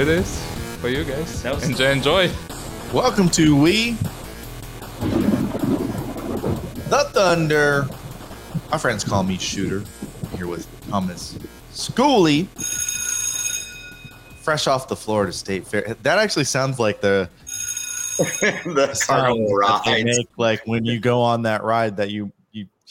here 0.00 0.08
it 0.08 0.20
is 0.20 0.42
for 0.80 0.88
you 0.88 1.04
guys. 1.04 1.42
That 1.42 1.62
enjoy, 1.62 1.90
enjoy. 1.90 2.30
Welcome 2.90 3.28
to 3.30 3.54
We 3.54 3.92
the 6.88 7.06
Thunder. 7.12 7.86
My 8.70 8.78
friends 8.78 9.04
call 9.04 9.24
me 9.24 9.36
Shooter. 9.36 9.84
I'm 10.24 10.38
here 10.38 10.46
with 10.46 10.66
Thomas 10.88 11.38
Schooley. 11.74 12.46
Fresh 14.42 14.66
off 14.66 14.88
the 14.88 14.96
Florida 14.96 15.32
State 15.34 15.66
Fair. 15.66 15.94
That 16.02 16.18
actually 16.18 16.44
sounds 16.44 16.78
like 16.78 17.02
the 17.02 17.28
the 18.16 18.94
sound 18.94 19.20
carnival 19.20 19.48
they 19.84 20.02
ride. 20.02 20.04
make 20.06 20.28
like 20.38 20.66
when 20.66 20.86
you 20.86 20.98
go 20.98 21.20
on 21.20 21.42
that 21.42 21.62
ride 21.62 21.98
that 21.98 22.08
you 22.08 22.32
you 22.38 22.39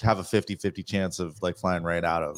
have 0.01 0.19
a 0.19 0.23
50-50 0.23 0.85
chance 0.85 1.19
of 1.19 1.41
like 1.41 1.57
flying 1.57 1.83
right 1.83 2.03
out 2.03 2.23
of. 2.23 2.37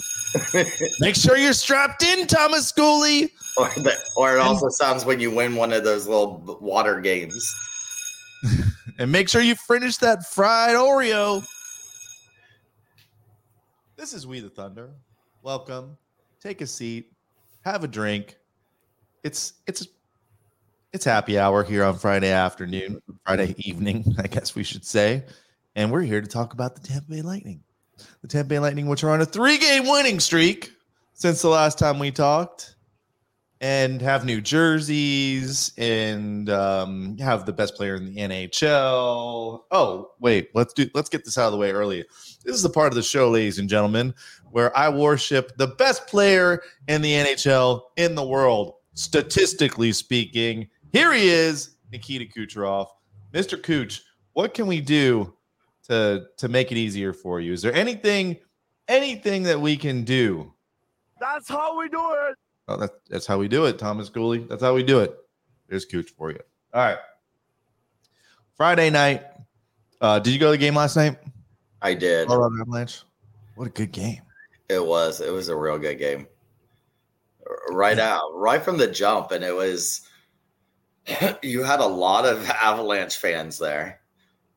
Make 0.99 1.15
sure 1.15 1.37
you're 1.37 1.53
strapped 1.53 2.03
in, 2.03 2.27
Thomas 2.27 2.71
Schooley. 2.71 3.29
Or, 3.57 3.67
the, 3.69 3.95
or 4.15 4.35
it 4.37 4.39
also 4.39 4.69
sounds 4.69 5.05
when 5.05 5.19
you 5.19 5.29
win 5.29 5.55
one 5.55 5.73
of 5.73 5.83
those 5.83 6.07
little 6.07 6.57
water 6.61 6.99
games. 7.01 7.43
And 8.97 9.11
make 9.11 9.29
sure 9.29 9.41
you 9.41 9.55
finish 9.55 9.97
that 9.97 10.27
fried 10.27 10.75
Oreo. 10.75 11.43
This 13.95 14.13
is 14.13 14.27
We 14.27 14.41
the 14.41 14.49
Thunder. 14.49 14.91
Welcome. 15.41 15.97
Take 16.39 16.61
a 16.61 16.67
seat. 16.67 17.11
Have 17.63 17.83
a 17.83 17.87
drink. 17.87 18.37
It's 19.23 19.53
it's 19.65 19.87
it's 20.93 21.05
happy 21.05 21.39
hour 21.39 21.63
here 21.63 21.83
on 21.83 21.97
Friday 21.97 22.31
afternoon, 22.31 23.01
Friday 23.25 23.55
evening, 23.57 24.15
I 24.19 24.27
guess 24.27 24.55
we 24.55 24.63
should 24.63 24.85
say. 24.85 25.23
And 25.75 25.91
we're 25.91 26.01
here 26.01 26.21
to 26.21 26.27
talk 26.27 26.53
about 26.53 26.75
the 26.75 26.85
Tampa 26.85 27.09
Bay 27.09 27.21
Lightning. 27.21 27.63
The 28.21 28.27
Tampa 28.27 28.49
Bay 28.49 28.59
Lightning, 28.59 28.87
which 28.87 29.03
are 29.03 29.11
on 29.11 29.21
a 29.21 29.25
three-game 29.25 29.87
winning 29.87 30.19
streak 30.19 30.73
since 31.13 31.41
the 31.41 31.49
last 31.49 31.77
time 31.77 31.97
we 31.97 32.11
talked 32.11 32.75
and 33.61 34.01
have 34.01 34.25
new 34.25 34.41
jerseys 34.41 35.71
and 35.77 36.49
um, 36.49 37.17
have 37.19 37.45
the 37.45 37.53
best 37.53 37.75
player 37.75 37.95
in 37.95 38.05
the 38.05 38.17
NHL. 38.17 39.61
Oh, 39.71 40.11
wait, 40.19 40.49
let's 40.55 40.73
do 40.73 40.89
let's 40.93 41.09
get 41.09 41.23
this 41.23 41.37
out 41.37 41.45
of 41.45 41.51
the 41.51 41.57
way 41.57 41.71
early. 41.71 42.03
This 42.43 42.55
is 42.55 42.63
the 42.63 42.69
part 42.69 42.87
of 42.87 42.95
the 42.95 43.03
show, 43.03 43.29
ladies 43.29 43.59
and 43.59 43.69
gentlemen, 43.69 44.13
where 44.49 44.75
I 44.75 44.89
worship 44.89 45.55
the 45.57 45.67
best 45.67 46.07
player 46.07 46.63
in 46.87 47.01
the 47.01 47.13
NHL 47.13 47.81
in 47.97 48.15
the 48.15 48.25
world, 48.25 48.73
statistically 48.95 49.91
speaking. 49.93 50.67
Here 50.91 51.13
he 51.13 51.29
is, 51.29 51.75
Nikita 51.91 52.25
Kucherov. 52.25 52.87
Mr. 53.31 53.61
Kuch, 53.61 54.01
what 54.33 54.53
can 54.53 54.67
we 54.67 54.81
do 54.81 55.33
to 55.87 56.25
to 56.37 56.47
make 56.47 56.71
it 56.71 56.77
easier 56.77 57.13
for 57.13 57.39
you? 57.39 57.53
Is 57.53 57.61
there 57.61 57.73
anything 57.73 58.37
anything 58.87 59.43
that 59.43 59.59
we 59.59 59.77
can 59.77 60.03
do 60.03 60.53
That's 61.19 61.47
how 61.47 61.79
we 61.79 61.87
do 61.89 62.13
it. 62.29 62.35
Oh, 62.67 62.77
that's 62.77 62.93
that's 63.09 63.25
how 63.25 63.37
we 63.37 63.47
do 63.47 63.65
it, 63.65 63.77
Thomas 63.77 64.09
Schooley. 64.09 64.47
That's 64.47 64.61
how 64.61 64.73
we 64.73 64.83
do 64.83 64.99
it. 64.99 65.15
There's 65.67 65.85
Cooch 65.85 66.09
for 66.11 66.31
you. 66.31 66.39
All 66.73 66.81
right. 66.81 66.97
Friday 68.55 68.89
night. 68.89 69.23
Uh, 69.99 70.19
did 70.19 70.33
you 70.33 70.39
go 70.39 70.47
to 70.47 70.51
the 70.51 70.57
game 70.57 70.75
last 70.75 70.95
night? 70.95 71.17
I 71.81 71.93
did. 71.93 72.27
Colorado 72.27 72.61
Avalanche. 72.61 73.03
What 73.55 73.67
a 73.67 73.71
good 73.71 73.91
game. 73.91 74.21
It 74.69 74.85
was. 74.85 75.21
It 75.21 75.31
was 75.31 75.49
a 75.49 75.55
real 75.55 75.77
good 75.77 75.97
game. 75.97 76.27
Right 77.69 77.99
out, 77.99 78.31
right 78.33 78.61
from 78.61 78.77
the 78.77 78.87
jump, 78.87 79.31
and 79.31 79.43
it 79.43 79.55
was. 79.55 80.01
You 81.41 81.63
had 81.63 81.79
a 81.79 81.85
lot 81.85 82.25
of 82.25 82.47
Avalanche 82.49 83.17
fans 83.17 83.57
there, 83.57 84.00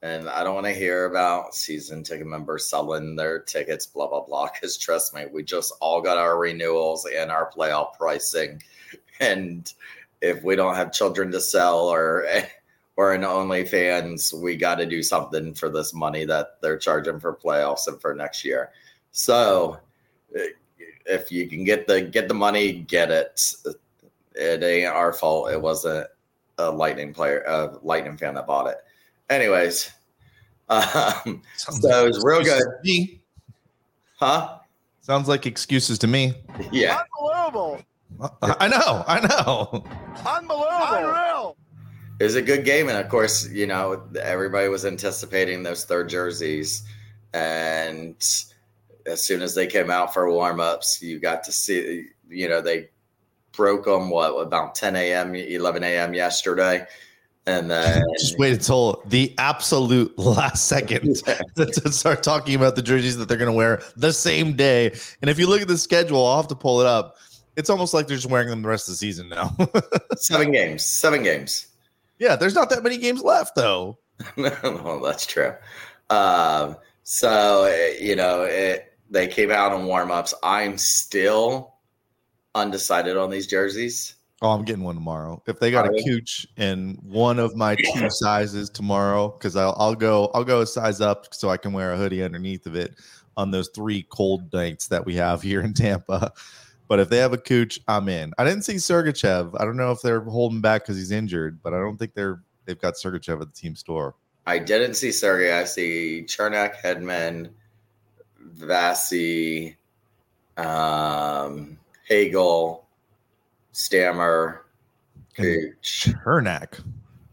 and 0.04 0.28
I 0.28 0.44
don't 0.44 0.54
want 0.54 0.66
to 0.66 0.72
hear 0.72 1.06
about 1.06 1.54
season 1.54 2.02
ticket 2.02 2.26
members 2.26 2.66
selling 2.66 3.16
their 3.16 3.40
tickets, 3.40 3.86
blah 3.86 4.06
blah 4.06 4.20
blah. 4.20 4.50
Because 4.52 4.76
trust 4.76 5.14
me, 5.14 5.24
we 5.32 5.42
just 5.42 5.72
all 5.80 6.02
got 6.02 6.18
our 6.18 6.38
renewals 6.38 7.06
and 7.06 7.30
our 7.30 7.50
playoff 7.50 7.94
pricing, 7.94 8.62
and 9.20 9.72
if 10.20 10.42
we 10.42 10.56
don't 10.56 10.76
have 10.76 10.92
children 10.92 11.32
to 11.32 11.40
sell 11.40 11.88
or 11.88 12.26
or 12.96 13.14
an 13.14 13.22
OnlyFans, 13.22 14.38
we 14.40 14.56
got 14.56 14.74
to 14.76 14.86
do 14.86 15.02
something 15.02 15.54
for 15.54 15.70
this 15.70 15.94
money 15.94 16.26
that 16.26 16.60
they're 16.60 16.78
charging 16.78 17.18
for 17.18 17.34
playoffs 17.34 17.88
and 17.88 17.98
for 18.00 18.14
next 18.14 18.44
year. 18.44 18.70
So 19.10 19.78
eh, 20.36 20.48
if 21.06 21.32
you 21.32 21.48
can 21.48 21.64
get 21.64 21.86
the 21.86 22.02
get 22.02 22.28
the 22.28 22.34
money, 22.34 22.72
get 22.74 23.10
it. 23.10 23.40
It 24.34 24.62
ain't 24.62 24.86
our 24.86 25.14
fault. 25.14 25.50
It 25.50 25.62
wasn't 25.62 26.08
a 26.58 26.70
lightning 26.70 27.14
player, 27.14 27.42
a 27.46 27.78
lightning 27.82 28.18
fan 28.18 28.34
that 28.34 28.46
bought 28.46 28.66
it. 28.66 28.83
Anyways, 29.30 29.90
um, 30.68 31.42
Sounds 31.56 31.80
So 31.80 32.04
it 32.04 32.08
was 32.08 32.22
real 32.24 32.42
good. 32.42 32.60
to 32.60 32.70
me. 32.84 33.20
huh? 34.18 34.58
Sounds 35.00 35.28
like 35.28 35.46
excuses 35.46 35.98
to 36.00 36.06
me. 36.06 36.34
Yeah, 36.72 37.00
Unbelievable. 37.20 37.82
I 38.42 38.68
know. 38.68 39.04
I 39.06 39.20
know. 39.26 39.84
Unbelievable. 40.26 41.08
Unreal. 41.08 41.56
it 42.20 42.24
was 42.24 42.34
a 42.36 42.42
good 42.42 42.64
game, 42.64 42.88
and 42.88 42.96
of 42.98 43.08
course, 43.08 43.48
you 43.50 43.66
know 43.66 44.02
everybody 44.22 44.68
was 44.68 44.84
anticipating 44.86 45.62
those 45.62 45.84
third 45.84 46.08
jerseys, 46.08 46.84
and 47.32 48.14
as 49.06 49.22
soon 49.22 49.42
as 49.42 49.54
they 49.54 49.66
came 49.66 49.90
out 49.90 50.14
for 50.14 50.30
warm 50.30 50.60
ups, 50.60 51.02
you 51.02 51.18
got 51.18 51.42
to 51.44 51.52
see, 51.52 52.06
you 52.28 52.48
know, 52.48 52.60
they 52.62 52.88
broke 53.52 53.84
them 53.84 54.08
what 54.08 54.30
about 54.40 54.74
10 54.74 54.96
a.m., 54.96 55.34
11 55.34 55.82
a.m. 55.84 56.14
yesterday, 56.14 56.86
and 57.46 57.70
then 57.70 58.02
Just 58.18 58.38
wait 58.38 58.54
until 58.54 59.02
the 59.06 59.34
absolute 59.38 60.18
last 60.18 60.66
second 60.66 61.16
to 61.56 61.92
start 61.92 62.22
talking 62.22 62.54
about 62.54 62.76
the 62.76 62.82
jerseys 62.82 63.16
that 63.18 63.28
they're 63.28 63.38
going 63.38 63.50
to 63.50 63.56
wear 63.56 63.82
the 63.96 64.12
same 64.12 64.54
day. 64.54 64.92
And 65.20 65.30
if 65.30 65.38
you 65.38 65.46
look 65.46 65.60
at 65.60 65.68
the 65.68 65.78
schedule, 65.78 66.26
I'll 66.26 66.38
have 66.38 66.48
to 66.48 66.54
pull 66.54 66.80
it 66.80 66.86
up. 66.86 67.16
It's 67.56 67.70
almost 67.70 67.94
like 67.94 68.06
they're 68.06 68.16
just 68.16 68.30
wearing 68.30 68.48
them 68.48 68.62
the 68.62 68.68
rest 68.68 68.88
of 68.88 68.92
the 68.92 68.96
season 68.96 69.28
now. 69.28 69.56
seven 70.16 70.50
games, 70.50 70.84
seven 70.84 71.22
games. 71.22 71.68
yeah, 72.18 72.34
there's 72.34 72.54
not 72.54 72.70
that 72.70 72.82
many 72.82 72.98
games 72.98 73.22
left, 73.22 73.54
though. 73.54 73.98
well, 74.36 75.00
that's 75.00 75.26
true. 75.26 75.54
Um, 76.10 76.76
so 77.04 77.64
eh, 77.64 77.94
you 78.00 78.16
know, 78.16 78.42
it, 78.42 78.92
they 79.10 79.28
came 79.28 79.50
out 79.50 79.78
in 79.78 79.86
warm 79.86 80.10
ups. 80.10 80.34
I'm 80.42 80.78
still 80.78 81.74
undecided 82.54 83.16
on 83.16 83.30
these 83.30 83.46
jerseys. 83.46 84.14
Oh, 84.44 84.50
I'm 84.50 84.62
getting 84.62 84.84
one 84.84 84.94
tomorrow. 84.94 85.42
If 85.46 85.58
they 85.58 85.70
got 85.70 85.86
a 85.86 85.88
Are 85.88 85.96
you? 85.96 86.04
cooch 86.04 86.46
in 86.58 86.98
one 87.02 87.38
of 87.38 87.56
my 87.56 87.76
two 87.76 88.08
sizes 88.10 88.68
tomorrow, 88.68 89.28
because 89.28 89.56
I'll, 89.56 89.74
I'll 89.78 89.94
go 89.94 90.30
I'll 90.34 90.44
go 90.44 90.60
a 90.60 90.66
size 90.66 91.00
up 91.00 91.32
so 91.32 91.48
I 91.48 91.56
can 91.56 91.72
wear 91.72 91.94
a 91.94 91.96
hoodie 91.96 92.22
underneath 92.22 92.66
of 92.66 92.76
it 92.76 92.94
on 93.38 93.50
those 93.50 93.70
three 93.74 94.02
cold 94.10 94.52
nights 94.52 94.88
that 94.88 95.06
we 95.06 95.14
have 95.14 95.40
here 95.40 95.62
in 95.62 95.72
Tampa. 95.72 96.30
But 96.88 97.00
if 97.00 97.08
they 97.08 97.16
have 97.16 97.32
a 97.32 97.38
cooch, 97.38 97.80
I'm 97.88 98.10
in. 98.10 98.34
I 98.36 98.44
didn't 98.44 98.64
see 98.64 98.74
Sergachev. 98.74 99.58
I 99.58 99.64
don't 99.64 99.78
know 99.78 99.90
if 99.92 100.02
they're 100.02 100.20
holding 100.20 100.60
back 100.60 100.82
because 100.82 100.98
he's 100.98 101.10
injured, 101.10 101.62
but 101.62 101.72
I 101.72 101.78
don't 101.78 101.96
think 101.96 102.12
they're 102.12 102.42
they've 102.66 102.78
got 102.78 102.94
Sergachev 102.94 103.40
at 103.40 103.48
the 103.54 103.58
team 103.58 103.74
store. 103.74 104.14
I 104.46 104.58
didn't 104.58 104.92
see 104.92 105.10
Sergey. 105.10 105.52
I 105.52 105.64
see 105.64 106.24
Cernak, 106.26 106.76
Hedman, 106.76 107.48
Vasi, 108.58 109.76
um, 110.58 111.78
Hagel, 112.06 112.83
Stammer, 113.74 114.66
Cooch. 115.36 116.08
Hernak. 116.24 116.80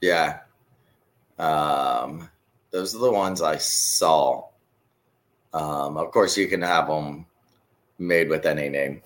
Yeah. 0.02 0.40
Um, 1.38 2.28
those 2.72 2.96
are 2.96 3.00
the 3.00 3.12
ones 3.12 3.44
I 3.44 3.58
saw. 3.58 4.48
Um, 5.54 5.98
of 5.98 6.10
course, 6.12 6.36
you 6.36 6.48
can 6.48 6.62
have 6.64 6.88
them 6.88 7.28
made 8.00 8.28
with 8.28 8.48
any 8.48 8.70
name. 8.70 9.04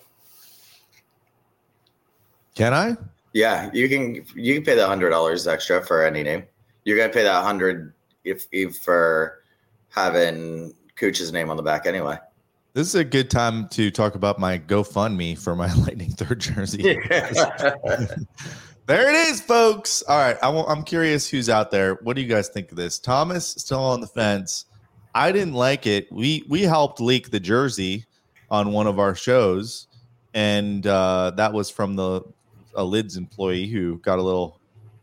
Can 2.54 2.72
I? 2.72 2.96
Yeah, 3.34 3.68
you 3.74 3.86
can. 3.90 4.24
You 4.34 4.54
can 4.54 4.64
pay 4.64 4.74
the 4.74 4.86
hundred 4.86 5.10
dollars 5.10 5.46
extra 5.46 5.84
for 5.84 6.04
any 6.06 6.22
name. 6.22 6.44
You're 6.84 6.96
gonna 6.96 7.12
pay 7.12 7.22
that 7.22 7.44
hundred 7.44 7.92
if, 8.24 8.46
if 8.50 8.78
for 8.78 9.42
having 9.90 10.74
Cooch's 10.94 11.32
name 11.34 11.50
on 11.50 11.58
the 11.58 11.62
back 11.62 11.84
anyway. 11.84 12.16
This 12.76 12.88
is 12.88 12.94
a 12.94 13.04
good 13.04 13.30
time 13.30 13.68
to 13.68 13.90
talk 13.90 14.16
about 14.16 14.38
my 14.38 14.58
GoFundMe 14.58 15.38
for 15.38 15.56
my 15.56 15.72
Lightning 15.86 16.10
third 16.10 16.40
jersey. 16.40 17.00
There 18.86 19.10
it 19.10 19.16
is, 19.28 19.40
folks. 19.40 20.02
All 20.02 20.16
right, 20.16 20.36
I 20.40 20.72
am 20.72 20.84
curious 20.84 21.28
who's 21.28 21.48
out 21.48 21.72
there. 21.72 21.94
What 22.02 22.14
do 22.14 22.22
you 22.22 22.28
guys 22.28 22.48
think 22.48 22.70
of 22.70 22.76
this? 22.76 23.00
Thomas 23.00 23.48
still 23.48 23.80
on 23.80 24.00
the 24.00 24.06
fence. 24.06 24.66
I 25.12 25.32
didn't 25.32 25.54
like 25.54 25.88
it. 25.88 26.06
We 26.12 26.44
we 26.48 26.62
helped 26.62 27.00
leak 27.00 27.32
the 27.32 27.40
jersey 27.40 28.04
on 28.48 28.70
one 28.70 28.86
of 28.86 29.00
our 29.00 29.16
shows, 29.16 29.88
and 30.34 30.86
uh, 30.86 31.32
that 31.34 31.52
was 31.52 31.68
from 31.68 31.96
the 31.96 32.22
a 32.76 32.84
lids 32.84 33.16
employee 33.16 33.66
who 33.66 33.98
got 33.98 34.20
a 34.20 34.22
little 34.22 34.60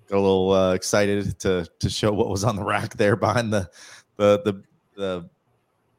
got 0.08 0.16
a 0.16 0.22
little 0.22 0.52
uh, 0.52 0.74
excited 0.75 1.38
to 1.40 1.68
to 1.80 1.90
show 1.90 2.14
what 2.14 2.30
was 2.30 2.46
on 2.46 2.56
the 2.56 2.64
rack 2.64 2.96
there 2.96 3.18
behind 3.18 3.52
the 3.52 3.70
the 4.16 4.42
the 4.46 4.64
the 4.96 5.30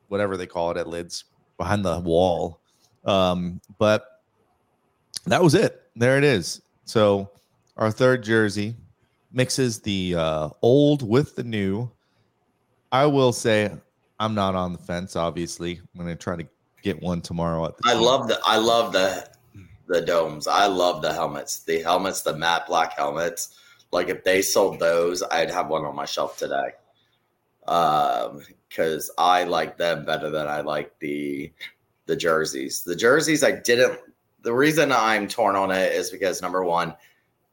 whatever 0.08 0.38
they 0.38 0.46
call 0.46 0.70
it 0.70 0.78
at 0.78 0.88
lids 0.88 1.24
behind 1.56 1.84
the 1.84 2.00
wall. 2.00 2.60
Um, 3.04 3.60
but 3.78 4.22
that 5.26 5.42
was 5.42 5.54
it. 5.54 5.82
There 5.96 6.18
it 6.18 6.24
is. 6.24 6.62
So 6.84 7.30
our 7.76 7.90
third 7.90 8.22
jersey 8.22 8.74
mixes 9.32 9.80
the 9.80 10.14
uh, 10.16 10.48
old 10.62 11.06
with 11.06 11.36
the 11.36 11.44
new. 11.44 11.90
I 12.92 13.06
will 13.06 13.32
say 13.32 13.70
I'm 14.20 14.34
not 14.34 14.54
on 14.54 14.72
the 14.72 14.78
fence. 14.78 15.16
Obviously, 15.16 15.78
I'm 15.78 16.04
going 16.04 16.08
to 16.08 16.16
try 16.16 16.36
to 16.36 16.46
get 16.82 17.02
one 17.02 17.20
tomorrow 17.20 17.64
at 17.66 17.76
the. 17.76 17.82
I 17.86 17.94
love 17.94 18.28
the 18.28 18.38
I 18.44 18.56
love 18.56 18.92
the 18.92 19.28
the 19.88 20.00
domes. 20.00 20.46
I 20.46 20.66
love 20.66 21.02
the 21.02 21.12
helmets. 21.12 21.60
The 21.60 21.82
helmets, 21.82 22.22
the 22.22 22.36
matte 22.36 22.66
black 22.66 22.96
helmets. 22.96 23.58
Like 23.92 24.08
if 24.08 24.24
they 24.24 24.42
sold 24.42 24.80
those, 24.80 25.22
I'd 25.22 25.50
have 25.50 25.68
one 25.68 25.84
on 25.84 25.94
my 25.94 26.04
shelf 26.04 26.38
today. 26.38 26.72
Um, 27.66 28.42
because 28.74 29.10
I 29.18 29.44
like 29.44 29.76
them 29.76 30.04
better 30.04 30.30
than 30.30 30.48
I 30.48 30.60
like 30.60 30.98
the 30.98 31.52
the 32.06 32.16
jerseys. 32.16 32.82
The 32.82 32.96
jerseys 32.96 33.44
I 33.44 33.52
didn't 33.52 34.00
the 34.42 34.52
reason 34.52 34.92
I'm 34.92 35.28
torn 35.28 35.56
on 35.56 35.70
it 35.70 35.92
is 35.92 36.10
because 36.10 36.42
number 36.42 36.64
one, 36.64 36.94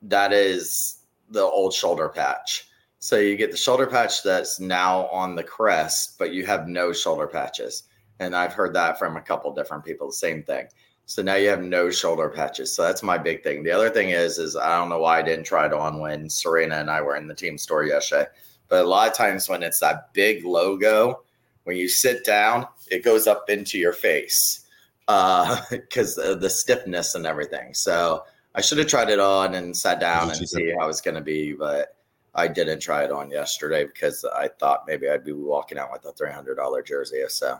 that 0.01 0.33
is 0.33 0.97
the 1.29 1.43
old 1.43 1.73
shoulder 1.73 2.09
patch. 2.09 2.67
So 2.99 3.17
you 3.17 3.37
get 3.37 3.51
the 3.51 3.57
shoulder 3.57 3.87
patch 3.87 4.23
that's 4.23 4.59
now 4.59 5.07
on 5.07 5.35
the 5.35 5.43
crest, 5.43 6.17
but 6.19 6.33
you 6.33 6.45
have 6.45 6.67
no 6.67 6.91
shoulder 6.91 7.27
patches. 7.27 7.83
And 8.19 8.35
I've 8.35 8.53
heard 8.53 8.73
that 8.75 8.99
from 8.99 9.15
a 9.15 9.21
couple 9.21 9.53
different 9.53 9.85
people, 9.85 10.07
the 10.07 10.13
same 10.13 10.43
thing. 10.43 10.67
So 11.05 11.21
now 11.21 11.35
you 11.35 11.49
have 11.49 11.63
no 11.63 11.89
shoulder 11.89 12.29
patches. 12.29 12.75
So 12.75 12.83
that's 12.83 13.01
my 13.01 13.17
big 13.17 13.41
thing. 13.41 13.63
The 13.63 13.71
other 13.71 13.89
thing 13.89 14.09
is, 14.09 14.37
is 14.37 14.55
I 14.55 14.77
don't 14.77 14.89
know 14.89 14.99
why 14.99 15.19
I 15.19 15.23
didn't 15.23 15.45
try 15.45 15.65
it 15.65 15.73
on 15.73 15.99
when 15.99 16.29
Serena 16.29 16.75
and 16.75 16.91
I 16.91 17.01
were 17.01 17.15
in 17.15 17.27
the 17.27 17.33
team 17.33 17.57
store 17.57 17.85
yesterday. 17.85 18.27
But 18.71 18.85
a 18.85 18.87
lot 18.87 19.09
of 19.09 19.13
times 19.13 19.49
when 19.49 19.63
it's 19.63 19.81
that 19.81 20.13
big 20.13 20.45
logo, 20.45 21.23
when 21.65 21.75
you 21.75 21.89
sit 21.89 22.23
down, 22.23 22.65
it 22.89 23.03
goes 23.03 23.27
up 23.27 23.49
into 23.49 23.77
your 23.77 23.91
face 23.91 24.65
because 25.05 26.17
uh, 26.17 26.35
the 26.39 26.49
stiffness 26.49 27.13
and 27.13 27.25
everything. 27.25 27.73
So 27.73 28.23
I 28.55 28.61
should 28.61 28.77
have 28.77 28.87
tried 28.87 29.09
it 29.09 29.19
on 29.19 29.55
and 29.55 29.75
sat 29.75 29.99
down 29.99 30.29
and 30.29 30.47
see 30.47 30.73
how 30.79 30.87
it's 30.87 31.01
going 31.01 31.15
to 31.15 31.21
be, 31.21 31.51
but 31.51 31.97
I 32.33 32.47
didn't 32.47 32.79
try 32.79 33.03
it 33.03 33.11
on 33.11 33.29
yesterday 33.29 33.83
because 33.83 34.23
I 34.23 34.47
thought 34.47 34.85
maybe 34.87 35.09
I'd 35.09 35.25
be 35.25 35.33
walking 35.33 35.77
out 35.77 35.91
with 35.91 36.05
a 36.05 36.13
three 36.13 36.31
hundred 36.31 36.55
dollar 36.55 36.81
jersey. 36.81 37.23
So 37.27 37.59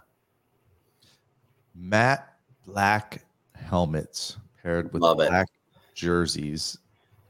matte 1.75 2.25
black 2.66 3.25
helmets 3.54 4.38
paired 4.63 4.94
with 4.94 5.02
Love 5.02 5.19
it. 5.19 5.28
black 5.28 5.50
jerseys. 5.94 6.78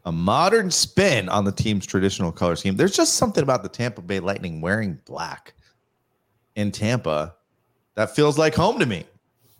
A 0.05 0.11
modern 0.11 0.71
spin 0.71 1.29
on 1.29 1.45
the 1.45 1.51
team's 1.51 1.85
traditional 1.85 2.31
color 2.31 2.55
scheme. 2.55 2.75
There's 2.75 2.95
just 2.95 3.15
something 3.15 3.43
about 3.43 3.61
the 3.63 3.69
Tampa 3.69 4.01
Bay 4.01 4.19
Lightning 4.19 4.59
wearing 4.59 4.99
black 5.05 5.53
in 6.55 6.71
Tampa 6.71 7.35
that 7.95 8.15
feels 8.15 8.37
like 8.37 8.55
home 8.55 8.79
to 8.79 8.85
me. 8.85 9.05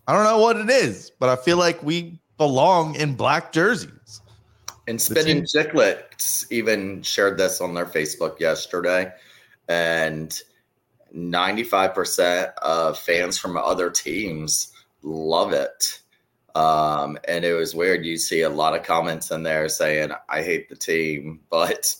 I 0.08 0.12
don't 0.12 0.24
know 0.24 0.38
what 0.38 0.56
it 0.56 0.68
is, 0.68 1.12
but 1.18 1.28
I 1.28 1.36
feel 1.36 1.58
like 1.58 1.80
we 1.82 2.18
belong 2.38 2.96
in 2.96 3.14
black 3.14 3.52
jerseys. 3.52 4.20
And 4.88 4.98
The 4.98 5.04
Spin 5.04 5.24
team- 5.24 5.36
and 5.38 5.46
Chiclets 5.46 6.50
even 6.50 7.02
shared 7.02 7.38
this 7.38 7.60
on 7.60 7.72
their 7.72 7.86
Facebook 7.86 8.40
yesterday. 8.40 9.12
And 9.68 10.36
95% 11.14 12.52
of 12.62 12.98
fans 12.98 13.38
from 13.38 13.56
other 13.56 13.90
teams 13.90 14.72
love 15.02 15.52
it. 15.52 16.00
Um, 16.54 17.18
and 17.26 17.44
it 17.44 17.54
was 17.54 17.74
weird. 17.74 18.04
You 18.04 18.16
see 18.16 18.42
a 18.42 18.50
lot 18.50 18.76
of 18.76 18.82
comments 18.82 19.30
in 19.30 19.42
there 19.42 19.68
saying, 19.68 20.12
I 20.28 20.42
hate 20.42 20.68
the 20.68 20.76
team, 20.76 21.40
but 21.50 21.94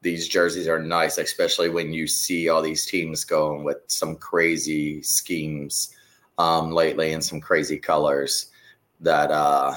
these 0.00 0.28
jerseys 0.28 0.68
are 0.68 0.80
nice, 0.80 1.18
especially 1.18 1.68
when 1.68 1.92
you 1.92 2.06
see 2.06 2.48
all 2.48 2.62
these 2.62 2.86
teams 2.86 3.24
going 3.24 3.64
with 3.64 3.78
some 3.88 4.16
crazy 4.16 5.02
schemes 5.02 5.94
um, 6.38 6.70
lately 6.70 7.12
and 7.12 7.24
some 7.24 7.40
crazy 7.40 7.78
colors 7.78 8.50
that 9.00 9.30
uh, 9.30 9.74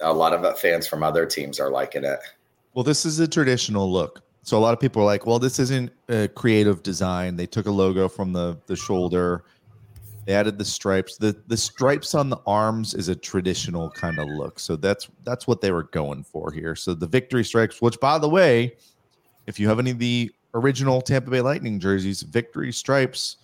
a 0.00 0.12
lot 0.12 0.32
of 0.32 0.58
fans 0.58 0.86
from 0.86 1.02
other 1.02 1.24
teams 1.26 1.60
are 1.60 1.70
liking 1.70 2.04
it. 2.04 2.18
Well, 2.74 2.84
this 2.84 3.04
is 3.04 3.20
a 3.20 3.28
traditional 3.28 3.90
look. 3.90 4.22
So 4.42 4.56
a 4.56 4.60
lot 4.60 4.72
of 4.72 4.80
people 4.80 5.02
are 5.02 5.06
like, 5.06 5.26
well, 5.26 5.38
this 5.38 5.58
isn't 5.58 5.92
a 6.08 6.28
creative 6.28 6.82
design. 6.82 7.36
They 7.36 7.46
took 7.46 7.66
a 7.66 7.70
logo 7.70 8.08
from 8.08 8.32
the 8.32 8.58
the 8.66 8.76
shoulder. 8.76 9.44
They 10.26 10.34
added 10.34 10.58
the 10.58 10.64
stripes. 10.64 11.16
The 11.16 11.36
the 11.46 11.56
stripes 11.56 12.14
on 12.14 12.28
the 12.28 12.40
arms 12.46 12.94
is 12.94 13.08
a 13.08 13.16
traditional 13.16 13.90
kind 13.90 14.18
of 14.18 14.28
look. 14.28 14.60
So 14.60 14.76
that's 14.76 15.08
that's 15.24 15.46
what 15.46 15.60
they 15.60 15.72
were 15.72 15.84
going 15.84 16.24
for 16.24 16.52
here. 16.52 16.76
So 16.76 16.94
the 16.94 17.06
victory 17.06 17.44
stripes, 17.44 17.80
which 17.80 17.98
by 18.00 18.18
the 18.18 18.28
way, 18.28 18.76
if 19.46 19.58
you 19.58 19.68
have 19.68 19.78
any 19.78 19.90
of 19.92 19.98
the 19.98 20.30
original 20.54 21.00
Tampa 21.00 21.30
Bay 21.30 21.40
Lightning 21.40 21.80
jerseys, 21.80 22.22
victory 22.22 22.72
stripes 22.72 23.36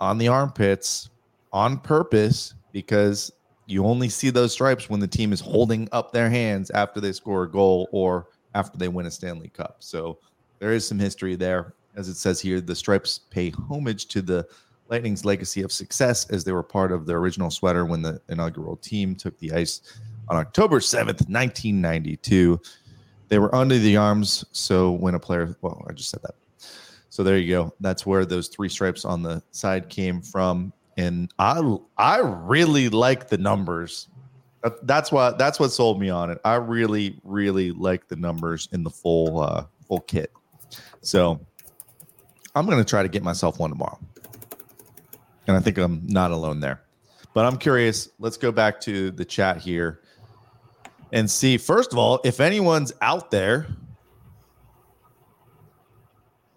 on 0.00 0.18
the 0.18 0.28
armpits 0.28 1.10
on 1.52 1.78
purpose 1.78 2.54
because 2.72 3.32
you 3.66 3.84
only 3.84 4.08
see 4.08 4.30
those 4.30 4.52
stripes 4.52 4.90
when 4.90 5.00
the 5.00 5.06
team 5.06 5.32
is 5.32 5.40
holding 5.40 5.88
up 5.92 6.12
their 6.12 6.28
hands 6.28 6.70
after 6.70 7.00
they 7.00 7.12
score 7.12 7.44
a 7.44 7.50
goal 7.50 7.88
or 7.92 8.26
after 8.54 8.76
they 8.78 8.88
win 8.88 9.06
a 9.06 9.10
Stanley 9.10 9.48
Cup. 9.48 9.76
So 9.78 10.18
there 10.58 10.72
is 10.72 10.86
some 10.86 10.98
history 10.98 11.36
there. 11.36 11.74
As 11.96 12.08
it 12.08 12.14
says 12.14 12.40
here, 12.40 12.60
the 12.60 12.74
stripes 12.74 13.20
pay 13.30 13.50
homage 13.50 14.06
to 14.06 14.22
the 14.22 14.46
Lightning's 14.90 15.24
legacy 15.24 15.62
of 15.62 15.70
success 15.72 16.28
as 16.30 16.42
they 16.44 16.52
were 16.52 16.62
part 16.62 16.90
of 16.92 17.06
the 17.06 17.14
original 17.14 17.50
sweater 17.50 17.84
when 17.86 18.02
the 18.02 18.20
inaugural 18.28 18.76
team 18.76 19.14
took 19.14 19.38
the 19.38 19.52
ice 19.52 19.82
on 20.28 20.36
October 20.36 20.80
7th, 20.80 21.28
1992. 21.28 22.60
They 23.28 23.38
were 23.38 23.54
under 23.54 23.78
the 23.78 23.96
arms. 23.96 24.44
So 24.52 24.90
when 24.92 25.14
a 25.14 25.20
player, 25.20 25.56
well, 25.62 25.84
I 25.88 25.92
just 25.92 26.10
said 26.10 26.20
that. 26.22 26.34
So 27.08 27.22
there 27.22 27.38
you 27.38 27.48
go. 27.54 27.74
That's 27.80 28.04
where 28.04 28.24
those 28.24 28.48
three 28.48 28.68
stripes 28.68 29.04
on 29.04 29.22
the 29.22 29.42
side 29.52 29.88
came 29.88 30.20
from. 30.20 30.72
And 30.96 31.32
I 31.38 31.76
I 31.96 32.18
really 32.18 32.88
like 32.88 33.28
the 33.28 33.38
numbers. 33.38 34.08
That- 34.62 34.86
That's 34.86 35.10
what 35.12 35.38
that's 35.38 35.58
what 35.60 35.70
sold 35.70 36.00
me 36.00 36.10
on 36.10 36.30
it. 36.30 36.38
I 36.44 36.56
really 36.56 37.18
really 37.24 37.70
like 37.70 38.08
the 38.08 38.16
numbers 38.16 38.68
in 38.72 38.82
the 38.82 38.90
full 38.90 39.40
uh, 39.40 39.64
full 39.86 40.00
kit. 40.00 40.32
So 41.00 41.40
I'm 42.54 42.66
gonna 42.66 42.84
try 42.84 43.02
to 43.02 43.08
get 43.08 43.22
myself 43.22 43.58
one 43.58 43.70
tomorrow, 43.70 43.98
and 45.50 45.58
I 45.58 45.60
think 45.60 45.78
I'm 45.78 46.06
not 46.06 46.30
alone 46.30 46.60
there. 46.60 46.80
But 47.34 47.44
I'm 47.44 47.58
curious. 47.58 48.08
Let's 48.20 48.36
go 48.36 48.52
back 48.52 48.80
to 48.82 49.10
the 49.10 49.24
chat 49.24 49.58
here 49.58 50.00
and 51.12 51.28
see. 51.28 51.58
First 51.58 51.92
of 51.92 51.98
all, 51.98 52.20
if 52.24 52.38
anyone's 52.38 52.92
out 53.00 53.32
there, 53.32 53.66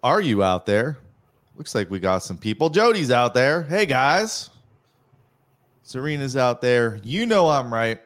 are 0.02 0.20
you 0.20 0.44
out 0.44 0.64
there? 0.64 0.98
Looks 1.56 1.74
like 1.74 1.90
we 1.90 1.98
got 1.98 2.22
some 2.22 2.38
people. 2.38 2.70
Jody's 2.70 3.10
out 3.10 3.34
there. 3.34 3.64
Hey 3.64 3.84
guys. 3.84 4.50
Serena's 5.82 6.36
out 6.36 6.60
there. 6.60 7.00
You 7.02 7.26
know 7.26 7.48
I'm 7.48 7.72
right. 7.74 8.00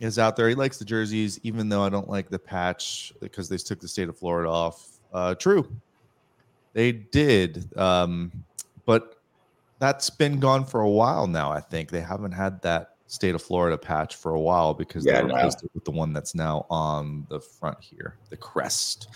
Is 0.00 0.18
out 0.18 0.36
there. 0.36 0.48
He 0.48 0.54
likes 0.54 0.78
the 0.78 0.84
jerseys, 0.84 1.40
even 1.44 1.68
though 1.68 1.82
I 1.82 1.88
don't 1.88 2.08
like 2.08 2.30
the 2.30 2.38
patch 2.38 3.12
because 3.20 3.48
they 3.48 3.56
took 3.56 3.80
the 3.80 3.88
state 3.88 4.08
of 4.08 4.16
Florida 4.16 4.48
off. 4.48 4.98
Uh, 5.12 5.34
true, 5.34 5.68
they 6.72 6.92
did, 6.92 7.76
um, 7.76 8.32
but 8.86 9.21
that's 9.82 10.10
been 10.10 10.38
gone 10.38 10.64
for 10.64 10.82
a 10.82 10.88
while 10.88 11.26
now. 11.26 11.50
I 11.50 11.58
think 11.58 11.90
they 11.90 12.00
haven't 12.00 12.30
had 12.30 12.62
that 12.62 12.90
state 13.08 13.34
of 13.34 13.42
Florida 13.42 13.76
patch 13.76 14.14
for 14.14 14.32
a 14.32 14.40
while 14.40 14.74
because 14.74 15.04
Yeah, 15.04 15.22
they 15.22 15.26
no. 15.26 15.34
it 15.34 15.54
with 15.74 15.84
the 15.84 15.90
one 15.90 16.12
that's 16.12 16.36
now 16.36 16.66
on 16.70 17.26
the 17.28 17.40
front 17.40 17.78
here, 17.80 18.16
the 18.30 18.36
crest. 18.36 19.08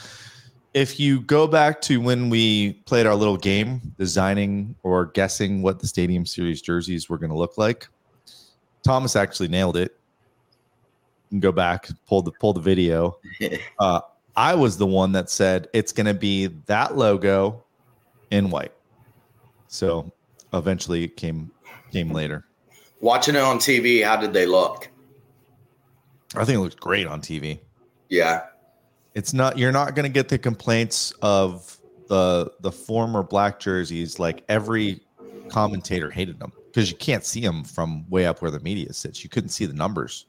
If 0.75 0.99
you 0.99 1.21
go 1.21 1.47
back 1.47 1.81
to 1.83 2.01
when 2.01 2.31
we 2.31 2.73
played 2.85 3.07
our 3.07 3.15
little 3.15 3.37
game, 3.37 3.81
designing 3.97 4.75
or 4.83 5.07
guessing 5.07 5.63
what 5.63 5.79
the 5.79 5.87
Stadium 5.87 6.27
Series 6.27 6.61
jerseys 6.61 7.09
were 7.09 7.17
going 7.17 7.31
to 7.31 7.39
look 7.39 7.57
like, 7.57 7.87
Thomas 8.83 9.15
actually 9.15 9.47
nailed 9.49 9.77
it. 9.77 9.97
You 11.31 11.37
can 11.37 11.41
go 11.41 11.53
back, 11.53 11.89
pull 12.09 12.23
the 12.23 12.33
pull 12.33 12.55
the 12.55 12.61
video. 12.61 13.21
Uh, 13.79 14.01
I 14.35 14.57
was 14.57 14.77
the 14.79 14.87
one 14.87 15.13
that 15.13 15.31
said 15.31 15.69
it's 15.73 15.93
going 15.93 16.07
to 16.07 16.15
be 16.15 16.47
that 16.67 16.97
logo 16.97 17.63
in 18.33 18.51
white. 18.51 18.73
So 19.69 20.13
eventually 20.53 21.09
came 21.09 21.51
came 21.93 22.11
later. 22.11 22.45
Watching 23.01 23.35
it 23.35 23.43
on 23.43 23.59
TV, 23.59 24.05
how 24.05 24.17
did 24.17 24.33
they 24.33 24.47
look? 24.47 24.89
I 26.35 26.45
think 26.45 26.57
it 26.57 26.61
looked 26.61 26.81
great 26.81 27.07
on 27.07 27.21
TV. 27.21 27.61
Yeah. 28.09 28.45
It's 29.15 29.33
not 29.33 29.59
you're 29.59 29.73
not 29.73 29.95
going 29.95 30.05
to 30.05 30.13
get 30.13 30.29
the 30.29 30.39
complaints 30.39 31.13
of 31.23 31.79
the 32.09 32.53
the 32.61 32.73
former 32.73 33.23
black 33.23 33.59
jerseys 33.59 34.19
like 34.19 34.45
every 34.49 35.01
commentator 35.49 36.11
hated 36.11 36.39
them 36.39 36.53
because 36.67 36.91
you 36.91 36.97
can't 36.97 37.25
see 37.25 37.41
them 37.41 37.65
from 37.65 38.09
way 38.11 38.27
up 38.27 38.43
where 38.43 38.51
the 38.51 38.61
media 38.61 38.93
sits. 38.93 39.25
You 39.25 39.31
couldn't 39.31 39.49
see 39.51 39.67
the 39.67 39.73
numbers. 39.73 40.27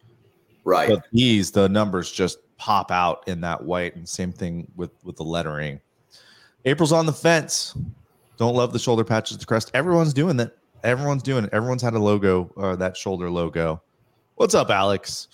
Right. 0.64 0.90
But 0.90 1.06
these, 1.12 1.52
the 1.52 1.68
numbers 1.70 2.12
just 2.12 2.40
pop 2.58 2.92
out 2.92 3.28
in 3.28 3.42
that 3.42 3.64
white, 3.64 3.96
and 3.96 4.08
same 4.08 4.32
thing 4.32 4.72
with 4.76 4.92
with 5.04 5.18
the 5.18 5.24
lettering. 5.24 5.82
April's 6.66 6.92
on 6.92 7.06
the 7.06 7.14
fence. 7.14 7.76
Don't 8.38 8.56
love 8.56 8.72
the 8.72 8.80
shoulder 8.80 9.04
patches, 9.04 9.38
the 9.38 9.46
crest. 9.46 9.72
Everyone's 9.74 10.14
doing 10.14 10.38
that. 10.38 10.56
Everyone's 10.84 11.24
doing 11.24 11.44
it. 11.44 11.50
Everyone's 11.54 11.82
had 11.82 11.96
a 11.96 12.00
logo, 12.00 12.52
uh, 12.58 12.76
that 12.76 12.96
shoulder 12.96 13.30
logo. 13.30 13.82
What's 14.36 14.54
up, 14.54 14.70
Alex? 14.70 15.28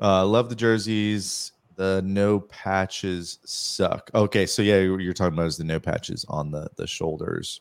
Uh, 0.00 0.26
love 0.26 0.48
the 0.48 0.56
jerseys. 0.56 1.52
The 1.76 2.02
no 2.04 2.40
patches 2.40 3.38
suck. 3.44 4.10
Okay, 4.14 4.46
so 4.46 4.62
yeah, 4.62 4.78
you're 4.78 5.12
talking 5.12 5.34
about 5.34 5.46
is 5.46 5.56
the 5.56 5.64
no 5.64 5.78
patches 5.78 6.24
on 6.28 6.50
the 6.50 6.68
the 6.76 6.86
shoulders. 6.86 7.60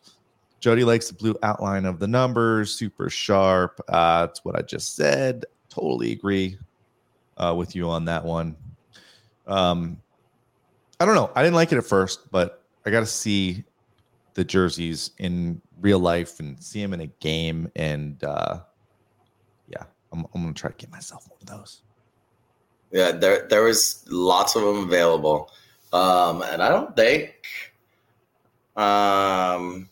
Jody 0.62 0.84
likes 0.84 1.10
the 1.10 1.14
blue 1.14 1.36
outline 1.44 1.86
of 1.86 2.00
the 2.00 2.08
numbers, 2.08 2.74
super 2.74 3.10
sharp. 3.10 3.80
Uh, 3.88 4.26
that's 4.26 4.44
what 4.44 4.56
I 4.58 4.62
just 4.62 4.96
said. 4.96 5.46
Totally 5.70 6.14
agree 6.14 6.58
uh, 7.38 7.54
with 7.56 7.76
you 7.76 7.90
on 7.90 8.06
that 8.06 8.24
one. 8.24 8.56
Um, 9.46 10.02
I 11.00 11.06
don't 11.06 11.16
know. 11.16 11.30
I 11.36 11.44
didn't 11.44 11.56
like 11.56 11.72
it 11.72 11.78
at 11.78 11.86
first, 11.86 12.32
but 12.32 12.64
I 12.86 12.90
got 12.90 13.02
to 13.02 13.06
see 13.06 13.64
the 14.36 14.44
jerseys 14.44 15.12
in 15.18 15.62
real 15.82 16.00
life 16.00 16.40
and 16.40 16.62
see 16.64 16.82
them 16.82 16.94
in 16.94 17.02
a 17.02 17.08
game, 17.08 17.70
and 17.76 18.24
uh, 18.24 18.60
yeah, 19.68 19.84
I'm, 20.14 20.26
I'm 20.34 20.44
gonna 20.44 20.54
try 20.54 20.70
to 20.70 20.78
get 20.78 20.92
myself 20.92 21.28
one 21.28 21.40
of 21.42 21.48
those. 21.48 21.82
Yeah, 22.92 23.12
there 23.12 23.48
there 23.50 23.64
was 23.64 24.06
lots 24.08 24.56
of 24.56 24.62
them 24.62 24.84
available, 24.84 25.52
um, 25.92 26.44
and 26.44 26.62
I 26.62 26.70
don't 26.70 26.96
think 26.96 27.36
um, 28.76 29.90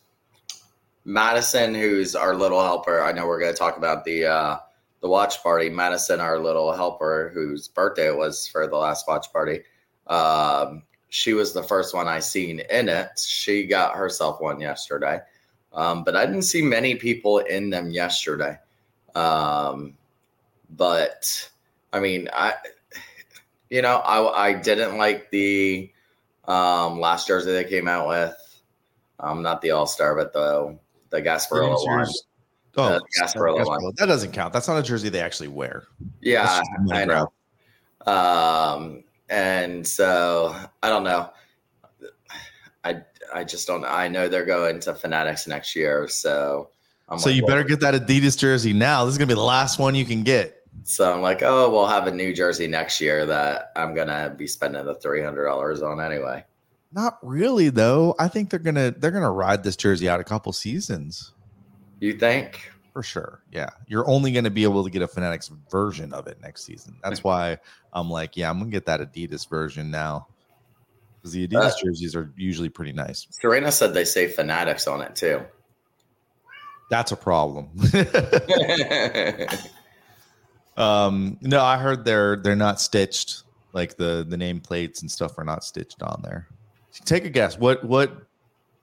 Madison, 1.05 1.73
who's 1.73 2.15
our 2.15 2.35
little 2.35 2.61
helper. 2.61 3.01
I 3.01 3.11
know 3.11 3.27
we're 3.27 3.39
going 3.39 3.53
to 3.53 3.57
talk 3.57 3.77
about 3.77 4.03
the 4.05 4.25
uh, 4.25 4.57
the 5.01 5.07
watch 5.07 5.41
party. 5.41 5.69
Madison, 5.69 6.19
our 6.19 6.39
little 6.39 6.71
helper, 6.73 7.31
whose 7.33 7.67
birthday 7.67 8.07
it 8.07 8.17
was 8.17 8.47
for 8.47 8.67
the 8.67 8.77
last 8.77 9.07
watch 9.07 9.31
party. 9.31 9.61
Um, 10.07 10.83
she 11.13 11.35
was 11.35 11.53
the 11.53 11.61
first 11.61 11.93
one 11.93 12.07
I 12.07 12.19
seen 12.19 12.59
in 12.71 12.89
it. 12.89 13.19
She 13.19 13.67
got 13.67 13.95
herself 13.95 14.41
one 14.41 14.59
yesterday, 14.59 15.19
um, 15.71 16.03
but 16.03 16.15
I 16.15 16.25
didn't 16.25 16.41
see 16.41 16.63
many 16.63 16.95
people 16.95 17.37
in 17.37 17.69
them 17.69 17.91
yesterday. 17.91 18.57
Um, 19.13 19.93
but 20.71 21.51
I 21.93 21.99
mean, 21.99 22.29
I 22.33 22.55
you 23.69 23.83
know, 23.83 23.97
I 23.97 24.47
I 24.47 24.53
didn't 24.53 24.97
like 24.97 25.29
the 25.29 25.91
um, 26.45 26.99
last 26.99 27.27
jersey 27.27 27.51
they 27.51 27.63
came 27.63 27.87
out 27.87 28.07
with. 28.07 28.61
Um, 29.19 29.43
not 29.43 29.61
the 29.61 29.69
All 29.69 29.85
Star, 29.85 30.15
but 30.15 30.33
the 30.33 30.79
the 31.11 31.21
Gasparilla 31.21 31.85
one. 31.85 32.07
Oh, 32.75 32.83
Uh, 32.85 32.99
Gasparilla 33.21 33.67
one. 33.67 33.93
That 33.97 34.07
doesn't 34.07 34.31
count. 34.31 34.51
That's 34.51 34.67
not 34.67 34.79
a 34.79 34.83
jersey 34.83 35.09
they 35.09 35.21
actually 35.21 35.49
wear. 35.49 35.83
Yeah, 36.21 36.43
That's 36.43 36.57
just 36.57 36.71
a 36.75 36.81
money 36.81 37.01
I 37.01 37.05
know. 37.05 37.31
Um, 38.11 39.03
and 39.33 39.85
so 39.85 40.55
I 40.83 40.89
don't 40.89 41.03
know. 41.03 41.31
I 42.83 43.01
I 43.33 43.43
just 43.43 43.65
don't. 43.65 43.83
I 43.83 44.07
know 44.07 44.29
they're 44.29 44.45
going 44.45 44.79
to 44.81 44.93
Fanatics 44.93 45.47
next 45.47 45.75
year, 45.75 46.07
so 46.07 46.69
I'm 47.09 47.17
so 47.17 47.29
like, 47.29 47.37
you 47.37 47.43
well- 47.43 47.55
better 47.57 47.63
get 47.67 47.79
that 47.79 47.95
Adidas 47.95 48.37
jersey 48.37 48.73
now. 48.73 49.05
This 49.05 49.13
is 49.13 49.17
gonna 49.17 49.27
be 49.27 49.33
the 49.33 49.41
last 49.41 49.79
one 49.79 49.95
you 49.95 50.05
can 50.05 50.23
get. 50.23 50.59
So 50.83 51.11
I'm 51.11 51.21
like, 51.21 51.41
oh, 51.43 51.69
we'll 51.69 51.87
have 51.87 52.07
a 52.07 52.11
new 52.11 52.33
jersey 52.33 52.67
next 52.67 52.99
year 52.99 53.25
that 53.25 53.71
I'm 53.75 53.95
gonna 53.95 54.33
be 54.37 54.47
spending 54.47 54.85
the 54.85 54.95
three 54.95 55.23
hundred 55.23 55.45
dollars 55.45 55.81
on 55.81 55.99
anyway. 55.99 56.43
Not 56.91 57.17
really 57.23 57.69
though. 57.69 58.15
I 58.19 58.27
think 58.27 58.49
they're 58.51 58.59
gonna 58.59 58.91
they're 58.91 59.11
gonna 59.11 59.31
ride 59.31 59.63
this 59.63 59.75
jersey 59.75 60.07
out 60.07 60.19
a 60.19 60.23
couple 60.23 60.53
seasons 60.53 61.31
You 61.99 62.13
think? 62.13 62.71
For 62.93 63.03
sure. 63.03 63.41
Yeah, 63.51 63.69
you're 63.87 64.07
only 64.07 64.31
gonna 64.31 64.51
be 64.51 64.63
able 64.63 64.83
to 64.83 64.89
get 64.89 65.01
a 65.01 65.07
Fanatics 65.07 65.51
version 65.69 66.13
of 66.13 66.27
it 66.27 66.39
next 66.41 66.63
season. 66.63 66.95
That's 67.03 67.23
why 67.23 67.57
I'm 67.91 68.09
like, 68.09 68.37
yeah, 68.37 68.49
I'm 68.49 68.59
gonna 68.59 68.71
get 68.71 68.85
that 68.85 69.01
Adidas 69.01 69.49
version 69.49 69.91
now 69.91 70.27
because 71.17 71.33
the 71.33 71.47
Adidas 71.47 71.71
Uh, 71.71 71.73
jerseys 71.83 72.15
are 72.15 72.31
usually 72.37 72.69
pretty 72.69 72.93
nice. 72.93 73.27
Serena 73.31 73.71
said 73.71 73.93
they 73.93 74.05
say 74.05 74.27
Fanatics 74.27 74.87
on 74.87 75.01
it 75.01 75.15
too. 75.15 75.41
That's 76.89 77.11
a 77.11 77.15
problem. 77.15 77.69
um, 80.77 81.37
no, 81.41 81.61
I 81.61 81.77
heard 81.77 82.05
they're 82.05 82.35
they're 82.35 82.55
not 82.55 82.79
stitched. 82.79 83.43
Like 83.73 83.97
the 83.97 84.23
the 84.27 84.37
name 84.37 84.61
plates 84.61 85.01
and 85.01 85.09
stuff 85.09 85.39
are 85.39 85.43
not 85.43 85.63
stitched 85.63 86.03
on 86.03 86.21
there. 86.23 86.47
Take 87.05 87.25
a 87.25 87.29
guess. 87.29 87.57
What 87.57 87.83
what 87.83 88.27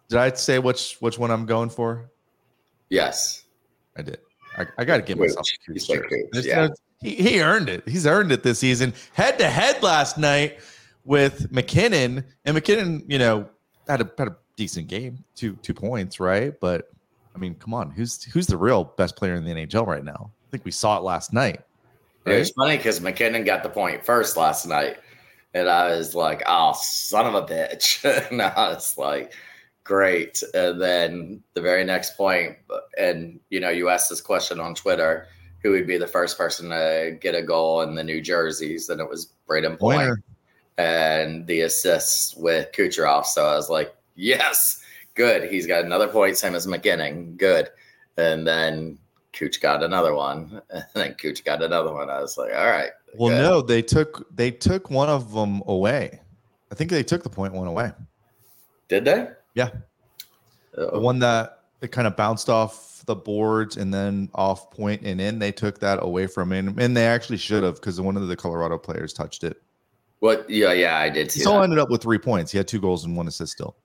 did 0.09 0.19
I 0.19 0.33
say? 0.33 0.59
Which 0.59 0.97
which 0.99 1.17
one 1.17 1.31
I'm 1.31 1.47
going 1.47 1.71
for? 1.71 2.11
yes. 2.89 3.45
I 3.97 4.03
did. 4.03 4.19
I, 4.57 4.67
I 4.79 4.85
got 4.85 4.97
to 4.99 5.03
Cooch. 5.03 5.17
myself 5.19 5.47
a 5.47 5.73
You 5.73 5.75
Cooch 5.75 5.87
said 5.87 5.95
jersey. 6.03 6.09
Cooch, 6.09 6.29
There's 6.33 6.47
yeah. 6.47 6.67
no- 6.69 6.75
he, 7.03 7.15
he 7.15 7.41
earned 7.41 7.69
it. 7.71 7.89
He's 7.89 8.07
earned 8.07 8.31
it 8.31 8.43
this 8.43 8.59
season. 8.59 8.93
Head 9.15 9.39
to 9.39 9.49
head 9.49 9.83
last 9.83 10.19
night 10.19 10.61
with 11.05 11.51
MacKinnon, 11.51 12.23
and 12.45 12.55
MacKinnon, 12.55 13.05
you 13.09 13.19
know, 13.19 13.49
had 13.89 14.03
a 14.03 14.11
had 14.19 14.29
a 14.29 14.37
decent 14.57 14.87
game, 14.89 15.25
two 15.35 15.57
two 15.63 15.73
points, 15.73 16.21
right? 16.21 16.53
But 16.61 16.91
I 17.35 17.39
mean, 17.39 17.55
come 17.55 17.73
on, 17.73 17.91
who's 17.91 18.23
who's 18.25 18.47
the 18.47 18.59
real 18.59 18.85
best 18.85 19.17
player 19.17 19.35
in 19.35 19.45
the 19.45 19.51
NHL 19.53 19.87
right 19.87 20.05
now? 20.05 20.31
I 20.31 20.51
think 20.51 20.65
we 20.67 20.71
saw 20.73 20.99
it 20.99 21.03
last 21.03 21.33
night. 21.33 21.61
It 22.27 22.39
was 22.39 22.51
funny 22.51 22.77
because 22.77 23.01
MacKinnon 23.01 23.45
got 23.45 23.63
the 23.63 23.71
point 23.71 24.05
first 24.05 24.37
last 24.37 24.67
night, 24.67 24.99
and 25.55 25.71
I 25.71 25.97
was 25.97 26.15
like, 26.15 26.43
"Oh, 26.47 26.75
son 26.79 27.25
of 27.25 27.35
a 27.35 27.47
bitch!" 27.47 28.05
and 28.31 28.43
I 28.43 28.69
was 28.75 28.99
like, 28.99 29.33
"Great!" 29.91 30.41
And 30.55 30.81
then 30.81 31.43
the 31.55 31.61
very 31.61 31.83
next 31.83 32.17
point, 32.17 32.57
and 32.97 33.41
you 33.51 33.59
know, 33.59 33.71
you 33.71 33.89
asked 33.89 34.09
this 34.09 34.21
question 34.21 34.61
on 34.61 34.73
Twitter: 34.73 35.27
who 35.65 35.73
would 35.73 35.89
be 35.89 35.99
the 35.99 36.07
first 36.07 36.39
person 36.39 36.71
to 36.71 37.19
get 37.21 37.35
a 37.35 37.43
goal 37.43 37.81
in 37.83 37.97
the 37.97 38.05
New 38.05 38.21
Jerseys? 38.21 38.89
And 38.89 39.01
it 39.01 39.09
was 39.09 39.33
Brayden 39.49 39.77
Point, 39.81 39.99
Pointer. 39.99 40.23
and 40.79 41.45
the 41.49 41.63
assists 41.63 42.37
with 42.37 42.71
Kucherov. 42.71 43.25
So 43.25 43.45
I 43.45 43.57
was 43.57 43.69
like, 43.69 43.93
"Yes, 44.15 44.81
good. 45.17 45.51
He's 45.51 45.67
got 45.67 45.85
another 45.85 46.07
point, 46.07 46.39
same 46.39 46.55
as 46.55 46.69
MacKinnon. 46.69 47.35
Good." 47.37 47.71
And 48.17 48.47
then 48.47 48.97
Cooch 49.33 49.61
got 49.61 49.83
another 49.83 50.15
one, 50.15 50.63
and 50.71 50.85
then 50.95 51.15
Cooch 51.15 51.45
got 51.45 51.65
another 51.65 51.93
one. 51.93 52.09
I 52.09 52.21
was 52.21 52.39
like, 52.39 52.55
"All 52.55 52.71
right." 52.71 52.93
Well, 53.17 53.31
good. 53.31 53.43
no, 53.43 53.61
they 53.61 53.83
took 53.83 54.25
they 54.33 54.53
took 54.53 54.89
one 54.89 55.09
of 55.09 55.33
them 55.33 55.65
away. 55.67 56.21
I 56.71 56.77
think 56.77 56.91
they 56.91 57.03
took 57.03 57.25
the 57.25 57.29
point 57.29 57.55
one 57.55 57.67
away. 57.67 57.91
Did 58.87 59.05
they? 59.05 59.31
Yeah. 59.55 59.71
Oh, 60.77 60.93
The 60.93 61.01
one 61.01 61.19
that 61.21 61.61
it 61.81 61.93
kind 61.93 62.07
of 62.07 62.17
bounced 62.17 62.49
off 62.49 63.03
the 63.07 63.15
boards 63.17 63.77
and 63.77 63.93
then 63.93 64.29
off 64.35 64.71
point 64.71 65.03
and 65.03 65.21
in, 65.21 65.39
they 65.39 65.51
took 65.53 65.81
that 65.81 65.99
away 66.03 66.27
from 66.27 66.53
him, 66.53 66.79
and 66.79 66.97
they 66.97 67.07
actually 67.07 67.39
should 67.39 67.63
have 67.63 67.77
because 67.77 68.01
one 68.01 68.17
of 68.17 68.29
the 68.29 68.37
Colorado 68.37 68.79
players 68.79 69.13
touched 69.13 69.43
it. 69.45 69.61
what? 70.21 70.49
Yeah, 70.49 70.73
yeah, 70.73 70.99
I 70.99 71.09
did 71.09 71.27
He 71.27 71.31
see 71.31 71.41
still 71.41 71.55
that. 71.55 71.65
ended 71.65 71.79
up 71.79 71.91
with 71.91 72.03
three 72.03 72.19
points. 72.19 72.53
He 72.53 72.59
had 72.59 72.69
two 72.69 72.81
goals 72.81 73.05
and 73.05 73.17
one 73.17 73.27
assist 73.27 73.53
still. 73.53 73.77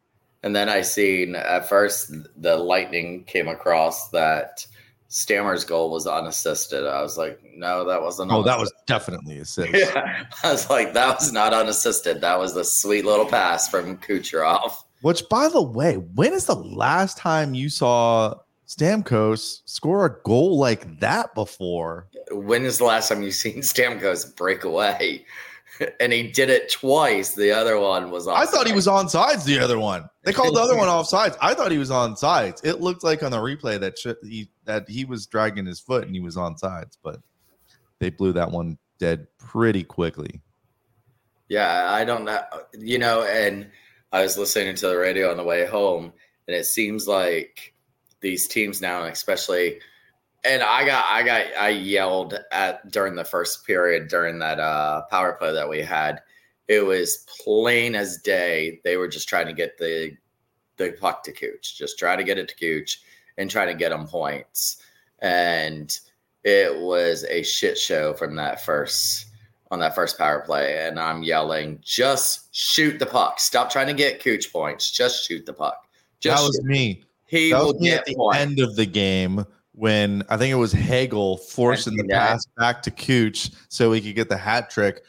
And 0.44 0.56
then 0.56 0.70
I 0.70 0.82
seen 0.82 1.34
at 1.36 1.68
first 1.68 2.12
the 2.38 2.56
Lightning 2.58 3.24
came 3.24 3.48
across 3.48 4.10
that 4.10 4.68
Stammer's 5.08 5.64
goal 5.64 5.90
was 5.90 6.06
unassisted. 6.08 6.86
I 6.86 7.02
was 7.02 7.18
like, 7.18 7.40
no, 7.56 7.84
that 7.86 8.02
wasn't. 8.02 8.32
Oh, 8.32 8.44
that 8.44 8.60
was 8.60 8.72
definitely 8.86 9.40
assist. 9.40 9.70
Yeah, 9.74 10.24
I 10.44 10.52
was 10.52 10.70
like, 10.70 10.94
that 10.94 11.16
was 11.20 11.32
not 11.32 11.54
unassisted. 11.54 12.22
That 12.22 12.38
was 12.38 12.54
the 12.54 12.66
sweet 12.66 13.06
little 13.06 13.26
pass 13.26 13.70
from 13.70 13.98
Kucherov. 13.98 14.74
Which, 15.06 15.30
by 15.30 15.50
the 15.50 15.62
way, 15.62 15.98
when 15.98 16.34
is 16.34 16.48
the 16.48 16.56
last 16.56 17.20
time 17.20 17.54
you 17.54 17.70
saw 17.70 18.34
Stamkos 18.66 19.62
score 19.66 20.08
a 20.08 20.20
goal 20.24 20.58
like 20.58 21.00
that 21.00 21.36
before? 21.36 22.08
When 22.32 22.66
is 22.66 22.80
the 22.80 22.86
last 22.86 23.10
time 23.10 23.22
you've 23.22 23.36
seen 23.36 23.58
Stamkos 23.62 24.36
break 24.36 24.64
away? 24.64 25.24
And 26.00 26.14
he 26.14 26.32
did 26.32 26.50
it 26.50 26.72
twice. 26.72 27.36
The 27.36 27.52
other 27.52 27.78
one 27.78 28.10
was. 28.10 28.30
Off. 28.30 28.38
I 28.38 28.46
thought 28.46 28.66
he 28.66 28.72
was 28.72 28.88
on 28.88 29.10
sides. 29.10 29.44
The 29.44 29.60
other 29.60 29.78
one, 29.78 30.10
they 30.24 30.32
called 30.32 30.56
the 30.56 30.62
other 30.62 30.78
one 30.78 30.88
off 30.88 31.06
sides. 31.06 31.36
I 31.42 31.54
thought 31.54 31.70
he 31.70 31.78
was 31.78 31.92
on 31.92 32.16
sides. 32.16 32.62
It 32.64 32.80
looked 32.80 33.04
like 33.04 33.24
on 33.24 33.32
the 33.32 33.40
replay 33.40 33.78
that 33.82 34.00
sh- 34.00 34.24
he 34.24 34.48
that 34.64 34.88
he 34.88 35.04
was 35.04 35.28
dragging 35.28 35.66
his 35.66 35.82
foot 35.82 36.06
and 36.06 36.16
he 36.16 36.22
was 36.22 36.38
on 36.38 36.58
sides, 36.58 36.98
but 37.04 37.20
they 38.00 38.10
blew 38.10 38.32
that 38.32 38.50
one 38.50 38.78
dead 39.00 39.28
pretty 39.38 39.84
quickly. 39.84 40.40
Yeah, 41.50 41.92
I 41.92 42.06
don't 42.06 42.24
know. 42.24 42.42
You 42.80 42.98
know, 42.98 43.24
and 43.24 43.70
I 44.16 44.22
was 44.22 44.38
listening 44.38 44.74
to 44.78 44.88
the 44.88 44.98
radio 44.98 45.30
on 45.30 45.36
the 45.36 45.44
way 45.44 45.66
home, 45.66 46.14
and 46.48 46.56
it 46.56 46.64
seems 46.64 47.06
like 47.06 47.74
these 48.22 48.48
teams 48.48 48.80
now, 48.80 49.04
especially, 49.04 49.82
and 50.46 50.64
I 50.64 50.86
got, 50.86 51.04
I 51.10 51.22
got, 51.22 51.46
I 51.60 51.70
yelled 51.70 52.40
at 52.54 52.90
during 52.94 53.16
the 53.16 53.26
first 53.26 53.68
period 53.68 54.08
during 54.08 54.40
that 54.40 54.58
uh, 54.58 55.02
power 55.12 55.34
play 55.34 55.52
that 55.52 55.68
we 55.68 55.82
had. 55.82 56.22
It 56.70 56.80
was 56.80 57.26
plain 57.44 57.94
as 57.94 58.20
day. 58.20 58.80
They 58.86 58.96
were 58.96 59.10
just 59.10 59.28
trying 59.28 59.48
to 59.48 59.54
get 59.54 59.78
the 59.78 60.14
the 60.78 60.94
puck 60.94 61.22
to 61.24 61.34
Cooch, 61.34 61.78
just 61.78 62.00
try 62.00 62.16
to 62.16 62.24
get 62.24 62.38
it 62.38 62.48
to 62.48 62.56
Cooch 62.56 63.02
and 63.38 63.52
try 63.52 63.66
to 63.66 63.74
get 63.74 63.92
him 63.92 64.08
points. 64.08 64.78
And 65.20 65.94
it 66.46 66.80
was 66.80 67.26
a 67.26 67.44
shit 67.44 67.78
show 67.78 68.14
from 68.14 68.38
that 68.38 68.64
first 68.64 69.26
on 69.76 69.80
that 69.82 69.94
first 69.94 70.18
power 70.18 70.40
play, 70.40 70.88
and 70.88 70.98
I'm 70.98 71.22
yelling, 71.22 71.80
"Just 71.84 72.56
shoot 72.56 72.98
the 72.98 73.06
puck! 73.06 73.40
Stop 73.42 73.70
trying 73.70 73.88
to 73.88 73.94
get 73.94 74.22
Cooch 74.24 74.52
points. 74.52 74.90
Just 74.90 75.28
shoot 75.28 75.46
the 75.46 75.54
puck. 75.54 75.86
Just 76.22 76.42
that 76.42 76.48
was 76.48 76.62
me. 76.64 77.04
he 77.28 77.52
That 77.52 77.60
will 77.60 77.74
was 77.74 77.82
me 77.82 77.90
get 77.90 78.00
at 78.00 78.06
the 78.06 78.16
points." 78.16 78.40
end 78.40 78.60
of 78.60 78.76
the 78.78 78.86
game 78.86 79.46
when 79.74 80.24
I 80.30 80.38
think 80.38 80.52
it 80.54 80.56
was 80.56 80.72
Hagel 80.72 81.36
forcing 81.38 81.98
the 81.98 82.06
pass 82.06 82.46
back 82.58 82.82
to 82.84 82.92
Cooch 82.92 83.52
so 83.68 83.92
he 83.92 84.00
could 84.00 84.16
get 84.16 84.30
the 84.30 84.38
hat 84.38 84.70
trick. 84.70 85.04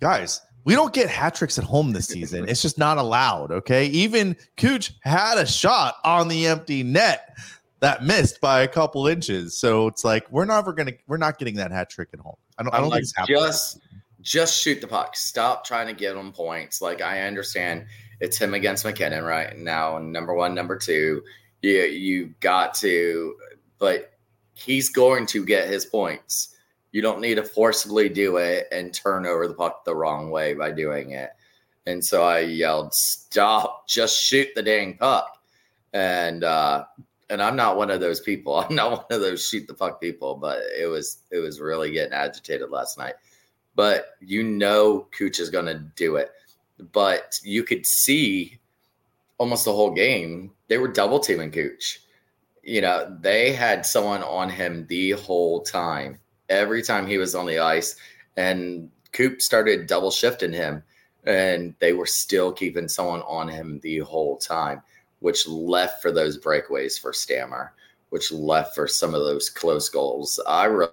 Guys, 0.00 0.40
we 0.62 0.74
don't 0.76 0.94
get 0.94 1.10
hat 1.10 1.34
tricks 1.34 1.58
at 1.58 1.64
home 1.64 1.92
this 1.92 2.06
season. 2.06 2.44
It's 2.48 2.62
just 2.62 2.78
not 2.78 2.96
allowed. 2.98 3.50
Okay. 3.50 3.86
Even 3.86 4.36
Cooch 4.56 4.92
had 5.02 5.38
a 5.38 5.44
shot 5.46 5.96
on 6.04 6.28
the 6.28 6.46
empty 6.46 6.84
net 6.84 7.36
that 7.80 8.04
missed 8.04 8.40
by 8.40 8.62
a 8.62 8.68
couple 8.68 9.08
inches. 9.08 9.56
So 9.58 9.88
it's 9.88 10.04
like 10.04 10.30
we're 10.30 10.44
never 10.44 10.72
gonna 10.72 10.92
we're 11.08 11.16
not 11.16 11.38
getting 11.38 11.56
that 11.56 11.72
hat 11.72 11.90
trick 11.90 12.10
at 12.14 12.20
home. 12.20 12.36
I 12.56 12.62
don't, 12.62 12.72
I 12.72 12.76
I'm 12.76 12.82
don't 12.84 12.90
like, 12.90 12.98
think 12.98 13.02
it's 13.02 13.16
happening. 13.16 13.38
just 13.40 13.80
just 14.24 14.60
shoot 14.60 14.80
the 14.80 14.88
puck. 14.88 15.14
Stop 15.14 15.64
trying 15.64 15.86
to 15.86 15.92
get 15.92 16.16
him 16.16 16.32
points. 16.32 16.80
Like 16.82 17.00
I 17.00 17.20
understand 17.20 17.86
it's 18.20 18.38
him 18.38 18.54
against 18.54 18.84
MacKinnon 18.84 19.22
right 19.22 19.56
now, 19.56 19.98
number 19.98 20.34
one, 20.34 20.54
number 20.54 20.76
two. 20.76 21.22
You 21.62 21.82
you 21.82 22.34
got 22.40 22.74
to, 22.76 23.36
but 23.78 24.12
he's 24.54 24.88
going 24.88 25.26
to 25.26 25.44
get 25.44 25.68
his 25.68 25.84
points. 25.84 26.56
You 26.90 27.02
don't 27.02 27.20
need 27.20 27.34
to 27.36 27.44
forcibly 27.44 28.08
do 28.08 28.38
it 28.38 28.66
and 28.72 28.94
turn 28.94 29.26
over 29.26 29.46
the 29.46 29.54
puck 29.54 29.84
the 29.84 29.94
wrong 29.94 30.30
way 30.30 30.54
by 30.54 30.70
doing 30.70 31.10
it. 31.10 31.30
And 31.86 32.02
so 32.02 32.24
I 32.24 32.40
yelled, 32.40 32.94
"Stop! 32.94 33.86
Just 33.86 34.22
shoot 34.22 34.48
the 34.54 34.62
dang 34.62 34.96
puck!" 34.96 35.38
And 35.92 36.44
uh, 36.44 36.84
and 37.28 37.42
I'm 37.42 37.56
not 37.56 37.76
one 37.76 37.90
of 37.90 38.00
those 38.00 38.20
people. 38.20 38.56
I'm 38.60 38.74
not 38.74 38.90
one 38.90 39.06
of 39.10 39.20
those 39.20 39.46
shoot 39.46 39.66
the 39.66 39.74
fuck 39.74 40.00
people, 40.00 40.34
but 40.36 40.60
it 40.78 40.86
was 40.86 41.18
it 41.30 41.38
was 41.38 41.60
really 41.60 41.92
getting 41.92 42.14
agitated 42.14 42.70
last 42.70 42.96
night. 42.96 43.14
But 43.74 44.16
you 44.20 44.42
know 44.42 45.08
Cooch 45.16 45.40
is 45.40 45.50
gonna 45.50 45.90
do 45.96 46.16
it. 46.16 46.30
But 46.92 47.38
you 47.42 47.62
could 47.62 47.86
see 47.86 48.58
almost 49.38 49.64
the 49.64 49.72
whole 49.72 49.90
game, 49.90 50.52
they 50.68 50.78
were 50.78 50.88
double 50.88 51.20
teaming 51.20 51.50
Cooch. 51.50 52.00
You 52.62 52.80
know, 52.80 53.16
they 53.20 53.52
had 53.52 53.84
someone 53.84 54.22
on 54.22 54.48
him 54.48 54.86
the 54.88 55.12
whole 55.12 55.62
time, 55.62 56.18
every 56.48 56.82
time 56.82 57.06
he 57.06 57.18
was 57.18 57.34
on 57.34 57.46
the 57.46 57.58
ice. 57.58 57.96
And 58.36 58.90
Coop 59.12 59.42
started 59.42 59.86
double 59.86 60.10
shifting 60.10 60.52
him, 60.52 60.82
and 61.24 61.74
they 61.78 61.92
were 61.92 62.06
still 62.06 62.52
keeping 62.52 62.88
someone 62.88 63.22
on 63.22 63.48
him 63.48 63.80
the 63.82 63.98
whole 64.00 64.36
time, 64.38 64.82
which 65.20 65.46
left 65.46 66.02
for 66.02 66.10
those 66.10 66.38
breakaways 66.38 66.98
for 66.98 67.12
Stammer, 67.12 67.74
which 68.10 68.32
left 68.32 68.74
for 68.74 68.88
some 68.88 69.14
of 69.14 69.24
those 69.24 69.50
close 69.50 69.88
goals. 69.88 70.40
I 70.46 70.64
really 70.64 70.90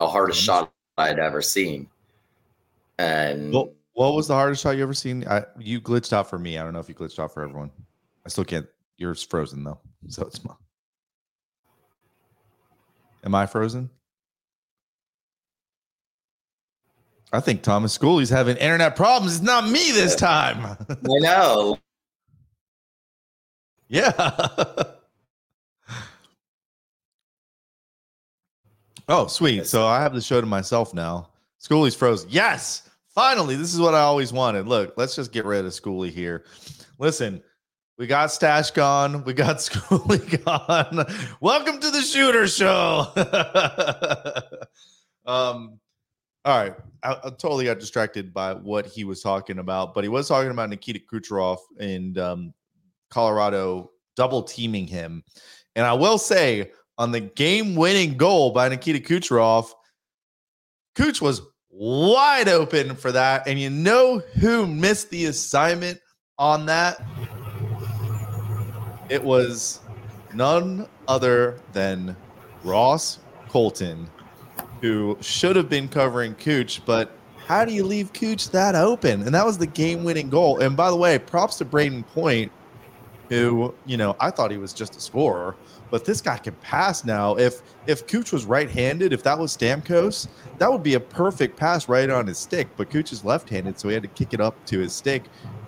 the 0.00 0.08
hardest 0.08 0.40
shot 0.40 0.72
I'd 0.98 1.18
ever 1.18 1.42
seen. 1.42 1.88
And 2.98 3.52
Well, 3.52 3.72
what 3.94 4.14
was 4.14 4.28
the 4.28 4.34
hardest 4.34 4.62
shot 4.62 4.76
you 4.76 4.82
ever 4.82 4.94
seen? 4.94 5.26
I, 5.28 5.44
you 5.58 5.80
glitched 5.80 6.12
out 6.12 6.28
for 6.28 6.38
me. 6.38 6.58
I 6.58 6.62
don't 6.62 6.72
know 6.72 6.80
if 6.80 6.88
you 6.88 6.94
glitched 6.94 7.18
out 7.18 7.32
for 7.32 7.42
everyone. 7.42 7.70
I 8.24 8.28
still 8.28 8.44
can't. 8.44 8.66
Yours 8.98 9.22
frozen 9.22 9.62
though, 9.62 9.78
so 10.08 10.24
it's 10.26 10.42
my. 10.44 10.54
Am 13.24 13.34
I 13.34 13.44
frozen? 13.46 13.90
I 17.32 17.40
think 17.40 17.62
Thomas 17.62 17.92
Schooley's 17.92 18.30
having 18.30 18.56
internet 18.56 18.96
problems. 18.96 19.34
It's 19.36 19.44
not 19.44 19.68
me 19.68 19.90
this 19.92 20.14
time. 20.16 20.64
I 20.64 20.76
know. 21.02 21.78
yeah. 23.88 24.84
Oh, 29.08 29.26
sweet. 29.26 29.66
So 29.66 29.86
I 29.86 30.00
have 30.00 30.14
the 30.14 30.20
show 30.20 30.40
to 30.40 30.46
myself 30.46 30.94
now. 30.94 31.30
Schooley's 31.58 31.94
frozen. 31.94 32.28
Yes. 32.30 32.88
Finally, 33.08 33.56
this 33.56 33.72
is 33.72 33.80
what 33.80 33.94
I 33.94 34.00
always 34.00 34.32
wanted. 34.32 34.68
Look, 34.68 34.94
let's 34.96 35.16
just 35.16 35.32
get 35.32 35.44
rid 35.44 35.64
of 35.64 35.72
Schooley 35.72 36.10
here. 36.10 36.44
Listen, 36.98 37.42
we 37.98 38.06
got 38.06 38.30
Stash 38.30 38.72
gone. 38.72 39.24
We 39.24 39.32
got 39.32 39.56
Schooley 39.56 40.44
gone. 40.44 41.06
Welcome 41.40 41.80
to 41.80 41.90
the 41.90 42.02
Shooter 42.02 42.46
Show. 42.46 43.06
um, 45.26 45.80
all 46.44 46.58
right. 46.58 46.74
I, 47.02 47.12
I 47.12 47.30
totally 47.30 47.64
got 47.64 47.78
distracted 47.78 48.34
by 48.34 48.52
what 48.52 48.86
he 48.86 49.04
was 49.04 49.22
talking 49.22 49.58
about, 49.58 49.94
but 49.94 50.04
he 50.04 50.08
was 50.08 50.28
talking 50.28 50.50
about 50.50 50.68
Nikita 50.68 51.00
Kucherov 51.10 51.58
and 51.78 52.18
um, 52.18 52.54
Colorado 53.10 53.90
double 54.16 54.42
teaming 54.42 54.86
him. 54.86 55.22
And 55.74 55.86
I 55.86 55.92
will 55.92 56.18
say, 56.18 56.72
on 56.98 57.12
the 57.12 57.20
game 57.20 57.74
winning 57.74 58.16
goal 58.16 58.50
by 58.50 58.68
Nikita 58.68 59.00
Kucherov, 59.00 59.70
Kuch 60.94 61.20
was 61.20 61.42
wide 61.70 62.48
open 62.48 62.96
for 62.96 63.12
that. 63.12 63.46
And 63.46 63.60
you 63.60 63.70
know 63.70 64.18
who 64.40 64.66
missed 64.66 65.10
the 65.10 65.26
assignment 65.26 66.00
on 66.38 66.66
that? 66.66 67.02
It 69.08 69.22
was 69.22 69.80
none 70.34 70.88
other 71.06 71.60
than 71.72 72.16
Ross 72.64 73.18
Colton, 73.48 74.08
who 74.80 75.16
should 75.20 75.56
have 75.56 75.68
been 75.68 75.88
covering 75.88 76.34
Cooch, 76.34 76.84
but 76.84 77.12
how 77.46 77.64
do 77.64 77.72
you 77.72 77.84
leave 77.84 78.12
Cooch 78.12 78.50
that 78.50 78.74
open? 78.74 79.22
And 79.22 79.34
that 79.34 79.46
was 79.46 79.56
the 79.56 79.66
game 79.66 80.02
winning 80.02 80.28
goal. 80.28 80.58
And 80.58 80.76
by 80.76 80.90
the 80.90 80.96
way, 80.96 81.18
props 81.18 81.58
to 81.58 81.64
Brayden 81.64 82.04
Point, 82.08 82.50
who, 83.28 83.72
you 83.86 83.96
know, 83.96 84.16
I 84.18 84.30
thought 84.30 84.50
he 84.50 84.58
was 84.58 84.72
just 84.72 84.96
a 84.96 85.00
scorer, 85.00 85.54
but 85.90 86.04
this 86.04 86.20
guy 86.20 86.38
can 86.38 86.54
pass 86.56 87.04
now. 87.04 87.36
If 87.36 87.62
if 87.86 88.06
Cooch 88.06 88.32
was 88.32 88.44
right 88.44 88.70
handed, 88.70 89.12
if 89.12 89.22
that 89.22 89.38
was 89.38 89.56
Stamkos, 89.56 90.28
that 90.58 90.70
would 90.70 90.82
be 90.82 90.94
a 90.94 91.00
perfect 91.00 91.56
pass 91.56 91.88
right 91.88 92.08
on 92.10 92.26
his 92.26 92.38
stick. 92.38 92.68
But 92.76 92.90
Cooch 92.90 93.12
is 93.12 93.24
left 93.24 93.48
handed, 93.48 93.78
so 93.78 93.88
he 93.88 93.94
had 93.94 94.02
to 94.02 94.08
kick 94.08 94.34
it 94.34 94.40
up 94.40 94.64
to 94.66 94.78
his 94.78 94.92
stick. 94.92 95.24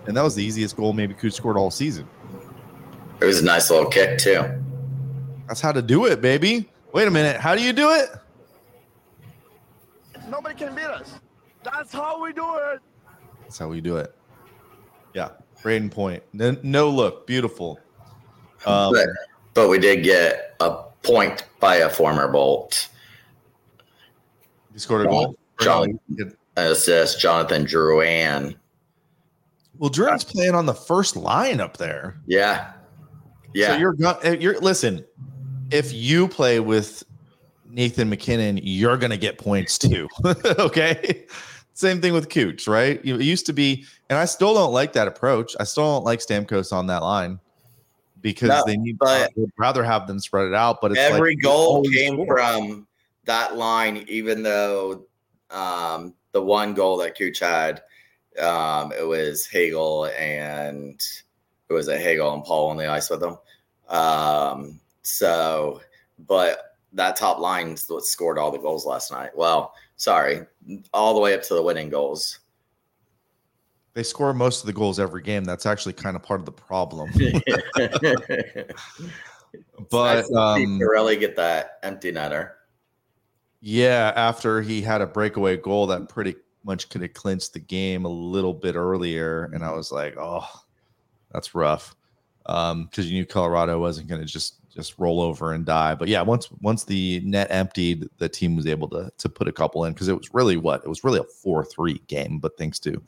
And 0.07 0.15
that 0.17 0.21
was 0.21 0.35
the 0.35 0.43
easiest 0.43 0.75
goal 0.75 0.93
maybe 0.93 1.13
Cooch 1.13 1.33
scored 1.33 1.57
all 1.57 1.71
season. 1.71 2.07
It 3.21 3.25
was 3.25 3.41
a 3.41 3.45
nice 3.45 3.69
little 3.69 3.89
kick 3.89 4.17
too. 4.17 4.63
That's 5.47 5.61
how 5.61 5.71
to 5.71 5.81
do 5.81 6.05
it, 6.05 6.21
baby. 6.21 6.69
Wait 6.93 7.07
a 7.07 7.11
minute. 7.11 7.39
How 7.39 7.55
do 7.55 7.61
you 7.61 7.73
do 7.73 7.91
it? 7.91 8.09
Nobody 10.29 10.55
can 10.55 10.75
beat 10.75 10.85
us. 10.85 11.15
That's 11.63 11.91
how 11.91 12.21
we 12.21 12.33
do 12.33 12.55
it. 12.55 12.79
That's 13.41 13.57
how 13.57 13.67
we 13.67 13.81
do 13.81 13.97
it. 13.97 14.15
Yeah. 15.13 15.29
Brayden 15.61 15.91
Point. 15.91 16.23
No, 16.33 16.55
no 16.63 16.89
look. 16.89 17.27
Beautiful. 17.27 17.79
Um, 18.65 18.93
but, 19.59 19.65
but 19.65 19.69
we 19.69 19.79
did 19.79 20.03
get 20.03 20.55
a 20.59 20.83
point 21.03 21.43
by 21.59 21.77
a 21.77 21.89
former 21.89 22.27
Bolt. 22.27 22.87
he 24.73 24.79
scored 24.79 25.05
a 25.05 25.09
goal. 25.09 25.35
John, 25.59 25.99
an 26.17 26.33
assist, 26.55 27.19
Jonathan 27.19 27.65
Drouin. 27.65 28.55
Well, 29.77 29.89
Jordan's 29.89 30.23
playing 30.23 30.55
on 30.55 30.65
the 30.65 30.73
first 30.73 31.15
line 31.15 31.59
up 31.59 31.77
there. 31.77 32.17
Yeah. 32.25 32.71
Yeah. 33.53 33.73
So 33.73 33.77
you're 33.77 33.93
go- 33.93 34.19
uh, 34.23 34.35
you're 34.39 34.59
listen. 34.59 35.05
If 35.71 35.93
you 35.93 36.27
play 36.27 36.59
with 36.59 37.03
Nathan 37.69 38.09
MacKinnon, 38.09 38.59
you're 38.63 38.97
gonna 38.97 39.17
get 39.17 39.37
points 39.37 39.77
too. 39.77 40.07
okay. 40.25 41.25
Same 41.73 42.01
thing 42.01 42.13
with 42.13 42.29
Cooch, 42.29 42.67
right? 42.67 42.99
It 43.05 43.21
used 43.21 43.45
to 43.45 43.53
be, 43.53 43.85
and 44.09 44.19
I 44.19 44.25
still 44.25 44.53
don't 44.53 44.73
like 44.73 44.93
that 44.93 45.07
approach. 45.07 45.55
I 45.59 45.63
still 45.63 45.85
don't 45.85 46.03
like 46.03 46.19
Stamkos 46.19 46.73
on 46.73 46.87
that 46.87 47.03
line 47.03 47.39
because 48.21 48.49
No, 48.49 48.63
they 48.65 48.77
need. 48.77 48.97
but- 48.97 49.31
would 49.35 49.51
rather 49.57 49.83
have 49.83 50.07
them 50.07 50.19
spread 50.19 50.47
it 50.47 50.53
out. 50.53 50.81
But 50.81 50.91
it's 50.91 50.99
Every 50.99 51.35
like, 51.35 51.43
goal 51.43 51.83
came 51.83 52.15
score. 52.15 52.37
from 52.37 52.87
that 53.25 53.57
line, 53.57 54.05
even 54.07 54.43
though 54.43 55.05
um, 55.51 56.13
the 56.31 56.41
one 56.41 56.73
goal 56.73 56.97
that 56.97 57.17
Cooch 57.17 57.39
had, 57.39 57.81
um, 58.39 58.91
it 58.91 59.05
was 59.07 59.45
Hagel 59.45 60.05
and 60.17 61.01
it 61.69 61.73
was 61.73 61.87
a 61.87 61.97
Hagel 61.97 62.33
and 62.33 62.43
Paul 62.43 62.69
on 62.69 62.77
the 62.77 62.87
ice 62.89 63.09
with 63.09 63.19
them. 63.19 63.37
Um, 63.87 64.79
so, 65.01 65.81
but 66.27 66.75
that 66.93 67.15
top 67.15 67.39
what 67.39 68.05
scored 68.05 68.37
all 68.37 68.51
the 68.51 68.57
goals 68.57 68.85
last 68.85 69.11
night. 69.11 69.31
Well, 69.35 69.73
sorry, 69.95 70.41
all 70.93 71.13
the 71.13 71.19
way 71.19 71.33
up 71.33 71.41
to 71.43 71.53
the 71.53 71.61
winning 71.63 71.89
goals. 71.89 72.38
They 73.99 74.03
score 74.03 74.33
most 74.33 74.61
of 74.61 74.65
the 74.65 74.71
goals 74.71 74.97
every 74.97 75.21
game. 75.21 75.43
That's 75.43 75.65
actually 75.65 75.91
kind 75.91 76.15
of 76.15 76.23
part 76.23 76.39
of 76.39 76.45
the 76.45 76.53
problem. 76.53 77.11
but 79.91 80.15
Nice 80.15 80.29
to 80.29 80.37
um, 80.37 80.79
really 80.79 81.17
get 81.17 81.35
that 81.35 81.79
empty 81.83 82.13
netter. 82.13 82.51
Yeah, 83.59 84.13
after 84.15 84.61
he 84.61 84.81
had 84.81 85.01
a 85.01 85.05
breakaway 85.05 85.57
goal 85.57 85.85
that 85.87 86.07
pretty 86.07 86.35
much 86.63 86.87
could 86.87 87.01
have 87.01 87.13
clinched 87.13 87.51
the 87.51 87.59
game 87.59 88.05
a 88.05 88.09
little 88.09 88.53
bit 88.53 88.75
earlier, 88.75 89.51
and 89.53 89.65
I 89.65 89.73
was 89.73 89.91
like, 89.91 90.15
"Oh, 90.17 90.47
that's 91.33 91.53
rough," 91.53 91.93
because 92.45 93.11
you 93.11 93.17
knew 93.17 93.25
Colorado 93.25 93.81
wasn't 93.81 94.07
going 94.07 94.21
to 94.21 94.27
just 94.27 94.65
just 94.73 94.97
roll 94.97 95.19
over 95.19 95.51
and 95.51 95.65
die. 95.65 95.93
But 95.93 96.07
yeah, 96.07 96.21
once 96.21 96.49
once 96.61 96.85
the 96.85 97.19
net 97.25 97.47
emptied, 97.49 98.07
the 98.17 98.29
team 98.29 98.55
was 98.55 98.65
able 98.65 98.87
to 98.91 99.11
to 99.17 99.27
put 99.27 99.49
a 99.49 99.51
couple 99.51 99.83
in 99.83 99.91
because 99.91 100.07
it 100.07 100.17
was 100.17 100.33
really 100.33 100.55
what 100.55 100.85
it 100.85 100.87
was 100.87 101.03
really 101.03 101.19
a 101.19 101.25
four 101.25 101.65
three 101.65 102.01
game, 102.07 102.39
but 102.39 102.57
thanks 102.57 102.79
to 102.79 103.01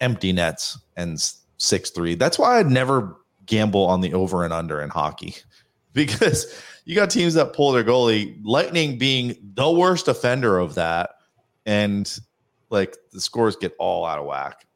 empty 0.00 0.32
nets 0.32 0.78
and 0.96 1.22
six 1.58 1.90
three. 1.90 2.14
That's 2.14 2.38
why 2.38 2.58
I'd 2.58 2.70
never 2.70 3.16
gamble 3.46 3.84
on 3.84 4.00
the 4.00 4.14
over 4.14 4.44
and 4.44 4.52
under 4.52 4.80
in 4.80 4.90
hockey 4.90 5.34
because 5.92 6.54
you 6.84 6.94
got 6.94 7.10
teams 7.10 7.34
that 7.34 7.52
pull 7.52 7.72
their 7.72 7.84
goalie, 7.84 8.38
Lightning 8.42 8.98
being 8.98 9.36
the 9.54 9.70
worst 9.70 10.08
offender 10.08 10.58
of 10.58 10.74
that, 10.74 11.10
and 11.66 12.18
like 12.70 12.96
the 13.12 13.20
scores 13.20 13.56
get 13.56 13.74
all 13.78 14.04
out 14.04 14.18
of 14.18 14.26
whack. 14.26 14.66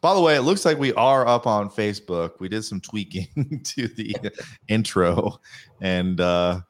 By 0.00 0.14
the 0.14 0.20
way, 0.20 0.36
it 0.36 0.42
looks 0.42 0.64
like 0.64 0.78
we 0.78 0.92
are 0.94 1.26
up 1.26 1.46
on 1.46 1.70
Facebook. 1.70 2.32
We 2.40 2.48
did 2.48 2.64
some 2.64 2.80
tweaking 2.80 3.60
to 3.64 3.88
the 3.88 4.16
intro. 4.68 5.40
And 5.80 6.20
uh, 6.20 6.60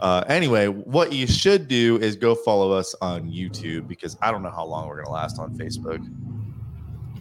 uh, 0.00 0.24
anyway, 0.28 0.66
what 0.66 1.12
you 1.12 1.26
should 1.26 1.68
do 1.68 1.98
is 1.98 2.16
go 2.16 2.34
follow 2.34 2.72
us 2.72 2.94
on 3.00 3.30
YouTube 3.30 3.88
because 3.88 4.16
I 4.20 4.30
don't 4.30 4.42
know 4.42 4.50
how 4.50 4.64
long 4.64 4.88
we're 4.88 4.96
going 4.96 5.06
to 5.06 5.12
last 5.12 5.38
on 5.38 5.56
Facebook. 5.56 6.04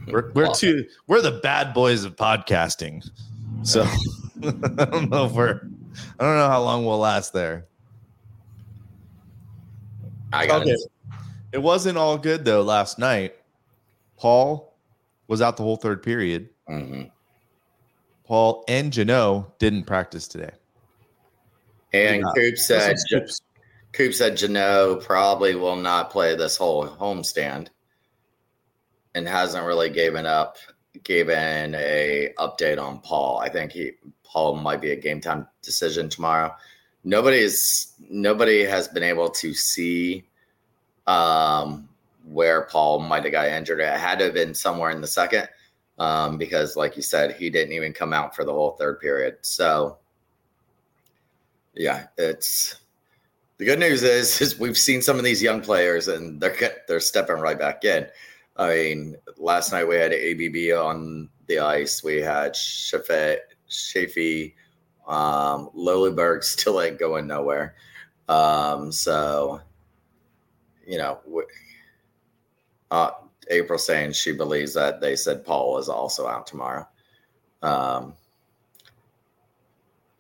We're, 0.08 0.32
we're 0.34 0.54
too, 0.54 0.86
we're 1.08 1.22
the 1.22 1.32
bad 1.44 1.74
boys 1.74 2.04
of 2.04 2.16
podcasting. 2.16 3.08
So 3.64 3.84
I 4.44 4.86
don't 4.86 5.10
know 5.10 5.26
if 5.26 5.34
we're, 5.34 5.62
I 6.20 6.24
don't 6.24 6.38
know 6.38 6.48
how 6.48 6.62
long 6.64 6.86
we'll 6.86 7.00
last 7.00 7.34
there. 7.34 7.66
I 10.32 10.48
got 10.48 10.62
Okay. 10.62 10.72
it. 10.72 10.80
It 11.54 11.62
wasn't 11.62 11.98
all 11.98 12.18
good 12.18 12.46
though 12.46 12.62
last 12.62 13.00
night. 13.00 13.36
Paul 14.18 14.74
was 15.28 15.42
out 15.42 15.58
the 15.58 15.64
whole 15.64 15.78
third 15.78 16.04
period. 16.04 16.50
Mhm. 16.70 17.12
Paul 18.26 18.66
and 18.68 18.92
Jeannot 18.92 19.58
didn't 19.60 19.84
practice 19.86 20.28
today. 20.28 20.52
And 21.94 22.18
Yeah. 22.22 22.32
Coop 22.36 22.58
said, 22.58 22.96
Coop 23.94 24.14
said 24.14 24.36
Jeannot 24.38 25.02
probably 25.04 25.56
will 25.56 25.78
not 25.78 26.12
play 26.12 26.36
this 26.36 26.58
whole 26.58 26.86
homestand 26.88 27.68
and 29.18 29.28
hasn't 29.28 29.66
really 29.66 29.90
given 29.90 30.26
up 30.26 30.58
given 31.04 31.76
a 31.76 32.34
update 32.38 32.82
on 32.82 33.00
Paul. 33.00 33.40
I 33.40 33.50
think 33.50 33.72
he 33.72 33.94
Paul 34.24 34.56
might 34.56 34.82
be 34.82 34.92
a 34.92 34.96
game 34.96 35.20
time 35.20 35.48
decision 35.62 36.10
tomorrow. 36.10 36.56
Nobody's 37.04 37.94
nobody 38.10 38.64
has 38.64 38.88
been 38.88 39.04
able 39.04 39.30
to 39.30 39.54
see 39.54 40.24
um, 41.08 41.90
where 42.30 42.64
Paul 42.64 43.00
might 43.00 43.24
have 43.24 43.32
got 43.32 43.48
injured. 43.48 43.80
It 43.80 43.98
had 43.98 44.20
to 44.20 44.26
have 44.26 44.34
been 44.34 44.54
somewhere 44.54 44.92
in 44.92 45.02
the 45.02 45.08
second 45.08 45.48
um, 45.98 46.38
because, 46.38 46.76
like 46.76 46.96
you 46.96 47.02
said, 47.02 47.36
he 47.36 47.50
didn't 47.50 47.74
even 47.74 47.94
come 47.94 48.14
out 48.14 48.36
for 48.36 48.44
the 48.44 48.54
whole 48.54 48.72
third 48.72 49.00
period. 49.00 49.38
So, 49.42 49.98
yeah, 51.74 52.08
it's 52.18 52.76
the 53.58 53.66
good 53.66 53.80
news 53.80 54.04
is, 54.04 54.42
is 54.42 54.60
we've 54.60 54.78
seen 54.78 55.02
some 55.02 55.18
of 55.18 55.24
these 55.24 55.42
young 55.42 55.62
players 55.62 56.08
and 56.08 56.40
they're 56.40 56.56
they're 56.88 57.00
stepping 57.00 57.38
right 57.38 57.58
back 57.58 57.84
in. 57.84 58.08
I 58.58 58.70
mean, 58.70 59.16
last 59.38 59.72
night 59.72 59.88
we 59.88 59.96
had 59.96 60.14
ABB 60.14 60.78
on 60.78 61.30
the 61.48 61.60
ice. 61.60 62.04
We 62.04 62.18
had 62.18 62.54
Shafet, 62.54 63.38
Shafi, 63.70 64.54
um, 65.08 65.70
Lilleberg 65.76 66.44
still 66.44 66.82
ain't 66.82 67.00
going 67.00 67.28
nowhere. 67.28 67.76
Um, 68.28 68.92
so, 68.92 69.62
you 70.86 70.98
know, 70.98 71.20
we, 71.26 71.44
uh, 72.92 73.12
April 73.50 73.80
saying 73.80 74.12
she 74.12 74.34
believes 74.34 74.74
that 74.74 75.00
they 75.00 75.16
said 75.16 75.46
Paul 75.46 75.78
is 75.78 75.88
also 75.88 76.28
out 76.28 76.48
tomorrow. 76.48 76.88
Um, 77.62 78.14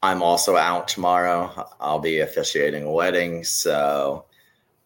I'm 0.04 0.21
also 0.21 0.56
out 0.56 0.88
tomorrow. 0.88 1.67
I'll 1.80 2.00
be 2.00 2.19
officiating 2.19 2.84
a 2.84 2.91
wedding, 2.91 3.43
so 3.43 4.26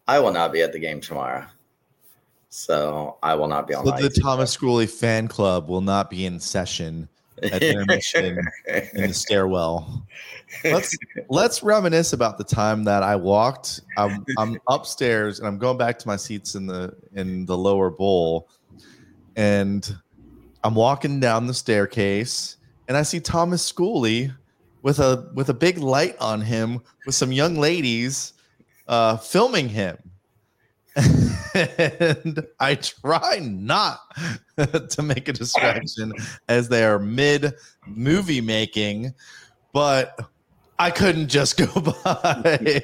I 0.07 0.19
will 0.19 0.31
not 0.31 0.53
be 0.53 0.61
at 0.61 0.73
the 0.73 0.79
game 0.79 1.01
tomorrow. 1.01 1.45
So 2.51 3.17
I 3.23 3.33
will 3.33 3.47
not 3.47 3.65
be 3.65 3.73
on. 3.73 3.85
So 3.85 3.91
the 3.91 4.09
Thomas 4.09 4.55
Schooley 4.55 4.87
fan 4.89 5.29
club 5.29 5.69
will 5.69 5.81
not 5.81 6.09
be 6.09 6.25
in 6.25 6.37
session 6.37 7.07
at 7.41 7.63
intermission 7.63 8.37
in 8.67 9.07
the 9.07 9.13
stairwell. 9.13 10.05
Let's 10.65 10.95
let's 11.29 11.63
reminisce 11.63 12.11
about 12.11 12.37
the 12.37 12.43
time 12.43 12.83
that 12.83 13.03
I 13.03 13.15
walked. 13.15 13.79
I'm, 13.97 14.25
I'm 14.37 14.59
upstairs 14.67 15.39
and 15.39 15.47
I'm 15.47 15.57
going 15.57 15.77
back 15.77 15.97
to 15.99 16.07
my 16.09 16.17
seats 16.17 16.55
in 16.55 16.67
the 16.67 16.93
in 17.15 17.45
the 17.45 17.57
lower 17.57 17.89
bowl, 17.89 18.49
and 19.37 19.95
I'm 20.61 20.75
walking 20.75 21.21
down 21.21 21.47
the 21.47 21.53
staircase 21.53 22.57
and 22.89 22.97
I 22.97 23.03
see 23.03 23.21
Thomas 23.21 23.71
Schooley 23.71 24.35
with 24.81 24.99
a 24.99 25.31
with 25.33 25.47
a 25.47 25.53
big 25.53 25.77
light 25.77 26.17
on 26.19 26.41
him 26.41 26.81
with 27.05 27.15
some 27.15 27.31
young 27.31 27.55
ladies 27.55 28.33
uh, 28.89 29.15
filming 29.15 29.69
him 29.69 29.97
and 30.95 32.45
I 32.59 32.75
try 32.75 33.39
not 33.41 34.01
to 34.89 35.01
make 35.01 35.27
a 35.27 35.33
distraction 35.33 36.13
as 36.47 36.69
they 36.69 36.83
are 36.83 36.99
mid 36.99 37.53
movie 37.87 38.41
making, 38.41 39.13
but 39.73 40.19
I 40.77 40.91
couldn't 40.91 41.29
just 41.29 41.57
go 41.57 41.67
by. 42.03 42.81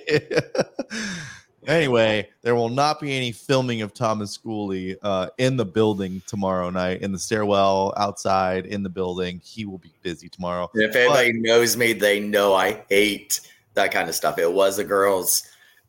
anyway, 1.68 2.30
there 2.44 2.56
will 2.56 2.70
not 2.70 3.00
be 3.02 3.16
any 3.16 3.32
filming 3.32 3.82
of 3.82 3.94
Thomas 3.94 4.38
Schooley 4.38 4.96
uh, 5.02 5.30
in 5.38 5.58
the 5.58 5.66
building 5.66 6.22
tomorrow 6.28 6.70
night, 6.70 7.02
in 7.02 7.12
the 7.12 7.20
stairwell, 7.20 7.94
outside, 7.98 8.66
in 8.66 8.84
the 8.84 8.90
building. 8.90 9.42
He 9.44 9.66
will 9.66 9.80
be 9.80 9.92
busy 10.02 10.30
tomorrow. 10.30 10.70
If 10.74 10.96
anybody 10.96 11.34
but, 11.34 11.42
knows 11.42 11.76
me, 11.76 11.94
they 11.94 12.20
know 12.20 12.54
I 12.54 12.84
hate 12.90 13.42
that 13.74 13.92
kind 13.92 14.08
of 14.08 14.16
stuff. 14.16 14.40
It 14.40 14.52
was 14.52 14.80
a 14.80 14.84
girl's 14.84 15.44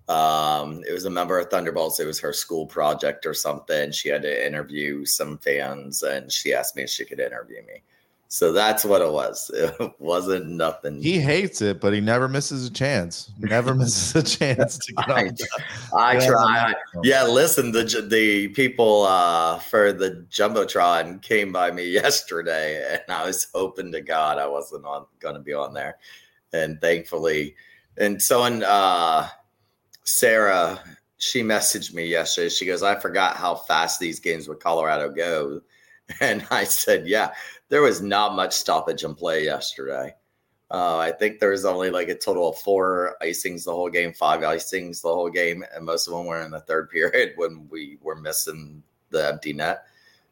um, 0.09 0.83
it 0.89 0.93
was 0.93 1.05
a 1.05 1.11
member 1.11 1.39
of 1.39 1.51
Thunderbolts. 1.51 2.01
It 2.01 2.07
was 2.07 2.19
her 2.21 2.33
school 2.33 2.67
project 2.67 3.27
or 3.27 3.35
something. 3.35 3.93
She 3.93 4.09
had 4.09 4.23
to 4.23 4.47
interview 4.47 5.05
some 5.05 5.39
fans, 5.39 6.03
and 6.03 6.33
she 6.33 6.55
asked 6.55 6.77
me 6.77 6.85
if 6.85 6.91
she 6.91 7.05
could 7.05 7.21
interview 7.21 7.63
me. 7.67 7.83
So 8.31 8.53
that's 8.53 8.85
what 8.85 9.01
it 9.01 9.11
was. 9.11 9.51
It 9.81 9.93
wasn't 9.99 10.49
nothing. 10.49 11.03
He 11.03 11.19
hates 11.19 11.63
it, 11.63 11.81
but 11.81 11.93
he 11.93 12.01
never 12.01 12.29
misses 12.29 12.67
a 12.67 12.71
chance. 12.71 13.31
Never 13.39 13.75
misses 13.75 14.15
a 14.17 14.39
chance 14.39 14.79
to 14.79 14.93
get 14.93 15.11
I, 15.11 15.31
I 15.97 16.13
yeah. 16.15 16.27
try. 16.27 16.75
Yeah, 17.03 17.25
listen, 17.25 17.73
the 17.73 17.85
the 18.09 18.49
people 18.49 19.05
uh, 19.05 19.59
for 19.59 19.93
the 19.93 20.27
jumbotron 20.31 21.23
came 21.23 21.53
by 21.53 21.71
me 21.71 21.87
yesterday, 21.91 22.99
and 22.99 23.15
I 23.15 23.27
was 23.27 23.49
hoping 23.55 23.93
to 23.93 24.01
God 24.01 24.39
I 24.39 24.47
wasn't 24.47 24.85
on 24.85 25.07
going 25.21 25.35
to 25.35 25.41
be 25.41 25.55
on 25.55 25.75
there, 25.75 25.99
and 26.53 26.81
thankfully, 26.81 27.57
and 27.99 28.23
someone. 28.23 28.63
Uh, 28.63 29.29
Sarah, 30.09 30.81
she 31.19 31.43
messaged 31.43 31.93
me 31.93 32.07
yesterday. 32.07 32.49
She 32.49 32.65
goes, 32.65 32.83
I 32.83 32.99
forgot 32.99 33.37
how 33.37 33.55
fast 33.55 34.01
these 34.01 34.19
games 34.19 34.49
with 34.49 34.59
Colorado 34.59 35.11
go. 35.11 35.61
And 36.23 36.47
I 36.51 36.65
said, 36.65 37.07
Yeah, 37.07 37.33
there 37.69 37.83
was 37.83 38.01
not 38.01 38.35
much 38.35 38.55
stoppage 38.55 39.05
and 39.05 39.15
play 39.15 39.45
yesterday. 39.45 40.15
Uh, 40.71 40.97
I 40.97 41.13
think 41.13 41.39
there 41.39 41.51
was 41.51 41.67
only 41.67 41.91
like 41.91 42.09
a 42.09 42.15
total 42.15 42.49
of 42.49 42.59
four 42.61 43.17
icings 43.21 43.67
the 43.67 43.75
whole 43.75 43.91
game, 43.91 44.15
five 44.15 44.41
icings 44.41 45.03
the 45.03 45.13
whole 45.13 45.29
game, 45.29 45.63
and 45.75 45.85
most 45.85 46.07
of 46.07 46.15
them 46.15 46.25
were 46.25 46.41
in 46.41 46.51
the 46.51 46.61
third 46.61 46.89
period 46.91 47.35
when 47.37 47.69
we 47.69 47.99
were 48.01 48.17
missing 48.17 48.83
the 49.11 49.29
empty 49.29 49.53
net. 49.53 49.85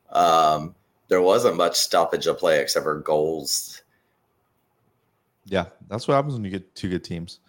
Um, 0.09 0.75
there 1.09 1.21
wasn't 1.21 1.59
much 1.59 1.77
stoppage 1.77 2.27
of 2.27 2.39
play 2.39 2.63
except 2.63 2.85
for 2.85 2.99
goals. 3.01 3.83
Yeah, 5.45 5.67
that's 5.89 6.09
what 6.09 6.15
happens 6.15 6.33
when 6.33 6.45
you 6.45 6.51
get 6.51 6.75
two 6.75 6.89
good 6.89 7.05
teams. 7.05 7.41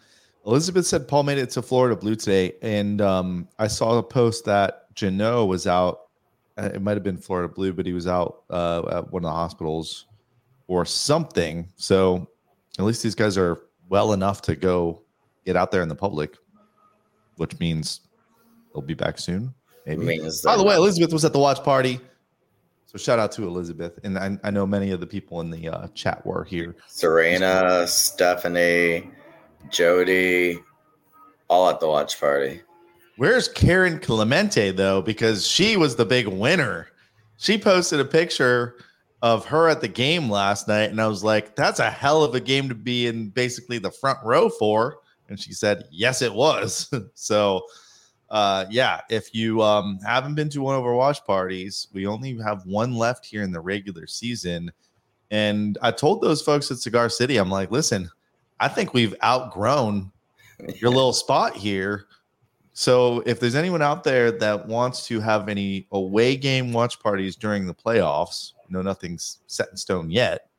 Elizabeth 0.47 0.85
said 0.85 1.09
Paul 1.09 1.23
made 1.23 1.37
it 1.37 1.49
to 1.51 1.61
Florida 1.61 1.95
Blue 1.95 2.15
today, 2.15 2.53
and 2.61 3.01
um, 3.01 3.49
I 3.59 3.67
saw 3.67 3.97
a 3.97 4.03
post 4.03 4.45
that 4.45 4.93
Jeannot 4.95 5.47
was 5.47 5.67
out. 5.67 6.03
Uh, 6.57 6.69
it 6.73 6.81
might 6.81 6.95
have 6.95 7.03
been 7.03 7.17
Florida 7.17 7.53
Blue, 7.53 7.73
but 7.73 7.85
he 7.85 7.91
was 7.91 8.07
out 8.07 8.43
uh, 8.49 8.97
at 8.97 9.11
one 9.11 9.25
of 9.25 9.29
the 9.29 9.35
hospitals 9.35 10.05
or 10.67 10.85
something. 10.85 11.67
So 11.75 12.29
at 12.79 12.85
least 12.85 13.03
these 13.03 13.13
guys 13.13 13.37
are 13.37 13.59
well 13.89 14.13
enough 14.13 14.41
to 14.43 14.55
go 14.55 15.03
get 15.45 15.57
out 15.57 15.69
there 15.69 15.81
in 15.81 15.89
the 15.89 15.95
public, 15.95 16.37
which 17.35 17.59
means 17.59 17.99
they'll 18.73 18.81
be 18.81 18.93
back 18.93 19.17
soon. 19.17 19.53
Maybe. 19.85 20.19
By 20.45 20.55
the 20.55 20.63
way, 20.63 20.75
Elizabeth 20.75 21.11
was 21.11 21.25
at 21.25 21.33
the 21.33 21.39
watch 21.39 21.61
party. 21.61 21.99
So 22.85 22.97
shout 22.97 23.19
out 23.19 23.33
to 23.33 23.43
Elizabeth, 23.43 23.99
and 24.05 24.17
I, 24.17 24.37
I 24.45 24.49
know 24.49 24.65
many 24.65 24.91
of 24.91 25.01
the 25.01 25.07
people 25.07 25.41
in 25.41 25.51
the 25.51 25.67
uh, 25.67 25.87
chat 25.89 26.25
were 26.25 26.45
here. 26.45 26.73
Serena, 26.87 27.85
Stephanie, 27.85 29.11
Jody, 29.69 30.59
all 31.47 31.69
at 31.69 31.79
the 31.79 31.87
watch 31.87 32.19
party. 32.19 32.61
Where's 33.17 33.47
Karen 33.47 33.99
Clemente 33.99 34.71
though? 34.71 35.01
Because 35.01 35.47
she 35.47 35.75
was 35.75 35.95
the 35.95 36.05
big 36.05 36.27
winner. 36.27 36.87
She 37.37 37.57
posted 37.57 37.99
a 37.99 38.05
picture 38.05 38.75
of 39.21 39.45
her 39.45 39.67
at 39.69 39.81
the 39.81 39.87
game 39.87 40.29
last 40.29 40.67
night, 40.67 40.91
and 40.91 41.01
I 41.01 41.07
was 41.07 41.23
like, 41.23 41.55
"That's 41.55 41.79
a 41.79 41.89
hell 41.89 42.23
of 42.23 42.35
a 42.35 42.39
game 42.39 42.69
to 42.69 42.75
be 42.75 43.07
in, 43.07 43.29
basically 43.29 43.79
the 43.79 43.91
front 43.91 44.19
row 44.23 44.49
for." 44.49 44.99
And 45.29 45.39
she 45.39 45.53
said, 45.53 45.87
"Yes, 45.91 46.21
it 46.21 46.33
was." 46.33 46.91
so, 47.15 47.63
uh, 48.29 48.65
yeah, 48.69 49.01
if 49.09 49.33
you 49.33 49.61
um, 49.63 49.99
haven't 50.05 50.35
been 50.35 50.49
to 50.49 50.61
one 50.61 50.75
of 50.75 50.83
our 50.83 50.93
watch 50.93 51.25
parties, 51.25 51.87
we 51.93 52.05
only 52.05 52.37
have 52.37 52.65
one 52.65 52.95
left 52.95 53.25
here 53.25 53.41
in 53.41 53.51
the 53.51 53.61
regular 53.61 54.05
season. 54.05 54.71
And 55.31 55.77
I 55.81 55.91
told 55.91 56.21
those 56.21 56.41
folks 56.41 56.71
at 56.71 56.77
Cigar 56.77 57.09
City, 57.09 57.37
I'm 57.37 57.49
like, 57.49 57.71
listen, 57.71 58.09
I 58.59 58.67
think 58.67 58.93
we've 58.93 59.15
outgrown 59.23 60.11
your 60.81 60.89
little 60.89 61.13
spot 61.13 61.55
here. 61.55 62.07
So 62.73 63.23
if 63.25 63.39
there's 63.39 63.55
anyone 63.55 63.81
out 63.81 64.03
there 64.03 64.31
that 64.31 64.67
wants 64.67 65.07
to 65.07 65.19
have 65.19 65.49
any 65.49 65.87
away 65.91 66.35
game 66.35 66.73
watch 66.73 66.99
parties 66.99 67.35
during 67.35 67.65
the 67.65 67.73
playoffs, 67.73 68.53
no, 68.69 68.81
nothing's 68.81 69.39
set 69.47 69.69
in 69.71 69.77
stone 69.77 70.11
yet, 70.11 70.49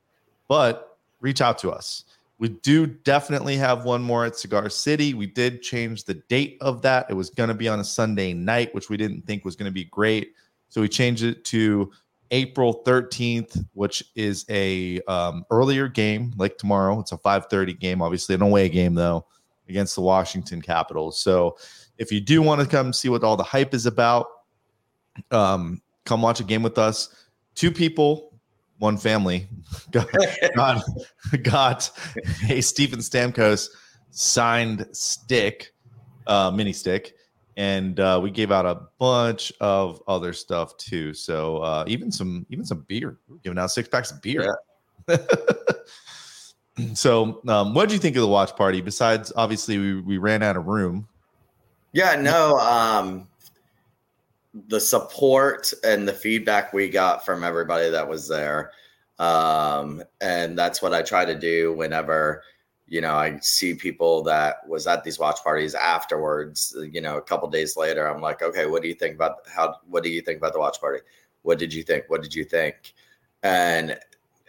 but 0.47 0.97
reach 1.21 1.41
out 1.41 1.57
to 1.59 1.71
us. 1.71 2.05
We 2.37 2.49
do 2.49 2.87
definitely 2.87 3.57
have 3.57 3.83
one 3.83 4.01
more 4.01 4.25
at 4.25 4.37
Cigar 4.37 4.69
City. 4.69 5.13
We 5.13 5.27
did 5.27 5.61
change 5.61 6.05
the 6.05 6.13
date 6.13 6.57
of 6.61 6.81
that. 6.83 7.05
It 7.09 7.13
was 7.13 7.29
going 7.29 7.49
to 7.49 7.53
be 7.53 7.67
on 7.67 7.81
a 7.81 7.83
Sunday 7.83 8.33
night, 8.33 8.73
which 8.73 8.89
we 8.89 8.95
didn't 8.95 9.25
think 9.25 9.43
was 9.43 9.57
going 9.57 9.69
to 9.69 9.73
be 9.73 9.85
great. 9.85 10.33
So 10.69 10.79
we 10.79 10.87
changed 10.87 11.23
it 11.23 11.43
to 11.45 11.91
April 12.31 12.83
13th, 12.85 13.65
which 13.73 14.03
is 14.15 14.45
a 14.49 15.01
um, 15.01 15.45
earlier 15.49 15.87
game 15.87 16.33
like 16.37 16.57
tomorrow. 16.57 16.99
It's 16.99 17.11
a 17.11 17.17
5:30 17.17 17.79
game, 17.79 18.01
obviously 18.01 18.35
an 18.35 18.41
away 18.41 18.69
game 18.69 18.93
though, 18.93 19.25
against 19.67 19.95
the 19.95 20.01
Washington 20.01 20.61
Capitals. 20.61 21.19
So 21.19 21.57
if 21.97 22.11
you 22.11 22.21
do 22.21 22.41
want 22.41 22.61
to 22.61 22.67
come 22.67 22.93
see 22.93 23.09
what 23.09 23.23
all 23.23 23.35
the 23.35 23.43
hype 23.43 23.73
is 23.73 23.85
about, 23.85 24.27
um, 25.31 25.81
come 26.05 26.21
watch 26.21 26.39
a 26.39 26.43
game 26.43 26.63
with 26.63 26.77
us. 26.77 27.13
Two 27.55 27.71
people, 27.71 28.39
one 28.77 28.97
family 28.97 29.47
got, 30.55 30.83
got, 31.43 31.91
a 32.49 32.61
Steven 32.61 32.99
Stamkos 32.99 33.69
signed 34.11 34.87
stick, 34.91 35.73
uh, 36.27 36.51
mini 36.51 36.73
stick 36.73 37.13
and 37.59 37.99
uh, 37.99 38.17
we 38.23 38.31
gave 38.31 38.53
out 38.53 38.65
a 38.65 38.79
bunch 38.99 39.51
of 39.59 40.01
other 40.07 40.31
stuff 40.31 40.77
too. 40.77 41.13
So 41.13 41.57
uh, 41.57 41.83
even 41.87 42.09
some 42.09 42.45
even 42.49 42.63
some 42.63 42.85
beer. 42.87 43.17
We're 43.27 43.35
giving 43.43 43.59
out 43.59 43.69
six 43.69 43.89
packs 43.89 44.11
of 44.11 44.21
beer. 44.21 44.57
Yeah. 45.09 45.17
so 46.93 47.41
um, 47.49 47.73
what 47.73 47.89
did 47.89 47.95
you 47.95 47.99
think 47.99 48.15
of 48.15 48.21
the 48.21 48.29
watch 48.29 48.55
party? 48.55 48.79
Besides, 48.79 49.33
obviously, 49.35 49.77
we, 49.77 49.99
we 49.99 50.17
ran 50.17 50.41
out 50.41 50.55
of 50.55 50.67
room. 50.67 51.05
Yeah, 51.91 52.15
no. 52.15 52.57
Um, 52.59 53.27
the 54.69 54.79
support 54.79 55.73
and 55.83 56.07
the 56.07 56.13
feedback 56.13 56.71
we 56.71 56.87
got 56.87 57.25
from 57.25 57.43
everybody 57.43 57.89
that 57.89 58.07
was 58.07 58.29
there. 58.29 58.71
Um, 59.19 60.01
and 60.21 60.57
that's 60.57 60.81
what 60.81 60.93
I 60.93 61.01
try 61.01 61.25
to 61.25 61.35
do 61.35 61.73
whenever, 61.73 62.41
you 62.89 63.01
know, 63.01 63.13
I 63.13 63.37
see 63.39 63.75
people 63.75 64.23
that 64.23 64.67
was 64.67 64.87
at 64.87 65.03
these 65.03 65.19
watch 65.19 65.43
parties 65.43 65.75
afterwards, 65.75 66.75
you 66.91 67.01
know, 67.01 67.17
a 67.17 67.21
couple 67.21 67.47
days 67.47 67.77
later, 67.77 68.07
I'm 68.07 68.19
like, 68.19 68.41
okay, 68.41 68.65
what 68.65 68.81
do 68.81 68.87
you 68.87 68.95
think 68.95 69.13
about 69.13 69.47
how, 69.47 69.75
what 69.87 70.03
do 70.03 70.09
you 70.09 70.21
think 70.21 70.39
about 70.39 70.53
the 70.53 70.59
watch 70.59 70.81
party? 70.81 71.01
What 71.43 71.59
did 71.59 71.71
you 71.71 71.83
think? 71.83 72.05
What 72.07 72.23
did 72.23 72.33
you 72.33 72.43
think? 72.43 72.95
And 73.43 73.97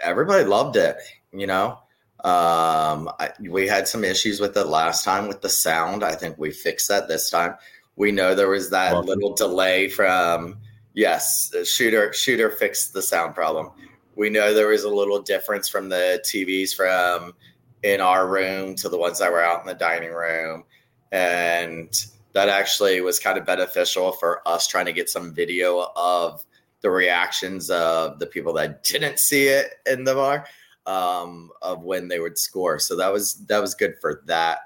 everybody 0.02 0.44
loved 0.44 0.76
it, 0.76 0.96
you 1.32 1.46
know? 1.46 1.78
Um, 2.24 3.10
I, 3.20 3.30
we 3.40 3.66
had 3.66 3.86
some 3.86 4.04
issues 4.04 4.40
with 4.40 4.56
it 4.56 4.66
last 4.66 5.04
time 5.04 5.28
with 5.28 5.42
the 5.42 5.50
sound. 5.50 6.02
I 6.02 6.14
think 6.14 6.38
we 6.38 6.50
fixed 6.50 6.88
that 6.88 7.08
this 7.08 7.28
time. 7.28 7.56
We 7.96 8.10
know 8.10 8.34
there 8.34 8.48
was 8.48 8.70
that 8.70 8.92
Welcome. 8.92 9.08
little 9.08 9.34
delay 9.34 9.88
from 9.90 10.58
yes, 10.94 11.54
shooter 11.64 12.12
shooter 12.12 12.50
fixed 12.50 12.92
the 12.92 13.02
sound 13.02 13.34
problem. 13.34 13.70
We 14.16 14.28
know 14.28 14.52
there 14.52 14.68
was 14.68 14.84
a 14.84 14.90
little 14.90 15.20
difference 15.20 15.68
from 15.68 15.88
the 15.88 16.22
TVs 16.26 16.74
from 16.74 17.34
in 17.82 18.00
our 18.00 18.28
room 18.28 18.74
to 18.76 18.88
the 18.88 18.98
ones 18.98 19.18
that 19.18 19.32
were 19.32 19.42
out 19.42 19.60
in 19.60 19.66
the 19.66 19.74
dining 19.74 20.12
room, 20.12 20.64
and 21.12 21.92
that 22.32 22.48
actually 22.48 23.00
was 23.00 23.18
kind 23.18 23.38
of 23.38 23.44
beneficial 23.44 24.12
for 24.12 24.46
us 24.46 24.66
trying 24.66 24.86
to 24.86 24.92
get 24.92 25.08
some 25.08 25.34
video 25.34 25.88
of 25.96 26.44
the 26.82 26.90
reactions 26.90 27.70
of 27.70 28.18
the 28.18 28.26
people 28.26 28.52
that 28.54 28.82
didn't 28.84 29.18
see 29.18 29.48
it 29.48 29.74
in 29.86 30.04
the 30.04 30.14
bar 30.14 30.46
um, 30.86 31.50
of 31.62 31.82
when 31.82 32.08
they 32.08 32.20
would 32.20 32.38
score. 32.38 32.78
So 32.78 32.96
that 32.96 33.12
was 33.12 33.44
that 33.46 33.60
was 33.60 33.74
good 33.74 33.94
for 34.00 34.22
that. 34.26 34.58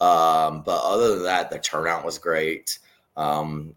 Um, 0.00 0.62
but 0.62 0.82
other 0.82 1.14
than 1.14 1.24
that, 1.24 1.50
the 1.50 1.58
turnout 1.58 2.04
was 2.04 2.18
great. 2.18 2.78
Um, 3.16 3.74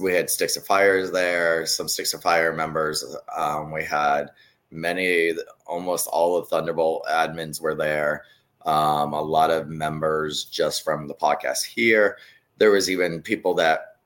we 0.00 0.12
had 0.12 0.28
Sticks 0.28 0.56
of 0.56 0.66
Fires 0.66 1.12
there, 1.12 1.64
some 1.64 1.88
Sticks 1.88 2.12
of 2.12 2.22
Fire 2.22 2.52
members. 2.52 3.04
Um, 3.36 3.70
we 3.70 3.84
had 3.84 4.30
many, 4.72 5.32
almost 5.70 6.08
all 6.08 6.36
of 6.36 6.48
Thunderbolt 6.48 7.04
admins 7.08 7.60
were 7.60 7.74
there. 7.74 8.24
Um, 8.66 9.14
a 9.14 9.22
lot 9.22 9.50
of 9.50 9.68
members 9.68 10.44
just 10.44 10.84
from 10.84 11.08
the 11.08 11.14
podcast 11.14 11.64
here. 11.64 12.18
There 12.58 12.72
was 12.72 12.90
even 12.90 13.22
people 13.22 13.54
that 13.54 13.96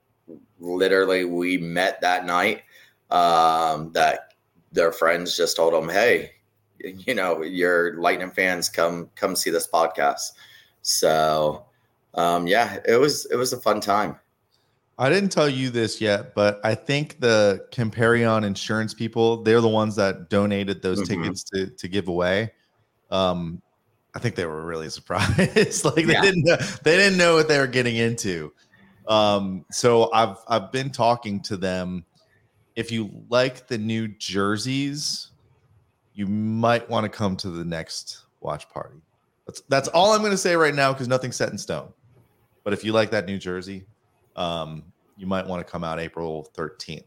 literally 0.61 1.25
we 1.25 1.59
met 1.59 2.01
that 2.03 2.25
night 2.25 2.63
um, 3.11 3.91
that 3.93 4.35
their 4.73 4.93
friends 4.93 5.37
just 5.37 5.57
told 5.57 5.75
them, 5.75 5.89
"Hey, 5.89 6.33
you 6.79 7.15
know, 7.15 7.43
your 7.43 7.95
Lightning 8.01 8.31
fans 8.31 8.69
come 8.69 9.11
come 9.17 9.35
see 9.35 9.51
this 9.51 9.69
podcast." 9.69 10.33
So, 10.83 11.65
um, 12.15 12.47
yeah, 12.47 12.79
it 12.87 12.97
was 12.97 13.27
it 13.27 13.37
was 13.37 13.53
a 13.53 13.61
fun 13.61 13.81
time. 13.81 14.17
I 14.97 15.09
didn't 15.11 15.31
tell 15.31 15.49
you 15.49 15.71
this 15.71 16.01
yet, 16.01 16.35
but 16.35 16.61
I 16.65 16.75
think 16.75 17.19
the 17.21 17.67
Comparion 17.73 18.45
insurance 18.45 18.95
people, 18.95 19.43
they're 19.43 19.61
the 19.61 19.69
ones 19.69 19.97
that 19.97 20.31
donated 20.31 20.83
those 20.83 21.03
Mhm. 21.03 21.07
tickets 21.07 21.43
to, 21.45 21.67
to 21.67 21.89
give 21.89 22.07
away. 22.09 22.53
Um, 23.11 23.61
I 24.15 24.21
think 24.21 24.37
they 24.37 24.47
were 24.47 24.65
really 24.65 24.89
surprised. 24.91 25.85
like 25.85 26.07
they 26.07 26.13
Yeah. 26.13 26.21
didn't 26.23 26.45
know, 26.45 26.57
they 26.85 26.97
didn't 26.97 27.19
know 27.19 27.35
what 27.35 27.49
they 27.49 27.59
were 27.59 27.67
getting 27.67 27.97
into. 27.97 28.53
Um, 29.09 29.65
so 29.71 30.11
I've 30.13 30.37
I've 30.49 30.71
been 30.73 30.91
talking 30.91 31.41
to 31.43 31.57
them. 31.57 32.05
If 32.77 32.91
you 32.91 33.11
like 33.29 33.67
the 33.67 33.77
new 33.79 34.09
jerseys, 34.09 35.31
you 36.15 36.27
might 36.27 36.89
want 36.89 37.05
to 37.05 37.09
come 37.11 37.37
to 37.39 37.51
the 37.51 37.65
next 37.65 38.23
watch 38.41 38.69
party. 38.71 39.01
That's 39.47 39.61
that's 39.69 39.89
all 39.89 40.13
I'm 40.13 40.21
going 40.21 40.31
to 40.31 40.39
say 40.39 40.55
right 40.57 40.75
now 40.75 40.93
because 40.93 41.09
nothing's 41.09 41.37
set 41.37 41.51
in 41.51 41.59
stone. 41.59 41.93
But 42.63 42.73
if 42.73 42.85
you 42.85 42.93
like 42.93 43.11
that 43.11 43.27
new 43.27 43.39
jersey, 43.39 43.85
um, 44.37 44.85
you 45.17 45.27
might 45.27 45.47
want 45.47 45.65
to 45.65 45.71
come 45.71 45.85
out 45.85 46.01
April 46.01 46.51
13th. 46.57 47.05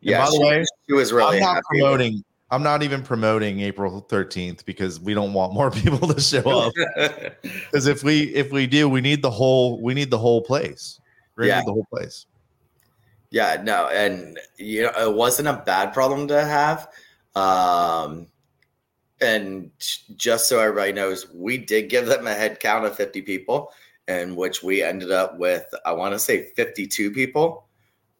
Yeah, 0.00 0.18
by 0.18 0.26
the 0.26 0.32
she, 0.32 0.42
way, 0.42 0.64
she 0.88 0.94
was 0.94 1.12
really 1.12 1.36
I'm 1.36 1.42
not 1.42 1.54
happy. 1.56 1.64
promoting. 1.70 2.24
I'm 2.50 2.62
not 2.62 2.82
even 2.82 3.02
promoting 3.02 3.60
April 3.60 4.06
13th 4.10 4.64
because 4.64 5.00
we 5.00 5.14
don't 5.14 5.32
want 5.32 5.54
more 5.54 5.70
people 5.82 6.08
to 6.08 6.20
show 6.20 6.40
up. 6.48 6.72
Because 7.42 7.86
if 7.86 8.02
we 8.02 8.24
if 8.34 8.52
we 8.52 8.66
do, 8.66 8.88
we 8.88 9.00
need 9.00 9.22
the 9.22 9.30
whole 9.30 9.80
we 9.80 9.94
need 9.94 10.10
the 10.10 10.18
whole 10.18 10.42
place. 10.42 11.00
We 11.36 11.46
Yeah. 11.46 11.58
need 11.60 11.66
the 11.66 11.72
whole 11.72 11.86
place. 11.90 12.26
Yeah, 13.30 13.62
no, 13.62 13.88
and 13.88 14.38
you 14.58 14.82
know, 14.82 14.92
it 14.98 15.14
wasn't 15.14 15.48
a 15.48 15.62
bad 15.64 15.94
problem 15.94 16.28
to 16.28 16.44
have. 16.44 16.88
Um, 17.34 18.26
and 19.22 19.70
just 20.16 20.48
so 20.48 20.60
everybody 20.60 20.92
knows, 20.92 21.30
we 21.32 21.56
did 21.56 21.88
give 21.88 22.06
them 22.06 22.26
a 22.26 22.34
head 22.34 22.60
count 22.60 22.84
of 22.84 22.94
50 22.94 23.22
people, 23.22 23.72
in 24.08 24.36
which 24.36 24.62
we 24.62 24.82
ended 24.82 25.10
up 25.12 25.38
with, 25.38 25.66
I 25.84 25.92
want 25.92 26.14
to 26.14 26.18
say 26.18 26.44
52 26.56 27.10
people. 27.12 27.66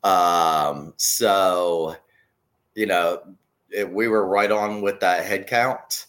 Um, 0.05 0.95
so, 0.97 1.97
you 2.75 2.87
know, 2.87 3.21
it, 3.71 3.91
we 3.91 4.09
were 4.09 4.27
right 4.27 4.51
on 4.51 4.83
with 4.83 5.01
that 5.01 5.25
head 5.25 5.47
count. 5.47 6.07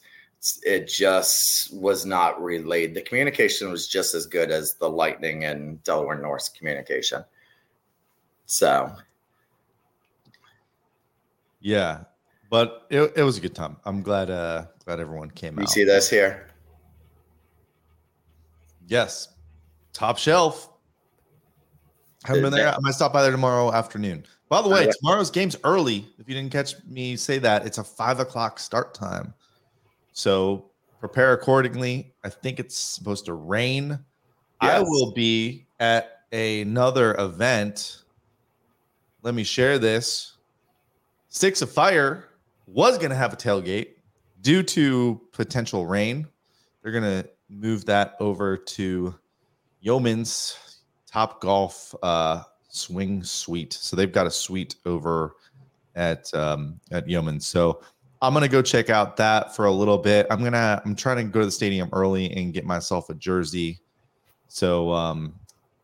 It 0.63 0.87
just 0.87 1.73
was 1.73 2.05
not 2.05 2.41
relayed. 2.43 2.93
The 2.93 3.01
communication 3.01 3.71
was 3.71 3.87
just 3.87 4.13
as 4.13 4.25
good 4.25 4.51
as 4.51 4.75
the 4.75 4.89
Lightning 4.89 5.45
and 5.45 5.81
Delaware 5.83 6.19
North 6.19 6.53
communication. 6.53 7.23
So, 8.45 8.91
Yeah, 11.61 12.03
but 12.49 12.85
it, 12.89 13.13
it 13.15 13.23
was 13.23 13.37
a 13.37 13.41
good 13.41 13.55
time. 13.55 13.77
I'm 13.85 14.01
glad 14.01 14.29
uh 14.29 14.65
glad 14.83 14.99
everyone 14.99 15.31
came 15.31 15.57
you 15.57 15.63
out. 15.63 15.69
see 15.69 15.85
this 15.85 16.09
here? 16.09 16.49
Yes, 18.85 19.29
top 19.93 20.17
shelf. 20.17 20.69
Haven't 22.25 22.43
been 22.43 22.53
there. 22.53 22.73
I 22.73 22.77
might 22.79 22.93
stop 22.93 23.13
by 23.13 23.21
there 23.21 23.31
tomorrow 23.31 23.71
afternoon. 23.71 24.25
By 24.49 24.61
the 24.61 24.69
way, 24.69 24.89
tomorrow's 24.99 25.31
game's 25.31 25.57
early. 25.63 26.07
If 26.19 26.29
you 26.29 26.35
didn't 26.35 26.51
catch 26.51 26.75
me 26.85 27.15
say 27.15 27.37
that, 27.39 27.65
it's 27.65 27.79
a 27.79 27.83
five 27.83 28.19
o'clock 28.19 28.59
start 28.59 28.93
time. 28.93 29.33
So 30.13 30.71
prepare 30.99 31.33
accordingly. 31.33 32.13
I 32.23 32.29
think 32.29 32.59
it's 32.59 32.77
supposed 32.77 33.25
to 33.25 33.33
rain. 33.33 33.99
I 34.61 34.79
will 34.79 35.11
be 35.11 35.65
at 35.79 36.21
another 36.31 37.15
event. 37.15 38.03
Let 39.21 39.33
me 39.33 39.43
share 39.43 39.77
this. 39.79 40.37
Sticks 41.27 41.61
of 41.61 41.71
Fire 41.71 42.29
was 42.67 42.97
going 42.97 43.09
to 43.09 43.15
have 43.15 43.33
a 43.33 43.35
tailgate 43.35 43.95
due 44.41 44.63
to 44.63 45.19
potential 45.31 45.85
rain. 45.85 46.27
They're 46.81 46.91
going 46.91 47.23
to 47.23 47.29
move 47.49 47.85
that 47.85 48.15
over 48.19 48.55
to 48.55 49.15
Yeoman's 49.83 50.57
Top 51.05 51.41
Golf 51.41 51.93
uh, 52.01 52.43
Swing 52.69 53.21
Suite. 53.21 53.73
So 53.73 53.95
they've 53.95 54.11
got 54.11 54.25
a 54.25 54.31
suite 54.31 54.75
over 54.85 55.35
at 55.95 56.33
um, 56.33 56.79
at 56.91 57.07
Yeoman's. 57.07 57.45
So 57.45 57.81
I'm 58.21 58.33
gonna 58.33 58.47
go 58.47 58.61
check 58.61 58.89
out 58.89 59.17
that 59.17 59.55
for 59.55 59.65
a 59.65 59.71
little 59.71 59.97
bit. 59.97 60.25
I'm 60.31 60.41
gonna 60.43 60.81
I'm 60.85 60.95
trying 60.95 61.17
to 61.17 61.23
go 61.25 61.41
to 61.41 61.45
the 61.45 61.51
stadium 61.51 61.89
early 61.91 62.31
and 62.31 62.53
get 62.53 62.65
myself 62.65 63.09
a 63.09 63.13
jersey. 63.13 63.81
So 64.47 64.91
um, 64.91 65.35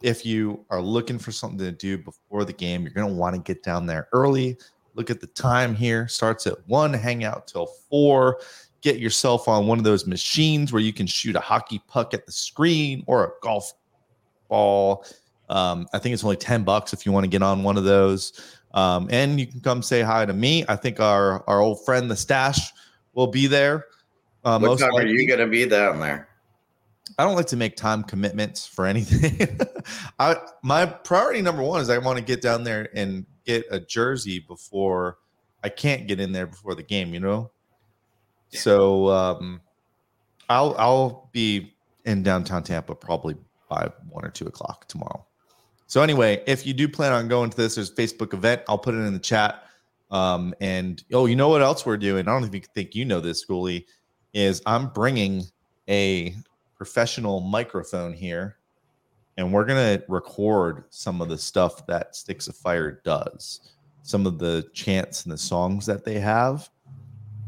if 0.02 0.26
you 0.26 0.66
are 0.70 0.82
looking 0.82 1.20
for 1.20 1.34
something 1.34 1.60
to 1.60 1.72
do 1.72 1.98
before 1.98 2.46
the 2.46 2.54
game, 2.54 2.84
you're 2.84 2.94
gonna 2.94 3.14
want 3.14 3.36
to 3.36 3.42
get 3.42 3.62
down 3.64 3.86
there 3.86 4.08
early. 4.14 4.58
Look 4.96 5.10
at 5.10 5.20
the 5.20 5.28
time 5.28 5.76
here. 5.76 6.08
Starts 6.08 6.48
at 6.48 6.56
one, 6.68 6.94
hang 6.94 7.26
out 7.26 7.48
till 7.48 7.68
four. 7.90 8.40
Get 8.82 9.00
yourself 9.00 9.50
on 9.50 9.68
one 9.68 9.78
of 9.78 9.84
those 9.84 10.08
machines 10.08 10.72
where 10.72 10.82
you 10.82 10.94
can 10.94 11.06
shoot 11.06 11.36
a 11.36 11.42
hockey 11.42 11.82
puck 11.88 12.14
at 12.14 12.26
the 12.26 12.32
screen 12.32 13.04
or 13.06 13.26
a 13.26 13.32
golf 13.42 13.74
Um, 14.52 15.88
I 15.94 16.00
think 16.00 16.14
it's 16.14 16.24
only 16.24 16.38
10 16.38 16.64
bucks 16.64 16.94
if 16.94 17.06
you 17.06 17.12
want 17.12 17.24
to 17.24 17.30
get 17.30 17.42
on 17.42 17.64
one 17.64 17.78
of 17.78 17.84
those. 17.84 18.58
Um, 18.74 19.08
and 19.12 19.40
you 19.40 19.48
can 19.48 19.62
come 19.62 19.82
say 19.82 20.02
hi 20.02 20.26
to 20.26 20.34
me. 20.34 20.64
I 20.70 20.76
think 20.76 21.00
our, 21.00 21.44
our 21.48 21.60
old 21.60 21.84
friend, 21.86 22.10
the 22.10 22.16
stash, 22.16 22.72
will 23.14 23.28
be 23.28 23.48
there. 23.48 23.86
Uh, 24.44 24.60
What 24.60 24.68
most 24.68 24.80
time 24.82 24.96
are 24.96 25.06
you 25.06 25.28
going 25.28 25.40
to 25.40 25.48
be 25.48 25.66
down 25.66 26.00
there? 26.00 26.30
I 27.18 27.24
don't 27.24 27.36
like 27.36 27.48
to 27.48 27.58
make 27.58 27.76
time 27.76 28.04
commitments 28.04 28.66
for 28.66 28.86
anything. 28.86 29.60
I 30.20 30.38
my 30.64 30.86
priority 30.86 31.42
number 31.42 31.62
one 31.64 31.82
is 31.82 31.90
I 31.90 31.98
want 31.98 32.18
to 32.18 32.24
get 32.24 32.42
down 32.42 32.64
there 32.64 32.88
and 32.94 33.26
get 33.46 33.66
a 33.72 33.80
jersey 33.80 34.40
before 34.40 35.18
I 35.64 35.70
can't 35.70 36.08
get 36.08 36.20
in 36.20 36.32
there 36.32 36.48
before 36.48 36.76
the 36.76 36.84
game, 36.84 37.14
you 37.14 37.20
know? 37.20 37.52
So 38.50 39.10
um 39.10 39.60
I'll 40.50 40.76
I'll 40.78 41.30
be 41.34 41.76
in 42.06 42.24
downtown 42.24 42.64
Tampa 42.64 42.96
probably 42.96 43.36
by 43.70 43.90
one 44.10 44.26
or 44.26 44.30
two 44.30 44.48
o'clock 44.48 44.88
tomorrow. 44.88 45.26
So 45.88 46.04
anyway, 46.04 46.44
if 46.46 46.68
you 46.68 46.74
do 46.74 46.88
plan 46.88 47.14
on 47.14 47.28
going 47.28 47.50
to 47.50 47.58
this, 47.58 47.76
there's 47.76 47.90
a 47.90 47.94
Facebook 47.94 48.34
event. 48.34 48.62
I'll 48.68 48.78
put 48.78 48.94
it 48.94 49.00
in 49.00 49.14
the 49.14 49.20
chat. 49.20 49.64
Um, 50.12 50.54
and 50.60 51.04
oh, 51.14 51.26
you 51.26 51.36
know 51.36 51.50
what 51.50 51.62
else 51.62 51.86
we're 51.86 51.98
doing? 51.98 52.28
I 52.28 52.32
don't 52.32 52.46
even 52.46 52.62
think 52.76 52.96
you 52.96 53.06
know 53.06 53.20
this, 53.20 53.46
Schooley, 53.46 53.86
is 54.34 54.62
I'm 54.66 54.90
bringing 54.90 55.44
a 55.88 56.36
professional 56.76 57.42
microphone 57.42 58.14
here, 58.14 58.58
and 59.38 59.52
we're 59.54 59.66
gonna 59.66 60.02
record 60.08 60.86
some 60.90 61.22
of 61.22 61.30
the 61.30 61.38
stuff 61.38 61.86
that 61.88 62.16
Sticks 62.16 62.48
of 62.48 62.56
Fire 62.56 63.02
does, 63.04 63.74
some 64.04 64.26
of 64.26 64.40
the 64.40 64.68
chants 64.74 65.24
and 65.24 65.32
the 65.32 65.38
songs 65.38 65.86
that 65.86 66.06
they 66.06 66.20
have. 66.20 66.70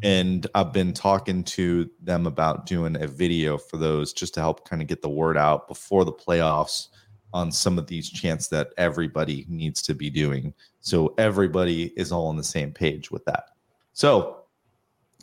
And 0.04 0.48
I've 0.56 0.74
been 0.74 0.94
talking 0.94 1.44
to 1.44 1.90
them 2.02 2.26
about 2.26 2.66
doing 2.66 3.02
a 3.02 3.08
video 3.08 3.58
for 3.58 3.78
those 3.78 4.14
just 4.14 4.34
to 4.34 4.40
help 4.40 4.68
kind 4.68 4.82
of 4.82 4.88
get 4.88 5.02
the 5.02 5.10
word 5.10 5.38
out 5.38 5.68
before 5.68 6.06
the 6.06 6.14
playoffs 6.14 6.88
on 7.34 7.52
some 7.52 7.78
of 7.78 7.88
these 7.88 8.10
chants 8.10 8.48
that 8.48 8.74
everybody 8.78 9.46
needs 9.48 9.82
to 9.84 9.94
be 9.94 10.10
doing. 10.10 10.54
So 10.82 11.14
everybody 11.18 11.94
is 11.96 12.12
all 12.12 12.28
on 12.28 12.36
the 12.36 12.44
same 12.44 12.72
page 12.72 13.12
with 13.12 13.24
that. 13.26 13.46
So 13.94 14.44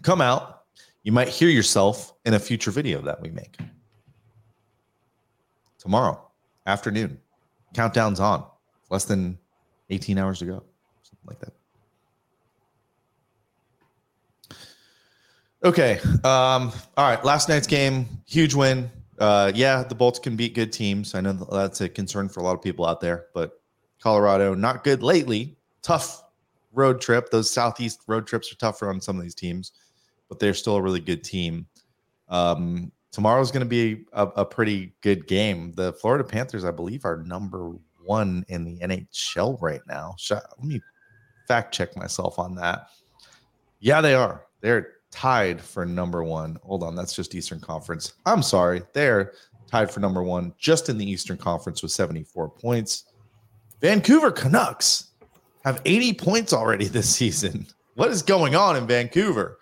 come 0.02 0.20
out. 0.20 0.62
You 1.02 1.12
might 1.12 1.28
hear 1.28 1.48
yourself 1.48 2.14
in 2.24 2.34
a 2.34 2.38
future 2.38 2.70
video 2.70 3.00
that 3.02 3.20
we 3.20 3.30
make 3.30 3.56
tomorrow 5.78 6.20
afternoon. 6.66 7.18
Countdown's 7.74 8.20
on. 8.20 8.44
Less 8.90 9.04
than 9.04 9.38
18 9.90 10.18
hours 10.18 10.38
to 10.40 10.46
go, 10.46 10.62
something 11.02 11.26
like 11.26 11.40
that. 11.40 11.57
Okay. 15.64 15.98
Um, 16.24 16.72
all 16.96 17.08
right. 17.08 17.22
Last 17.24 17.48
night's 17.48 17.66
game, 17.66 18.06
huge 18.26 18.54
win. 18.54 18.90
Uh, 19.18 19.50
yeah, 19.54 19.82
the 19.82 19.94
Bolts 19.94 20.18
can 20.18 20.36
beat 20.36 20.54
good 20.54 20.72
teams. 20.72 21.14
I 21.14 21.20
know 21.20 21.32
that's 21.32 21.80
a 21.80 21.88
concern 21.88 22.28
for 22.28 22.40
a 22.40 22.42
lot 22.44 22.54
of 22.54 22.62
people 22.62 22.86
out 22.86 23.00
there, 23.00 23.26
but 23.34 23.60
Colorado 24.00 24.54
not 24.54 24.84
good 24.84 25.02
lately. 25.02 25.56
Tough 25.82 26.22
road 26.72 27.00
trip. 27.00 27.30
Those 27.30 27.50
southeast 27.50 28.02
road 28.06 28.26
trips 28.26 28.52
are 28.52 28.56
tougher 28.56 28.88
on 28.90 29.00
some 29.00 29.16
of 29.16 29.22
these 29.22 29.34
teams, 29.34 29.72
but 30.28 30.38
they're 30.38 30.54
still 30.54 30.76
a 30.76 30.82
really 30.82 31.00
good 31.00 31.24
team. 31.24 31.66
Um, 32.28 32.92
tomorrow's 33.10 33.50
going 33.50 33.64
to 33.64 33.68
be 33.68 34.04
a, 34.12 34.26
a, 34.26 34.44
pretty 34.44 34.92
good 35.00 35.26
game. 35.26 35.72
The 35.72 35.94
Florida 35.94 36.22
Panthers, 36.24 36.64
I 36.64 36.70
believe, 36.70 37.04
are 37.04 37.16
number 37.16 37.72
one 38.04 38.44
in 38.48 38.64
the 38.64 38.78
NHL 38.78 39.60
right 39.60 39.80
now. 39.88 40.14
Let 40.30 40.62
me 40.62 40.80
fact 41.48 41.74
check 41.74 41.96
myself 41.96 42.38
on 42.38 42.54
that. 42.56 42.88
Yeah, 43.80 44.00
they 44.00 44.14
are. 44.14 44.44
They're 44.60 44.97
tied 45.10 45.60
for 45.60 45.84
number 45.86 46.22
one. 46.22 46.58
Hold 46.62 46.82
on, 46.82 46.94
that's 46.94 47.14
just 47.14 47.34
Eastern 47.34 47.60
Conference. 47.60 48.14
I'm 48.26 48.42
sorry. 48.42 48.82
They're 48.92 49.32
tied 49.70 49.90
for 49.90 50.00
number 50.00 50.22
one 50.22 50.52
just 50.58 50.88
in 50.88 50.98
the 50.98 51.08
Eastern 51.08 51.36
Conference 51.36 51.82
with 51.82 51.92
74 51.92 52.50
points. 52.50 53.04
Vancouver 53.80 54.30
Canucks 54.30 55.08
have 55.64 55.80
80 55.84 56.14
points 56.14 56.52
already 56.52 56.84
this 56.88 57.14
season. 57.14 57.66
What 57.94 58.10
is 58.10 58.22
going 58.22 58.54
on 58.54 58.76
in 58.76 58.86
Vancouver? 58.86 59.58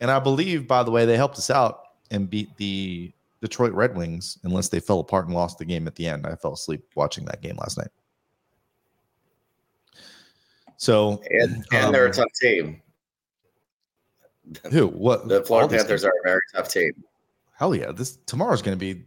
And 0.00 0.10
I 0.10 0.18
believe, 0.18 0.66
by 0.66 0.82
the 0.82 0.90
way, 0.90 1.06
they 1.06 1.16
helped 1.16 1.38
us 1.38 1.50
out 1.50 1.82
and 2.10 2.28
beat 2.28 2.54
the 2.56 3.12
Detroit 3.40 3.72
Red 3.72 3.96
Wings 3.96 4.38
unless 4.44 4.68
they 4.68 4.80
fell 4.80 5.00
apart 5.00 5.26
and 5.26 5.34
lost 5.34 5.58
the 5.58 5.64
game 5.64 5.86
at 5.86 5.94
the 5.94 6.06
end. 6.06 6.26
I 6.26 6.34
fell 6.34 6.52
asleep 6.52 6.84
watching 6.94 7.24
that 7.26 7.42
game 7.42 7.56
last 7.56 7.78
night. 7.78 7.88
So 10.78 11.22
and, 11.30 11.64
and 11.72 11.86
um, 11.86 11.92
they're 11.92 12.06
a 12.06 12.12
tough 12.12 12.32
team. 12.40 12.82
Who? 14.70 14.88
What? 14.88 15.28
The 15.28 15.42
Florida 15.44 15.76
Panthers 15.76 16.04
are 16.04 16.10
a 16.10 16.28
very 16.28 16.40
tough 16.54 16.68
team. 16.68 16.92
Hell 17.52 17.74
yeah! 17.74 17.92
This 17.92 18.16
tomorrow's 18.26 18.62
going 18.62 18.78
to 18.78 18.94
be. 18.94 19.04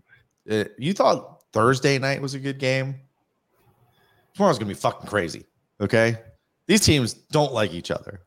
Uh, 0.49 0.65
you 0.77 0.93
thought 0.93 1.43
Thursday 1.53 1.97
night 1.99 2.21
was 2.21 2.33
a 2.33 2.39
good 2.39 2.59
game. 2.59 2.95
Tomorrow's 4.33 4.57
going 4.57 4.69
to 4.69 4.75
be 4.75 4.79
fucking 4.79 5.07
crazy. 5.07 5.45
Okay, 5.81 6.17
these 6.67 6.81
teams 6.81 7.13
don't 7.13 7.53
like 7.53 7.73
each 7.73 7.91
other. 7.91 8.21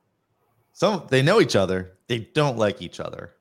Some 0.73 1.07
they 1.11 1.23
know 1.23 1.41
each 1.41 1.57
other. 1.57 1.99
They 2.07 2.21
don't 2.35 2.57
like 2.57 2.83
each 2.83 3.01
other. 3.01 3.35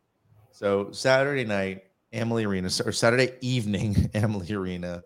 So 0.52 0.92
Saturday 0.92 1.46
night, 1.46 1.84
Amalie 2.14 2.46
Arena, 2.46 2.70
or 2.86 2.92
Saturday 2.92 3.32
evening, 3.42 4.10
Amalie 4.14 4.54
Arena, 4.54 5.04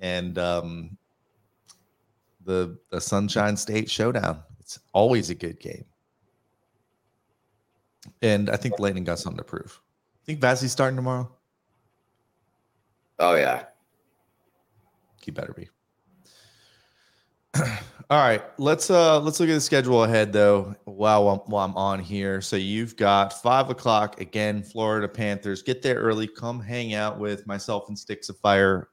and 0.00 0.38
um, 0.38 0.98
the 2.44 2.78
the 2.90 3.00
Sunshine 3.00 3.56
State 3.56 3.90
Showdown. 3.90 4.42
It's 4.60 4.78
always 4.92 5.30
a 5.30 5.34
good 5.34 5.60
game. 5.60 5.84
And 8.22 8.50
I 8.50 8.56
think 8.56 8.78
Lightning 8.78 9.04
got 9.04 9.18
something 9.18 9.38
to 9.38 9.44
prove. 9.44 9.80
I 10.22 10.26
Think 10.26 10.40
Vazzy's 10.40 10.72
starting 10.72 10.96
tomorrow? 10.96 11.30
Oh 13.18 13.34
yeah. 13.34 13.64
He 15.22 15.30
better 15.30 15.52
be. 15.52 15.68
All 18.10 18.18
right, 18.18 18.42
let's 18.58 18.90
uh 18.90 19.18
let's 19.20 19.40
look 19.40 19.48
at 19.48 19.54
the 19.54 19.60
schedule 19.60 20.04
ahead 20.04 20.32
though. 20.32 20.74
While 20.84 21.28
I'm, 21.28 21.38
while 21.50 21.64
I'm 21.64 21.76
on 21.76 22.00
here, 22.00 22.40
so 22.40 22.56
you've 22.56 22.96
got 22.96 23.40
five 23.42 23.70
o'clock 23.70 24.20
again. 24.20 24.62
Florida 24.62 25.08
Panthers. 25.08 25.62
Get 25.62 25.80
there 25.80 25.96
early. 25.96 26.26
Come 26.26 26.60
hang 26.60 26.94
out 26.94 27.18
with 27.18 27.46
myself 27.46 27.88
and 27.88 27.98
Sticks 27.98 28.28
of 28.28 28.36
Fire, 28.38 28.88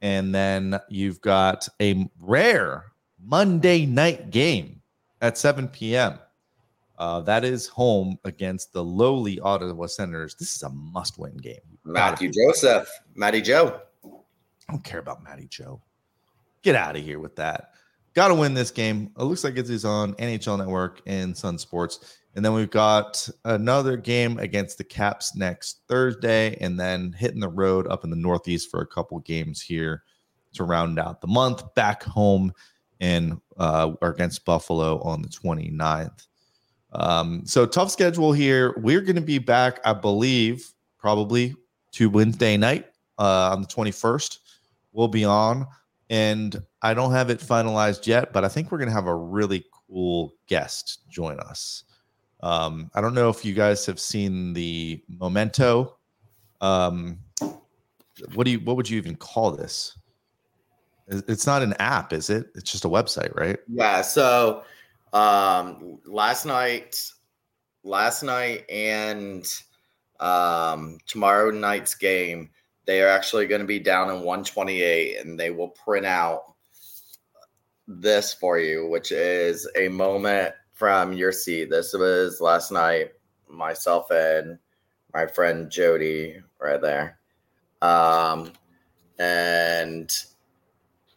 and 0.00 0.32
then 0.32 0.78
you've 0.88 1.20
got 1.20 1.68
a 1.80 2.08
rare 2.20 2.92
Monday 3.20 3.84
night 3.84 4.30
game 4.30 4.80
at 5.20 5.36
7 5.36 5.68
p.m. 5.68 6.18
Uh, 6.98 7.20
that 7.20 7.44
is 7.44 7.68
home 7.68 8.18
against 8.24 8.72
the 8.72 8.82
lowly 8.82 9.38
Ottawa 9.40 9.86
Senators. 9.86 10.34
This 10.34 10.56
is 10.56 10.62
a 10.62 10.68
must-win 10.68 11.36
game. 11.36 11.78
Matthew 11.84 12.30
Joseph, 12.30 12.88
Matty 13.14 13.40
Joe. 13.40 13.80
I 14.04 14.72
don't 14.72 14.84
care 14.84 14.98
about 14.98 15.22
Matty 15.22 15.46
Joe. 15.48 15.80
Get 16.62 16.74
out 16.74 16.96
of 16.96 17.02
here 17.02 17.20
with 17.20 17.36
that. 17.36 17.70
Got 18.14 18.28
to 18.28 18.34
win 18.34 18.52
this 18.52 18.72
game. 18.72 19.12
It 19.16 19.22
looks 19.22 19.44
like 19.44 19.56
it 19.56 19.70
is 19.70 19.84
on 19.84 20.14
NHL 20.14 20.58
Network 20.58 21.00
and 21.06 21.36
Sun 21.36 21.58
Sports. 21.58 22.18
And 22.34 22.44
then 22.44 22.52
we've 22.52 22.70
got 22.70 23.28
another 23.44 23.96
game 23.96 24.38
against 24.38 24.76
the 24.76 24.84
Caps 24.84 25.36
next 25.36 25.82
Thursday, 25.88 26.56
and 26.60 26.78
then 26.78 27.12
hitting 27.12 27.40
the 27.40 27.48
road 27.48 27.86
up 27.86 28.04
in 28.04 28.10
the 28.10 28.16
Northeast 28.16 28.70
for 28.70 28.80
a 28.80 28.86
couple 28.86 29.18
games 29.20 29.60
here 29.62 30.02
to 30.54 30.64
round 30.64 30.98
out 30.98 31.20
the 31.20 31.26
month. 31.28 31.62
Back 31.74 32.02
home 32.02 32.52
and 33.00 33.40
uh, 33.56 33.92
against 34.02 34.44
Buffalo 34.44 35.00
on 35.02 35.22
the 35.22 35.28
29th. 35.28 36.26
Um, 36.92 37.42
so 37.44 37.66
tough 37.66 37.90
schedule 37.90 38.32
here. 38.32 38.74
We're 38.78 39.00
going 39.00 39.16
to 39.16 39.22
be 39.22 39.38
back, 39.38 39.80
I 39.84 39.92
believe, 39.92 40.72
probably 40.98 41.54
to 41.92 42.10
Wednesday 42.10 42.56
night 42.56 42.86
uh, 43.18 43.50
on 43.52 43.62
the 43.62 43.68
21st. 43.68 44.38
We'll 44.92 45.08
be 45.08 45.24
on, 45.24 45.66
and 46.10 46.62
I 46.82 46.94
don't 46.94 47.12
have 47.12 47.30
it 47.30 47.40
finalized 47.40 48.06
yet, 48.06 48.32
but 48.32 48.44
I 48.44 48.48
think 48.48 48.72
we're 48.72 48.78
going 48.78 48.88
to 48.88 48.94
have 48.94 49.06
a 49.06 49.14
really 49.14 49.64
cool 49.88 50.34
guest 50.46 51.08
join 51.08 51.38
us. 51.40 51.84
Um, 52.40 52.90
I 52.94 53.00
don't 53.00 53.14
know 53.14 53.28
if 53.28 53.44
you 53.44 53.52
guys 53.52 53.84
have 53.86 54.00
seen 54.00 54.52
the 54.52 55.02
Memento. 55.08 55.96
Um, 56.60 57.18
what 58.34 58.44
do 58.44 58.52
you? 58.52 58.60
What 58.60 58.76
would 58.76 58.88
you 58.88 58.98
even 58.98 59.16
call 59.16 59.50
this? 59.50 59.96
It's 61.08 61.46
not 61.46 61.62
an 61.62 61.74
app, 61.74 62.12
is 62.12 62.28
it? 62.28 62.48
It's 62.54 62.70
just 62.70 62.84
a 62.84 62.88
website, 62.88 63.34
right? 63.34 63.58
Yeah. 63.66 64.02
So 64.02 64.62
um, 65.12 65.98
last 66.04 66.46
night, 66.46 67.00
last 67.82 68.22
night, 68.22 68.64
and 68.70 69.46
um, 70.20 70.98
tomorrow 71.06 71.50
night's 71.50 71.94
game, 71.94 72.50
they 72.86 73.02
are 73.02 73.08
actually 73.08 73.46
going 73.46 73.60
to 73.60 73.66
be 73.66 73.78
down 73.78 74.08
in 74.08 74.16
128, 74.16 75.18
and 75.18 75.38
they 75.38 75.50
will 75.50 75.68
print 75.68 76.06
out 76.06 76.54
this 77.86 78.32
for 78.34 78.58
you, 78.58 78.86
which 78.88 79.12
is 79.12 79.68
a 79.76 79.88
moment 79.88 80.54
from 80.72 81.12
your 81.12 81.32
seat. 81.32 81.70
This 81.70 81.92
was 81.94 82.40
last 82.40 82.70
night, 82.70 83.12
myself 83.48 84.10
and 84.10 84.58
my 85.14 85.26
friend 85.26 85.70
Jody 85.70 86.36
right 86.60 86.80
there. 86.80 87.18
Um, 87.82 88.52
and 89.18 90.10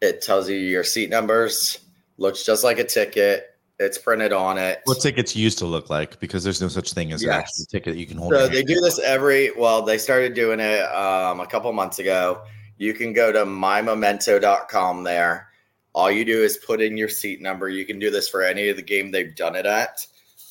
it 0.01 0.21
tells 0.21 0.49
you 0.49 0.55
your 0.55 0.83
seat 0.83 1.09
numbers, 1.09 1.79
looks 2.17 2.43
just 2.45 2.63
like 2.63 2.79
a 2.79 2.83
ticket. 2.83 3.50
It's 3.81 3.97
printed 3.97 4.31
on 4.31 4.59
it. 4.59 4.81
What 4.83 5.01
tickets 5.01 5.35
used 5.35 5.57
to 5.57 5.65
look 5.65 5.89
like 5.89 6.19
because 6.19 6.43
there's 6.43 6.61
no 6.61 6.67
such 6.67 6.93
thing 6.93 7.11
as 7.11 7.23
yes. 7.23 7.33
an 7.33 7.39
actual 7.39 7.65
ticket 7.65 7.97
you 7.97 8.05
can 8.05 8.17
hold. 8.17 8.31
So 8.31 8.47
they 8.47 8.61
do 8.61 8.79
this 8.79 8.99
every. 8.99 9.49
Well, 9.57 9.81
they 9.81 9.97
started 9.97 10.35
doing 10.35 10.59
it 10.59 10.81
um, 10.93 11.39
a 11.39 11.47
couple 11.47 11.73
months 11.73 11.97
ago. 11.97 12.43
You 12.77 12.93
can 12.93 13.11
go 13.11 13.31
to 13.31 13.39
mymemento.com 13.39 15.03
there. 15.03 15.47
All 15.93 16.11
you 16.11 16.23
do 16.23 16.43
is 16.43 16.57
put 16.57 16.79
in 16.79 16.95
your 16.95 17.09
seat 17.09 17.41
number. 17.41 17.69
You 17.69 17.83
can 17.85 17.97
do 17.97 18.11
this 18.11 18.29
for 18.29 18.43
any 18.43 18.69
of 18.69 18.77
the 18.77 18.83
game 18.83 19.09
they've 19.09 19.35
done 19.35 19.55
it 19.55 19.65
at, 19.65 20.05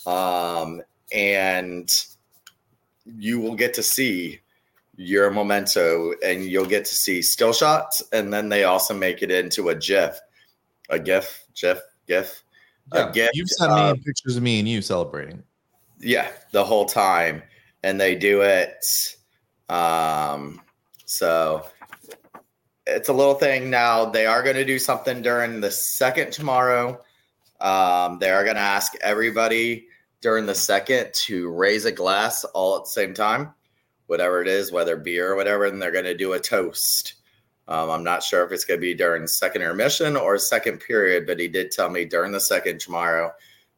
um, 0.06 0.82
and 1.12 1.88
you 3.06 3.38
will 3.38 3.54
get 3.54 3.74
to 3.74 3.82
see 3.82 4.40
your 4.96 5.30
memento, 5.30 6.14
and 6.24 6.44
you'll 6.44 6.66
get 6.66 6.84
to 6.84 6.94
see 6.94 7.22
still 7.22 7.52
shots, 7.52 8.02
and 8.12 8.32
then 8.32 8.48
they 8.48 8.64
also 8.64 8.92
make 8.92 9.22
it 9.22 9.30
into 9.30 9.68
a 9.68 9.74
GIF, 9.74 10.18
a 10.90 10.98
GIF, 10.98 11.44
GIF, 11.54 11.80
GIF 12.06 12.42
yeah. 12.92 13.28
You've 13.32 13.48
sent 13.48 13.72
me 13.72 14.02
pictures 14.04 14.36
of 14.36 14.42
me 14.42 14.58
and 14.58 14.68
you 14.68 14.82
celebrating. 14.82 15.42
Yeah, 15.98 16.30
the 16.52 16.64
whole 16.64 16.86
time, 16.86 17.42
and 17.82 18.00
they 18.00 18.14
do 18.14 18.40
it. 18.42 18.84
Um, 19.68 20.60
so 21.04 21.66
it's 22.86 23.08
a 23.08 23.12
little 23.12 23.34
thing 23.34 23.70
now. 23.70 24.06
They 24.06 24.26
are 24.26 24.42
going 24.42 24.56
to 24.56 24.64
do 24.64 24.78
something 24.78 25.22
during 25.22 25.60
the 25.60 25.70
second 25.70 26.32
tomorrow. 26.32 27.00
Um, 27.60 28.18
they 28.18 28.30
are 28.30 28.44
going 28.44 28.56
to 28.56 28.62
ask 28.62 28.94
everybody 29.02 29.86
during 30.20 30.46
the 30.46 30.54
second 30.54 31.12
to 31.12 31.50
raise 31.50 31.84
a 31.84 31.92
glass 31.92 32.44
all 32.44 32.76
at 32.76 32.84
the 32.84 32.90
same 32.90 33.14
time, 33.14 33.54
whatever 34.06 34.42
it 34.42 34.48
is, 34.48 34.72
whether 34.72 34.96
beer 34.96 35.32
or 35.32 35.36
whatever, 35.36 35.66
and 35.66 35.80
they're 35.80 35.92
going 35.92 36.04
to 36.04 36.16
do 36.16 36.32
a 36.32 36.40
toast. 36.40 37.14
Um, 37.70 37.88
I'm 37.88 38.04
not 38.04 38.22
sure 38.22 38.44
if 38.44 38.50
it's 38.50 38.64
going 38.64 38.78
to 38.78 38.82
be 38.82 38.94
during 38.94 39.26
second 39.28 39.62
intermission 39.62 40.16
or 40.16 40.36
second 40.38 40.78
period, 40.78 41.24
but 41.26 41.38
he 41.38 41.46
did 41.46 41.70
tell 41.70 41.88
me 41.88 42.04
during 42.04 42.32
the 42.32 42.40
second 42.40 42.80
tomorrow 42.80 43.32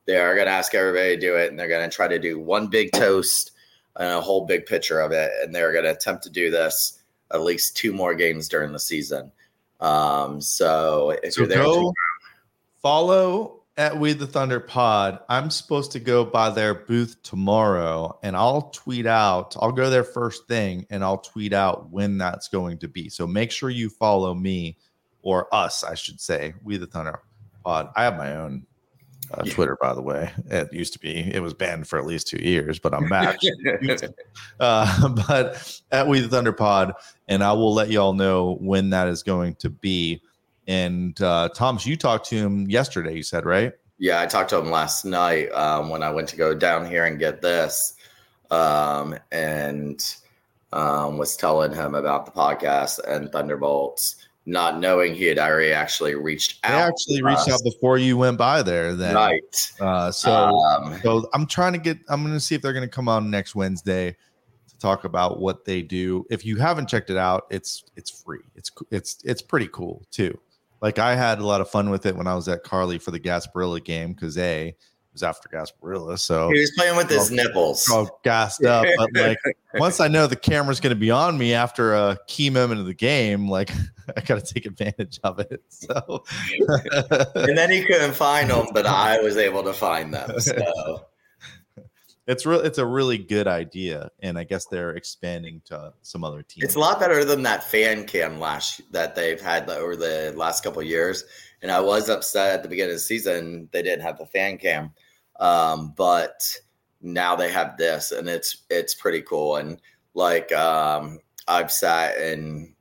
they 0.06 0.16
are 0.16 0.34
going 0.34 0.46
to 0.46 0.52
ask 0.52 0.74
everybody 0.74 1.14
to 1.14 1.20
do 1.20 1.36
it, 1.36 1.50
and 1.50 1.58
they're 1.58 1.68
going 1.68 1.88
to 1.88 1.94
try 1.94 2.08
to 2.08 2.18
do 2.18 2.40
one 2.40 2.66
big 2.66 2.90
toast 2.92 3.52
and 3.96 4.10
a 4.10 4.20
whole 4.20 4.46
big 4.46 4.66
picture 4.66 5.00
of 5.00 5.12
it, 5.12 5.30
and 5.42 5.54
they're 5.54 5.72
going 5.72 5.84
to 5.84 5.92
attempt 5.92 6.24
to 6.24 6.30
do 6.30 6.50
this 6.50 7.02
at 7.32 7.42
least 7.42 7.76
two 7.76 7.92
more 7.92 8.14
games 8.14 8.48
during 8.48 8.72
the 8.72 8.80
season. 8.80 9.30
Um, 9.80 10.40
so 10.40 11.18
if 11.22 11.34
So 11.34 11.42
you're 11.42 11.48
there, 11.48 11.62
go 11.62 11.92
follow 12.80 13.61
at 13.76 13.98
We 13.98 14.12
the 14.12 14.26
Thunder 14.26 14.60
Pod. 14.60 15.20
I'm 15.28 15.50
supposed 15.50 15.92
to 15.92 16.00
go 16.00 16.24
by 16.24 16.50
their 16.50 16.74
booth 16.74 17.22
tomorrow 17.22 18.18
and 18.22 18.36
I'll 18.36 18.70
tweet 18.70 19.06
out, 19.06 19.56
I'll 19.60 19.72
go 19.72 19.88
there 19.88 20.04
first 20.04 20.46
thing 20.46 20.86
and 20.90 21.02
I'll 21.02 21.18
tweet 21.18 21.52
out 21.52 21.90
when 21.90 22.18
that's 22.18 22.48
going 22.48 22.78
to 22.78 22.88
be. 22.88 23.08
So 23.08 23.26
make 23.26 23.50
sure 23.50 23.70
you 23.70 23.88
follow 23.88 24.34
me 24.34 24.76
or 25.22 25.52
us, 25.54 25.84
I 25.84 25.94
should 25.94 26.20
say, 26.20 26.54
We 26.62 26.76
the 26.76 26.86
Thunder 26.86 27.20
Pod. 27.64 27.90
I 27.96 28.04
have 28.04 28.16
my 28.16 28.36
own 28.36 28.66
uh, 29.32 29.42
Yeah. 29.46 29.54
Twitter, 29.54 29.78
by 29.80 29.94
the 29.94 30.02
way. 30.02 30.30
It 30.50 30.72
used 30.72 30.92
to 30.92 30.98
be, 30.98 31.32
it 31.32 31.40
was 31.40 31.54
banned 31.54 31.88
for 31.88 31.98
at 31.98 32.04
least 32.04 32.28
two 32.28 32.42
years, 32.42 32.78
but 32.78 32.92
I'm 32.92 33.08
back. 33.08 33.38
uh, 34.60 35.08
but 35.28 35.80
at 35.90 36.08
We 36.08 36.20
the 36.20 36.28
Thunder 36.28 36.52
Pod, 36.52 36.92
and 37.28 37.42
I 37.42 37.52
will 37.52 37.72
let 37.72 37.90
y'all 37.90 38.12
know 38.12 38.56
when 38.60 38.90
that 38.90 39.08
is 39.08 39.22
going 39.22 39.54
to 39.56 39.70
be. 39.70 40.20
And 40.66 41.20
uh, 41.20 41.48
Thomas, 41.54 41.86
you 41.86 41.96
talked 41.96 42.28
to 42.30 42.36
him 42.36 42.70
yesterday. 42.70 43.14
You 43.16 43.22
said 43.22 43.44
right? 43.44 43.72
Yeah, 43.98 44.20
I 44.20 44.26
talked 44.26 44.50
to 44.50 44.58
him 44.58 44.70
last 44.70 45.04
night 45.04 45.50
um, 45.52 45.88
when 45.88 46.02
I 46.02 46.10
went 46.10 46.28
to 46.30 46.36
go 46.36 46.54
down 46.54 46.86
here 46.86 47.04
and 47.04 47.18
get 47.18 47.40
this, 47.40 47.94
um, 48.50 49.16
and 49.30 50.04
um, 50.72 51.18
was 51.18 51.36
telling 51.36 51.72
him 51.72 51.94
about 51.94 52.26
the 52.26 52.32
podcast 52.32 52.98
and 53.06 53.30
Thunderbolts, 53.30 54.16
not 54.46 54.80
knowing 54.80 55.14
he 55.14 55.24
had 55.24 55.38
already 55.38 55.72
actually 55.72 56.14
reached 56.14 56.58
I 56.64 56.72
out. 56.72 56.88
actually 56.88 57.22
reached 57.22 57.48
out 57.48 57.60
before 57.62 57.98
you 57.98 58.16
went 58.16 58.38
by 58.38 58.62
there. 58.62 58.94
Then, 58.94 59.14
right. 59.14 59.72
uh, 59.80 60.10
so 60.10 60.32
um, 60.32 60.98
so 61.02 61.28
I'm 61.32 61.46
trying 61.46 61.72
to 61.74 61.78
get. 61.78 61.98
I'm 62.08 62.22
going 62.22 62.34
to 62.34 62.40
see 62.40 62.54
if 62.54 62.62
they're 62.62 62.72
going 62.72 62.88
to 62.88 62.92
come 62.92 63.08
on 63.08 63.30
next 63.30 63.54
Wednesday 63.54 64.16
to 64.68 64.78
talk 64.78 65.04
about 65.04 65.38
what 65.38 65.64
they 65.64 65.82
do. 65.82 66.26
If 66.30 66.44
you 66.44 66.56
haven't 66.56 66.88
checked 66.88 67.10
it 67.10 67.16
out, 67.16 67.46
it's 67.50 67.84
it's 67.94 68.10
free. 68.10 68.40
It's 68.56 68.70
it's 68.90 69.18
it's 69.24 69.42
pretty 69.42 69.68
cool 69.68 70.04
too. 70.10 70.36
Like 70.82 70.98
I 70.98 71.14
had 71.14 71.38
a 71.38 71.46
lot 71.46 71.60
of 71.62 71.70
fun 71.70 71.88
with 71.90 72.04
it 72.04 72.16
when 72.16 72.26
I 72.26 72.34
was 72.34 72.48
at 72.48 72.64
Carly 72.64 72.98
for 72.98 73.12
the 73.12 73.20
Gasparilla 73.20 73.82
game 73.82 74.12
because 74.12 74.36
a 74.36 74.68
it 74.68 74.76
was 75.12 75.22
after 75.22 75.48
Gasparilla, 75.48 76.18
so 76.18 76.50
he 76.50 76.58
was 76.60 76.72
playing 76.76 76.96
with 76.96 77.08
his 77.10 77.30
Oh, 77.30 77.34
nipples. 77.34 77.88
all 77.90 78.18
gassed 78.24 78.64
up. 78.64 78.86
But 78.96 79.10
like 79.14 79.38
once 79.74 80.00
I 80.00 80.08
know 80.08 80.26
the 80.26 80.36
camera's 80.36 80.80
going 80.80 80.94
to 80.94 80.98
be 80.98 81.10
on 81.10 81.36
me 81.36 81.52
after 81.54 81.94
a 81.94 82.18
key 82.28 82.48
moment 82.50 82.80
of 82.80 82.86
the 82.86 82.94
game, 82.94 83.46
like 83.48 83.70
I 84.16 84.22
got 84.22 84.44
to 84.44 84.54
take 84.54 84.64
advantage 84.66 85.20
of 85.22 85.38
it. 85.38 85.62
So 85.68 86.24
and 87.34 87.56
then 87.56 87.70
he 87.70 87.84
couldn't 87.84 88.14
find 88.14 88.50
them, 88.50 88.66
but 88.72 88.86
I 88.86 89.20
was 89.20 89.36
able 89.36 89.62
to 89.64 89.72
find 89.74 90.12
them. 90.14 90.40
So 90.40 91.04
it's 92.32 92.46
real. 92.46 92.60
It's 92.60 92.78
a 92.78 92.86
really 92.86 93.18
good 93.18 93.46
idea, 93.46 94.10
and 94.20 94.38
I 94.38 94.44
guess 94.44 94.66
they're 94.66 94.90
expanding 94.90 95.62
to 95.66 95.92
some 96.02 96.24
other 96.24 96.42
teams. 96.42 96.64
it's 96.64 96.74
a 96.74 96.80
lot 96.80 96.98
better 96.98 97.24
than 97.24 97.42
that 97.42 97.62
fan 97.62 98.06
cam 98.06 98.40
lash 98.40 98.80
that 98.90 99.14
they've 99.14 99.40
had 99.40 99.68
over 99.70 99.94
the 99.94 100.32
last 100.36 100.64
couple 100.64 100.80
of 100.80 100.86
years. 100.86 101.24
And 101.60 101.70
I 101.70 101.80
was 101.80 102.08
upset 102.08 102.54
at 102.54 102.62
the 102.62 102.68
beginning 102.68 102.92
of 102.92 102.96
the 102.96 103.00
season 103.00 103.68
they 103.72 103.82
didn't 103.82 104.02
have 104.02 104.18
the 104.18 104.26
fan 104.26 104.58
cam, 104.58 104.92
um, 105.38 105.94
but 105.96 106.44
now 107.00 107.36
they 107.36 107.50
have 107.52 107.76
this, 107.76 108.10
and 108.12 108.28
it's 108.28 108.64
it's 108.70 108.94
pretty 108.94 109.22
cool. 109.22 109.56
And 109.56 109.80
like 110.14 110.50
um, 110.52 111.20
I've 111.46 111.70
sat 111.70 112.16
in 112.18 112.74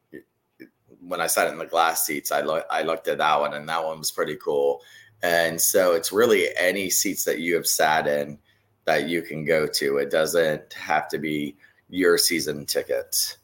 when 1.01 1.19
I 1.19 1.27
sat 1.27 1.49
in 1.49 1.57
the 1.57 1.65
glass 1.65 2.05
seats, 2.05 2.31
I 2.31 2.41
look 2.41 2.65
I 2.69 2.83
looked 2.83 3.07
at 3.07 3.17
that 3.17 3.39
one, 3.39 3.53
and 3.53 3.67
that 3.69 3.83
one 3.83 3.99
was 3.99 4.11
pretty 4.11 4.37
cool. 4.37 4.81
And 5.23 5.61
so 5.61 5.93
it's 5.93 6.11
really 6.11 6.47
any 6.57 6.89
seats 6.89 7.25
that 7.25 7.39
you 7.39 7.53
have 7.55 7.67
sat 7.67 8.07
in 8.07 8.39
that 8.85 9.07
you 9.09 9.21
can 9.21 9.45
go 9.45 9.67
to. 9.67 9.97
It 9.97 10.09
doesn't 10.09 10.73
have 10.73 11.07
to 11.09 11.17
be 11.17 11.55
your 11.89 12.17
season 12.17 12.65
ticket. 12.65 13.37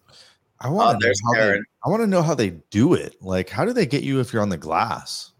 I 0.59 0.69
Oh, 0.69 0.71
want 0.73 0.89
to 0.89 0.93
know 0.93 0.99
there's 1.07 1.21
how 1.23 1.33
they, 1.33 1.59
I 1.85 1.89
want 1.89 2.01
to 2.01 2.07
know 2.07 2.23
how 2.23 2.33
they 2.33 2.51
do 2.71 2.93
it. 2.95 3.15
Like, 3.21 3.49
how 3.49 3.65
do 3.65 3.73
they 3.73 3.85
get 3.85 4.03
you 4.03 4.19
if 4.19 4.33
you're 4.33 4.41
on 4.41 4.49
the 4.49 4.57
glass? 4.57 5.31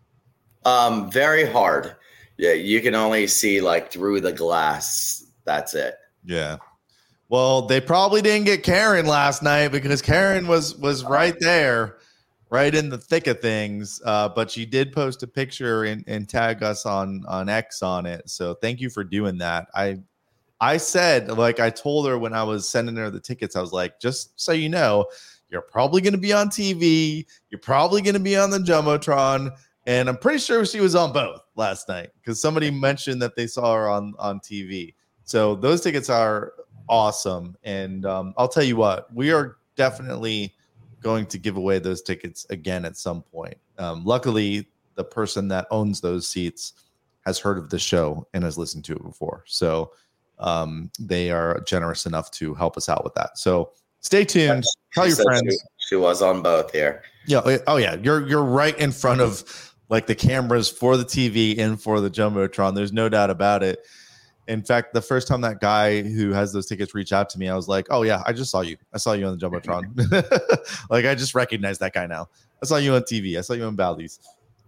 Um, 0.66 1.10
very 1.12 1.46
hard. 1.50 1.96
Yeah, 2.38 2.54
you 2.54 2.82
can 2.82 2.94
only 2.94 3.26
see 3.28 3.62
like 3.62 3.92
through 3.92 4.22
the 4.22 4.32
glass. 4.34 5.26
That's 5.46 5.74
it. 5.74 5.96
Yeah. 6.24 6.58
Well, 7.30 7.64
they 7.64 7.82
probably 7.82 8.22
didn't 8.22 8.46
get 8.46 8.64
Karen 8.64 9.06
last 9.06 9.42
night 9.42 9.70
because 9.70 10.02
Karen 10.02 10.48
was 10.48 10.76
was 10.76 11.04
right 11.04 11.36
there, 11.40 11.97
right 12.50 12.74
in 12.74 12.90
the 12.90 12.98
thick 12.98 13.28
of 13.28 13.40
things. 13.40 14.02
Uh, 14.06 14.30
but 14.30 14.50
she 14.50 14.66
did 14.66 14.94
post 14.94 15.24
a 15.24 15.28
picture 15.28 15.84
and, 15.84 16.04
and 16.08 16.30
tag 16.30 16.64
us 16.64 16.86
on 16.86 17.24
on 17.28 17.50
X 17.50 17.82
on 17.82 18.06
it. 18.06 18.30
So 18.30 18.54
thank 18.56 18.80
you 18.80 18.90
for 18.90 19.04
doing 19.04 19.38
that. 19.40 19.68
I 19.76 20.00
I 20.60 20.78
said, 20.78 21.30
like 21.32 21.60
I 21.60 21.70
told 21.70 22.08
her 22.08 22.18
when 22.18 22.34
I 22.34 22.44
was 22.44 22.68
sending 22.68 22.96
her 22.96 23.10
the 23.10 23.20
tickets, 23.20 23.56
I 23.56 23.62
was 23.62 23.74
like, 23.74 24.00
just 24.00 24.40
so 24.40 24.54
you 24.54 24.70
know, 24.70 25.06
you're 25.50 25.62
probably 25.62 26.02
going 26.02 26.14
to 26.14 26.20
be 26.20 26.34
on 26.34 26.50
TV. 26.50 27.26
You're 27.50 27.60
probably 27.60 28.02
going 28.02 28.16
to 28.16 28.20
be 28.20 28.36
on 28.36 28.50
the 28.50 28.58
jumbotron, 28.58 29.56
and 29.86 30.10
I'm 30.10 30.18
pretty 30.18 30.40
sure 30.40 30.66
she 30.66 30.80
was 30.80 30.96
on 30.96 31.14
both 31.14 31.42
last 31.56 31.88
night 31.88 32.10
because 32.20 32.42
somebody 32.42 32.72
mentioned 32.72 33.22
that 33.22 33.36
they 33.36 33.48
saw 33.48 33.76
her 33.76 33.90
on 33.90 34.14
on 34.18 34.40
TV. 34.40 34.94
So 35.24 35.56
those 35.56 35.82
tickets 35.82 36.10
are 36.10 36.54
awesome, 36.90 37.56
and 37.64 38.06
um, 38.06 38.34
I'll 38.38 38.48
tell 38.48 38.64
you 38.64 38.78
what, 38.78 39.14
we 39.14 39.32
are 39.32 39.58
definitely 39.76 40.54
going 41.02 41.26
to 41.28 41.38
give 41.38 41.58
away 41.58 41.80
those 41.80 42.02
tickets 42.02 42.46
again 42.50 42.86
at 42.86 42.98
some 42.98 43.22
point. 43.22 43.58
Um, 43.78 44.04
luckily, 44.04 44.68
the 44.96 45.04
person 45.04 45.48
that 45.50 45.68
owns 45.72 46.02
those 46.02 46.28
seats 46.28 46.74
has 47.26 47.40
heard 47.40 47.58
of 47.58 47.70
the 47.70 47.80
show 47.80 48.28
and 48.34 48.44
has 48.44 48.58
listened 48.58 48.86
to 48.86 48.94
it 48.94 49.04
before, 49.04 49.44
so 49.46 49.92
um, 50.40 50.92
they 51.00 51.32
are 51.32 51.60
generous 51.62 52.06
enough 52.06 52.32
to 52.32 52.54
help 52.54 52.78
us 52.78 52.90
out 52.90 53.04
with 53.04 53.14
that. 53.16 53.38
So 53.38 53.72
stay 54.02 54.24
tuned. 54.24 54.64
Tell 54.94 55.06
She 55.06 55.10
your 55.10 55.24
friends. 55.24 55.54
She, 55.78 55.88
she 55.90 55.96
was 55.96 56.22
on 56.22 56.42
both 56.42 56.72
here. 56.72 57.04
Yeah. 57.26 57.42
oh, 57.46 57.58
Oh 57.68 57.78
yeah. 57.78 57.96
You're 57.96 58.28
you're 58.28 58.44
right 58.44 58.78
in 58.78 58.92
front 58.92 59.22
of 59.22 59.76
like 59.90 60.08
the 60.08 60.16
cameras 60.16 60.70
for 60.70 60.98
the 60.98 61.06
TV 61.06 61.58
and 61.60 61.82
for 61.82 62.02
the 62.02 62.10
jumbotron. 62.10 62.76
There's 62.76 62.94
no 62.94 63.10
doubt 63.10 63.30
about 63.30 63.64
it. 63.64 63.86
In 64.48 64.64
fact, 64.64 64.94
the 64.94 65.02
first 65.02 65.28
time 65.28 65.42
that 65.42 65.60
guy 65.60 66.02
who 66.02 66.32
has 66.32 66.54
those 66.54 66.66
tickets 66.66 66.96
reached 66.96 67.14
out 67.14 67.30
to 67.32 67.40
me, 67.40 67.50
I 67.50 67.56
was 67.56 67.68
like, 67.68 67.88
"Oh 67.90 68.04
yeah, 68.04 68.24
I 68.26 68.34
just 68.34 68.52
saw 68.52 68.62
you. 68.62 68.78
I 68.94 68.98
saw 68.98 69.14
you 69.14 69.26
on 69.26 69.38
the 69.38 69.46
jumbotron. 69.46 70.90
like 70.90 71.06
I 71.06 71.16
just 71.16 71.36
recognize 71.36 71.78
that 71.80 71.94
guy 71.94 72.08
now. 72.08 72.30
I 72.62 72.66
saw 72.66 72.78
you 72.78 72.94
on 72.94 73.02
TV. 73.02 73.38
I 73.38 73.42
saw 73.42 73.54
you 73.54 73.66
on 73.66 73.76
Bally's. 73.76 74.20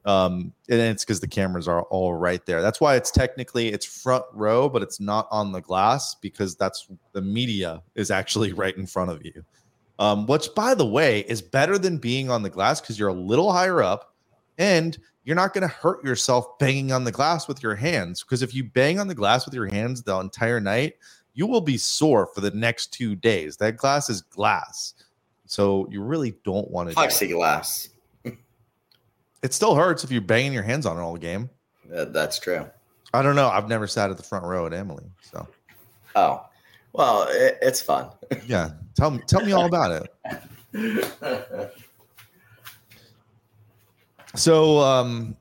Um, 0.05 0.53
and 0.69 0.80
it's 0.80 1.03
because 1.03 1.19
the 1.19 1.27
cameras 1.27 1.67
are 1.67 1.84
all 1.84 2.13
right 2.13 2.43
there. 2.45 2.61
That's 2.61 2.80
why 2.80 2.95
it's 2.95 3.11
technically 3.11 3.69
it's 3.69 3.86
front 3.86 4.25
row, 4.34 4.69
but 4.69 4.82
it's 4.82 4.99
not 4.99 5.27
on 5.30 5.51
the 5.51 5.59
glass 5.59 6.15
because 6.15 6.55
that's 6.55 6.88
the 7.11 7.21
media 7.21 7.82
is 7.95 8.09
actually 8.09 8.53
right 8.63 8.75
in 8.75 8.86
front 8.86 9.11
of 9.11 9.23
you 9.25 9.43
um, 9.99 10.25
which 10.25 10.47
by 10.55 10.73
the 10.73 10.86
way 10.86 11.19
is 11.27 11.41
better 11.41 11.77
than 11.77 11.97
being 11.97 12.32
on 12.32 12.41
the 12.41 12.49
glass 12.49 12.82
because 12.82 12.97
you're 12.97 13.09
a 13.09 13.13
little 13.13 13.51
higher 13.51 13.84
up 13.84 14.15
and 14.57 14.97
you're 15.30 15.36
not 15.36 15.53
going 15.53 15.61
to 15.61 15.67
hurt 15.67 16.03
yourself 16.03 16.57
banging 16.57 16.91
on 16.91 17.03
the 17.03 17.11
glass 17.11 17.47
with 17.47 17.61
your 17.61 17.75
hands 17.75 18.23
because 18.23 18.41
if 18.41 18.51
you 18.55 18.63
bang 18.63 18.99
on 18.99 19.07
the 19.07 19.13
glass 19.13 19.45
with 19.45 19.53
your 19.53 19.67
hands 19.67 20.01
the 20.01 20.15
entire 20.19 20.59
night 20.59 20.95
you 21.36 21.45
will 21.45 21.61
be 21.61 21.77
sore 21.77 22.25
for 22.34 22.41
the 22.41 22.49
next 22.49 22.88
two 22.91 23.15
days 23.15 23.55
that 23.57 23.77
glass 23.77 24.09
is 24.09 24.21
glass 24.23 24.95
so 25.45 25.88
you 25.91 26.01
really 26.01 26.34
don't 26.43 26.69
want 26.71 26.89
to 26.89 26.95
do 26.95 26.99
it. 27.01 27.05
Plexiglass. 27.09 27.89
it 29.43 29.53
still 29.53 29.75
hurts 29.75 30.03
if 30.03 30.09
you're 30.11 30.19
banging 30.19 30.51
your 30.51 30.63
hands 30.63 30.88
on 30.88 30.97
it 30.97 31.01
all 31.01 31.15
game 31.15 31.47
Uh, 31.95 32.05
that's 32.05 32.39
true. 32.39 32.65
i 33.13 33.21
don't 33.21 33.36
know 33.36 33.49
i've 33.49 33.69
never 33.69 33.86
sat 33.86 34.09
at 34.09 34.17
the 34.17 34.23
front 34.23 34.43
row 34.45 34.65
at 34.65 34.73
Amalie 34.73 35.11
so 35.21 35.47
Oh, 36.15 36.43
well, 36.93 37.27
it, 37.30 37.59
it's 37.61 37.82
fun. 37.84 38.07
yeah 38.47 38.71
tell 38.95 39.11
me 39.11 39.19
tell 39.27 39.45
me 39.45 39.51
all 39.51 39.67
about 39.67 40.09
it 40.73 41.71
So, 44.36 44.80
um, 44.80 45.36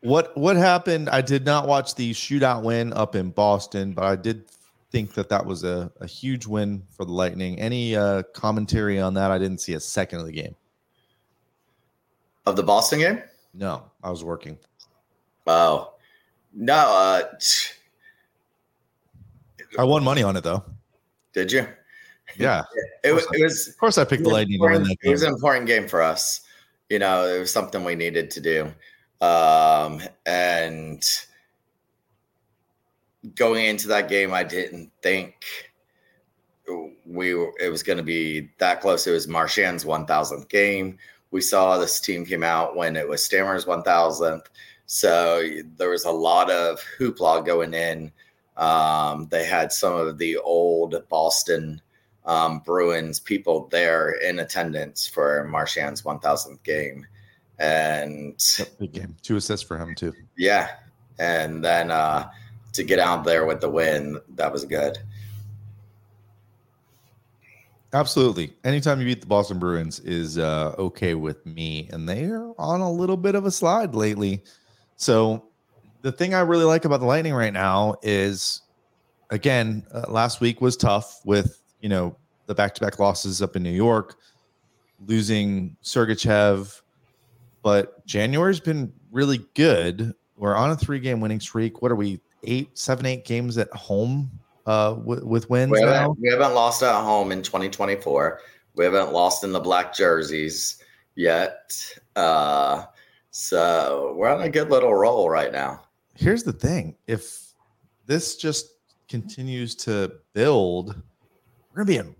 what 0.00 0.36
what 0.36 0.56
happened? 0.56 1.08
I 1.10 1.20
did 1.20 1.44
not 1.44 1.66
watch 1.66 1.94
the 1.94 2.12
shootout 2.12 2.62
win 2.62 2.92
up 2.92 3.14
in 3.16 3.30
Boston, 3.30 3.92
but 3.92 4.04
I 4.04 4.16
did 4.16 4.44
think 4.90 5.12
that 5.14 5.28
that 5.28 5.44
was 5.44 5.62
a, 5.64 5.90
a 6.00 6.06
huge 6.06 6.46
win 6.46 6.82
for 6.90 7.04
the 7.04 7.12
Lightning. 7.12 7.58
Any 7.60 7.94
uh, 7.96 8.22
commentary 8.34 8.98
on 9.00 9.14
that? 9.14 9.30
I 9.30 9.38
didn't 9.38 9.60
see 9.60 9.74
a 9.74 9.80
second 9.80 10.20
of 10.20 10.26
the 10.26 10.32
game. 10.32 10.54
of 12.46 12.56
the 12.56 12.62
Boston 12.62 12.98
game? 13.00 13.22
No, 13.54 13.84
I 14.02 14.10
was 14.10 14.24
working. 14.24 14.58
Oh, 15.46 15.92
no. 16.54 16.74
Uh, 16.74 17.22
t- 17.40 17.72
I 19.78 19.84
won 19.84 20.02
money 20.02 20.22
on 20.22 20.36
it 20.36 20.42
though. 20.44 20.64
did 21.32 21.50
you? 21.52 21.66
Yeah, 22.36 22.62
It, 23.04 23.12
was- 23.12 23.26
it 23.32 23.42
was 23.42 23.68
of 23.68 23.76
course 23.76 23.98
I 23.98 24.04
picked 24.04 24.22
the 24.22 24.28
Lightning 24.30 24.58
to 24.58 24.62
win 24.64 24.72
important- 24.76 25.00
that 25.02 25.08
It 25.08 25.10
was 25.10 25.22
an 25.22 25.32
important 25.32 25.66
game 25.66 25.86
for 25.88 26.00
us. 26.00 26.40
You 26.90 26.98
know, 26.98 27.24
it 27.24 27.38
was 27.38 27.52
something 27.52 27.84
we 27.84 27.94
needed 27.94 28.30
to 28.32 28.40
do. 28.40 28.72
Um, 29.24 30.02
and 30.26 31.02
going 33.34 33.64
into 33.64 33.88
that 33.88 34.08
game, 34.08 34.34
I 34.34 34.44
didn't 34.44 34.90
think 35.02 35.34
we 37.06 37.34
were, 37.34 37.52
it 37.60 37.68
was 37.70 37.82
going 37.82 37.98
to 37.98 38.02
be 38.04 38.50
that 38.58 38.80
close. 38.80 39.06
It 39.06 39.12
was 39.12 39.28
Marchand's 39.28 39.84
1000th 39.84 40.48
game. 40.48 40.98
We 41.30 41.40
saw 41.40 41.78
this 41.78 42.00
team 42.00 42.24
came 42.24 42.42
out 42.42 42.76
when 42.76 42.96
it 42.96 43.08
was 43.08 43.24
Stammer's 43.24 43.64
1000th. 43.64 44.46
So 44.86 45.48
there 45.76 45.90
was 45.90 46.04
a 46.04 46.10
lot 46.10 46.50
of 46.50 46.82
hoopla 46.98 47.46
going 47.46 47.74
in. 47.74 48.10
Um, 48.56 49.28
they 49.30 49.44
had 49.44 49.72
some 49.72 49.94
of 49.94 50.18
the 50.18 50.36
old 50.38 51.00
Boston 51.08 51.80
um, 52.26 52.60
Bruins 52.60 53.18
people 53.20 53.68
there 53.70 54.12
in 54.12 54.40
attendance 54.40 55.06
for 55.06 55.44
Marchand's 55.44 56.02
1000th 56.02 56.62
game. 56.62 57.06
and 57.58 58.40
big 58.78 58.92
game. 58.92 59.16
Two 59.22 59.36
assists 59.36 59.66
for 59.66 59.78
him 59.78 59.94
too. 59.94 60.14
yeah, 60.36 60.68
and 61.18 61.64
then 61.64 61.90
uh, 61.90 62.30
to 62.72 62.82
get 62.82 62.98
out 62.98 63.24
there 63.24 63.44
with 63.46 63.60
the 63.60 63.68
win, 63.68 64.18
that 64.36 64.52
was 64.52 64.64
good. 64.64 64.98
Absolutely. 67.92 68.52
Anytime 68.62 69.00
you 69.00 69.06
beat 69.06 69.20
the 69.20 69.26
Boston 69.26 69.58
Bruins 69.58 69.98
is 70.00 70.38
uh, 70.38 70.74
okay 70.78 71.14
with 71.14 71.44
me, 71.44 71.88
and 71.92 72.08
they 72.08 72.24
are 72.26 72.52
on 72.58 72.80
a 72.80 72.90
little 72.90 73.16
bit 73.16 73.34
of 73.34 73.46
a 73.46 73.50
slide 73.50 73.94
lately. 73.94 74.44
So 74.96 75.44
the 76.02 76.12
thing 76.12 76.32
I 76.32 76.40
really 76.40 76.64
like 76.64 76.84
about 76.84 77.00
the 77.00 77.06
Lightning 77.06 77.34
right 77.34 77.52
now 77.52 77.96
is, 78.02 78.62
again, 79.30 79.84
uh, 79.92 80.04
last 80.08 80.40
week 80.40 80.60
was 80.60 80.76
tough 80.76 81.20
with 81.24 81.59
you 81.80 81.88
know 81.88 82.16
the 82.46 82.54
back-to-back 82.54 82.98
losses 82.98 83.42
up 83.42 83.56
in 83.56 83.62
New 83.62 83.70
York, 83.70 84.16
losing 85.06 85.76
Sergachev, 85.82 86.80
but 87.62 88.04
January's 88.06 88.60
been 88.60 88.92
really 89.12 89.38
good. 89.54 90.14
We're 90.36 90.56
on 90.56 90.70
a 90.70 90.76
three-game 90.76 91.20
winning 91.20 91.40
streak. 91.40 91.82
What 91.82 91.92
are 91.92 91.96
we? 91.96 92.20
Eight, 92.44 92.70
seven, 92.78 93.04
eight 93.04 93.26
games 93.26 93.58
at 93.58 93.70
home 93.74 94.30
uh, 94.66 94.96
with, 95.04 95.22
with 95.22 95.50
wins 95.50 95.72
We 95.72 95.82
haven't, 95.82 96.18
we 96.20 96.30
haven't 96.30 96.54
lost 96.54 96.82
at 96.82 97.02
home 97.02 97.32
in 97.32 97.42
2024. 97.42 98.40
We 98.76 98.84
haven't 98.84 99.12
lost 99.12 99.44
in 99.44 99.52
the 99.52 99.60
black 99.60 99.94
jerseys 99.94 100.82
yet. 101.16 101.76
Uh, 102.16 102.84
so 103.30 104.14
we're 104.16 104.28
on 104.28 104.42
a 104.42 104.48
good 104.48 104.70
little 104.70 104.94
roll 104.94 105.28
right 105.28 105.52
now. 105.52 105.82
here's 106.14 106.42
the 106.42 106.52
thing 106.52 106.96
if 107.06 107.52
this 108.06 108.36
just 108.36 108.74
continues 109.08 109.74
to 109.74 110.12
build 110.32 110.96
we're 111.70 111.84
going 111.84 111.98
to 111.98 112.02
be 112.02 112.08
in 112.08 112.14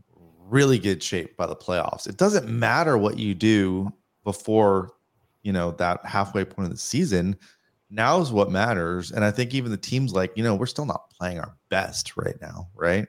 really 0.49 0.79
good 0.79 1.03
shape 1.03 1.37
by 1.37 1.47
the 1.47 1.57
playoffs. 1.57 2.09
It 2.09 2.17
doesn't 2.17 2.49
matter 2.49 2.99
what 2.99 3.19
you 3.19 3.35
do 3.35 3.93
before 4.25 4.93
you 5.43 5.53
know 5.53 5.71
that 5.73 6.05
halfway 6.05 6.45
point 6.45 6.67
of 6.67 6.73
the 6.73 6.79
season. 6.79 7.37
Now 7.89 8.21
is 8.21 8.31
what 8.31 8.51
matters. 8.51 9.11
And 9.11 9.25
i 9.25 9.31
think 9.31 9.55
even 9.55 9.71
the 9.71 9.77
teams 9.77 10.13
like 10.13 10.33
you 10.37 10.45
know 10.45 10.55
we're 10.55 10.67
still 10.67 10.87
not 10.87 11.11
playing 11.11 11.39
our 11.39 11.55
best 11.69 12.17
right 12.17 12.37
now 12.41 12.69
right? 12.75 13.07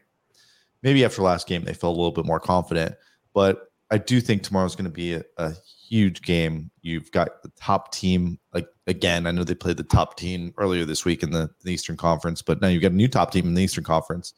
Maybe 0.83 1.05
after 1.05 1.21
last 1.21 1.47
game 1.47 1.63
they 1.63 1.73
felt 1.73 1.95
a 1.95 1.99
little 1.99 2.11
bit 2.11 2.25
more 2.25 2.39
confident. 2.39 2.95
But 3.33 3.67
i 3.89 3.97
do 3.97 4.21
think 4.21 4.43
tomorrow's 4.43 4.75
going 4.75 4.85
to 4.85 4.91
be 4.91 5.13
a, 5.13 5.23
a 5.37 5.53
huge 5.89 6.21
game. 6.21 6.71
You've 6.81 7.11
got 7.11 7.43
the 7.43 7.51
top 7.59 7.91
team 7.93 8.39
like 8.53 8.67
again 8.87 9.27
i 9.27 9.31
know 9.31 9.43
they 9.43 9.55
played 9.55 9.77
the 9.77 9.83
top 9.83 10.17
team 10.17 10.53
earlier 10.57 10.85
this 10.85 11.05
week 11.05 11.23
in 11.23 11.31
the, 11.31 11.49
the 11.63 11.71
eastern 11.71 11.97
conference 11.97 12.41
but 12.41 12.61
now 12.61 12.67
you've 12.67 12.81
got 12.81 12.91
a 12.91 12.95
new 12.95 13.07
top 13.07 13.31
team 13.31 13.45
in 13.45 13.53
the 13.53 13.63
eastern 13.63 13.83
conference. 13.83 14.33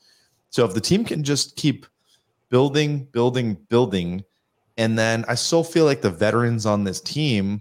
So 0.49 0.65
if 0.65 0.73
the 0.75 0.81
team 0.81 1.03
can 1.03 1.23
just 1.23 1.55
keep 1.55 1.87
building 2.53 2.99
building 3.11 3.57
building 3.67 4.23
and 4.77 4.95
then 4.95 5.25
i 5.27 5.33
still 5.33 5.63
feel 5.63 5.85
like 5.85 6.01
the 6.01 6.11
veterans 6.11 6.67
on 6.67 6.83
this 6.83 7.01
team 7.01 7.59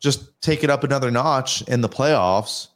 just 0.00 0.40
take 0.42 0.64
it 0.64 0.70
up 0.70 0.82
another 0.82 1.08
notch 1.08 1.62
in 1.68 1.82
the 1.82 1.88
playoffs 1.88 2.66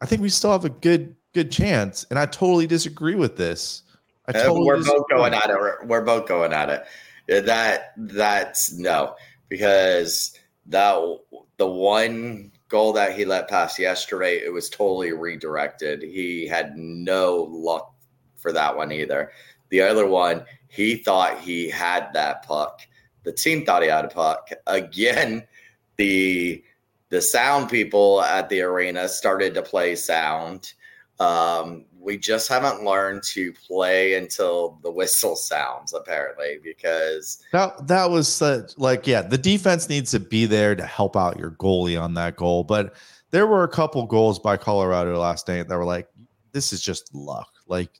i 0.00 0.06
think 0.06 0.22
we 0.22 0.30
still 0.30 0.50
have 0.50 0.64
a 0.64 0.70
good 0.70 1.14
good 1.34 1.52
chance 1.52 2.06
and 2.08 2.18
i 2.18 2.24
totally 2.24 2.66
disagree 2.66 3.14
with 3.14 3.36
this 3.36 3.82
i 4.26 4.30
Uh, 4.30 4.44
totally 4.44 4.64
we're 4.64 4.82
both 4.82 5.04
going 5.10 5.34
at 5.34 5.50
it. 5.50 5.56
We're, 5.60 5.84
we're 5.84 6.04
both 6.04 6.26
going 6.26 6.54
at 6.54 6.70
it. 6.70 7.44
That 7.46 7.92
that's 7.98 8.72
no 8.72 9.16
because 9.50 10.32
that 10.66 11.18
the 11.58 11.66
one 11.66 12.50
goal 12.68 12.94
that 12.94 13.14
he 13.14 13.26
let 13.26 13.48
pass 13.48 13.78
yesterday, 13.78 14.38
it 14.38 14.52
was 14.52 14.70
totally 14.70 15.12
redirected. 15.12 16.02
He 16.02 16.46
had 16.46 16.76
no 16.76 17.46
luck 17.50 17.94
for 18.36 18.52
that 18.52 18.76
one 18.76 18.92
either. 18.92 19.30
The 19.74 19.80
other 19.80 20.06
one, 20.06 20.44
he 20.68 20.94
thought 20.94 21.40
he 21.40 21.68
had 21.68 22.12
that 22.12 22.46
puck. 22.46 22.82
The 23.24 23.32
team 23.32 23.66
thought 23.66 23.82
he 23.82 23.88
had 23.88 24.04
a 24.04 24.08
puck. 24.08 24.50
Again, 24.68 25.48
the 25.96 26.62
the 27.08 27.20
sound 27.20 27.70
people 27.70 28.22
at 28.22 28.48
the 28.48 28.60
arena 28.60 29.08
started 29.08 29.52
to 29.54 29.62
play 29.62 29.96
sound. 29.96 30.74
Um, 31.18 31.86
we 31.98 32.18
just 32.18 32.48
haven't 32.48 32.84
learned 32.84 33.24
to 33.32 33.52
play 33.52 34.14
until 34.14 34.78
the 34.84 34.92
whistle 34.92 35.34
sounds, 35.34 35.92
apparently, 35.92 36.60
because 36.62 37.42
That 37.50 37.88
that 37.88 38.10
was 38.10 38.28
such 38.28 38.78
like 38.78 39.08
yeah, 39.08 39.22
the 39.22 39.38
defense 39.38 39.88
needs 39.88 40.12
to 40.12 40.20
be 40.20 40.46
there 40.46 40.76
to 40.76 40.86
help 40.86 41.16
out 41.16 41.36
your 41.36 41.50
goalie 41.50 42.00
on 42.00 42.14
that 42.14 42.36
goal. 42.36 42.62
But 42.62 42.94
there 43.32 43.48
were 43.48 43.64
a 43.64 43.68
couple 43.68 44.06
goals 44.06 44.38
by 44.38 44.56
Colorado 44.56 45.18
last 45.18 45.48
night 45.48 45.66
that 45.66 45.76
were 45.76 45.84
like, 45.84 46.06
this 46.52 46.72
is 46.72 46.80
just 46.80 47.12
luck. 47.12 47.50
Like 47.66 47.90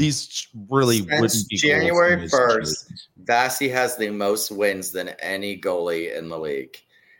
these 0.00 0.48
really 0.70 0.98
Since 0.98 1.20
wouldn't 1.20 1.48
be 1.48 1.56
January 1.56 2.16
1st. 2.28 2.30
situations. 2.30 3.08
Vassy 3.18 3.68
has 3.68 3.96
the 3.96 4.10
most 4.10 4.50
wins 4.50 4.90
than 4.92 5.10
any 5.20 5.60
goalie 5.60 6.16
in 6.16 6.28
the 6.28 6.38
league. 6.38 6.76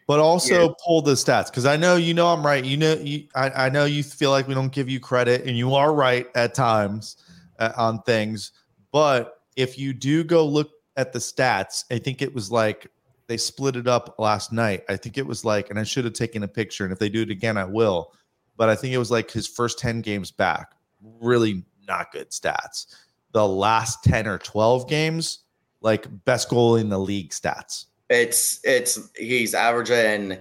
But 0.07 0.19
also 0.19 0.69
Yeah. 0.69 0.75
pull 0.85 1.03
the 1.03 1.13
stats 1.13 1.47
because 1.47 1.67
I 1.67 1.77
know 1.77 1.95
you 1.97 2.15
know 2.15 2.27
I'm 2.29 2.45
right. 2.45 2.65
You 2.65 2.77
know 2.77 2.95
you 2.95 3.29
I, 3.37 3.67
I 3.67 3.69
know 3.69 3.85
you 3.85 4.03
feel 4.03 4.31
like 4.31 4.49
we 4.49 4.55
don't 4.55 4.73
give 4.73 4.89
you 4.89 4.99
credit, 4.99 5.45
and 5.47 5.57
you 5.57 5.75
are 5.75 5.95
right 5.95 6.27
at 6.35 6.55
times 6.55 7.17
uh, 7.61 7.73
on 7.77 8.03
things. 8.03 8.51
But 8.91 9.41
if 9.55 9.79
you 9.79 9.93
do 9.93 10.25
go 10.25 10.45
look 10.45 10.71
at 10.97 11.13
the 11.13 11.19
stats, 11.21 11.85
I 11.93 11.99
think 11.99 12.23
it 12.23 12.35
was 12.35 12.51
like 12.51 12.89
they 13.29 13.37
split 13.37 13.77
it 13.77 13.87
up 13.87 14.17
last 14.19 14.53
night. 14.53 14.83
I 14.89 14.97
think 14.97 15.17
it 15.17 15.27
was 15.27 15.45
like, 15.45 15.71
and 15.71 15.79
I 15.79 15.85
should 15.85 16.05
have 16.05 16.15
taken 16.15 16.43
a 16.43 16.49
picture. 16.49 16.83
And 16.83 16.93
if 16.93 16.99
they 16.99 17.09
do 17.09 17.23
it 17.23 17.31
again, 17.31 17.57
I 17.57 17.65
will. 17.65 18.13
But 18.57 18.69
I 18.69 18.75
think 18.75 18.93
it 18.93 18.99
was 18.99 19.13
like 19.13 19.31
his 19.31 19.47
first 19.47 19.79
10 19.79 20.01
games 20.01 20.33
back, 20.33 20.73
really 21.21 21.63
not 21.91 22.13
good 22.13 22.31
stats. 22.31 22.87
The 23.33 23.47
last 23.47 24.03
10 24.05 24.27
or 24.27 24.39
12 24.39 24.89
games, 24.89 25.41
like 25.83 26.07
best 26.25 26.49
goal 26.49 26.77
in 26.77 26.89
the 26.89 26.99
league 26.99 27.31
stats. 27.31 27.87
It's 28.09 28.61
it's 28.65 28.99
he's 29.17 29.55
averaging 29.55 30.39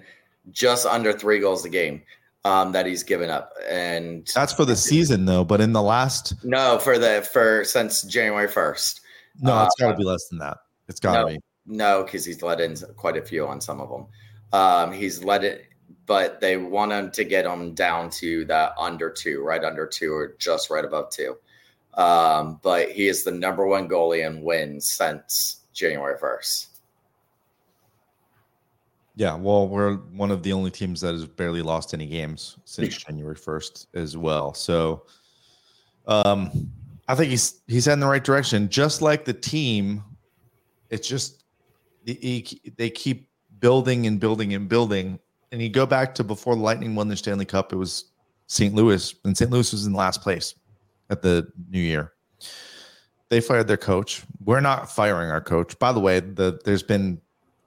just 0.51 0.85
under 0.85 1.13
three 1.13 1.39
goals 1.39 1.63
a 1.65 1.69
game 1.69 2.01
um, 2.45 2.71
that 2.71 2.85
he's 2.87 3.03
given 3.03 3.29
up, 3.29 3.51
and 3.69 4.27
That's 4.33 4.53
for 4.53 4.65
the 4.65 4.75
season 4.75 5.25
though. 5.25 5.43
But 5.43 5.61
in 5.61 5.73
the 5.73 5.81
last, 5.83 6.33
no 6.43 6.79
for 6.79 6.97
the 6.97 7.27
for 7.31 7.63
since 7.65 8.01
January 8.03 8.47
first. 8.47 9.01
no, 9.39 9.65
it's 9.65 9.75
Uh, 9.79 9.85
got 9.85 9.91
to 9.91 9.97
be 9.97 10.03
less 10.03 10.27
than 10.29 10.39
that. 10.39 10.57
It's 10.87 10.99
got 10.99 11.13
to 11.13 11.19
no. 11.21 11.27
be. 11.27 11.39
No, 11.67 12.03
because 12.03 12.25
he's 12.25 12.41
let 12.41 12.59
in 12.59 12.75
quite 12.97 13.17
a 13.17 13.21
few 13.21 13.45
on 13.47 13.61
some 13.61 13.79
of 13.79 13.89
them. 13.89 14.07
Um, 14.51 14.91
he's 14.91 15.23
let 15.23 15.43
it, 15.43 15.67
but 16.09 16.41
they 16.41 16.57
want 16.57 16.91
him 16.91 17.11
to 17.11 17.23
get 17.23 17.45
him 17.45 17.75
down 17.75 18.09
to 18.09 18.43
that 18.45 18.73
under 18.79 19.11
two, 19.11 19.43
right 19.43 19.63
under 19.63 19.85
two, 19.85 20.11
or 20.11 20.33
just 20.39 20.71
right 20.71 20.83
above 20.83 21.11
two. 21.11 21.37
Um, 21.93 22.59
but 22.63 22.89
he 22.89 23.07
is 23.07 23.23
the 23.23 23.29
number 23.29 23.67
one 23.67 23.87
goalie 23.87 24.25
in 24.25 24.41
wins 24.41 24.91
since 24.91 25.65
January 25.71 26.17
first. 26.17 26.79
Yeah, 29.17 29.35
well, 29.35 29.67
we're 29.67 29.97
one 29.97 30.31
of 30.31 30.41
the 30.41 30.51
only 30.51 30.71
teams 30.71 30.99
that 31.01 31.13
has 31.13 31.27
barely 31.27 31.61
lost 31.61 31.93
any 31.93 32.07
games 32.07 32.57
since 32.65 32.97
January 32.97 33.35
first 33.35 33.87
as 33.93 34.17
well. 34.17 34.55
So, 34.55 35.03
um, 36.07 36.71
I 37.07 37.13
think 37.13 37.29
he's 37.29 37.61
he's 37.67 37.85
heading 37.85 37.97
in 37.97 38.07
the 38.07 38.07
right 38.07 38.23
direction. 38.23 38.67
Just 38.67 39.03
like 39.03 39.25
the 39.25 39.33
team, 39.33 40.03
it's 40.89 41.07
just 41.07 41.43
he, 42.03 42.43
he- 42.47 42.71
they 42.77 42.89
keep 42.89 43.29
building 43.59 44.07
and 44.07 44.19
building 44.19 44.55
and 44.55 44.67
building. 44.67 45.19
And 45.51 45.61
you 45.61 45.69
go 45.69 45.85
back 45.85 46.13
to 46.15 46.23
before 46.23 46.55
the 46.55 46.61
Lightning 46.61 46.95
won 46.95 47.07
the 47.07 47.17
Stanley 47.17 47.45
Cup, 47.45 47.73
it 47.73 47.77
was 47.77 48.05
St. 48.47 48.73
Louis, 48.73 49.15
and 49.23 49.37
St. 49.37 49.49
Louis 49.49 49.71
was 49.71 49.85
in 49.85 49.93
last 49.93 50.21
place 50.21 50.55
at 51.09 51.21
the 51.21 51.51
New 51.69 51.79
Year. 51.79 52.13
They 53.29 53.41
fired 53.41 53.67
their 53.67 53.77
coach. 53.77 54.23
We're 54.43 54.59
not 54.59 54.91
firing 54.91 55.29
our 55.29 55.41
coach. 55.41 55.77
By 55.77 55.91
the 55.91 55.99
way, 55.99 56.19
the 56.19 56.59
there's 56.65 56.83
been 56.83 57.21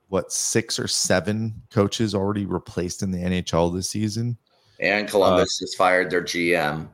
what 0.08 0.32
six 0.32 0.78
or 0.78 0.88
seven 0.88 1.54
coaches 1.70 2.14
already 2.14 2.46
replaced 2.46 3.02
in 3.02 3.12
the 3.12 3.18
NHL 3.18 3.74
this 3.74 3.88
season. 3.88 4.36
And 4.80 5.08
Columbus 5.08 5.58
uh, 5.60 5.64
just 5.64 5.76
fired 5.76 6.10
their 6.10 6.22
GM. 6.22 6.88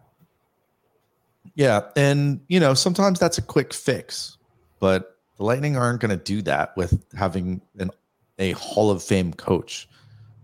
Yeah, 1.54 1.80
and 1.96 2.40
you 2.48 2.60
know 2.60 2.74
sometimes 2.74 3.18
that's 3.18 3.38
a 3.38 3.42
quick 3.42 3.72
fix, 3.72 4.36
but 4.80 5.16
the 5.38 5.44
Lightning 5.44 5.76
aren't 5.76 6.00
going 6.00 6.16
to 6.16 6.22
do 6.22 6.42
that 6.42 6.76
with 6.76 7.02
having 7.16 7.62
an 7.78 7.90
a 8.38 8.52
Hall 8.52 8.90
of 8.90 9.02
Fame 9.02 9.32
coach 9.32 9.88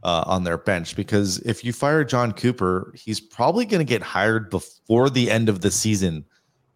uh, 0.05 0.23
on 0.27 0.45
their 0.45 0.59
bench 0.59 0.95
because 0.95 1.39
if 1.41 1.65
you 1.65 1.73
fire 1.73 2.05
Jon 2.05 2.33
Cooper, 2.33 2.93
he's 2.95 3.21
probably 3.21 3.65
going 3.65 3.85
to 3.85 3.91
get 3.91 4.03
hired 4.03 4.51
before 4.51 5.11
the 5.11 5.31
end 5.31 5.49
of 5.49 5.63
the 5.63 5.71
season 5.71 6.25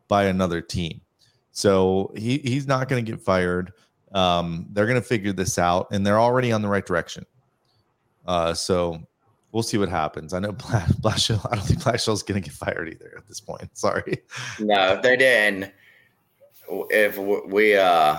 by 0.08 0.24
another 0.24 0.60
team. 0.60 1.02
So 1.52 2.12
he 2.16 2.38
he's 2.38 2.66
not 2.66 2.88
going 2.88 3.04
to 3.04 3.10
get 3.10 3.20
fired. 3.20 3.72
Um, 4.12 4.66
they're 4.70 4.86
going 4.86 5.00
to 5.00 5.06
figure 5.06 5.32
this 5.32 5.58
out, 5.58 5.88
and 5.92 6.06
they're 6.06 6.20
already 6.20 6.52
on 6.52 6.62
the 6.62 6.68
right 6.68 6.84
direction. 6.84 7.26
Uh, 8.26 8.54
so 8.54 9.00
we'll 9.52 9.62
see 9.62 9.76
what 9.76 9.90
happens. 9.90 10.32
I 10.32 10.38
know 10.38 10.52
Bla- 10.52 10.86
Blashill. 11.00 11.46
I 11.50 11.56
don't 11.56 11.64
think 11.64 11.80
Blashill's 11.80 12.22
going 12.22 12.40
to 12.42 12.48
get 12.48 12.56
fired 12.56 12.88
either 12.88 13.14
at 13.16 13.26
this 13.26 13.40
point. 13.40 13.68
Sorry. 13.76 14.18
No, 14.58 14.94
if 14.94 15.02
they 15.02 15.16
didn't. 15.16 15.72
If 16.90 17.16
we 17.16 17.76
uh 17.76 18.18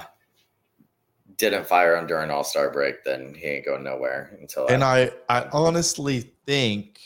didn't 1.39 1.65
fire 1.65 1.95
him 1.95 2.05
during 2.05 2.29
All 2.29 2.43
Star 2.43 2.69
break, 2.69 3.03
then 3.03 3.33
he 3.33 3.45
ain't 3.45 3.65
going 3.65 3.83
nowhere 3.83 4.37
until. 4.39 4.67
And 4.67 4.83
I, 4.83 5.11
I 5.29 5.47
honestly 5.51 6.31
think, 6.45 6.99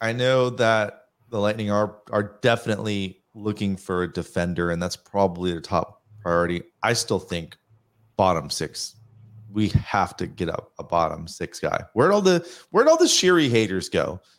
I 0.00 0.12
know 0.12 0.50
that 0.50 1.04
the 1.28 1.38
Lightning 1.38 1.70
are 1.70 1.98
are 2.10 2.38
definitely 2.42 3.20
looking 3.34 3.76
for 3.76 4.02
a 4.02 4.12
defender, 4.12 4.70
and 4.70 4.82
that's 4.82 4.96
probably 4.96 5.52
their 5.52 5.60
top 5.60 6.02
priority. 6.20 6.62
I 6.82 6.94
still 6.94 7.20
think 7.20 7.56
bottom 8.16 8.50
six 8.50 8.96
we 9.50 9.68
have 9.68 10.16
to 10.16 10.26
get 10.26 10.48
a, 10.48 10.62
a 10.78 10.84
bottom 10.84 11.26
six 11.26 11.60
guy. 11.60 11.82
Where'd 11.94 12.12
all 12.12 12.20
the 12.20 12.46
where'd 12.70 12.88
all 12.88 12.96
the 12.96 13.04
Sheary 13.04 13.50
haters 13.50 13.88
go? 13.88 14.20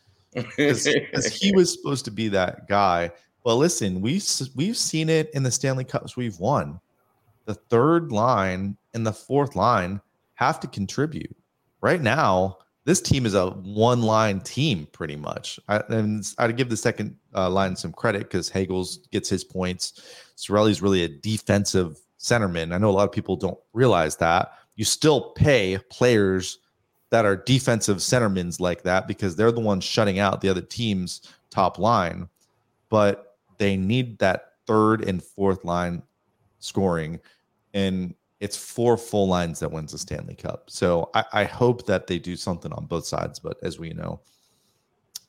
Because 0.56 0.86
he 1.26 1.52
was 1.52 1.72
supposed 1.72 2.04
to 2.04 2.12
be 2.12 2.28
that 2.28 2.68
guy. 2.68 3.10
But 3.42 3.56
listen, 3.56 4.00
we've 4.00 4.24
we've 4.54 4.76
seen 4.76 5.08
it 5.08 5.28
in 5.34 5.42
the 5.42 5.50
Stanley 5.50 5.82
Cups 5.82 6.16
we've 6.16 6.38
won. 6.38 6.80
The 7.50 7.54
third 7.54 8.12
line 8.12 8.76
and 8.94 9.04
the 9.04 9.12
fourth 9.12 9.56
line 9.56 10.00
have 10.34 10.60
to 10.60 10.68
contribute. 10.68 11.36
Right 11.80 12.00
now, 12.00 12.58
this 12.84 13.00
team 13.00 13.26
is 13.26 13.34
a 13.34 13.50
one 13.50 14.02
line 14.02 14.38
team 14.38 14.86
pretty 14.92 15.16
much. 15.16 15.58
I, 15.66 15.82
and 15.88 16.24
I'd 16.38 16.56
give 16.56 16.68
the 16.68 16.76
second 16.76 17.16
uh, 17.34 17.50
line 17.50 17.74
some 17.74 17.90
credit 17.90 18.20
because 18.20 18.48
Hagels 18.48 19.10
gets 19.10 19.28
his 19.28 19.42
points. 19.42 20.00
Cirelli's 20.36 20.80
really 20.80 21.02
a 21.02 21.08
defensive 21.08 21.98
centerman. 22.20 22.72
I 22.72 22.78
know 22.78 22.90
a 22.90 22.92
lot 22.92 23.08
of 23.08 23.10
people 23.10 23.34
don't 23.34 23.58
realize 23.72 24.14
that. 24.18 24.52
You 24.76 24.84
still 24.84 25.32
pay 25.32 25.76
players 25.90 26.60
that 27.10 27.24
are 27.24 27.34
defensive 27.34 27.96
centermen 27.96 28.60
like 28.60 28.84
that 28.84 29.08
because 29.08 29.34
they're 29.34 29.50
the 29.50 29.58
ones 29.58 29.82
shutting 29.82 30.20
out 30.20 30.40
the 30.40 30.50
other 30.50 30.60
team's 30.60 31.22
top 31.50 31.80
line. 31.80 32.28
But 32.90 33.38
they 33.58 33.76
need 33.76 34.20
that 34.20 34.52
third 34.68 35.02
and 35.02 35.20
fourth 35.20 35.64
line 35.64 36.04
scoring. 36.60 37.18
And 37.74 38.14
it's 38.40 38.56
four 38.56 38.96
full 38.96 39.28
lines 39.28 39.60
that 39.60 39.70
wins 39.70 39.92
the 39.92 39.98
Stanley 39.98 40.34
Cup. 40.34 40.70
So 40.70 41.10
I, 41.14 41.24
I, 41.32 41.44
hope 41.44 41.86
that 41.86 42.06
they 42.06 42.18
do 42.18 42.36
something 42.36 42.72
on 42.72 42.86
both 42.86 43.06
sides. 43.06 43.38
But 43.38 43.58
as 43.62 43.78
we 43.78 43.90
know, 43.90 44.20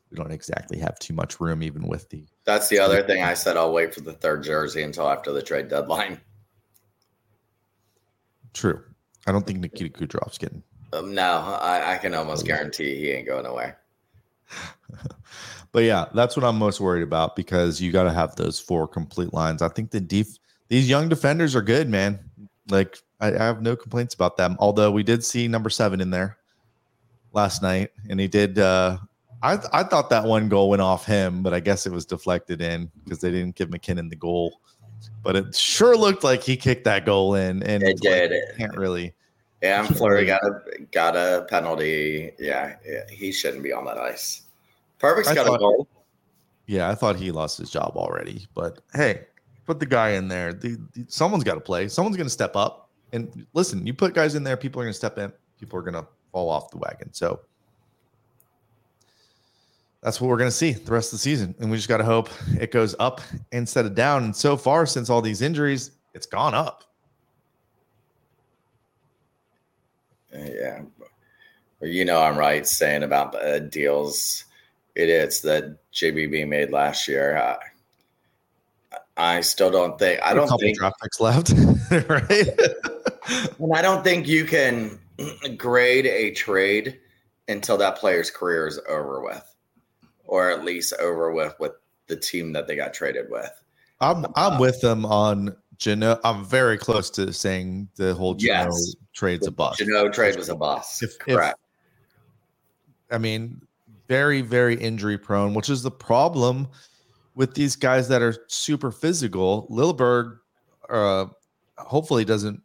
we 0.09 0.17
don't 0.17 0.31
exactly 0.31 0.77
have 0.79 0.97
too 0.99 1.13
much 1.13 1.39
room, 1.39 1.61
even 1.61 1.87
with 1.87 2.09
the. 2.09 2.25
That's 2.45 2.69
the 2.69 2.79
other 2.79 3.03
thing 3.03 3.23
I 3.23 3.33
said. 3.33 3.57
I'll 3.57 3.73
wait 3.73 3.93
for 3.93 4.01
the 4.01 4.13
third 4.13 4.43
jersey 4.43 4.83
until 4.83 5.09
after 5.09 5.31
the 5.31 5.41
trade 5.41 5.67
deadline. 5.67 6.19
True. 8.53 8.81
I 9.27 9.31
don't 9.31 9.45
think 9.45 9.59
Nikita 9.59 9.97
Kucherov's 9.97 10.37
getting. 10.37 10.63
Um, 10.93 11.13
no, 11.13 11.57
I, 11.61 11.93
I 11.93 11.97
can 11.97 12.13
almost 12.13 12.45
guarantee 12.45 12.95
he 12.95 13.11
ain't 13.11 13.27
going 13.27 13.45
away. 13.45 13.73
but 15.71 15.83
yeah, 15.83 16.05
that's 16.13 16.35
what 16.35 16.43
I'm 16.43 16.57
most 16.57 16.81
worried 16.81 17.03
about 17.03 17.35
because 17.35 17.79
you 17.79 17.91
got 17.91 18.03
to 18.03 18.11
have 18.11 18.35
those 18.35 18.59
four 18.59 18.87
complete 18.87 19.33
lines. 19.33 19.61
I 19.61 19.69
think 19.69 19.91
the 19.91 20.01
def- 20.01 20.39
these 20.67 20.89
young 20.89 21.07
defenders 21.07 21.55
are 21.55 21.61
good, 21.61 21.89
man. 21.89 22.19
Like 22.71 22.97
I, 23.19 23.27
I 23.33 23.37
have 23.37 23.61
no 23.61 23.75
complaints 23.75 24.13
about 24.13 24.37
them. 24.37 24.55
Although 24.59 24.91
we 24.91 25.03
did 25.03 25.23
see 25.23 25.47
number 25.47 25.69
seven 25.69 26.01
in 26.01 26.09
there 26.09 26.37
last 27.33 27.61
night, 27.61 27.91
and 28.09 28.19
he 28.19 28.27
did. 28.27 28.59
uh 28.59 28.97
I 29.43 29.59
I 29.73 29.83
thought 29.83 30.09
that 30.11 30.25
one 30.25 30.49
goal 30.49 30.69
went 30.69 30.81
off 30.81 31.05
him, 31.05 31.43
but 31.43 31.53
I 31.53 31.59
guess 31.59 31.85
it 31.85 31.91
was 31.91 32.05
deflected 32.05 32.61
in 32.61 32.91
because 33.03 33.19
they 33.19 33.31
didn't 33.31 33.55
give 33.55 33.69
MacKinnon 33.69 34.09
the 34.09 34.15
goal. 34.15 34.59
But 35.23 35.35
it 35.35 35.55
sure 35.55 35.97
looked 35.97 36.23
like 36.23 36.43
he 36.43 36.55
kicked 36.55 36.83
that 36.83 37.05
goal 37.05 37.35
in, 37.35 37.63
and 37.63 37.81
it 37.83 37.99
did. 38.01 38.31
Like, 38.31 38.57
can't 38.57 38.77
really. 38.77 39.13
Yeah, 39.61 39.85
Fleury 39.85 40.25
got 40.25 40.43
a 40.43 40.61
got 40.91 41.15
a 41.15 41.45
penalty. 41.49 42.31
Yeah, 42.39 42.75
yeah, 42.87 43.01
he 43.09 43.31
shouldn't 43.31 43.63
be 43.63 43.71
on 43.71 43.85
that 43.85 43.97
ice. 43.97 44.43
Perfect's 44.97 45.33
got 45.33 45.45
thought, 45.45 45.55
a 45.55 45.59
goal. 45.59 45.87
Yeah, 46.67 46.89
I 46.89 46.95
thought 46.95 47.15
he 47.15 47.31
lost 47.31 47.57
his 47.57 47.69
job 47.69 47.93
already. 47.95 48.47
But 48.53 48.81
hey, 48.93 49.25
put 49.65 49.79
the 49.79 49.85
guy 49.85 50.11
in 50.11 50.27
there. 50.27 50.53
The, 50.53 50.77
the, 50.93 51.05
someone's 51.07 51.43
got 51.43 51.55
to 51.55 51.61
play. 51.61 51.87
Someone's 51.87 52.17
going 52.17 52.27
to 52.27 52.31
step 52.31 52.55
up. 52.55 52.89
And 53.13 53.45
listen, 53.53 53.85
you 53.85 53.93
put 53.93 54.13
guys 54.13 54.35
in 54.35 54.43
there, 54.43 54.57
people 54.57 54.81
are 54.81 54.85
going 54.85 54.93
to 54.93 54.97
step 54.97 55.17
in. 55.17 55.31
People 55.59 55.77
are 55.79 55.81
going 55.81 55.93
to 55.93 56.07
fall 56.31 56.49
off 56.49 56.71
the 56.71 56.77
wagon. 56.77 57.11
So 57.13 57.41
that's 60.01 60.19
what 60.19 60.29
we're 60.29 60.37
going 60.37 60.49
to 60.49 60.55
see 60.55 60.71
the 60.71 60.91
rest 60.91 61.07
of 61.07 61.19
the 61.19 61.21
season. 61.21 61.53
And 61.59 61.69
we 61.69 61.77
just 61.77 61.89
got 61.89 61.97
to 61.97 62.03
hope 62.03 62.29
it 62.59 62.71
goes 62.71 62.95
up 62.99 63.21
instead 63.51 63.85
of 63.85 63.95
down. 63.95 64.23
And 64.23 64.35
so 64.35 64.57
far, 64.57 64.85
since 64.85 65.09
all 65.09 65.21
these 65.21 65.41
injuries, 65.41 65.91
it's 66.13 66.25
gone 66.25 66.55
up. 66.55 66.83
Yeah. 70.33 70.81
Well, 71.79 71.89
you 71.89 72.05
know, 72.05 72.21
I'm 72.21 72.37
right 72.37 72.65
saying 72.65 73.03
about 73.03 73.33
the 73.33 73.67
deals 73.71 74.45
idiots 74.95 75.41
that 75.41 75.77
JBB 75.93 76.47
made 76.47 76.71
last 76.71 77.07
year. 77.07 77.37
Uh, 77.37 77.57
I 79.17 79.41
still 79.41 79.71
don't 79.71 79.99
think 79.99 80.21
I 80.23 80.33
don't 80.33 80.47
think 80.59 80.77
draft 80.77 81.01
picks 81.01 81.19
left, 81.19 81.51
right? 82.09 82.47
and 83.59 83.73
I 83.75 83.81
don't 83.81 84.03
think 84.03 84.27
you 84.27 84.45
can 84.45 84.99
grade 85.57 86.05
a 86.05 86.31
trade 86.31 86.99
until 87.47 87.77
that 87.77 87.97
player's 87.97 88.31
career 88.31 88.67
is 88.67 88.79
over 88.87 89.21
with, 89.21 89.55
or 90.25 90.49
at 90.49 90.63
least 90.63 90.93
over 90.99 91.31
with 91.31 91.53
with 91.59 91.73
the 92.07 92.15
team 92.15 92.53
that 92.53 92.67
they 92.67 92.75
got 92.75 92.93
traded 92.93 93.29
with. 93.29 93.51
I'm 93.99 94.25
I'm 94.35 94.53
uh, 94.53 94.59
with 94.59 94.81
them 94.81 95.05
on 95.05 95.55
Jeannot. 95.77 96.21
I'm 96.23 96.45
very 96.45 96.77
close 96.77 97.09
to 97.11 97.33
saying 97.33 97.89
the 97.95 98.13
whole 98.13 98.35
Jeannot 98.35 98.67
yes, 98.67 98.95
trade's 99.13 99.47
a 99.47 99.51
bust. 99.51 99.79
Jeannot 99.79 100.13
trade 100.13 100.35
was 100.37 100.49
a 100.49 100.55
bust. 100.55 101.03
If, 101.03 101.19
Correct. 101.19 101.59
If, 103.09 103.15
I 103.15 103.17
mean, 103.17 103.61
very 104.07 104.41
very 104.41 104.75
injury 104.75 105.17
prone, 105.17 105.53
which 105.53 105.69
is 105.69 105.83
the 105.83 105.91
problem 105.91 106.67
with 107.35 107.53
these 107.53 107.75
guys 107.75 108.07
that 108.09 108.21
are 108.21 108.35
super 108.47 108.91
physical. 108.91 109.67
Lilleberg 109.69 110.37
uh, 110.89 111.25
hopefully 111.77 112.25
doesn't 112.25 112.61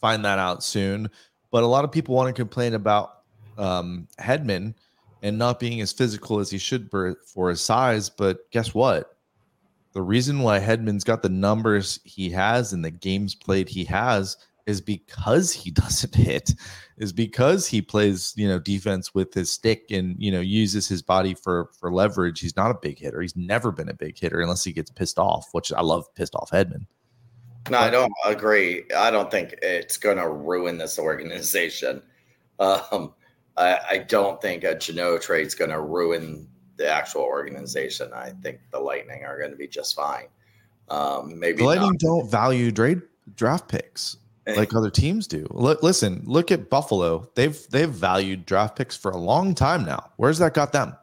find 0.00 0.24
that 0.24 0.38
out 0.38 0.62
soon. 0.62 1.10
But 1.50 1.64
a 1.64 1.66
lot 1.66 1.84
of 1.84 1.92
people 1.92 2.14
want 2.14 2.28
to 2.28 2.40
complain 2.40 2.74
about 2.74 3.22
um, 3.58 4.06
Hedman 4.18 4.74
and 5.22 5.36
not 5.36 5.60
being 5.60 5.80
as 5.80 5.92
physical 5.92 6.38
as 6.38 6.50
he 6.50 6.58
should 6.58 6.90
be 6.90 7.12
for 7.26 7.50
his 7.50 7.60
size. 7.60 8.08
But 8.08 8.50
guess 8.50 8.74
what? 8.74 9.16
The 9.92 10.02
reason 10.02 10.40
why 10.40 10.60
Hedman's 10.60 11.04
got 11.04 11.22
the 11.22 11.28
numbers 11.28 11.98
he 12.04 12.30
has 12.30 12.72
and 12.72 12.84
the 12.84 12.92
games 12.92 13.34
played 13.34 13.68
he 13.68 13.84
has 13.84 14.36
is 14.70 14.80
because 14.80 15.52
he 15.52 15.70
doesn't 15.82 16.14
hit 16.14 16.54
is 16.96 17.12
because 17.12 17.66
he 17.66 17.82
plays 17.82 18.32
you 18.36 18.48
know 18.48 18.58
defense 18.58 19.14
with 19.14 19.34
his 19.34 19.50
stick 19.50 19.90
and 19.90 20.16
you 20.18 20.30
know 20.30 20.40
uses 20.40 20.88
his 20.88 21.02
body 21.02 21.34
for 21.34 21.70
for 21.78 21.92
leverage 21.92 22.40
he's 22.40 22.56
not 22.56 22.70
a 22.70 22.78
big 22.80 22.98
hitter 22.98 23.20
he's 23.20 23.36
never 23.36 23.70
been 23.70 23.88
a 23.88 23.94
big 23.94 24.18
hitter 24.18 24.40
unless 24.40 24.64
he 24.64 24.72
gets 24.72 24.90
pissed 24.90 25.18
off 25.18 25.48
which 25.52 25.72
i 25.72 25.80
love 25.80 26.06
pissed 26.14 26.34
off 26.34 26.50
Hedman 26.50 26.86
no 27.68 27.78
i 27.78 27.90
don't 27.90 28.12
agree 28.24 28.84
i 28.96 29.10
don't 29.10 29.30
think 29.30 29.56
it's 29.62 29.96
going 29.98 30.16
to 30.16 30.28
ruin 30.28 30.78
this 30.78 30.98
organization 30.98 32.02
um 32.58 33.12
I, 33.56 33.80
I 33.90 33.98
don't 33.98 34.40
think 34.40 34.64
a 34.64 34.74
Jeannot 34.74 35.22
trade 35.22 35.46
is 35.46 35.54
going 35.54 35.70
to 35.70 35.80
ruin 35.80 36.48
the 36.76 36.88
actual 36.88 37.22
organization. 37.22 38.10
I 38.14 38.30
think 38.42 38.60
the 38.70 38.78
Lightning 38.78 39.24
are 39.24 39.38
going 39.38 39.50
to 39.50 39.56
be 39.56 39.68
just 39.68 39.94
fine. 39.94 40.28
Um, 40.88 41.38
maybe 41.38 41.58
the 41.58 41.64
Lightning 41.64 41.90
not. 41.90 42.00
don't 42.00 42.30
value 42.30 42.72
trade 42.72 43.02
draft 43.36 43.68
picks 43.68 44.16
like 44.46 44.74
other 44.74 44.90
teams 44.90 45.26
do. 45.26 45.46
Look, 45.50 45.82
listen, 45.82 46.22
look 46.24 46.50
at 46.50 46.70
Buffalo. 46.70 47.28
They've 47.34 47.58
they've 47.70 47.88
valued 47.88 48.46
draft 48.46 48.76
picks 48.76 48.96
for 48.96 49.10
a 49.10 49.16
long 49.16 49.54
time 49.54 49.84
now. 49.84 50.10
Where's 50.16 50.38
that 50.38 50.54
got 50.54 50.72
them? 50.72 50.96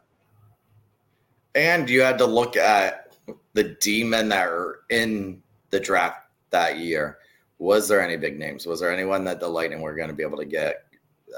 And 1.54 1.88
you 1.88 2.02
had 2.02 2.18
to 2.18 2.26
look 2.26 2.56
at 2.56 3.16
the 3.54 3.64
demon 3.64 4.28
that 4.28 4.48
are 4.48 4.80
in 4.90 5.42
the 5.70 5.80
draft 5.80 6.28
that 6.50 6.78
year. 6.78 7.18
Was 7.58 7.88
there 7.88 8.00
any 8.00 8.16
big 8.16 8.38
names? 8.38 8.66
Was 8.66 8.80
there 8.80 8.92
anyone 8.92 9.24
that 9.24 9.40
the 9.40 9.48
Lightning 9.48 9.80
were 9.80 9.94
going 9.94 10.08
to 10.08 10.14
be 10.14 10.22
able 10.22 10.38
to 10.38 10.44
get 10.44 10.84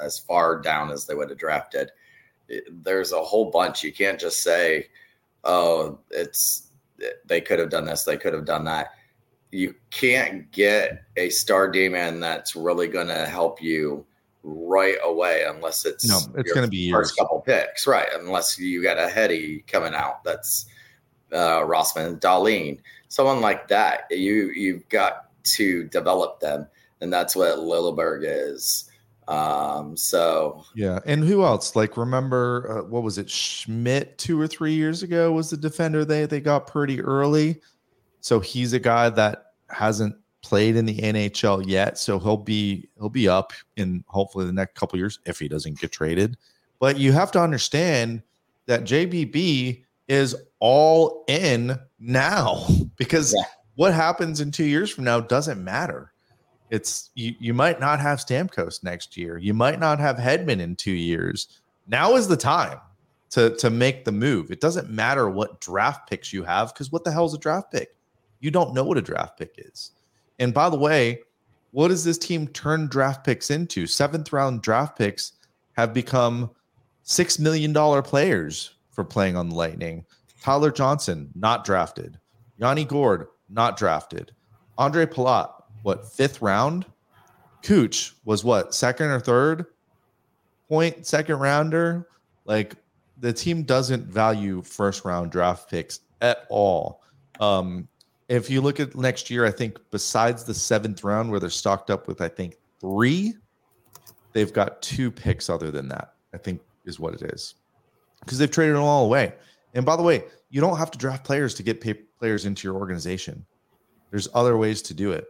as 0.03 0.19
far 0.19 0.61
down 0.61 0.91
as 0.91 1.07
they 1.07 1.15
would 1.15 1.31
have 1.31 1.39
drafted? 1.39 1.91
There's 2.71 3.13
a 3.13 3.23
whole 3.23 3.51
bunch. 3.51 3.83
You 3.83 3.93
can't 3.93 4.21
just 4.21 4.43
say, 4.43 4.89
"Oh, 5.45 5.99
it's 6.11 6.69
they 7.25 7.41
could 7.41 7.59
have 7.59 7.71
done 7.71 7.87
this, 7.87 8.05
they 8.05 8.17
could 8.17 8.35
have 8.35 8.45
done 8.45 8.65
that." 8.65 8.91
You 9.53 9.75
can't 9.91 10.51
get 10.53 11.05
a 11.17 11.31
star 11.31 11.71
demon 11.71 12.21
that's 12.21 12.55
really 12.55 12.87
going 12.89 13.09
to 13.09 13.27
help 13.27 13.61
you 13.63 14.07
right 14.43 14.97
away 15.03 15.45
unless 15.47 15.85
it's 15.85 16.09
no, 16.09 16.19
it's 16.37 16.53
going 16.53 16.65
to 16.65 16.71
be 16.71 16.91
first 16.91 17.13
years. 17.13 17.17
couple 17.19 17.41
picks, 17.41 17.87
right? 17.87 18.09
Unless 18.15 18.59
you 18.59 18.83
got 18.83 18.99
a 18.99 19.09
heady 19.09 19.65
coming 19.67 19.95
out 19.95 20.25
that's 20.25 20.67
uh, 21.33 21.65
Rasmus, 21.65 22.19
Dahlin, 22.19 22.79
someone 23.09 23.41
like 23.41 23.69
that. 23.69 24.05
You 24.11 24.51
you've 24.55 24.89
got 24.89 25.27
to 25.45 25.85
develop 25.85 26.41
them, 26.41 26.67
and 27.01 27.13
that's 27.13 27.37
what 27.37 27.59
Lilleberg 27.59 28.23
is. 28.25 28.91
Um, 29.29 29.97
so 29.97 30.65
yeah, 30.75 30.99
and 31.07 31.23
who 31.23 31.45
else? 31.45 31.77
Like, 31.77 31.97
remember 31.97 32.79
uh, 32.79 32.89
what 32.89 33.03
was 33.03 33.19
it? 33.19 33.31
Schmidt 33.31 34.19
two 34.19 34.41
or 34.41 34.49
three 34.49 34.73
years 34.73 35.03
ago 35.03 35.33
was 35.33 35.51
the 35.51 35.57
defender 35.57 36.05
they 36.05 36.27
they 36.27 36.41
got 36.41 36.67
pretty 36.67 37.01
early. 37.01 37.61
So 38.21 38.41
he's 38.41 38.73
a 38.73 38.79
guy 38.79 39.11
that 39.11 39.53
hasn't 39.69 40.17
played 40.43 40.77
in 40.77 40.87
the 40.87 40.99
NHL 40.99 41.67
yet. 41.67 41.99
So 41.99 42.19
he'll 42.19 42.37
be 42.37 42.89
he'll 42.99 43.09
be 43.09 43.29
up 43.29 43.53
in 43.77 44.05
hopefully 44.09 44.47
the 44.47 44.53
next 44.53 44.75
couple 44.75 44.99
years 44.99 45.19
if 45.27 45.39
he 45.39 45.49
doesn't 45.49 45.79
get 45.79 45.93
traded. 45.93 46.37
But 46.79 46.99
you 46.99 47.13
have 47.13 47.31
to 47.33 47.41
understand 47.41 48.23
that 48.67 48.85
JBB 48.85 49.85
is 50.09 50.35
all 50.59 51.25
in 51.29 51.79
now 51.99 52.67
because 52.97 53.35
yeah. 53.35 53.45
what 53.77 53.95
happens 53.95 54.41
in 54.41 54.51
two 54.51 54.65
years 54.65 54.91
from 54.91 55.05
now 55.05 55.21
doesn't 55.21 55.63
matter. 55.63 56.13
It's 56.71 57.11
you, 57.15 57.35
you 57.41 57.53
might 57.53 57.81
not 57.81 58.01
have 58.01 58.21
Stamkos 58.21 58.85
next 58.85 59.17
year. 59.17 59.39
You 59.39 59.55
might 59.55 59.81
not 59.81 59.99
have 59.99 60.17
Hedman 60.17 60.61
in 60.61 60.77
two 60.77 60.93
years. 60.93 61.61
Now 61.89 62.15
is 62.15 62.29
the 62.29 62.37
time 62.37 62.79
to, 63.31 63.57
to 63.57 63.71
make 63.71 64.05
the 64.05 64.13
move. 64.13 64.51
It 64.53 64.61
doesn't 64.61 64.89
matter 64.89 65.29
what 65.29 65.61
draft 65.61 66.09
picks 66.09 66.33
you 66.33 66.45
have 66.45 66.73
because 66.73 66.93
what 66.93 67.03
the 67.03 67.11
hell 67.11 67.27
is 67.27 67.35
a 67.35 67.39
draft 67.39 67.73
pick? 67.73 67.95
You 68.41 68.51
don't 68.51 68.75
know 68.75 68.85
what 68.85 68.99
a 68.99 69.03
draft 69.03 69.39
pick 69.39 69.55
is. 69.59 69.93
And 70.39 70.53
by 70.53 70.71
the 70.71 70.79
way, 70.79 71.21
what 71.73 71.89
does 71.89 72.05
this 72.05 72.19
team 72.19 72.49
turn 72.49 72.89
draft 72.89 73.25
picks 73.25 73.51
into? 73.51 73.87
Seventh 73.87 74.33
round 74.33 74.63
draft 74.63 74.99
picks 74.99 75.33
have 75.75 75.95
become 75.95 76.51
six 77.03 77.39
million 77.39 77.73
dollar 77.73 78.03
players 78.03 78.75
for 78.91 79.05
playing 79.05 79.37
on 79.37 79.49
the 79.49 79.55
Lightning. 79.55 80.05
Tyler 80.43 80.71
Johnson, 80.71 81.31
not 81.35 81.65
drafted. 81.65 82.19
Yanni 82.59 82.85
Gourde, 82.85 83.27
not 83.49 83.77
drafted. 83.77 84.33
Ondrej 84.79 85.07
Palat, 85.07 85.51
what, 85.83 86.11
fifth 86.11 86.41
round? 86.41 86.87
Cooch 87.63 88.15
was 88.25 88.43
what, 88.43 88.75
second 88.75 89.09
or 89.09 89.21
third? 89.21 89.67
Point, 90.69 91.07
second 91.07 91.39
rounder? 91.39 92.09
Like 92.47 92.75
the 93.19 93.33
team 93.33 93.63
doesn't 93.63 94.07
value 94.07 94.63
first 94.63 95.05
round 95.05 95.31
draft 95.31 95.71
picks 95.71 96.01
at 96.23 96.47
all. 96.49 97.03
Um, 97.39 97.89
if 98.31 98.49
you 98.49 98.61
look 98.61 98.79
at 98.79 98.95
next 98.95 99.29
year, 99.29 99.45
I 99.45 99.51
think 99.51 99.79
besides 99.91 100.45
the 100.45 100.55
seventh 100.55 101.03
round 101.03 101.31
where 101.31 101.41
they're 101.41 101.51
stocked 101.51 101.91
up 101.91 102.07
with, 102.07 102.21
I 102.21 102.29
think 102.29 102.57
three, 102.81 103.35
they've 104.33 104.53
got 104.53 104.81
two 104.81 105.11
picks 105.11 105.51
other 105.51 105.73
than 105.73 105.89
that. 105.89 106.15
I 106.33 106.39
think 106.39 106.61
is 106.85 107.01
what 107.01 107.15
it 107.15 107.23
is 107.23 107.57
because 108.21 108.39
they've 108.39 108.51
traded 108.51 108.77
them 108.77 108.85
all 108.85 109.05
away. 109.05 109.35
And 109.75 109.85
by 109.85 109.97
the 109.97 110.03
way, 110.03 110.25
you 110.49 110.61
don't 110.61 110.79
have 110.79 110.93
to 110.93 110.99
draft 110.99 111.25
players 111.25 111.55
to 111.55 111.65
get 111.65 111.85
players 112.19 112.47
into 112.47 112.69
your 112.69 112.77
organization. 112.77 113.45
There's 114.11 114.29
other 114.33 114.57
ways 114.57 114.81
to 114.83 114.95
do 114.95 115.11
it. 115.11 115.27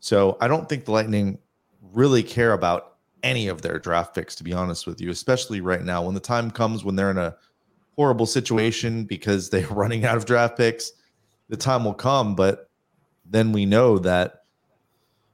So 0.00 0.36
I 0.40 0.48
don't 0.48 0.68
think 0.68 0.84
the 0.84 0.92
Lightning 0.92 1.38
really 1.92 2.24
care 2.24 2.54
about 2.54 2.96
any 3.22 3.46
of 3.46 3.62
their 3.62 3.78
draft 3.78 4.16
picks, 4.16 4.34
to 4.36 4.44
be 4.44 4.52
honest 4.52 4.84
with 4.86 5.00
you, 5.00 5.10
especially 5.10 5.60
right 5.60 5.84
now 5.84 6.02
when 6.02 6.14
the 6.14 6.20
time 6.20 6.50
comes 6.50 6.84
when 6.84 6.96
they're 6.96 7.10
in 7.10 7.18
a 7.18 7.36
horrible 7.94 8.26
situation 8.26 9.04
because 9.04 9.48
they're 9.48 9.66
running 9.70 10.04
out 10.04 10.16
of 10.16 10.24
draft 10.24 10.56
picks. 10.56 10.92
The 11.52 11.58
time 11.58 11.84
will 11.84 11.92
come, 11.92 12.34
but 12.34 12.70
then 13.26 13.52
we 13.52 13.66
know 13.66 13.98
that 13.98 14.44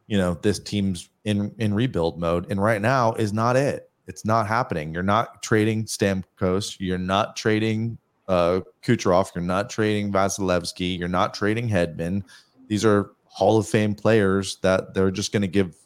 you 0.08 0.18
know 0.18 0.34
this 0.42 0.58
team's 0.58 1.10
in 1.22 1.54
in 1.58 1.72
rebuild 1.72 2.18
mode, 2.18 2.50
and 2.50 2.60
right 2.60 2.82
now 2.82 3.12
is 3.12 3.32
not 3.32 3.54
it. 3.54 3.88
It's 4.08 4.24
not 4.24 4.48
happening. 4.48 4.92
You're 4.92 5.04
not 5.04 5.44
trading 5.44 5.84
Stamkos. 5.84 6.74
You're 6.80 6.98
not 6.98 7.36
trading 7.36 7.98
uh, 8.26 8.62
Kucherov. 8.82 9.32
You're 9.32 9.44
not 9.44 9.70
trading 9.70 10.12
Vasilevskiy. 10.12 10.98
You're 10.98 11.06
not 11.06 11.34
trading 11.34 11.68
Hedman. 11.68 12.24
These 12.66 12.84
are 12.84 13.12
Hall 13.26 13.56
of 13.56 13.68
Fame 13.68 13.94
players 13.94 14.58
that 14.62 14.94
they're 14.94 15.12
just 15.12 15.30
going 15.30 15.42
to 15.42 15.46
give 15.46 15.76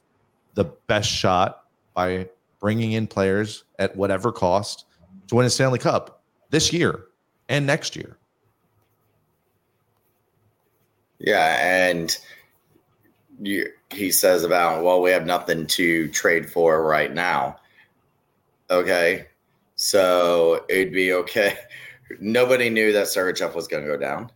the 0.54 0.64
best 0.86 1.10
shot 1.10 1.64
by 1.92 2.26
bringing 2.58 2.92
in 2.92 3.06
players 3.06 3.64
at 3.78 3.94
whatever 3.96 4.32
cost 4.32 4.86
to 5.26 5.34
win 5.34 5.44
a 5.44 5.50
Stanley 5.50 5.78
Cup 5.78 6.22
this 6.48 6.72
year 6.72 7.08
and 7.50 7.66
next 7.66 7.96
year. 7.96 8.16
Yeah, 11.22 11.56
and 11.60 12.16
you, 13.40 13.70
he 13.90 14.10
says 14.10 14.42
about, 14.42 14.82
well, 14.82 15.00
we 15.00 15.10
have 15.12 15.24
nothing 15.24 15.66
to 15.68 16.08
trade 16.08 16.50
for 16.50 16.82
right 16.84 17.14
now. 17.14 17.56
Okay, 18.70 19.26
so 19.76 20.64
it'd 20.68 20.92
be 20.92 21.12
okay. 21.12 21.56
Nobody 22.20 22.70
knew 22.70 22.92
that 22.92 23.06
Sergachev 23.06 23.54
was 23.54 23.68
going 23.68 23.84
to 23.84 23.88
go 23.88 23.96
down. 23.96 24.30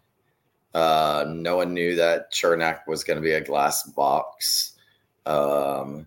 Uh, 0.74 1.24
no 1.28 1.56
one 1.56 1.74
knew 1.74 1.96
that 1.96 2.32
Cernak 2.32 2.86
was 2.86 3.02
going 3.02 3.16
to 3.16 3.22
be 3.22 3.32
a 3.32 3.40
glass 3.40 3.82
box. 3.82 4.76
Um, 5.24 6.06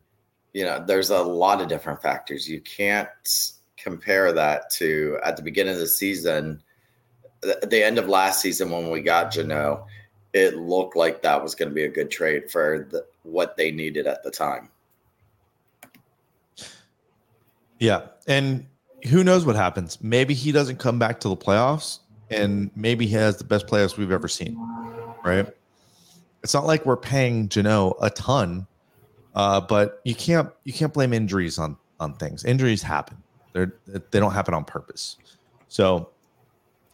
you 0.54 0.64
know, 0.64 0.84
there's 0.86 1.10
a 1.10 1.22
lot 1.22 1.60
of 1.62 1.68
different 1.68 2.02
factors. 2.02 2.48
You 2.48 2.62
can't 2.62 3.10
compare 3.76 4.32
that 4.32 4.70
to 4.72 5.18
at 5.24 5.36
the 5.36 5.44
beginning 5.44 5.74
of 5.74 5.80
the 5.80 5.88
season, 5.88 6.62
the 7.42 7.84
end 7.84 7.98
of 7.98 8.08
last 8.08 8.42
season 8.42 8.70
when 8.70 8.90
we 8.90 9.02
got 9.02 9.32
Jeannot, 9.32 9.86
it 10.34 10.58
looked 10.58 10.96
like 10.96 11.22
that 11.22 11.42
was 11.42 11.56
going 11.56 11.70
to 11.70 11.76
be 11.76 11.84
a 11.84 11.90
good 11.90 12.12
trade 12.12 12.52
for 12.52 12.88
the, 12.92 13.06
what 13.24 13.58
they 13.58 13.72
needed 13.72 14.08
at 14.08 14.24
the 14.24 14.32
time. 14.32 14.70
Yeah. 17.80 18.08
And 18.28 18.66
who 19.10 19.24
knows 19.24 19.46
what 19.46 19.56
happens? 19.56 20.02
Maybe 20.02 20.34
he 20.34 20.52
doesn't 20.52 20.78
come 20.78 21.00
back 21.00 21.20
to 21.22 21.30
the 21.30 21.38
playoffs 21.38 22.00
and 22.30 22.70
maybe 22.76 23.08
he 23.08 23.14
has 23.14 23.38
the 23.38 23.44
best 23.44 23.68
playoffs 23.68 23.98
we've 23.98 24.12
ever 24.12 24.28
seen. 24.28 24.58
Right. 25.24 25.48
It's 26.44 26.54
not 26.54 26.66
like 26.66 26.86
we're 26.86 26.98
paying 26.98 27.50
Jeannot 27.50 27.98
a 28.02 28.10
ton, 28.10 28.68
uh, 29.36 29.62
but 29.62 30.00
you 30.06 30.16
can't 30.16 30.50
you 30.64 30.72
can't 30.74 30.94
blame 30.94 31.14
injuries 31.14 31.58
on 31.58 31.78
on 32.00 32.14
things. 32.14 32.46
Injuries 32.46 32.82
happen. 32.82 33.18
They're 33.54 33.76
they 33.88 34.20
don't 34.20 34.32
happen 34.32 34.54
on 34.54 34.64
purpose. 34.64 35.18
So 35.68 36.10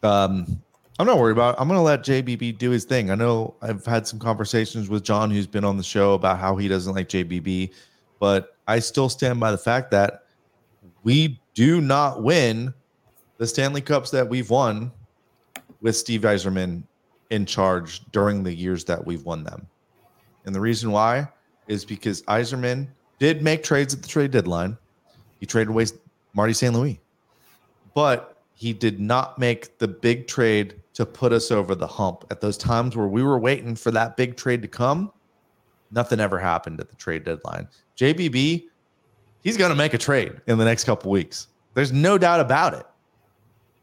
um 0.02 0.62
I'm 0.98 1.06
not 1.06 1.18
worried 1.18 1.32
about 1.32 1.54
it. 1.54 1.60
I'm 1.60 1.68
going 1.68 1.78
to 1.78 1.82
let 1.82 2.04
JBB 2.04 2.56
do 2.56 2.70
his 2.70 2.84
thing. 2.84 3.10
I 3.10 3.14
know 3.14 3.54
I've 3.60 3.84
had 3.84 4.06
some 4.06 4.18
conversations 4.18 4.88
with 4.88 5.02
John, 5.04 5.30
who's 5.30 5.46
been 5.46 5.64
on 5.64 5.76
the 5.76 5.82
show, 5.82 6.14
about 6.14 6.38
how 6.38 6.56
he 6.56 6.68
doesn't 6.68 6.94
like 6.94 7.08
JBB, 7.08 7.72
but 8.18 8.56
I 8.66 8.78
still 8.78 9.08
stand 9.10 9.38
by 9.38 9.50
the 9.50 9.58
fact 9.58 9.90
that 9.90 10.24
we 11.02 11.38
do 11.54 11.80
not 11.80 12.22
win 12.22 12.72
the 13.36 13.46
Stanley 13.46 13.82
Cups 13.82 14.10
that 14.10 14.26
we've 14.26 14.48
won 14.48 14.90
with 15.82 15.96
Steve 15.96 16.22
Yzerman 16.22 16.82
in 17.30 17.44
charge 17.44 18.00
during 18.12 18.42
the 18.42 18.54
years 18.54 18.84
that 18.84 19.04
we've 19.04 19.24
won 19.24 19.44
them. 19.44 19.66
And 20.46 20.54
the 20.54 20.60
reason 20.60 20.90
why 20.90 21.28
is 21.68 21.84
because 21.84 22.22
Yzerman 22.22 22.88
did 23.18 23.42
make 23.42 23.62
trades 23.62 23.92
at 23.92 24.00
the 24.00 24.08
trade 24.08 24.30
deadline. 24.30 24.78
He 25.40 25.46
traded 25.46 25.68
away 25.68 25.86
Marty 26.32 26.54
St. 26.54 26.72
Louis, 26.72 26.98
but 27.94 28.42
he 28.54 28.72
did 28.72 28.98
not 28.98 29.38
make 29.38 29.76
the 29.78 29.88
big 29.88 30.26
trade 30.26 30.80
to 30.96 31.04
put 31.04 31.30
us 31.30 31.50
over 31.50 31.74
the 31.74 31.86
hump 31.86 32.24
at 32.30 32.40
those 32.40 32.56
times 32.56 32.96
where 32.96 33.06
we 33.06 33.22
were 33.22 33.38
waiting 33.38 33.76
for 33.76 33.90
that 33.90 34.16
big 34.16 34.34
trade 34.34 34.62
to 34.62 34.68
come. 34.68 35.12
Nothing 35.90 36.20
ever 36.20 36.38
happened 36.38 36.80
at 36.80 36.88
the 36.88 36.96
trade 36.96 37.22
deadline. 37.22 37.68
JBB, 37.98 38.64
he's 39.42 39.58
going 39.58 39.68
to 39.68 39.76
make 39.76 39.92
a 39.92 39.98
trade 39.98 40.40
in 40.46 40.56
the 40.56 40.64
next 40.64 40.84
couple 40.84 41.10
weeks. 41.10 41.48
There's 41.74 41.92
no 41.92 42.16
doubt 42.16 42.40
about 42.40 42.72
it. 42.72 42.86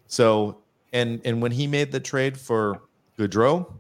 So, 0.08 0.58
and 0.92 1.22
and 1.24 1.40
when 1.40 1.52
he 1.52 1.68
made 1.68 1.92
the 1.92 2.00
trade 2.00 2.36
for 2.36 2.82
Goodrow, 3.16 3.72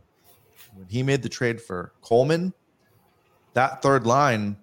when 0.75 0.87
he 0.87 1.01
made 1.01 1.23
the 1.23 1.29
trade 1.29 1.59
for 1.59 1.91
Coleman, 2.01 2.53
that 3.55 3.81
third 3.81 4.05
line 4.05 4.55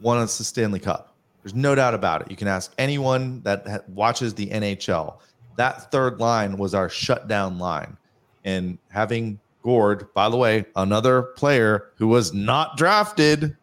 won 0.00 0.18
us 0.18 0.36
the 0.36 0.42
Stanley 0.42 0.80
Cup. 0.80 1.14
There's 1.44 1.54
no 1.54 1.76
doubt 1.76 1.94
about 1.94 2.22
it. 2.22 2.30
You 2.30 2.36
can 2.36 2.48
ask 2.48 2.74
anyone 2.76 3.40
that 3.42 3.88
watches 3.88 4.34
the 4.34 4.48
NHL 4.48 5.18
that 5.56 5.90
third 5.90 6.20
line 6.20 6.56
was 6.56 6.74
our 6.74 6.88
shutdown 6.88 7.58
line. 7.58 7.96
And 8.44 8.78
having 8.90 9.40
Gourde, 9.62 10.12
by 10.14 10.28
the 10.28 10.36
way, 10.36 10.66
another 10.76 11.22
player 11.22 11.90
who 11.96 12.08
was 12.08 12.34
not 12.34 12.76
drafted, 12.76 13.56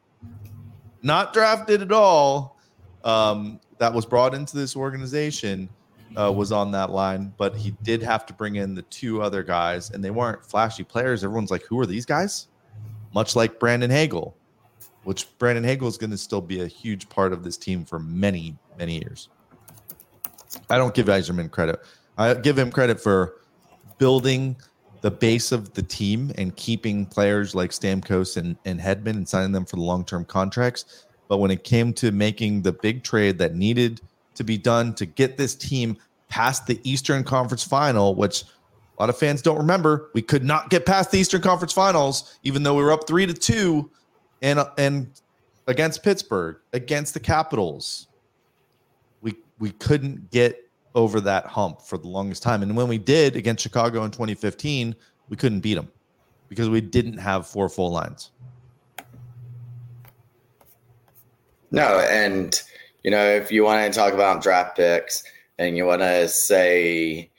not 1.04 1.34
drafted 1.34 1.82
at 1.82 1.92
all, 1.92 2.58
um, 3.04 3.60
that 3.78 3.94
was 3.94 4.06
brought 4.06 4.34
into 4.34 4.56
this 4.58 4.76
organization 4.76 5.70
uh, 6.20 6.32
was 6.32 6.52
on 6.52 6.72
that 6.72 6.92
line, 6.92 7.34
but 7.38 7.56
he 7.56 7.72
did 7.84 8.02
have 8.04 8.26
to 8.28 8.34
bring 8.34 8.56
in 8.56 8.76
the 8.76 8.82
two 8.84 9.22
other 9.22 9.44
guys, 9.44 9.92
and 9.92 10.04
they 10.04 10.12
weren't 10.12 10.46
flashy 10.46 10.84
players. 10.84 11.24
Everyone's 11.24 11.52
like, 11.52 11.64
who 11.64 11.80
are 11.80 11.86
these 11.86 12.06
guys? 12.06 12.48
Much 13.14 13.36
like 13.36 13.60
Brandon 13.60 13.90
Hagel, 13.90 14.36
which 15.04 15.28
Brandon 15.40 15.64
Hagel 15.64 15.88
is 15.88 15.98
going 15.98 16.12
to 16.12 16.18
still 16.18 16.42
be 16.42 16.62
a 16.62 16.68
huge 16.68 17.10
part 17.10 17.34
of 17.34 17.44
this 17.44 17.58
team 17.58 17.86
for 17.86 18.00
many, 18.00 18.56
many 18.78 19.00
years. 19.00 19.30
I 20.70 20.78
don't 20.78 20.94
give 20.94 21.08
Yzerman 21.08 21.52
credit. 21.52 21.80
I 22.18 22.34
give 22.34 22.58
him 22.58 22.72
credit 22.72 23.00
for 23.00 23.36
building 23.98 24.56
the 25.02 25.12
base 25.12 25.52
of 25.52 25.74
the 25.74 25.82
team 25.82 26.32
and 26.38 26.56
keeping 26.56 27.06
players 27.06 27.56
like 27.56 27.72
Stamkos 27.72 28.38
and, 28.38 28.56
and 28.66 28.80
Hedman 28.80 29.12
and 29.12 29.28
signing 29.28 29.52
them 29.52 29.66
for 29.66 29.76
the 29.76 29.82
long 29.82 30.06
term 30.06 30.26
contracts. 30.26 31.06
But 31.28 31.38
when 31.38 31.52
it 31.52 31.64
came 31.64 31.94
to 31.94 32.12
making 32.12 32.62
the 32.62 32.72
big 32.72 33.04
trade 33.04 33.38
that 33.40 33.56
needed 33.56 34.02
to 34.36 34.44
be 34.44 34.58
done 34.58 34.94
to 34.96 35.06
get 35.06 35.38
this 35.38 35.56
team 35.56 35.98
past 36.30 36.68
the 36.68 36.80
Eastern 36.84 37.24
Conference 37.24 37.64
final, 37.64 38.16
which 38.16 38.44
a 38.44 39.02
lot 39.02 39.10
of 39.10 39.18
fans 39.18 39.42
don't 39.42 39.58
remember, 39.58 40.10
we 40.14 40.22
could 40.22 40.44
not 40.44 40.70
get 40.70 40.86
past 40.86 41.12
the 41.12 41.18
Eastern 41.18 41.42
Conference 41.42 41.74
finals, 41.74 42.38
even 42.44 42.64
though 42.64 42.76
we 42.76 42.84
were 42.84 42.92
up 42.92 43.08
three 43.08 43.26
to 43.26 43.34
two 43.34 43.90
and 44.42 44.60
and 44.78 45.10
against 45.68 46.04
Pittsburgh, 46.04 46.58
against 46.74 47.14
the 47.14 47.20
Capitals, 47.20 48.08
we 49.62 49.72
couldn't 49.74 50.32
get 50.32 50.68
over 50.96 51.22
that 51.22 51.46
hump 51.46 51.82
for 51.82 51.98
the 51.98 52.08
longest 52.08 52.44
time. 52.44 52.64
And 52.64 52.76
when 52.76 52.88
we 52.88 52.98
did 52.98 53.36
against 53.36 53.64
Chicago 53.64 54.04
in 54.04 54.12
2015, 54.12 54.94
we 55.30 55.38
couldn't 55.38 55.62
beat 55.62 55.76
them 55.76 55.90
because 56.50 56.68
we 56.68 56.82
didn't 56.82 57.20
have 57.20 57.48
four 57.48 57.70
full 57.70 57.92
lines. 57.92 58.32
No, 61.70 62.00
and 62.10 62.62
you 63.04 63.12
know, 63.12 63.24
if 63.24 63.52
you 63.52 63.64
want 63.64 63.94
to 63.94 63.98
talk 63.98 64.14
about 64.14 64.44
draft 64.44 64.76
picks 64.76 65.24
and 65.60 65.78
you 65.78 65.86
want 65.86 66.02
to 66.02 66.28
say 66.28 67.30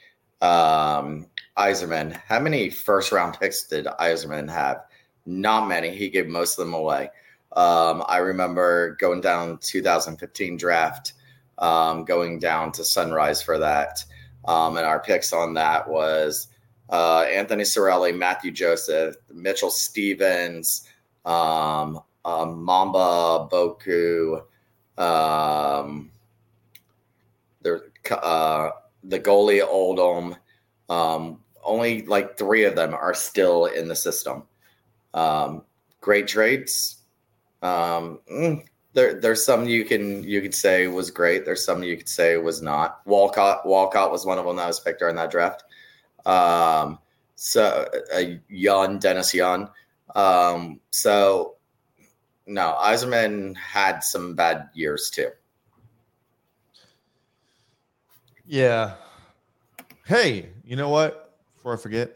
um 0.40 1.26
Yzerman, 1.58 2.12
how 2.26 2.40
many 2.40 2.70
first 2.70 3.12
round 3.12 3.38
picks 3.38 3.64
did 3.64 3.84
Yzerman 3.84 4.48
have? 4.48 4.84
Not 5.26 5.68
many. 5.68 5.90
He 5.90 6.08
gave 6.08 6.28
most 6.28 6.58
of 6.58 6.64
them 6.64 6.74
away. 6.74 7.10
Um, 7.54 8.02
I 8.08 8.18
remember 8.18 8.96
going 8.98 9.20
down 9.20 9.58
2015 9.58 10.56
draft 10.56 11.12
um, 11.62 12.04
going 12.04 12.38
down 12.38 12.72
to 12.72 12.84
Sunrise 12.84 13.40
for 13.40 13.56
that. 13.58 14.04
Um, 14.44 14.76
and 14.76 14.84
our 14.84 15.00
picks 15.00 15.32
on 15.32 15.54
that 15.54 15.88
was 15.88 16.48
uh, 16.90 17.22
Anthony 17.22 17.62
Cirelli, 17.62 18.14
Matthew 18.16 18.50
Joseph, 18.50 19.14
Mitchell 19.32 19.70
Stephens, 19.70 20.86
um, 21.24 22.00
um, 22.24 22.62
Mamba, 22.62 23.48
Boku, 23.50 24.42
um, 24.98 26.10
there, 27.62 27.82
uh, 28.10 28.70
the 29.04 29.20
goalie 29.20 29.66
Oldham. 29.66 30.36
Um, 30.88 31.38
only 31.64 32.04
like 32.06 32.36
three 32.36 32.64
of 32.64 32.74
them 32.74 32.92
are 32.92 33.14
still 33.14 33.66
in 33.66 33.86
the 33.86 33.94
system. 33.94 34.42
Um, 35.14 35.62
great 36.00 36.26
trades. 36.26 36.98
Um, 37.62 38.18
mm, 38.30 38.64
there, 38.94 39.14
there's 39.14 39.44
some 39.44 39.66
you 39.66 39.84
can 39.84 40.22
you 40.22 40.40
could 40.42 40.54
say 40.54 40.86
was 40.86 41.10
great. 41.10 41.44
There's 41.44 41.64
some 41.64 41.82
you 41.82 41.96
could 41.96 42.08
say 42.08 42.36
was 42.36 42.60
not. 42.60 43.00
Walcott 43.06 43.66
Walcott 43.66 44.10
was 44.10 44.26
one 44.26 44.38
of 44.38 44.44
them 44.44 44.56
that 44.56 44.66
was 44.66 44.80
picked 44.80 44.98
during 44.98 45.16
that 45.16 45.30
draft. 45.30 45.64
Um, 46.26 46.98
so 47.34 47.88
uh, 48.14 48.22
young 48.48 48.98
Dennis 48.98 49.34
Yan. 49.34 49.68
Um, 50.14 50.80
so 50.90 51.56
no, 52.46 52.76
Yzerman 52.80 53.56
had 53.56 54.00
some 54.00 54.34
bad 54.34 54.68
years 54.74 55.10
too. 55.10 55.30
Yeah. 58.44 58.94
Hey, 60.04 60.50
you 60.64 60.76
know 60.76 60.90
what? 60.90 61.38
Before 61.56 61.74
I 61.74 61.76
forget, 61.76 62.14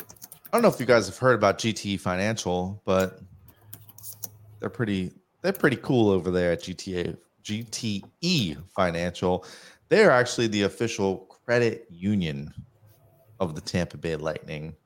I 0.00 0.06
don't 0.52 0.62
know 0.62 0.68
if 0.68 0.80
you 0.80 0.86
guys 0.86 1.06
have 1.06 1.18
heard 1.18 1.34
about 1.34 1.58
GTE 1.58 2.00
Financial, 2.00 2.80
but 2.84 3.20
they're 4.60 4.70
pretty 4.70 5.12
they're 5.42 5.52
pretty 5.52 5.76
cool 5.76 6.10
over 6.10 6.30
there 6.30 6.52
at 6.52 6.62
GTA 6.62 7.16
GTE 7.42 8.58
Financial. 8.74 9.44
They 9.88 10.04
are 10.04 10.10
actually 10.10 10.46
the 10.48 10.62
official 10.62 11.18
credit 11.44 11.86
union 11.90 12.52
of 13.40 13.54
the 13.54 13.60
Tampa 13.60 13.96
Bay 13.96 14.16
Lightning. 14.16 14.76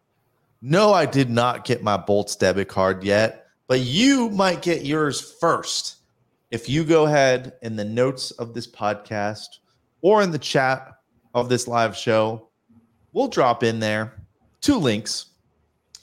No, 0.62 0.92
I 0.92 1.04
did 1.04 1.28
not 1.28 1.64
get 1.64 1.82
my 1.82 1.96
Bolts 1.96 2.36
debit 2.36 2.68
card 2.68 3.04
yet, 3.04 3.48
but 3.66 3.80
you 3.80 4.30
might 4.30 4.62
get 4.62 4.84
yours 4.84 5.36
first. 5.40 5.96
If 6.50 6.68
you 6.68 6.84
go 6.84 7.04
ahead 7.06 7.54
in 7.62 7.76
the 7.76 7.84
notes 7.84 8.30
of 8.32 8.54
this 8.54 8.66
podcast 8.66 9.58
or 10.00 10.22
in 10.22 10.30
the 10.30 10.38
chat 10.38 10.94
of 11.34 11.48
this 11.48 11.66
live 11.66 11.96
show, 11.96 12.48
we'll 13.12 13.28
drop 13.28 13.62
in 13.62 13.80
there 13.80 14.24
two 14.64 14.78
links. 14.78 15.26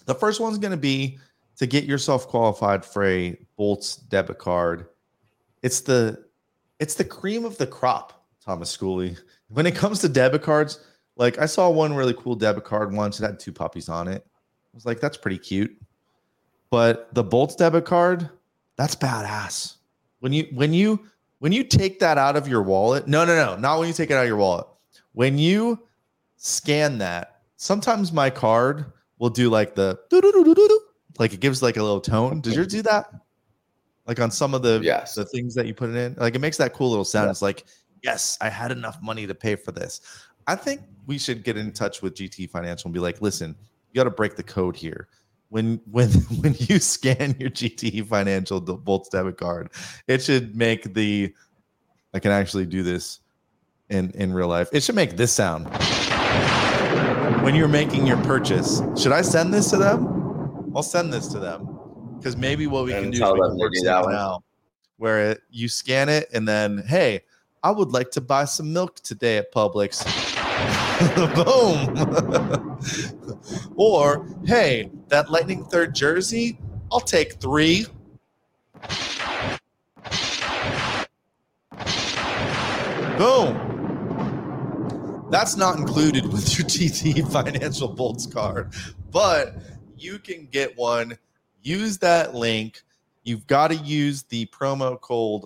The 0.05 0.13
first 0.13 0.39
one's 0.39 0.59
going 0.59 0.71
to 0.71 0.77
be 0.77 1.17
to 1.61 1.67
get 1.67 1.83
yourself 1.83 2.27
qualified 2.27 2.83
for 2.83 3.05
a 3.05 3.37
Bolts 3.55 3.97
debit 3.97 4.39
card. 4.39 4.87
It's 5.61 5.81
the 5.81 6.25
it's 6.79 6.95
the 6.95 7.03
cream 7.03 7.45
of 7.45 7.55
the 7.59 7.67
crop, 7.67 8.25
Thomas 8.43 8.75
Schooley. 8.75 9.17
When 9.49 9.65
it 9.65 9.75
comes 9.75 9.99
to 9.99 10.07
debit 10.07 10.43
cards, 10.43 10.79
like 11.17 11.37
I 11.37 11.45
saw 11.45 11.69
one 11.69 11.93
really 11.93 12.13
cool 12.13 12.35
debit 12.35 12.63
card 12.63 12.93
once. 12.93 13.19
It 13.19 13.25
had 13.25 13.37
two 13.37 13.51
puppies 13.51 13.89
on 13.89 14.07
it. 14.07 14.25
I 14.25 14.69
was 14.73 14.85
like, 14.85 15.01
that's 15.01 15.17
pretty 15.17 15.37
cute. 15.37 15.75
But 16.69 17.13
the 17.13 17.21
Bolts 17.21 17.55
debit 17.55 17.83
card, 17.83 18.29
that's 18.77 18.95
badass. 18.95 19.75
When 20.21 20.31
you 20.31 20.47
when 20.53 20.73
you 20.73 21.01
when 21.39 21.51
you 21.51 21.65
take 21.65 21.99
that 21.99 22.17
out 22.17 22.37
of 22.37 22.47
your 22.47 22.63
wallet, 22.63 23.07
no, 23.07 23.25
no, 23.25 23.35
no, 23.35 23.57
not 23.57 23.77
when 23.77 23.89
you 23.89 23.93
take 23.93 24.09
it 24.09 24.13
out 24.13 24.23
of 24.23 24.27
your 24.27 24.37
wallet. 24.37 24.65
When 25.11 25.37
you 25.37 25.79
scan 26.37 26.97
that, 26.99 27.41
sometimes 27.57 28.13
my 28.13 28.29
card 28.29 28.85
will 29.19 29.29
do 29.29 29.49
like 29.49 29.75
the 29.75 29.99
like 31.19 31.33
it 31.33 31.39
gives 31.39 31.61
like 31.61 31.77
a 31.77 31.83
little 31.83 32.01
tone. 32.01 32.41
Did 32.41 32.53
yours 32.53 32.67
do 32.67 32.81
that? 32.83 33.13
Like 34.07 34.19
on 34.19 34.31
some 34.31 34.53
of 34.53 34.61
the 34.61 34.81
yes. 34.83 35.15
the 35.15 35.25
things 35.25 35.53
that 35.55 35.67
you 35.67 35.73
put 35.73 35.89
it 35.89 35.95
in, 35.95 36.15
like 36.17 36.35
it 36.35 36.39
makes 36.39 36.57
that 36.57 36.73
cool 36.73 36.89
little 36.89 37.05
sound. 37.05 37.27
Yeah. 37.27 37.31
It's 37.31 37.41
like, 37.41 37.65
yes, 38.03 38.37
I 38.41 38.49
had 38.49 38.71
enough 38.71 39.01
money 39.01 39.27
to 39.27 39.35
pay 39.35 39.55
for 39.55 39.71
this. 39.71 40.01
I 40.47 40.55
think 40.55 40.81
we 41.05 41.17
should 41.17 41.43
get 41.43 41.57
in 41.57 41.71
touch 41.71 42.01
with 42.01 42.15
GTE 42.15 42.49
Financial 42.49 42.87
and 42.87 42.93
be 42.93 42.99
like, 42.99 43.21
listen, 43.21 43.55
you 43.91 43.99
got 43.99 44.05
to 44.05 44.11
break 44.11 44.35
the 44.35 44.43
code 44.43 44.75
here. 44.75 45.07
When 45.49 45.81
when 45.91 46.09
when 46.09 46.55
you 46.59 46.79
scan 46.79 47.35
your 47.39 47.49
GTE 47.49 48.07
Financial 48.07 48.59
Bolts 48.59 49.09
debit 49.09 49.37
card, 49.37 49.69
it 50.07 50.21
should 50.21 50.55
make 50.55 50.93
the 50.93 51.33
I 52.13 52.19
can 52.19 52.31
actually 52.31 52.65
do 52.65 52.83
this 52.83 53.19
in 53.89 54.11
in 54.11 54.33
real 54.33 54.47
life. 54.47 54.69
It 54.73 54.81
should 54.83 54.95
make 54.95 55.15
this 55.15 55.31
sound 55.31 55.67
when 57.43 57.55
you're 57.55 57.67
making 57.67 58.07
your 58.07 58.21
purchase. 58.23 58.81
Should 58.97 59.11
I 59.11 59.21
send 59.21 59.53
this 59.53 59.69
to 59.71 59.77
them? 59.77 60.20
I'll 60.75 60.83
send 60.83 61.11
this 61.11 61.27
to 61.29 61.39
them 61.39 62.15
because 62.17 62.37
maybe 62.37 62.67
what 62.67 62.85
we 62.85 62.93
and 62.93 63.05
can 63.05 63.11
do 63.11 63.17
is 63.17 63.33
we 63.33 63.39
can 63.39 63.57
work 63.57 63.71
that 63.83 64.15
out 64.15 64.43
where 65.01 65.31
it, 65.31 65.41
you 65.49 65.67
scan 65.67 66.09
it 66.09 66.29
and 66.31 66.47
then, 66.47 66.83
hey, 66.85 67.21
I 67.63 67.71
would 67.71 67.89
like 67.89 68.11
to 68.11 68.21
buy 68.21 68.45
some 68.45 68.71
milk 68.71 68.97
today 68.97 69.37
at 69.37 69.51
Publix. 69.51 70.05
Boom. 71.35 72.77
or, 73.75 74.27
hey, 74.45 74.91
that 75.07 75.31
Lightning 75.31 75.63
third 75.65 75.95
jersey, 75.95 76.59
I'll 76.91 76.99
take 76.99 77.33
three. 77.41 77.87
Boom. 83.17 83.67
That's 85.31 85.55
not 85.55 85.79
included 85.79 86.31
with 86.31 86.59
your 86.59 86.67
GTE 86.67 87.31
Financial 87.31 87.87
Bolts 87.87 88.27
card, 88.27 88.73
but 89.09 89.55
you 90.01 90.19
can 90.19 90.47
get 90.47 90.77
one. 90.77 91.17
Use 91.61 91.97
that 91.99 92.33
link. 92.33 92.81
You've 93.23 93.45
got 93.47 93.69
to 93.69 93.75
use 93.75 94.23
the 94.23 94.47
promo 94.47 94.99
code, 94.99 95.43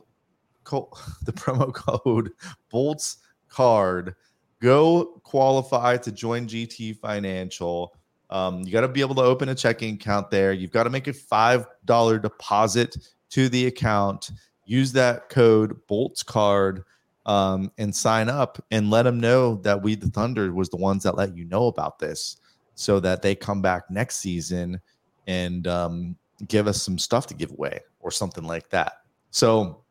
the 0.65 1.33
promo 1.33 1.73
code 1.73 2.31
Bolts 2.69 3.17
Card. 3.49 4.15
Go 4.61 5.21
qualify 5.23 5.97
to 5.97 6.11
join 6.11 6.47
GTE 6.47 6.97
Financial. 6.97 7.93
Um, 8.29 8.61
you 8.63 8.71
got 8.71 8.81
to 8.81 8.87
be 8.87 9.01
able 9.01 9.15
to 9.15 9.21
open 9.21 9.49
a 9.49 9.55
checking 9.55 9.95
account 9.95 10.31
there. 10.31 10.53
You've 10.53 10.71
got 10.71 10.85
to 10.85 10.89
make 10.89 11.07
a 11.07 11.13
five 11.13 11.67
dollar 11.83 12.17
deposit 12.17 12.95
to 13.31 13.49
the 13.49 13.67
account. 13.67 14.31
Use 14.65 14.91
that 14.93 15.29
code 15.29 15.79
Bolts 15.87 16.23
Card 16.23 16.83
um, 17.25 17.71
and 17.77 17.95
sign 17.95 18.29
up 18.29 18.63
and 18.71 18.89
let 18.89 19.03
them 19.03 19.19
know 19.19 19.55
that 19.57 19.83
we 19.83 19.95
the 19.95 20.07
Thunder 20.07 20.53
was 20.53 20.69
the 20.69 20.77
ones 20.77 21.03
that 21.03 21.15
let 21.15 21.35
you 21.35 21.45
know 21.45 21.67
about 21.67 21.99
this 21.99 22.37
so 22.75 22.99
that 22.99 23.21
they 23.21 23.33
come 23.33 23.61
back 23.61 23.89
next 23.89 24.17
season 24.17 24.79
and 25.27 25.67
um, 25.67 26.15
give 26.47 26.67
us 26.67 26.81
some 26.81 26.97
stuff 26.97 27.25
to 27.27 27.33
give 27.33 27.51
away 27.51 27.79
or 27.99 28.11
something 28.11 28.43
like 28.43 28.69
that. 28.69 29.01
So 29.31 29.81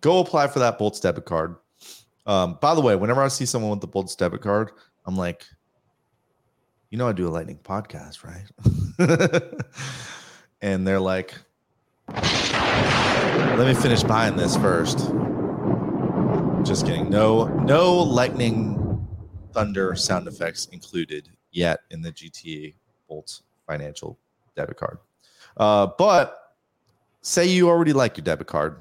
go 0.00 0.18
apply 0.18 0.48
for 0.48 0.58
that 0.58 0.78
Bolts 0.78 1.00
debit 1.00 1.26
card. 1.26 1.56
Um, 2.26 2.58
by 2.60 2.74
the 2.74 2.80
way, 2.80 2.96
whenever 2.96 3.22
I 3.22 3.28
see 3.28 3.46
someone 3.46 3.70
with 3.70 3.80
the 3.80 3.86
Bolts 3.86 4.14
debit 4.16 4.42
card, 4.42 4.72
I'm 5.06 5.16
like, 5.16 5.46
you 6.90 6.98
know, 6.98 7.08
I 7.08 7.12
do 7.12 7.28
a 7.28 7.30
lightning 7.30 7.58
podcast, 7.62 8.24
right? 8.24 8.44
and 10.62 10.86
they're 10.86 11.00
like, 11.00 11.34
let 12.08 13.66
me 13.66 13.74
finish 13.74 14.02
buying 14.02 14.36
this 14.36 14.56
first. 14.56 14.98
Just 16.66 16.86
kidding. 16.86 17.10
No, 17.10 17.46
no 17.46 17.94
lightning 17.94 19.06
thunder 19.52 19.94
sound 19.94 20.28
effects 20.28 20.66
included 20.66 21.28
yet 21.58 21.80
in 21.90 22.00
the 22.00 22.12
GTE 22.12 22.74
Bolts 23.08 23.42
financial 23.66 24.18
debit 24.56 24.76
card. 24.76 24.98
Uh, 25.56 25.88
but 25.98 26.54
say 27.20 27.46
you 27.46 27.68
already 27.68 27.92
like 27.92 28.16
your 28.16 28.24
debit 28.24 28.46
card, 28.46 28.78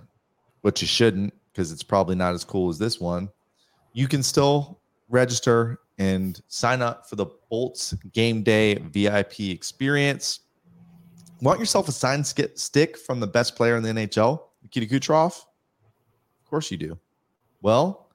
which 0.61 0.82
you 0.82 0.88
shouldn't 0.88 1.34
because 1.51 1.71
it's 1.71 1.84
probably 1.84 2.15
not 2.15 2.34
as 2.34 2.43
cool 2.43 2.69
as 2.69 2.78
this 2.78 2.99
one. 2.99 3.30
You 3.93 4.07
can 4.07 4.21
still 4.21 4.80
register 5.09 5.80
and 5.97 6.39
sign 6.47 6.84
up 6.84 7.09
for 7.09 7.15
the 7.15 7.25
Bolts 7.49 7.93
Game 8.13 8.43
Day 8.43 8.75
VIP 8.75 9.39
experience. 9.39 10.41
Want 11.41 11.59
yourself 11.59 11.88
a 11.88 11.91
signed 11.91 12.28
stick 12.28 12.97
from 12.97 13.19
the 13.19 13.28
best 13.28 13.55
player 13.55 13.75
in 13.75 13.84
the 13.84 13.89
NHL, 13.89 14.41
Nikita 14.61 14.86
Kucherov? 14.86 15.32
Of 16.43 16.49
course 16.49 16.69
you 16.69 16.78
do. 16.78 16.97
Well, 17.61 18.09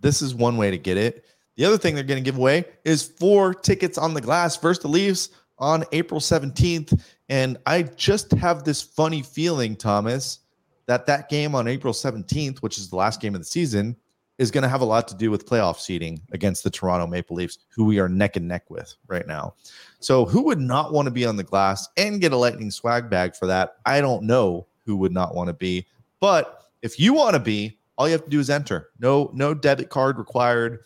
this 0.00 0.22
is 0.22 0.34
one 0.34 0.56
way 0.56 0.70
to 0.70 0.78
get 0.78 0.96
it. 0.96 1.24
The 1.56 1.64
other 1.64 1.78
thing 1.78 1.94
they're 1.94 2.04
going 2.04 2.22
to 2.22 2.24
give 2.24 2.38
away 2.38 2.64
is 2.84 3.02
four 3.02 3.54
tickets 3.54 3.98
on 3.98 4.14
the 4.14 4.20
glass 4.20 4.56
versus 4.56 4.82
the 4.82 4.88
Leafs 4.88 5.30
on 5.58 5.84
April 5.92 6.20
17th. 6.20 7.02
And 7.28 7.56
I 7.66 7.82
just 7.82 8.30
have 8.32 8.64
this 8.64 8.82
funny 8.82 9.22
feeling, 9.22 9.74
Thomas, 9.74 10.40
that 10.86 11.06
that 11.06 11.28
game 11.28 11.54
on 11.54 11.66
April 11.66 11.92
17th, 11.92 12.58
which 12.58 12.78
is 12.78 12.90
the 12.90 12.96
last 12.96 13.20
game 13.20 13.34
of 13.34 13.40
the 13.40 13.46
season, 13.46 13.96
is 14.38 14.50
going 14.50 14.62
to 14.62 14.68
have 14.68 14.82
a 14.82 14.84
lot 14.84 15.08
to 15.08 15.16
do 15.16 15.30
with 15.30 15.48
playoff 15.48 15.78
seeding 15.78 16.20
against 16.32 16.62
the 16.62 16.70
Toronto 16.70 17.06
Maple 17.06 17.36
Leafs, 17.36 17.58
who 17.68 17.84
we 17.84 17.98
are 17.98 18.08
neck 18.08 18.36
and 18.36 18.46
neck 18.46 18.70
with 18.70 18.94
right 19.08 19.26
now. 19.26 19.54
So, 19.98 20.26
who 20.26 20.42
would 20.42 20.60
not 20.60 20.92
want 20.92 21.06
to 21.06 21.10
be 21.10 21.24
on 21.24 21.36
the 21.36 21.42
glass 21.42 21.88
and 21.96 22.20
get 22.20 22.32
a 22.32 22.36
lightning 22.36 22.70
swag 22.70 23.08
bag 23.08 23.34
for 23.34 23.46
that? 23.46 23.76
I 23.86 24.02
don't 24.02 24.24
know 24.24 24.66
who 24.84 24.96
would 24.98 25.12
not 25.12 25.34
want 25.34 25.48
to 25.48 25.54
be. 25.54 25.86
But 26.20 26.64
if 26.82 27.00
you 27.00 27.14
want 27.14 27.34
to 27.34 27.40
be, 27.40 27.78
all 27.96 28.06
you 28.06 28.12
have 28.12 28.24
to 28.24 28.30
do 28.30 28.40
is 28.40 28.50
enter. 28.50 28.90
No, 29.00 29.30
no 29.32 29.54
debit 29.54 29.88
card 29.88 30.18
required. 30.18 30.84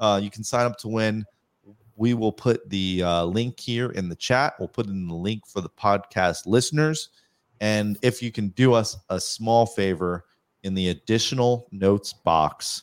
Uh, 0.00 0.20
you 0.22 0.30
can 0.30 0.42
sign 0.42 0.66
up 0.66 0.78
to 0.78 0.88
win. 0.88 1.24
We 1.96 2.14
will 2.14 2.32
put 2.32 2.68
the 2.68 3.02
uh, 3.02 3.24
link 3.24 3.60
here 3.60 3.90
in 3.90 4.08
the 4.08 4.16
chat. 4.16 4.54
We'll 4.58 4.68
put 4.68 4.86
in 4.86 5.06
the 5.06 5.14
link 5.14 5.46
for 5.46 5.60
the 5.60 5.68
podcast 5.68 6.46
listeners. 6.46 7.10
And 7.60 7.98
if 8.00 8.22
you 8.22 8.32
can 8.32 8.48
do 8.48 8.72
us 8.72 8.96
a 9.10 9.20
small 9.20 9.66
favor 9.66 10.24
in 10.62 10.74
the 10.74 10.88
additional 10.88 11.68
notes 11.70 12.12
box, 12.12 12.82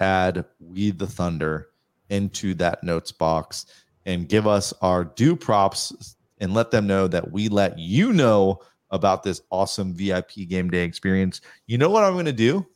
add 0.00 0.44
We 0.58 0.90
the 0.90 1.06
Thunder 1.06 1.68
into 2.08 2.54
that 2.54 2.82
notes 2.82 3.12
box 3.12 3.66
and 4.06 4.28
give 4.28 4.46
us 4.46 4.72
our 4.80 5.04
due 5.04 5.36
props 5.36 6.16
and 6.38 6.54
let 6.54 6.70
them 6.70 6.86
know 6.86 7.08
that 7.08 7.30
we 7.30 7.48
let 7.48 7.78
you 7.78 8.12
know 8.12 8.60
about 8.90 9.22
this 9.22 9.42
awesome 9.50 9.94
VIP 9.94 10.48
game 10.48 10.70
day 10.70 10.84
experience. 10.84 11.40
You 11.66 11.78
know 11.78 11.90
what 11.90 12.04
I'm 12.04 12.12
going 12.12 12.26
to 12.26 12.32
do? 12.32 12.66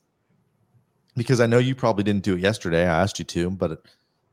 Because 1.16 1.40
I 1.40 1.46
know 1.46 1.58
you 1.58 1.74
probably 1.74 2.04
didn't 2.04 2.22
do 2.22 2.34
it 2.34 2.40
yesterday. 2.40 2.82
I 2.82 3.02
asked 3.02 3.18
you 3.18 3.24
to, 3.26 3.50
but 3.50 3.82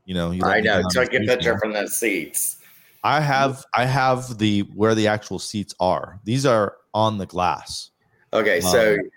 you 0.04 0.14
know, 0.14 0.30
you 0.30 0.44
I 0.44 0.60
know. 0.60 0.82
Took 0.90 1.12
a 1.12 1.18
this 1.18 1.28
picture 1.28 1.58
from 1.58 1.72
the 1.72 1.86
seats. 1.88 2.58
I 3.04 3.20
have 3.20 3.64
I 3.74 3.84
have 3.84 4.38
the 4.38 4.60
where 4.74 4.94
the 4.94 5.06
actual 5.08 5.38
seats 5.38 5.74
are. 5.80 6.20
These 6.24 6.46
are 6.46 6.76
on 6.94 7.18
the 7.18 7.26
glass. 7.26 7.90
Okay, 8.32 8.60
so 8.60 8.94
Um, 8.94 9.10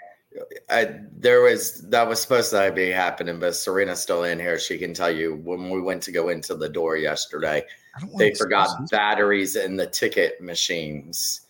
I, 0.69 0.99
there 1.17 1.41
was 1.41 1.81
that 1.89 2.07
was 2.07 2.21
supposed 2.21 2.51
to 2.51 2.71
be 2.73 2.89
happening, 2.89 3.39
but 3.39 3.55
Serena's 3.55 3.99
still 4.01 4.23
in 4.23 4.39
here. 4.39 4.57
She 4.57 4.77
can 4.77 4.93
tell 4.93 5.11
you 5.11 5.35
when 5.43 5.69
we 5.69 5.81
went 5.81 6.03
to 6.03 6.11
go 6.11 6.29
into 6.29 6.55
the 6.55 6.69
door 6.69 6.95
yesterday, 6.97 7.65
they 8.17 8.33
forgot 8.33 8.69
batteries 8.89 9.55
in 9.55 9.75
the 9.75 9.87
ticket 9.87 10.41
machines. 10.41 11.41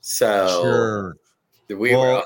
So 0.00 0.46
Sure. 0.62 1.16
we 1.68 1.94
Well, 1.94 2.16
were 2.16 2.24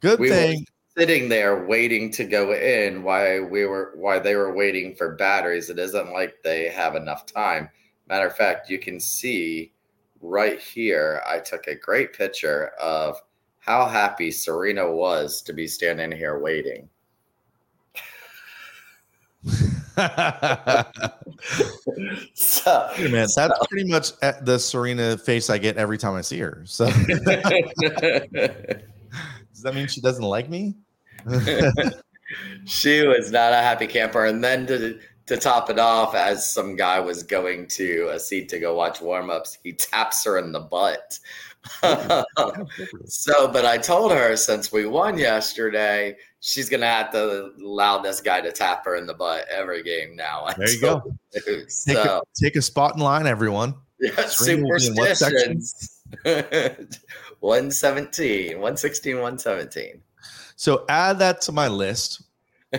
Good 0.00 0.18
we 0.18 0.30
were 0.30 0.34
thing. 0.34 0.66
Sitting 0.96 1.28
there 1.28 1.64
waiting 1.64 2.10
to 2.12 2.24
go 2.24 2.52
in 2.52 3.02
while 3.02 3.44
we 3.44 3.66
were 3.66 3.92
while 3.96 4.20
they 4.20 4.34
were 4.34 4.54
waiting 4.54 4.94
for 4.94 5.14
batteries. 5.14 5.70
It 5.70 5.78
isn't 5.78 6.12
like 6.12 6.42
they 6.42 6.68
have 6.68 6.96
enough 6.96 7.26
time. 7.26 7.68
Matter 8.08 8.26
of 8.26 8.36
fact, 8.36 8.68
you 8.68 8.78
can 8.78 9.00
see 9.00 9.72
right 10.20 10.60
here. 10.60 11.22
I 11.26 11.38
took 11.38 11.66
a 11.66 11.74
great 11.74 12.12
picture 12.12 12.72
of 12.80 13.20
how 13.58 13.86
happy 13.86 14.30
Serena 14.30 14.92
was 14.92 15.40
to 15.42 15.52
be 15.52 15.66
standing 15.66 16.12
here 16.12 16.38
waiting. 16.38 16.88
So 22.34 22.88
Hey, 22.94 23.08
man, 23.08 23.26
that's 23.34 23.66
pretty 23.68 23.90
much 23.90 24.12
eh, 24.22 24.32
the 24.42 24.58
Serena 24.58 25.18
face 25.18 25.50
I 25.50 25.58
get 25.58 25.76
every 25.76 25.98
time 25.98 26.14
I 26.14 26.20
see 26.20 26.38
her. 26.38 26.62
So 26.64 26.86
does 29.62 29.72
that 29.72 29.78
mean 29.78 29.86
she 29.86 30.00
doesn't 30.00 30.24
like 30.24 30.50
me? 30.50 30.74
she 32.64 33.06
was 33.06 33.30
not 33.30 33.52
a 33.52 33.56
happy 33.56 33.86
camper. 33.86 34.26
And 34.26 34.42
then 34.42 34.66
to 34.66 34.98
to 35.26 35.36
top 35.36 35.70
it 35.70 35.78
off, 35.78 36.16
as 36.16 36.48
some 36.50 36.74
guy 36.74 36.98
was 36.98 37.22
going 37.22 37.68
to 37.68 38.08
a 38.12 38.18
seat 38.18 38.48
to 38.48 38.58
go 38.58 38.74
watch 38.74 39.00
warm 39.00 39.30
ups, 39.30 39.56
he 39.62 39.72
taps 39.72 40.24
her 40.24 40.36
in 40.38 40.50
the 40.50 40.58
butt. 40.58 41.16
so, 43.06 43.46
but 43.52 43.64
I 43.64 43.78
told 43.78 44.10
her 44.10 44.34
since 44.36 44.72
we 44.72 44.84
won 44.84 45.16
yesterday, 45.16 46.16
she's 46.40 46.68
gonna 46.68 46.86
have 46.88 47.12
to 47.12 47.52
allow 47.64 47.98
this 47.98 48.20
guy 48.20 48.40
to 48.40 48.50
tap 48.50 48.84
her 48.84 48.96
in 48.96 49.06
the 49.06 49.14
butt 49.14 49.46
every 49.48 49.84
game 49.84 50.16
now. 50.16 50.48
There 50.56 50.68
you 50.68 50.80
go. 50.80 50.98
go. 50.98 51.16
Take, 51.32 51.70
So 51.70 52.20
a, 52.20 52.22
take 52.34 52.56
a 52.56 52.62
spot 52.62 52.96
in 52.96 53.00
line, 53.00 53.28
everyone. 53.28 53.74
yeah, 54.00 54.26
Serena 54.26 54.64
will 54.66 54.76
be 54.80 54.86
in 54.88 54.94
what 54.96 55.16
section? 55.16 55.62
superstitions. 55.62 57.00
117, 57.42 58.52
116, 58.52 59.14
117. 59.14 60.00
So 60.54 60.84
add 60.88 61.18
that 61.18 61.40
to 61.42 61.52
my 61.52 61.66
list 61.66 62.22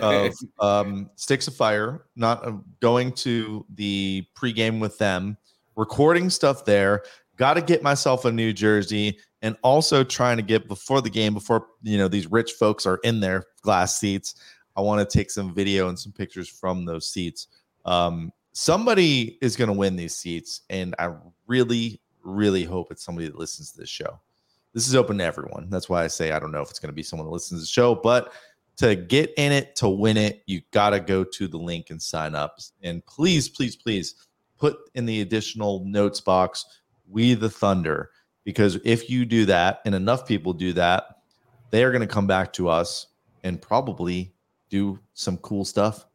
of 0.00 0.32
um, 0.58 1.10
Sticks 1.16 1.46
of 1.46 1.54
Fire, 1.54 2.06
not 2.16 2.46
uh, 2.46 2.52
going 2.80 3.12
to 3.12 3.66
the 3.74 4.26
pregame 4.34 4.80
with 4.80 4.96
them, 4.96 5.36
recording 5.76 6.30
stuff 6.30 6.64
there. 6.64 7.02
Got 7.36 7.54
to 7.54 7.62
get 7.62 7.82
myself 7.82 8.24
a 8.24 8.32
new 8.32 8.54
jersey, 8.54 9.18
and 9.42 9.54
also 9.62 10.02
trying 10.02 10.38
to 10.38 10.42
get 10.42 10.66
before 10.66 11.02
the 11.02 11.10
game, 11.10 11.34
before 11.34 11.66
you 11.82 11.98
know 11.98 12.08
these 12.08 12.30
rich 12.30 12.52
folks 12.52 12.86
are 12.86 13.00
in 13.04 13.20
their 13.20 13.44
glass 13.60 13.98
seats. 13.98 14.34
I 14.76 14.80
want 14.80 15.08
to 15.08 15.18
take 15.18 15.30
some 15.30 15.54
video 15.54 15.88
and 15.88 15.98
some 15.98 16.12
pictures 16.12 16.48
from 16.48 16.86
those 16.86 17.10
seats. 17.10 17.48
Um, 17.84 18.32
somebody 18.52 19.36
is 19.42 19.56
going 19.56 19.68
to 19.68 19.76
win 19.76 19.96
these 19.96 20.16
seats, 20.16 20.62
and 20.70 20.94
I 20.98 21.10
really, 21.46 22.00
really 22.22 22.64
hope 22.64 22.90
it's 22.90 23.04
somebody 23.04 23.26
that 23.26 23.38
listens 23.38 23.72
to 23.72 23.80
this 23.80 23.90
show. 23.90 24.20
This 24.74 24.88
is 24.88 24.94
open 24.94 25.18
to 25.18 25.24
everyone. 25.24 25.70
That's 25.70 25.88
why 25.88 26.04
I 26.04 26.08
say 26.08 26.32
I 26.32 26.38
don't 26.38 26.52
know 26.52 26.60
if 26.60 26.68
it's 26.68 26.80
going 26.80 26.90
to 26.90 26.94
be 26.94 27.02
someone 27.02 27.26
that 27.26 27.32
listens 27.32 27.60
to 27.60 27.62
the 27.62 27.68
show, 27.68 27.94
but 27.94 28.32
to 28.76 28.96
get 28.96 29.32
in 29.36 29.52
it, 29.52 29.76
to 29.76 29.88
win 29.88 30.16
it, 30.16 30.42
you 30.46 30.60
got 30.72 30.90
to 30.90 31.00
go 31.00 31.22
to 31.22 31.46
the 31.46 31.56
link 31.56 31.90
and 31.90 32.02
sign 32.02 32.34
up. 32.34 32.58
And 32.82 33.04
please, 33.06 33.48
please, 33.48 33.76
please 33.76 34.26
put 34.58 34.76
in 34.94 35.06
the 35.06 35.20
additional 35.20 35.84
notes 35.84 36.20
box, 36.20 36.66
We 37.08 37.34
the 37.34 37.48
Thunder, 37.48 38.10
because 38.42 38.78
if 38.84 39.08
you 39.08 39.24
do 39.24 39.46
that 39.46 39.80
and 39.84 39.94
enough 39.94 40.26
people 40.26 40.52
do 40.52 40.72
that, 40.72 41.20
they 41.70 41.84
are 41.84 41.92
going 41.92 42.06
to 42.06 42.12
come 42.12 42.26
back 42.26 42.52
to 42.54 42.68
us 42.68 43.06
and 43.44 43.62
probably 43.62 44.34
do 44.70 44.98
some 45.12 45.36
cool 45.38 45.64
stuff 45.64 46.06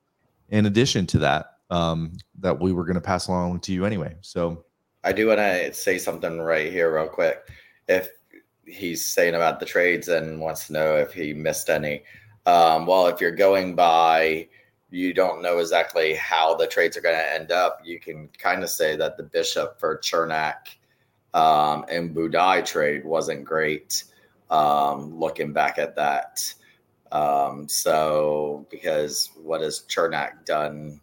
in 0.50 0.66
addition 0.66 1.06
to 1.08 1.20
that 1.20 1.54
um, 1.70 2.18
that 2.40 2.60
we 2.60 2.74
were 2.74 2.84
going 2.84 2.96
to 2.96 3.02
pass 3.02 3.28
along 3.28 3.60
to 3.62 3.72
you 3.72 3.86
anyway. 3.86 4.16
So 4.22 4.66
I 5.04 5.14
do 5.14 5.28
want 5.28 5.40
to 5.40 5.74
say 5.74 5.98
something 5.98 6.40
right 6.40 6.72
here, 6.72 6.94
real 6.94 7.08
quick. 7.08 7.50
If 7.88 8.10
he's 8.72 9.06
saying 9.06 9.36
about 9.36 9.60
the 9.60 9.66
trades 9.66 10.08
and 10.08 10.40
wants 10.40 10.68
to 10.68 10.74
know 10.74 10.96
if 10.98 11.14
he 11.14 11.34
missed 11.34 11.70
any, 11.70 12.04
um, 12.46 12.86
well, 12.86 13.08
if 13.08 13.22
you're 13.22 13.32
going 13.32 13.76
by, 13.76 14.48
you 14.92 15.14
don't 15.14 15.42
know 15.42 15.60
exactly 15.60 16.16
how 16.16 16.56
the 16.56 16.68
trades 16.68 16.98
are 16.98 17.02
going 17.02 17.16
to 17.16 17.34
end 17.34 17.52
up. 17.52 17.80
You 17.84 18.00
can 18.00 18.30
kind 18.38 18.64
of 18.64 18.70
say 18.70 18.96
that 18.96 19.18
the 19.18 19.24
Bishop 19.24 19.80
for 19.80 20.00
Cernak 20.00 20.76
um, 21.34 21.86
and 21.90 22.16
Budaj 22.16 22.66
trade 22.66 23.06
wasn't 23.06 23.46
great. 23.46 24.04
Um, 24.50 25.20
looking 25.20 25.54
back 25.54 25.78
at 25.78 25.96
that, 25.96 26.54
um, 27.12 27.68
so 27.70 28.66
because 28.72 29.30
what 29.36 29.62
has 29.62 29.84
Cernak 29.88 30.44
done? 30.46 31.00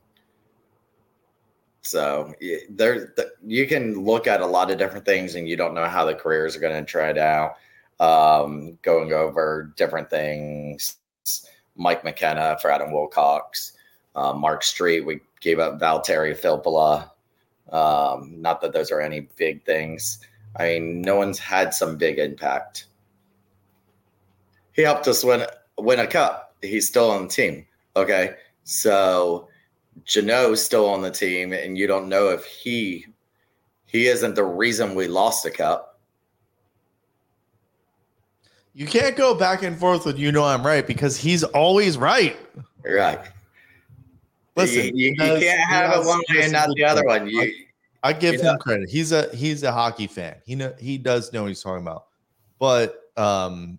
So 1.86 2.34
there, 2.68 3.14
you 3.46 3.66
can 3.68 4.04
look 4.04 4.26
at 4.26 4.40
a 4.40 4.46
lot 4.46 4.72
of 4.72 4.78
different 4.78 5.04
things, 5.04 5.36
and 5.36 5.48
you 5.48 5.56
don't 5.56 5.72
know 5.72 5.86
how 5.86 6.04
the 6.04 6.14
careers 6.14 6.56
are 6.56 6.60
going 6.60 6.74
to 6.74 6.90
tread 6.90 7.16
out. 7.16 7.56
Um, 8.00 8.76
going 8.82 9.12
over 9.12 9.72
different 9.76 10.10
things, 10.10 10.96
Mike 11.76 12.04
McKenna 12.04 12.58
for 12.60 12.70
Adam 12.70 12.92
Wilcox, 12.92 13.72
uh, 14.16 14.32
Mark 14.32 14.62
Streit. 14.62 15.06
We 15.06 15.20
gave 15.40 15.60
up 15.60 15.80
Valtteri 15.80 16.36
Filppula. 16.36 17.10
Um, 17.72 18.42
not 18.42 18.60
that 18.60 18.72
those 18.72 18.90
are 18.90 19.00
any 19.00 19.28
big 19.36 19.64
things. 19.64 20.18
I 20.56 20.64
mean, 20.64 21.02
no 21.02 21.16
one's 21.16 21.38
had 21.38 21.72
some 21.72 21.96
big 21.96 22.18
impact. 22.18 22.86
He 24.72 24.82
helped 24.82 25.06
us 25.06 25.22
win 25.22 25.46
win 25.78 26.00
a 26.00 26.06
cup. 26.06 26.56
He's 26.62 26.88
still 26.88 27.10
on 27.10 27.22
the 27.22 27.28
team. 27.28 27.66
Okay, 27.94 28.34
so 28.64 29.48
Jeannot's 30.04 30.62
still 30.62 30.88
on 30.88 31.00
the 31.02 31.10
team, 31.10 31.52
and 31.52 31.76
you 31.78 31.86
don't 31.86 32.08
know 32.08 32.28
if 32.28 32.44
he 32.44 33.06
he 33.86 34.06
isn't 34.08 34.34
the 34.34 34.44
reason 34.44 34.94
we 34.94 35.06
lost 35.08 35.42
the 35.42 35.50
cup. 35.50 35.98
you 38.74 38.86
can't 38.86 39.16
go 39.16 39.34
back 39.34 39.62
and 39.62 39.78
forth 39.78 40.04
with 40.04 40.18
you 40.18 40.30
know 40.30 40.44
I'm 40.44 40.64
right 40.64 40.86
because 40.86 41.16
he's 41.16 41.42
always 41.44 41.96
right. 41.96 42.36
Right. 42.84 43.20
Listen, 44.54 44.94
you, 44.96 45.08
you, 45.10 45.16
does- 45.16 45.42
can't 45.42 45.70
have 45.70 46.00
it 46.02 46.06
one 46.06 46.20
way 46.30 46.42
and 46.42 46.52
not 46.52 46.68
the 46.74 46.84
other 46.84 47.04
one. 47.04 47.26
You, 47.26 47.52
I 48.02 48.12
give 48.12 48.34
Yeah. 48.36 48.52
him 48.52 48.58
credit. 48.58 48.88
He's 48.90 49.12
a 49.12 49.34
he's 49.34 49.62
a 49.62 49.72
hockey 49.72 50.06
fan. 50.06 50.36
He 50.44 50.54
know 50.54 50.74
he 50.78 50.98
does 50.98 51.32
know 51.32 51.42
what 51.42 51.48
he's 51.48 51.62
talking 51.62 51.82
about. 51.82 52.06
But 52.58 53.00
um 53.16 53.78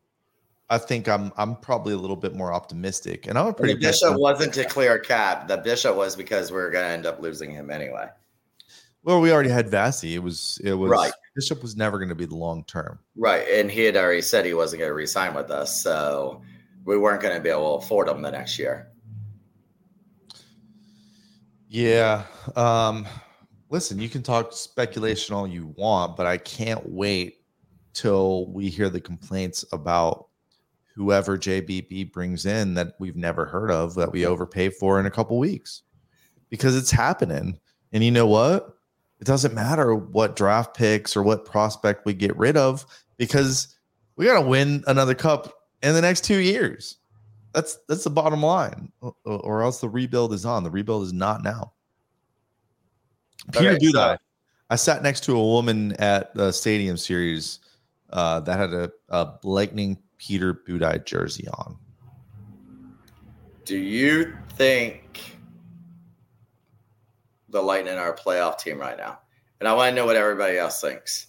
I 0.69 0.77
think 0.77 1.07
I'm 1.07 1.31
I'm 1.37 1.55
probably 1.55 1.93
a 1.93 1.97
little 1.97 2.15
bit 2.15 2.35
more 2.35 2.51
optimistic. 2.51 3.27
And 3.27 3.37
I'm 3.37 3.47
a 3.47 3.53
pretty 3.53 3.73
the 3.75 3.79
bishop 3.79 4.17
wasn't 4.17 4.53
to 4.55 4.65
clear 4.65 4.99
cap. 4.99 5.47
The 5.47 5.57
bishop 5.57 5.95
was 5.95 6.15
because 6.15 6.51
we 6.51 6.57
are 6.59 6.69
going 6.69 6.83
to 6.83 6.89
end 6.89 7.05
up 7.05 7.21
losing 7.21 7.51
him 7.51 7.69
anyway. 7.69 8.07
well, 9.03 9.21
we 9.21 9.31
already 9.31 9.49
had 9.49 9.69
Vassy. 9.69 10.15
It 10.15 10.23
was 10.23 10.59
it 10.63 10.73
was 10.73 10.89
Right. 10.89 11.13
Bishop 11.35 11.61
was 11.61 11.77
never 11.77 11.97
going 11.97 12.09
to 12.09 12.15
be 12.15 12.25
the 12.25 12.35
long 12.35 12.65
term. 12.65 12.99
Right. 13.15 13.47
And 13.47 13.71
he 13.71 13.81
had 13.81 13.95
already 13.95 14.21
said 14.21 14.45
he 14.45 14.53
wasn't 14.53 14.79
going 14.79 14.89
to 14.89 14.95
resign 14.95 15.33
with 15.33 15.51
us. 15.51 15.81
So 15.81 16.41
we 16.83 16.97
weren't 16.97 17.21
going 17.21 17.35
to 17.35 17.41
be 17.41 17.49
able 17.49 17.79
to 17.79 17.85
afford 17.85 18.09
him 18.09 18.21
the 18.21 18.31
next 18.31 18.59
year. 18.59 18.89
Yeah. 21.69 22.23
Um 22.55 23.07
listen, 23.69 23.99
you 23.99 24.09
can 24.09 24.23
talk 24.23 24.51
speculation 24.51 25.35
all 25.35 25.47
you 25.47 25.73
want, 25.77 26.17
but 26.17 26.25
I 26.25 26.37
can't 26.37 26.89
wait 26.89 27.41
till 27.93 28.47
we 28.47 28.69
hear 28.69 28.89
the 28.89 29.01
complaints 29.01 29.65
about 29.71 30.27
whoever 30.97 31.37
JBB 31.37 32.11
brings 32.11 32.47
in 32.47 32.73
that 32.73 32.95
we've 32.99 33.15
never 33.15 33.45
heard 33.45 33.69
of 33.69 33.93
that 33.95 34.11
we 34.11 34.25
overpay 34.25 34.69
for 34.69 34.99
in 34.99 35.05
a 35.05 35.11
couple 35.11 35.37
weeks. 35.37 35.83
Because 36.49 36.75
it's 36.75 36.89
happening. 36.89 37.59
And 37.93 38.03
you 38.03 38.09
know 38.09 38.25
what? 38.25 38.77
It 39.19 39.27
doesn't 39.27 39.53
matter 39.53 39.93
what 39.93 40.35
draft 40.35 40.75
picks 40.75 41.15
or 41.15 41.21
what 41.21 41.45
prospect 41.45 42.05
we 42.05 42.13
get 42.13 42.35
rid 42.35 42.57
of 42.57 42.83
because 43.17 43.77
we 44.15 44.25
got 44.25 44.41
to 44.41 44.47
win 44.47 44.83
another 44.87 45.13
cup 45.13 45.53
in 45.83 45.93
the 45.93 46.01
next 46.01 46.23
2 46.23 46.37
years. 46.37 46.97
That's 47.53 47.77
that's 47.87 48.03
the 48.03 48.09
bottom 48.09 48.43
line, 48.43 48.91
or, 49.23 49.63
else 49.63 49.79
the 49.79 49.89
rebuild 49.89 50.33
is 50.33 50.45
on. 50.45 50.63
The 50.63 50.69
rebuild 50.69 51.03
is 51.03 51.13
not 51.13 51.43
now. 51.43 51.73
Peter 53.51 53.71
Okay, 53.71 53.85
so- 53.85 53.91
Budaj. 53.93 54.17
I 54.69 54.75
sat 54.75 55.01
next 55.01 55.23
to 55.23 55.37
a 55.37 55.43
woman 55.43 55.93
at 55.93 56.35
the 56.35 56.51
Stadium 56.51 56.97
Series 56.97 57.59
uh, 58.11 58.41
that 58.41 58.59
had 58.59 58.73
a, 58.73 58.91
a 59.09 59.33
Lightning 59.43 59.97
Peter 60.17 60.53
Budaj 60.53 61.05
jersey 61.05 61.47
on. 61.49 61.77
Do 63.65 63.77
you 63.77 64.35
think 64.55 65.35
the 67.49 67.61
Lightning 67.61 67.95
are 67.97 68.13
a 68.13 68.17
playoff 68.17 68.59
team 68.59 68.79
right 68.79 68.97
now? 68.97 69.19
And 69.59 69.67
I 69.67 69.73
want 69.73 69.91
to 69.91 69.95
know 69.95 70.05
what 70.05 70.15
everybody 70.15 70.57
else 70.57 70.79
thinks. 70.81 71.27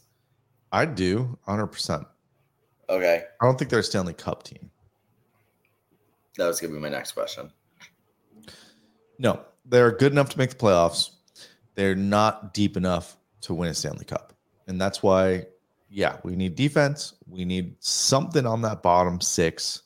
I 0.71 0.85
do, 0.85 1.39
hundred 1.47 1.69
percent. 1.69 2.07
Okay, 2.91 3.25
I 3.41 3.45
don't 3.47 3.59
think 3.59 3.71
they're 3.71 3.81
a 3.81 3.83
Stanley 3.85 4.15
Cup 4.15 4.43
team. 4.43 4.71
that 6.37 6.47
was 6.47 6.61
gonna 6.61 6.75
be 6.75 6.79
my 6.79 6.89
next 6.89 7.13
question. 7.13 7.51
No, 9.19 9.41
they're 9.65 9.91
good 9.93 10.13
enough 10.13 10.29
to 10.31 10.39
make 10.39 10.51
the 10.51 10.57
playoffs. 10.57 11.11
They're 11.75 11.95
not 11.95 12.55
deep 12.55 12.77
enough 12.77 13.17
to 13.43 13.55
win 13.55 13.71
a 13.71 13.75
Stanley 13.75 14.05
Cup. 14.05 14.33
And 14.67 14.81
that's 14.81 15.03
why, 15.03 15.47
yeah, 15.91 16.19
we 16.23 16.37
need 16.37 16.55
defense. 16.55 17.15
We 17.27 17.45
need 17.45 17.77
something 17.81 18.47
on 18.47 18.63
that 18.63 18.83
bottom 18.83 19.21
six. 19.21 19.83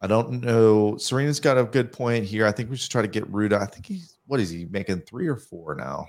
I 0.00 0.06
don't 0.06 0.42
know. 0.42 0.96
Serena's 0.98 1.40
got 1.40 1.58
a 1.58 1.64
good 1.64 1.92
point 1.92 2.24
here. 2.24 2.46
I 2.46 2.52
think 2.52 2.70
we 2.70 2.76
should 2.76 2.90
try 2.90 3.02
to 3.02 3.08
get 3.08 3.30
Rutta. 3.30 3.60
I 3.60 3.66
think 3.66 3.86
he's, 3.86 4.16
what 4.26 4.40
is 4.40 4.50
he 4.50 4.66
making 4.66 5.00
three 5.00 5.26
or 5.26 5.36
four 5.36 5.74
now? 5.74 6.06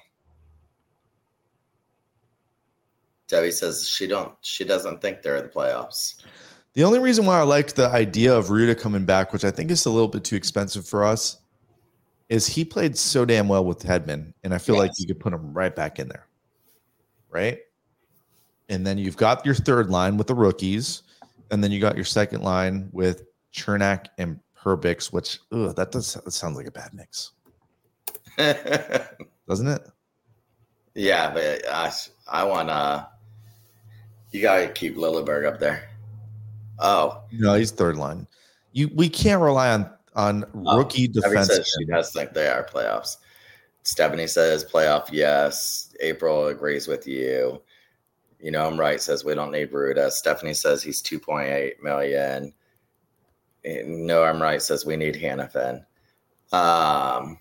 Debbie 3.28 3.52
says 3.52 3.88
she 3.88 4.08
don't 4.08 4.34
she 4.42 4.64
doesn't 4.64 5.02
think 5.02 5.22
they're 5.22 5.36
in 5.36 5.44
the 5.44 5.50
playoffs. 5.50 6.24
The 6.74 6.84
only 6.84 7.00
reason 7.00 7.26
why 7.26 7.40
I 7.40 7.44
liked 7.44 7.76
the 7.76 7.90
idea 7.90 8.34
of 8.34 8.48
Rutta 8.48 8.80
coming 8.80 9.04
back, 9.04 9.34
which 9.34 9.44
I 9.44 9.52
think 9.52 9.72
is 9.72 9.86
a 9.86 9.90
little 9.90 10.08
bit 10.08 10.24
too 10.24 10.36
expensive 10.36 10.88
for 10.88 11.04
us, 11.04 11.38
is 12.30 12.48
he 12.48 12.64
played 12.64 12.98
so 12.98 13.26
damn 13.26 13.48
well 13.48 13.66
with 13.66 13.80
Hedman, 13.80 14.34
and 14.44 14.54
I 14.54 14.60
feel 14.60 14.78
like 14.78 14.92
you 14.98 15.08
could 15.08 15.20
put 15.20 15.34
him 15.34 15.54
right 15.54 15.76
back 15.76 16.00
in 16.00 16.08
there, 16.08 16.28
right? 17.30 17.60
And 18.70 18.86
then 18.86 18.98
you've 18.98 19.18
got 19.18 19.46
your 19.46 19.56
third 19.56 19.90
line 19.90 20.18
with 20.18 20.28
the 20.28 20.36
rookies, 20.36 21.04
and 21.52 21.64
then 21.64 21.72
you 21.72 21.80
got 21.80 21.96
your 21.96 22.06
second 22.06 22.42
line 22.42 22.90
with 22.92 23.24
Cernak 23.54 24.08
and 24.18 24.40
Perbix, 24.62 25.14
which 25.14 25.40
ugh, 25.52 25.76
that 25.76 25.92
does 25.92 26.14
that 26.16 26.30
sounds 26.32 26.58
like 26.58 26.68
a 26.68 26.72
bad 26.72 26.94
mix, 26.94 27.32
doesn't 29.48 29.68
it? 29.68 29.82
yeah, 30.96 31.30
but 31.32 31.68
I 31.70 31.92
I 32.28 32.44
want 32.44 32.70
to. 32.70 33.08
You 34.32 34.42
gotta 34.42 34.68
keep 34.68 34.98
Lilleberg 34.98 35.48
up 35.48 35.60
there. 35.60 35.90
Oh, 36.80 37.22
No, 37.32 37.54
he's 37.56 37.72
third 37.72 37.96
line. 37.96 38.28
You 38.74 38.90
we 38.94 39.08
can't 39.10 39.42
rely 39.42 39.70
on 39.74 39.90
on 40.16 40.44
Oh, 40.66 40.78
rookie 40.78 41.08
defense. 41.08 41.48
says 41.48 41.72
she 41.80 41.86
does 41.86 42.12
think 42.12 42.34
they 42.34 42.48
are 42.48 42.64
playoffs. 42.66 43.18
Stephanie 43.84 44.28
says 44.28 44.66
playoff, 44.66 45.08
yes. 45.12 45.94
April 46.02 46.48
agrees 46.48 46.88
with 46.88 47.08
you. 47.08 47.62
You 48.40 48.52
know, 48.52 48.68
I'm 48.68 48.80
right. 48.80 49.02
Says 49.02 49.26
we 49.26 49.34
don't 49.34 49.52
need 49.52 49.72
Rutta. 49.72 50.12
Stephanie 50.12 50.54
says 50.54 50.84
he's 50.84 51.02
2.8 51.02 51.82
million. 51.82 52.54
No, 53.66 54.24
I'm 54.24 54.42
right. 54.42 54.62
Says 54.62 54.86
we 54.86 54.96
need 54.96 55.16
Hanifin. 55.16 55.84
Um, 56.52 57.40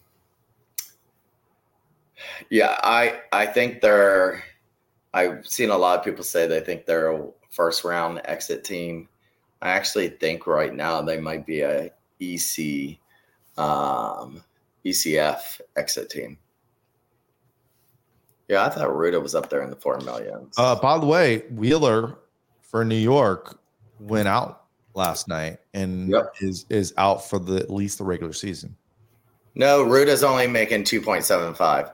yeah, 2.50 2.78
I 2.82 3.20
I 3.32 3.46
think 3.46 3.80
they're. 3.80 4.42
I've 5.14 5.46
seen 5.46 5.70
a 5.70 5.78
lot 5.78 5.98
of 5.98 6.04
people 6.04 6.24
say 6.24 6.46
they 6.46 6.60
think 6.60 6.84
they're 6.84 7.12
a 7.12 7.28
first 7.50 7.84
round 7.84 8.20
exit 8.24 8.64
team. 8.64 9.08
I 9.62 9.70
actually 9.70 10.08
think 10.08 10.46
right 10.46 10.74
now 10.74 11.00
they 11.02 11.18
might 11.18 11.46
be 11.46 11.60
a 11.62 11.90
EC 12.20 12.98
um, 13.56 14.42
ECF 14.84 15.60
exit 15.76 16.10
team. 16.10 16.38
Yeah, 18.48 18.64
I 18.64 18.68
thought 18.68 18.88
Rutta 18.88 19.20
was 19.20 19.34
up 19.34 19.50
there 19.50 19.62
in 19.62 19.70
the 19.70 19.76
four 19.76 19.98
millions. 20.00 20.54
Uh, 20.56 20.76
by 20.76 20.98
the 20.98 21.06
way, 21.06 21.38
Wheeler 21.50 22.16
for 22.62 22.84
New 22.84 22.94
York 22.96 23.58
went 23.98 24.28
out 24.28 24.62
last 24.94 25.26
night 25.28 25.58
and 25.74 26.08
Yep. 26.10 26.34
is 26.40 26.64
is 26.70 26.94
out 26.96 27.28
for 27.28 27.38
the 27.38 27.56
at 27.56 27.70
least 27.70 27.98
the 27.98 28.04
regular 28.04 28.32
season. 28.32 28.76
no, 29.54 29.84
Rutta's 29.84 30.22
only 30.24 30.46
making 30.46 30.84
two 30.84 31.00
point 31.00 31.24
seven 31.24 31.54
five. 31.54 31.90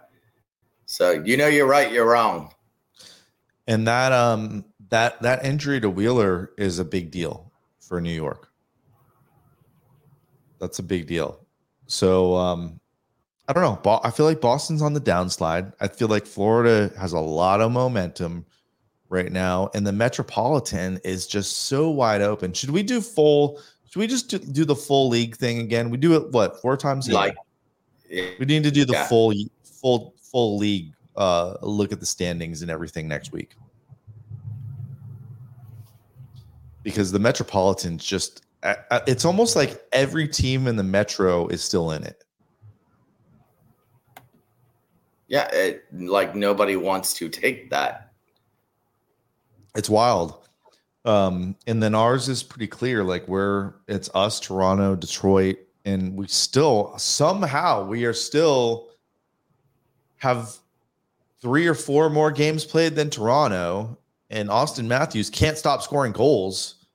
So 0.86 1.10
you 1.24 1.36
know 1.36 1.46
you're 1.46 1.66
right, 1.66 1.90
you're 1.92 2.06
wrong. 2.08 2.52
And 3.66 3.86
that 3.86 4.12
um 4.12 4.64
that 4.90 5.22
that 5.22 5.44
injury 5.44 5.80
to 5.80 5.88
Wheeler 5.88 6.50
is 6.58 6.78
a 6.78 6.84
big 6.84 7.10
deal 7.10 7.50
for 7.80 8.00
New 8.00 8.12
York. 8.12 8.50
That's 10.60 10.78
a 10.78 10.82
big 10.82 11.06
deal. 11.06 11.40
So 11.86 12.34
um 12.36 12.80
I 13.48 13.52
don't 13.52 13.62
know. 13.84 14.00
I 14.04 14.10
feel 14.10 14.26
like 14.26 14.40
Boston's 14.40 14.82
on 14.82 14.92
the 14.92 15.00
downslide. 15.00 15.72
I 15.80 15.88
feel 15.88 16.08
like 16.08 16.26
Florida 16.26 16.92
has 16.96 17.12
a 17.12 17.18
lot 17.18 17.60
of 17.60 17.72
momentum 17.72 18.46
right 19.08 19.30
now, 19.32 19.68
and 19.74 19.86
the 19.86 19.92
Metropolitan 19.92 21.00
is 21.04 21.26
just 21.26 21.62
so 21.62 21.90
wide 21.90 22.22
open. 22.22 22.52
Should 22.52 22.70
we 22.70 22.82
do 22.82 23.00
full? 23.00 23.60
Should 23.90 23.98
we 23.98 24.06
just 24.06 24.30
do, 24.30 24.38
do 24.38 24.64
the 24.64 24.76
full 24.76 25.08
league 25.08 25.36
thing 25.36 25.58
again? 25.58 25.90
We 25.90 25.98
do 25.98 26.14
it 26.16 26.30
what 26.30 26.62
four 26.62 26.76
times? 26.76 27.08
a 27.08 27.10
year? 27.10 27.18
Like 27.20 27.36
we 28.38 28.46
need 28.46 28.62
to 28.62 28.70
do 28.70 28.84
the 28.84 28.92
Yeah. 28.94 29.06
full 29.08 29.34
full 29.64 30.14
full 30.20 30.56
league 30.56 30.94
uh 31.16 31.56
look 31.60 31.92
at 31.92 32.00
the 32.00 32.06
standings 32.06 32.62
and 32.62 32.70
everything 32.70 33.06
next 33.06 33.32
week 33.32 33.54
because 36.82 37.12
the 37.12 37.18
metropolitans 37.18 38.02
just 38.02 38.46
uh, 38.62 38.74
uh, 38.90 39.00
it's 39.06 39.24
almost 39.26 39.56
like 39.56 39.82
every 39.92 40.26
team 40.26 40.66
in 40.66 40.76
the 40.76 40.82
metro 40.82 41.46
is 41.48 41.62
still 41.62 41.90
in 41.90 42.02
it 42.02 42.21
yeah, 45.32 45.48
it, 45.50 45.86
like 45.90 46.36
nobody 46.36 46.76
wants 46.76 47.14
to 47.14 47.30
take 47.30 47.70
that. 47.70 48.12
it's 49.74 49.88
wild. 49.88 50.46
Um 51.06 51.56
and 51.66 51.82
then 51.82 51.94
ours 51.94 52.28
is 52.28 52.42
pretty 52.44 52.68
clear 52.68 53.02
like 53.02 53.26
we're 53.26 53.72
it's 53.88 54.08
us 54.14 54.38
toronto 54.38 54.94
detroit 54.94 55.56
and 55.84 56.14
we 56.14 56.28
still 56.28 56.94
somehow 56.98 57.84
we 57.84 58.04
are 58.04 58.12
still 58.12 58.90
have 60.18 60.54
three 61.40 61.66
or 61.66 61.74
four 61.74 62.08
more 62.08 62.30
games 62.30 62.64
played 62.64 62.94
than 62.94 63.10
toronto 63.10 63.98
and 64.30 64.48
auston 64.48 64.86
matthews 64.86 65.28
can't 65.28 65.58
stop 65.58 65.82
scoring 65.82 66.12
goals. 66.12 66.86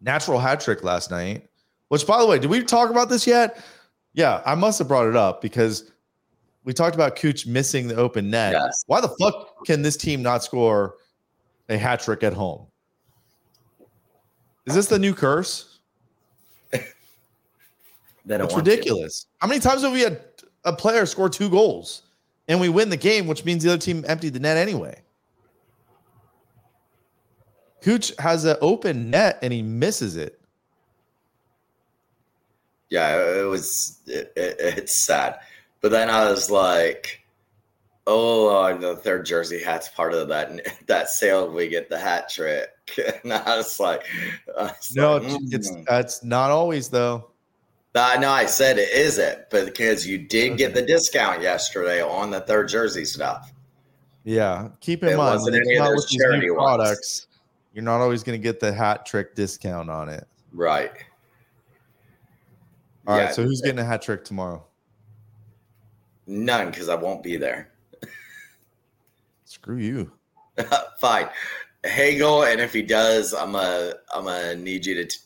Natural 0.00 0.38
hat 0.38 0.60
trick 0.60 0.84
last 0.84 1.10
night 1.10 1.48
which 1.88 2.06
by 2.06 2.20
the 2.20 2.26
way 2.26 2.38
did 2.38 2.50
we 2.50 2.62
talk 2.62 2.90
about 2.90 3.08
this 3.08 3.26
yet? 3.26 3.64
Yeah 4.12 4.42
i 4.46 4.54
must 4.54 4.78
have 4.78 4.86
brought 4.86 5.08
it 5.08 5.16
up 5.16 5.40
because 5.40 5.90
we 6.64 6.72
talked 6.72 6.94
about 6.94 7.16
cooch 7.16 7.46
missing 7.46 7.86
the 7.88 7.96
open 7.96 8.30
net 8.30 8.52
Yes. 8.52 8.82
why 8.86 9.00
the 9.00 9.08
fuck 9.20 9.64
can 9.66 9.82
this 9.82 9.96
team 9.96 10.22
not 10.22 10.42
score 10.42 10.96
a 11.68 11.76
hat 11.78 12.00
trick 12.00 12.22
at 12.22 12.32
home. 12.32 12.66
Is 14.66 14.74
this 14.74 14.86
the 14.86 14.98
new 14.98 15.14
curse? 15.14 15.78
It's 18.26 18.54
want 18.54 18.64
to. 18.64 18.70
ridiculous. 18.70 19.26
How 19.38 19.46
many 19.48 19.60
times 19.60 19.82
have 19.82 19.92
we 19.92 20.00
had 20.00 20.22
a 20.64 20.72
player 20.72 21.04
score 21.04 21.28
two 21.28 21.50
goals 21.50 22.02
and 22.48 22.58
we 22.58 22.70
win 22.70 22.88
the 22.88 22.96
game, 22.96 23.26
which 23.26 23.44
means 23.44 23.62
the 23.62 23.70
other 23.72 23.78
team 23.78 24.02
emptied 24.08 24.32
the 24.32 24.40
net 24.40 24.56
anyway? 24.56 25.02
Cooch 27.82 28.12
has 28.18 28.46
an 28.46 28.56
open 28.62 29.10
net 29.10 29.38
and 29.42 29.52
he 29.52 29.60
misses 29.60 30.16
it. 30.16 30.40
Yeah, 32.88 33.40
it 33.40 33.44
was. 33.44 33.98
It, 34.06 34.32
it, 34.36 34.56
it's 34.58 34.96
sad, 34.96 35.40
but 35.84 35.90
then 35.90 36.08
I 36.08 36.30
was 36.30 36.50
like, 36.50 37.20
"Oh, 38.06 38.48
uh, 38.48 38.74
the 38.78 38.96
third 38.96 39.26
jersey 39.26 39.62
hat's 39.62 39.86
part 39.90 40.14
of 40.14 40.28
that 40.28 40.58
that 40.86 41.10
sale. 41.10 41.50
We 41.52 41.68
get 41.68 41.90
the 41.90 41.98
hat 41.98 42.30
trick." 42.30 42.70
And 43.22 43.34
I 43.34 43.58
was 43.58 43.78
like, 43.78 44.06
I 44.58 44.62
was 44.64 44.92
No, 44.96 45.18
like, 45.18 45.24
it's, 45.42 45.52
it's 45.54 45.70
"Mm." 45.70 45.84
that's 45.86 46.24
not 46.24 46.50
always 46.50 46.88
though. 46.88 47.32
I 47.94 48.16
know 48.16 48.30
I 48.30 48.46
said 48.46 48.78
it 48.78 48.88
isn't, 48.94 49.50
but 49.50 49.66
because 49.66 50.06
you 50.06 50.16
did 50.16 50.56
get 50.56 50.72
the 50.72 50.80
discount 50.80 51.42
yesterday 51.42 52.00
on 52.02 52.30
the 52.30 52.40
third 52.40 52.68
jersey 52.68 53.04
stuff. 53.04 53.52
Yeah, 54.24 54.68
keep 54.80 55.02
in 55.02 55.10
It 55.10 55.16
mind 55.18 55.34
wasn't 55.40 55.56
any 55.56 55.74
of 55.74 55.80
come 55.80 55.86
out 55.86 55.90
those 55.90 56.04
with 56.04 56.08
these 56.12 56.20
charity 56.22 56.50
ones. 56.50 56.64
products, 56.64 57.26
you're 57.74 57.84
not 57.84 58.00
always 58.00 58.22
going 58.22 58.40
to 58.40 58.42
get 58.42 58.58
the 58.58 58.72
hat 58.72 59.04
trick 59.04 59.34
discount 59.34 59.90
on 59.90 60.08
it. 60.08 60.26
Right. 60.50 60.92
All 63.06 63.16
right, 63.18 63.24
Yeah, 63.24 63.32
so 63.32 63.42
who's 63.42 63.60
getting 63.60 63.80
a 63.80 63.84
hat 63.84 64.00
trick 64.00 64.24
tomorrow? 64.24 64.64
None 66.26 66.70
because 66.70 66.88
I 66.88 66.94
won't 66.94 67.22
be 67.22 67.36
there. 67.36 67.70
Screw 69.44 69.78
you. 69.78 70.12
Fine. 71.00 71.28
Hagel, 71.84 72.44
and 72.44 72.60
if 72.60 72.72
he 72.72 72.82
does, 72.82 73.34
I'm 73.34 73.54
a 73.54 73.94
I'm 74.12 74.24
gonna 74.24 74.56
need 74.56 74.86
you 74.86 74.94
to 74.94 75.04
t- 75.04 75.18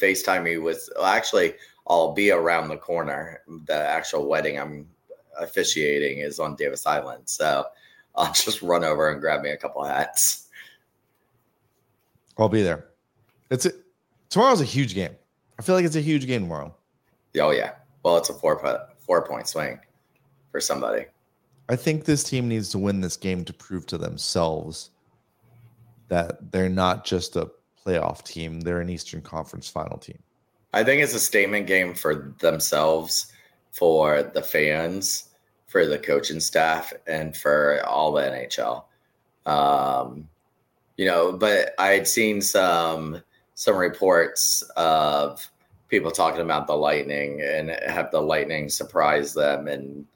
FaceTime 0.00 0.44
me 0.44 0.58
with. 0.58 0.88
Well, 0.96 1.04
actually, 1.04 1.54
I'll 1.86 2.12
be 2.12 2.30
around 2.30 2.68
the 2.68 2.76
corner. 2.76 3.40
The 3.66 3.74
actual 3.74 4.28
wedding 4.28 4.58
I'm 4.58 4.88
officiating 5.38 6.18
is 6.18 6.38
on 6.38 6.54
Davis 6.56 6.86
Island, 6.86 7.24
so 7.26 7.66
I'll 8.14 8.32
just 8.32 8.62
run 8.62 8.84
over 8.84 9.10
and 9.10 9.20
grab 9.20 9.42
me 9.42 9.50
a 9.50 9.56
couple 9.56 9.84
hats. 9.84 10.48
I'll 12.38 12.48
be 12.48 12.62
there. 12.62 12.86
It's 13.50 13.66
a, 13.66 13.72
tomorrow's 14.30 14.60
a 14.60 14.64
huge 14.64 14.94
game. 14.94 15.16
I 15.58 15.62
feel 15.62 15.74
like 15.74 15.84
it's 15.84 15.96
a 15.96 16.00
huge 16.00 16.26
game 16.26 16.42
tomorrow. 16.42 16.72
Oh 17.40 17.50
yeah. 17.50 17.72
Well, 18.04 18.16
it's 18.16 18.30
a 18.30 18.34
four 18.34 18.60
po- 18.60 18.86
four 19.00 19.26
point 19.26 19.48
swing 19.48 19.80
for 20.58 20.62
somebody. 20.62 21.04
I 21.68 21.76
think 21.76 22.04
this 22.04 22.24
team 22.24 22.48
needs 22.48 22.70
to 22.70 22.78
win 22.78 23.00
this 23.00 23.16
game 23.16 23.44
to 23.44 23.52
prove 23.52 23.86
to 23.86 23.98
themselves 23.98 24.90
that 26.08 26.50
they're 26.50 26.68
not 26.68 27.04
just 27.04 27.36
a 27.36 27.50
playoff 27.86 28.24
team; 28.24 28.60
they're 28.60 28.80
an 28.80 28.90
Eastern 28.90 29.22
Conference 29.22 29.68
Final 29.68 29.98
team. 29.98 30.18
I 30.72 30.82
think 30.82 31.00
it's 31.02 31.14
a 31.14 31.20
statement 31.20 31.68
game 31.68 31.94
for 31.94 32.34
themselves, 32.40 33.32
for 33.70 34.22
the 34.22 34.42
fans, 34.42 35.28
for 35.68 35.86
the 35.86 35.98
coaching 35.98 36.40
staff, 36.40 36.92
and 37.06 37.36
for 37.36 37.80
all 37.86 38.12
the 38.12 38.22
NHL. 38.22 38.84
Um, 39.46 40.28
you 40.96 41.06
know, 41.06 41.32
but 41.32 41.74
I 41.78 41.88
had 41.88 42.08
seen 42.08 42.40
some 42.40 43.22
some 43.54 43.76
reports 43.76 44.62
of 44.76 45.48
people 45.88 46.10
talking 46.10 46.40
about 46.40 46.66
the 46.66 46.76
Lightning 46.76 47.42
and 47.42 47.70
have 47.86 48.10
the 48.10 48.20
Lightning 48.20 48.68
surprise 48.68 49.34
them 49.34 49.68
and 49.68 50.06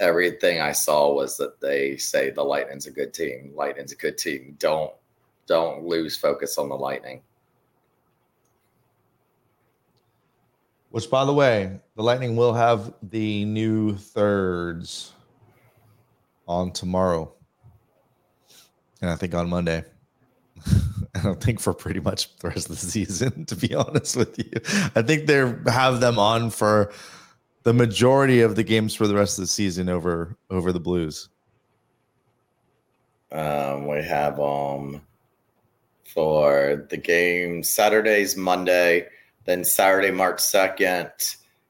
everything 0.00 0.60
I 0.60 0.72
saw 0.72 1.12
was 1.12 1.36
that 1.38 1.60
they 1.60 1.96
say 1.96 2.30
the 2.30 2.42
Lightning's 2.42 2.86
a 2.86 2.90
good 2.90 3.12
team. 3.12 3.52
Lightning's 3.54 3.92
a 3.92 3.96
good 3.96 4.18
team. 4.18 4.56
Don't 4.58 4.92
don't 5.46 5.84
lose 5.84 6.16
focus 6.16 6.58
on 6.58 6.68
the 6.68 6.76
Lightning. 6.76 7.22
Which, 10.90 11.10
by 11.10 11.24
the 11.24 11.32
way, 11.32 11.80
the 11.96 12.02
Lightning 12.02 12.36
will 12.36 12.54
have 12.54 12.94
the 13.02 13.44
new 13.44 13.96
thirds 13.96 15.12
on 16.46 16.72
tomorrow, 16.72 17.32
and 19.00 19.10
I 19.10 19.16
think 19.16 19.34
on 19.34 19.48
Monday. 19.48 19.84
I 21.14 21.22
don't 21.22 21.42
think 21.42 21.60
for 21.60 21.72
pretty 21.74 22.00
much 22.00 22.36
the 22.38 22.48
rest 22.48 22.70
of 22.70 22.80
the 22.80 22.86
season, 22.90 23.46
to 23.46 23.56
be 23.56 23.74
honest 23.74 24.16
with 24.16 24.38
you. 24.38 24.50
I 24.94 25.02
think 25.02 25.26
they 25.26 25.54
have 25.66 26.00
them 26.00 26.18
on 26.18 26.50
for 26.50 26.92
the 27.62 27.72
majority 27.72 28.40
of 28.40 28.56
the 28.56 28.62
games 28.62 28.94
for 28.94 29.06
the 29.06 29.14
rest 29.14 29.38
of 29.38 29.42
the 29.42 29.48
season 29.48 29.88
over 29.88 30.36
over 30.50 30.72
the 30.72 30.80
Blues. 30.80 31.28
Um, 33.30 33.86
we 33.86 34.02
have 34.02 34.40
um 34.40 35.02
for 36.04 36.86
the 36.88 36.96
game 36.96 37.62
Saturdays, 37.62 38.36
Monday, 38.36 39.06
then 39.44 39.64
Saturday, 39.64 40.10
March 40.10 40.38
2nd, 40.38 41.10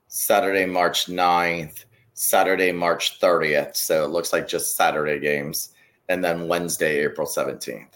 Saturday, 0.06 0.64
March 0.64 1.06
9th, 1.06 1.84
Saturday, 2.14 2.72
March 2.72 3.20
30th. 3.20 3.76
So 3.76 4.04
it 4.04 4.08
looks 4.08 4.32
like 4.32 4.48
just 4.48 4.76
Saturday 4.76 5.18
games, 5.18 5.70
and 6.08 6.24
then 6.24 6.48
Wednesday, 6.48 7.04
April 7.04 7.26
17th. 7.26 7.88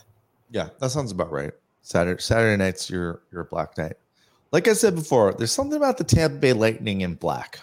Yeah, 0.51 0.69
that 0.81 0.91
sounds 0.91 1.13
about 1.13 1.31
right. 1.31 1.53
Saturday 1.83 2.21
Saturday 2.23 2.57
night's 2.57 2.89
your 2.89 3.23
your 3.33 3.45
black 3.45 3.77
night. 3.77 3.95
Like 4.53 4.69
I 4.69 4.75
said 4.75 4.95
before, 4.95 5.33
there's 5.33 5.53
something 5.53 5.77
about 5.77 5.99
the 5.99 6.05
Tampa 6.05 6.37
Bay 6.37 6.53
Lightning 6.53 7.01
in 7.01 7.15
black. 7.15 7.61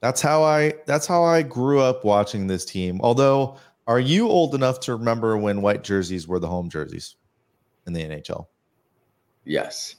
That's 0.00 0.20
how 0.20 0.42
I 0.42 0.74
that's 0.86 1.06
how 1.06 1.24
I 1.24 1.42
grew 1.42 1.80
up 1.80 2.04
watching 2.04 2.46
this 2.46 2.64
team. 2.64 3.00
Although, 3.02 3.56
are 3.86 4.00
you 4.00 4.28
old 4.28 4.54
enough 4.54 4.80
to 4.80 4.94
remember 4.94 5.36
when 5.36 5.62
white 5.62 5.82
jerseys 5.82 6.28
were 6.28 6.38
the 6.38 6.46
home 6.46 6.70
jerseys 6.70 7.16
in 7.86 7.92
the 7.92 8.02
NHL? 8.02 8.46
Yes. 9.44 9.96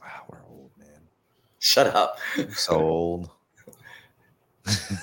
Wow, 0.00 0.24
we're 0.28 0.42
old, 0.48 0.70
man. 0.78 1.00
Shut 1.58 1.88
up. 1.88 2.18
so 2.54 2.80
old. 2.80 3.30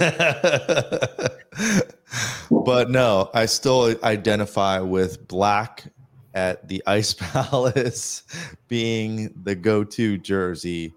but 2.52 2.90
no, 2.90 3.30
I 3.34 3.46
still 3.48 3.96
identify 4.04 4.80
with 4.80 5.28
black 5.28 5.86
at 6.34 6.68
the 6.68 6.84
Ice 6.86 7.14
Palace 7.18 8.24
being 8.68 9.34
the 9.44 9.56
go-to 9.56 10.18
jersey. 10.20 10.94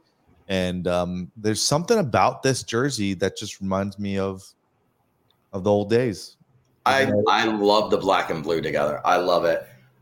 And 0.50 0.88
um, 0.88 1.30
there's 1.36 1.62
something 1.62 1.98
about 1.98 2.42
this 2.42 2.64
jersey 2.64 3.14
that 3.14 3.36
just 3.36 3.60
reminds 3.60 3.98
me 4.00 4.18
of 4.18 4.44
of 5.52 5.62
the 5.62 5.70
old 5.70 5.88
days. 5.88 6.36
I 6.84 7.12
I 7.28 7.44
love 7.44 7.92
the 7.92 7.98
black 7.98 8.30
and 8.30 8.42
blue 8.42 8.60
together. 8.60 9.00
I 9.04 9.16
love 9.16 9.44
it. 9.44 9.60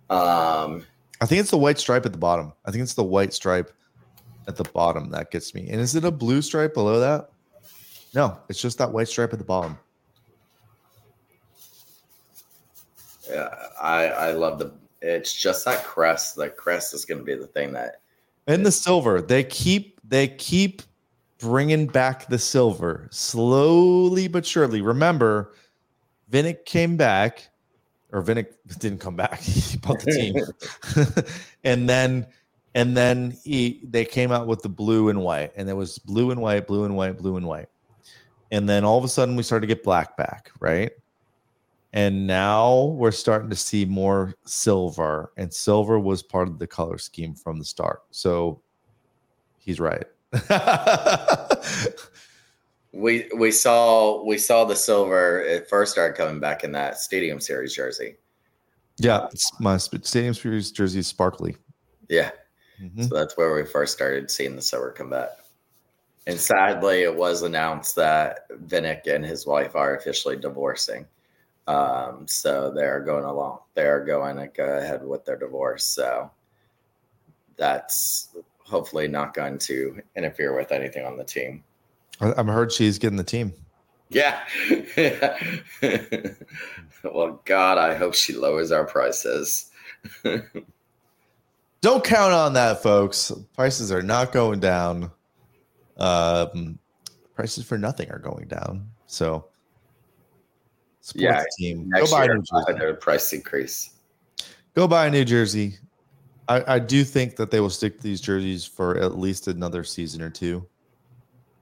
Um, 0.08 0.86
I 1.20 1.26
think 1.26 1.40
it's 1.40 1.50
the 1.50 1.58
white 1.58 1.78
stripe 1.78 2.06
at 2.06 2.12
the 2.12 2.18
bottom. 2.18 2.54
I 2.64 2.70
think 2.70 2.82
it's 2.82 2.94
the 2.94 3.04
white 3.04 3.34
stripe 3.34 3.72
at 4.46 4.56
the 4.56 4.64
bottom 4.64 5.10
that 5.10 5.30
gets 5.30 5.54
me. 5.54 5.68
And 5.68 5.82
is 5.82 5.94
it 5.94 6.04
a 6.04 6.10
blue 6.10 6.40
stripe 6.40 6.72
below 6.72 6.98
that? 6.98 7.30
No, 8.14 8.38
it's 8.48 8.60
just 8.60 8.78
that 8.78 8.90
white 8.90 9.08
stripe 9.08 9.34
at 9.34 9.38
the 9.38 9.44
bottom. 9.44 9.78
Yeah, 13.28 13.54
I 13.78 14.06
I 14.06 14.32
love 14.32 14.58
the. 14.58 14.72
It's 15.02 15.34
just 15.34 15.66
that 15.66 15.84
crest. 15.84 16.36
The 16.36 16.48
crest 16.48 16.94
is 16.94 17.04
going 17.04 17.18
to 17.18 17.24
be 17.24 17.34
the 17.34 17.46
thing 17.48 17.74
that. 17.74 18.00
And 18.48 18.64
the 18.64 18.72
silver, 18.72 19.20
they 19.20 19.44
keep 19.44 20.00
they 20.02 20.26
keep 20.26 20.82
bringing 21.38 21.86
back 21.86 22.28
the 22.28 22.38
silver 22.38 23.08
slowly 23.12 24.26
but 24.26 24.44
surely. 24.46 24.80
Remember, 24.80 25.52
Vinik 26.32 26.64
came 26.64 26.96
back, 26.96 27.50
or 28.10 28.22
Vinik 28.22 28.46
didn't 28.78 29.00
come 29.00 29.16
back. 29.16 29.38
he 29.40 29.76
bought 29.76 30.00
the 30.00 30.10
team, 30.10 31.24
and 31.64 31.88
then 31.88 32.26
and 32.74 32.96
then 32.96 33.36
he 33.44 33.82
they 33.84 34.06
came 34.06 34.32
out 34.32 34.46
with 34.46 34.62
the 34.62 34.68
blue 34.70 35.10
and 35.10 35.20
white, 35.20 35.52
and 35.54 35.68
it 35.68 35.74
was 35.74 35.98
blue 35.98 36.30
and 36.30 36.40
white, 36.40 36.66
blue 36.66 36.84
and 36.84 36.96
white, 36.96 37.18
blue 37.18 37.36
and 37.36 37.46
white, 37.46 37.68
and 38.50 38.66
then 38.66 38.82
all 38.82 38.96
of 38.96 39.04
a 39.04 39.08
sudden 39.08 39.36
we 39.36 39.42
started 39.42 39.68
to 39.68 39.74
get 39.74 39.84
black 39.84 40.16
back, 40.16 40.50
right? 40.58 40.92
And 41.92 42.26
now 42.26 42.84
we're 42.96 43.12
starting 43.12 43.48
to 43.50 43.56
see 43.56 43.84
more 43.86 44.34
silver, 44.44 45.32
and 45.36 45.52
silver 45.52 45.98
was 45.98 46.22
part 46.22 46.48
of 46.48 46.58
the 46.58 46.66
color 46.66 46.98
scheme 46.98 47.34
from 47.34 47.58
the 47.58 47.64
start. 47.64 48.02
So 48.10 48.60
he's 49.58 49.80
right. 49.80 50.04
we 52.92 53.28
we 53.36 53.50
saw 53.50 54.22
we 54.24 54.36
saw 54.36 54.64
the 54.64 54.76
silver 54.76 55.40
it 55.40 55.68
first 55.68 55.92
started 55.92 56.16
coming 56.16 56.40
back 56.40 56.64
in 56.64 56.72
that 56.72 56.98
stadium 56.98 57.40
series 57.40 57.74
jersey. 57.74 58.16
Yeah, 58.98 59.28
my 59.60 59.78
stadium 59.78 60.34
series 60.34 60.70
jersey 60.70 60.98
is 60.98 61.06
sparkly. 61.06 61.56
Yeah, 62.10 62.32
mm-hmm. 62.82 63.04
so 63.04 63.14
that's 63.14 63.36
where 63.36 63.54
we 63.54 63.64
first 63.64 63.94
started 63.94 64.30
seeing 64.30 64.56
the 64.56 64.62
silver 64.62 64.90
come 64.92 65.10
back. 65.10 65.30
And 66.26 66.38
sadly, 66.38 67.04
it 67.04 67.16
was 67.16 67.42
announced 67.42 67.96
that 67.96 68.50
Vinik 68.66 69.06
and 69.06 69.24
his 69.24 69.46
wife 69.46 69.74
are 69.74 69.96
officially 69.96 70.36
divorcing. 70.36 71.06
Um, 71.68 72.26
so 72.26 72.70
they're 72.70 73.00
going 73.00 73.24
along. 73.24 73.58
They're 73.74 74.02
going 74.02 74.36
to 74.38 74.46
go 74.48 74.64
ahead 74.64 75.04
with 75.04 75.26
their 75.26 75.36
divorce. 75.36 75.84
So 75.84 76.30
that's 77.56 78.34
hopefully 78.60 79.06
not 79.06 79.34
going 79.34 79.58
to 79.58 80.00
interfere 80.16 80.56
with 80.56 80.72
anything 80.72 81.04
on 81.04 81.18
the 81.18 81.24
team. 81.24 81.62
I've 82.20 82.46
heard 82.46 82.72
she's 82.72 82.98
getting 82.98 83.18
the 83.18 83.22
team. 83.22 83.52
Yeah. 84.08 84.40
well, 87.04 87.42
God, 87.44 87.76
I 87.76 87.94
hope 87.94 88.14
she 88.14 88.32
lowers 88.32 88.72
our 88.72 88.86
prices. 88.86 89.70
Don't 91.82 92.02
count 92.02 92.32
on 92.32 92.54
that, 92.54 92.82
folks. 92.82 93.30
Prices 93.54 93.92
are 93.92 94.02
not 94.02 94.32
going 94.32 94.60
down. 94.60 95.10
Um, 95.98 96.78
prices 97.34 97.66
for 97.66 97.76
nothing 97.76 98.10
are 98.10 98.18
going 98.18 98.48
down. 98.48 98.88
So, 99.06 99.44
yeah, 101.14 101.44
team. 101.58 101.90
Go 101.90 102.10
buy 102.10 102.24
a 102.24 102.28
New 102.28 102.42
Jersey. 102.42 102.96
price 103.00 103.32
increase. 103.32 103.90
Go 104.74 104.86
buy 104.86 105.06
a 105.06 105.10
New 105.10 105.24
Jersey. 105.24 105.76
I, 106.48 106.74
I 106.74 106.78
do 106.78 107.04
think 107.04 107.36
that 107.36 107.50
they 107.50 107.60
will 107.60 107.70
stick 107.70 107.98
to 107.98 108.02
these 108.02 108.20
jerseys 108.20 108.64
for 108.64 108.96
at 108.98 109.18
least 109.18 109.48
another 109.48 109.84
season 109.84 110.22
or 110.22 110.30
two 110.30 110.66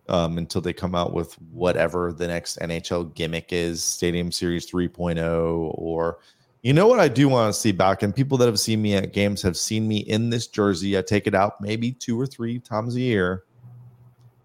um, 0.09 0.39
until 0.39 0.60
they 0.60 0.73
come 0.73 0.94
out 0.94 1.12
with 1.12 1.35
whatever 1.52 2.12
the 2.12 2.27
next 2.27 2.59
NHL 2.60 3.14
gimmick 3.14 3.52
is 3.52 3.82
Stadium 3.82 4.31
Series 4.31 4.70
3.0 4.70 5.73
or 5.77 6.18
you 6.62 6.73
know 6.73 6.89
what 6.89 6.98
I 6.98 7.06
do 7.06 7.28
want 7.28 7.55
to 7.55 7.60
see 7.60 7.70
back, 7.70 8.02
and 8.02 8.12
people 8.12 8.36
that 8.39 8.47
have 8.47 8.59
seen 8.59 8.82
me 8.82 8.94
at 8.94 9.12
games 9.12 9.40
have 9.43 9.56
seen 9.56 9.86
me 9.86 9.98
in 9.98 10.31
this 10.31 10.48
jersey. 10.48 10.98
I 10.98 11.02
take 11.02 11.28
it 11.28 11.35
out 11.35 11.60
maybe 11.60 11.93
two 11.93 12.20
or 12.20 12.27
three 12.27 12.59
times 12.59 12.97
a 12.97 13.01
year. 13.01 13.44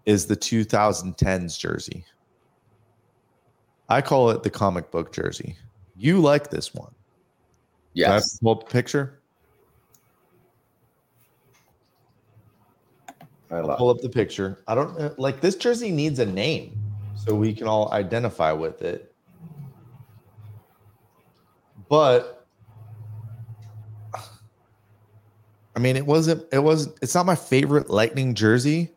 Is 0.06 0.26
the 0.26 0.36
2010s 0.36 1.58
jersey? 1.58 2.04
I 3.92 4.00
call 4.00 4.30
it 4.30 4.42
the 4.42 4.48
comic 4.48 4.90
book 4.90 5.12
jersey. 5.12 5.54
You 5.96 6.18
like 6.20 6.48
this 6.48 6.72
one? 6.72 6.94
Yes. 7.92 8.38
Pull 8.38 8.52
up 8.52 8.62
a 8.62 8.66
picture. 8.66 9.20
I'll 13.50 13.76
pull 13.76 13.90
up 13.90 14.00
the 14.00 14.08
picture. 14.08 14.62
I 14.66 14.74
don't 14.74 14.98
uh, 14.98 15.10
like 15.18 15.42
this 15.42 15.56
jersey 15.56 15.90
needs 15.90 16.20
a 16.20 16.24
name 16.24 16.82
so 17.14 17.34
we 17.34 17.52
can 17.52 17.66
all 17.68 17.92
identify 17.92 18.50
with 18.50 18.80
it. 18.80 19.14
But 21.90 22.48
I 25.76 25.80
mean, 25.80 25.96
it 25.96 26.06
wasn't, 26.06 26.46
it 26.50 26.60
was, 26.60 26.88
it's 27.02 27.14
not 27.14 27.26
my 27.26 27.34
favorite 27.34 27.90
Lightning 27.90 28.34
jersey, 28.34 28.90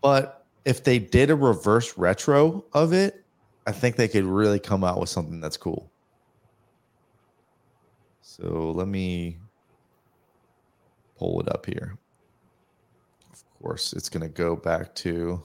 but 0.00 0.46
if 0.64 0.82
they 0.82 0.98
did 0.98 1.28
a 1.28 1.36
reverse 1.36 1.98
retro 1.98 2.64
of 2.72 2.94
it, 2.94 3.21
I 3.66 3.72
think 3.72 3.96
they 3.96 4.08
could 4.08 4.24
really 4.24 4.58
come 4.58 4.84
out 4.84 4.98
with 4.98 5.08
something 5.08 5.40
that's 5.40 5.56
cool. 5.56 5.90
So 8.20 8.72
let 8.74 8.88
me 8.88 9.38
pull 11.18 11.40
it 11.40 11.48
up 11.48 11.66
here 11.66 11.96
Of 13.32 13.44
course, 13.62 13.92
it's 13.92 14.08
going 14.08 14.22
to 14.22 14.28
go 14.28 14.56
back 14.56 14.94
to. 14.96 15.42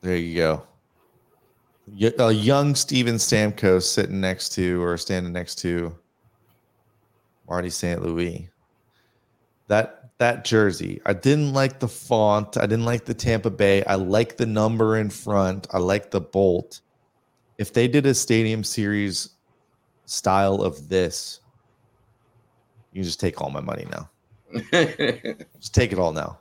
There 0.00 0.16
you 0.16 0.36
go. 0.36 0.62
A 2.18 2.32
young 2.32 2.74
Steven 2.74 3.16
Stamkos 3.16 3.82
sitting 3.82 4.20
next 4.20 4.50
to 4.54 4.82
or 4.82 4.96
standing 4.96 5.32
next 5.32 5.56
to 5.56 5.94
Marty 7.48 7.68
St. 7.70 8.02
Louis. 8.02 8.48
That 9.68 9.93
that 10.18 10.44
jersey. 10.44 11.00
I 11.06 11.12
didn't 11.12 11.52
like 11.52 11.80
the 11.80 11.88
font. 11.88 12.56
I 12.56 12.62
didn't 12.62 12.84
like 12.84 13.04
the 13.04 13.14
Tampa 13.14 13.50
Bay. 13.50 13.84
I 13.84 13.96
like 13.96 14.36
the 14.36 14.46
number 14.46 14.96
in 14.96 15.10
front. 15.10 15.66
I 15.72 15.78
like 15.78 16.10
the 16.10 16.20
bolt. 16.20 16.80
if 17.58 17.72
they 17.72 17.86
did 17.86 18.04
a 18.06 18.14
stadium 18.14 18.64
series 18.64 19.30
style 20.06 20.62
of 20.62 20.88
this, 20.88 21.40
you 22.92 23.02
just 23.02 23.20
take 23.20 23.40
all 23.40 23.50
my 23.50 23.60
money 23.60 23.86
now. 23.90 24.10
Just 25.58 25.74
take 25.74 25.92
it 25.92 25.98
all 25.98 26.12
now. 26.12 26.38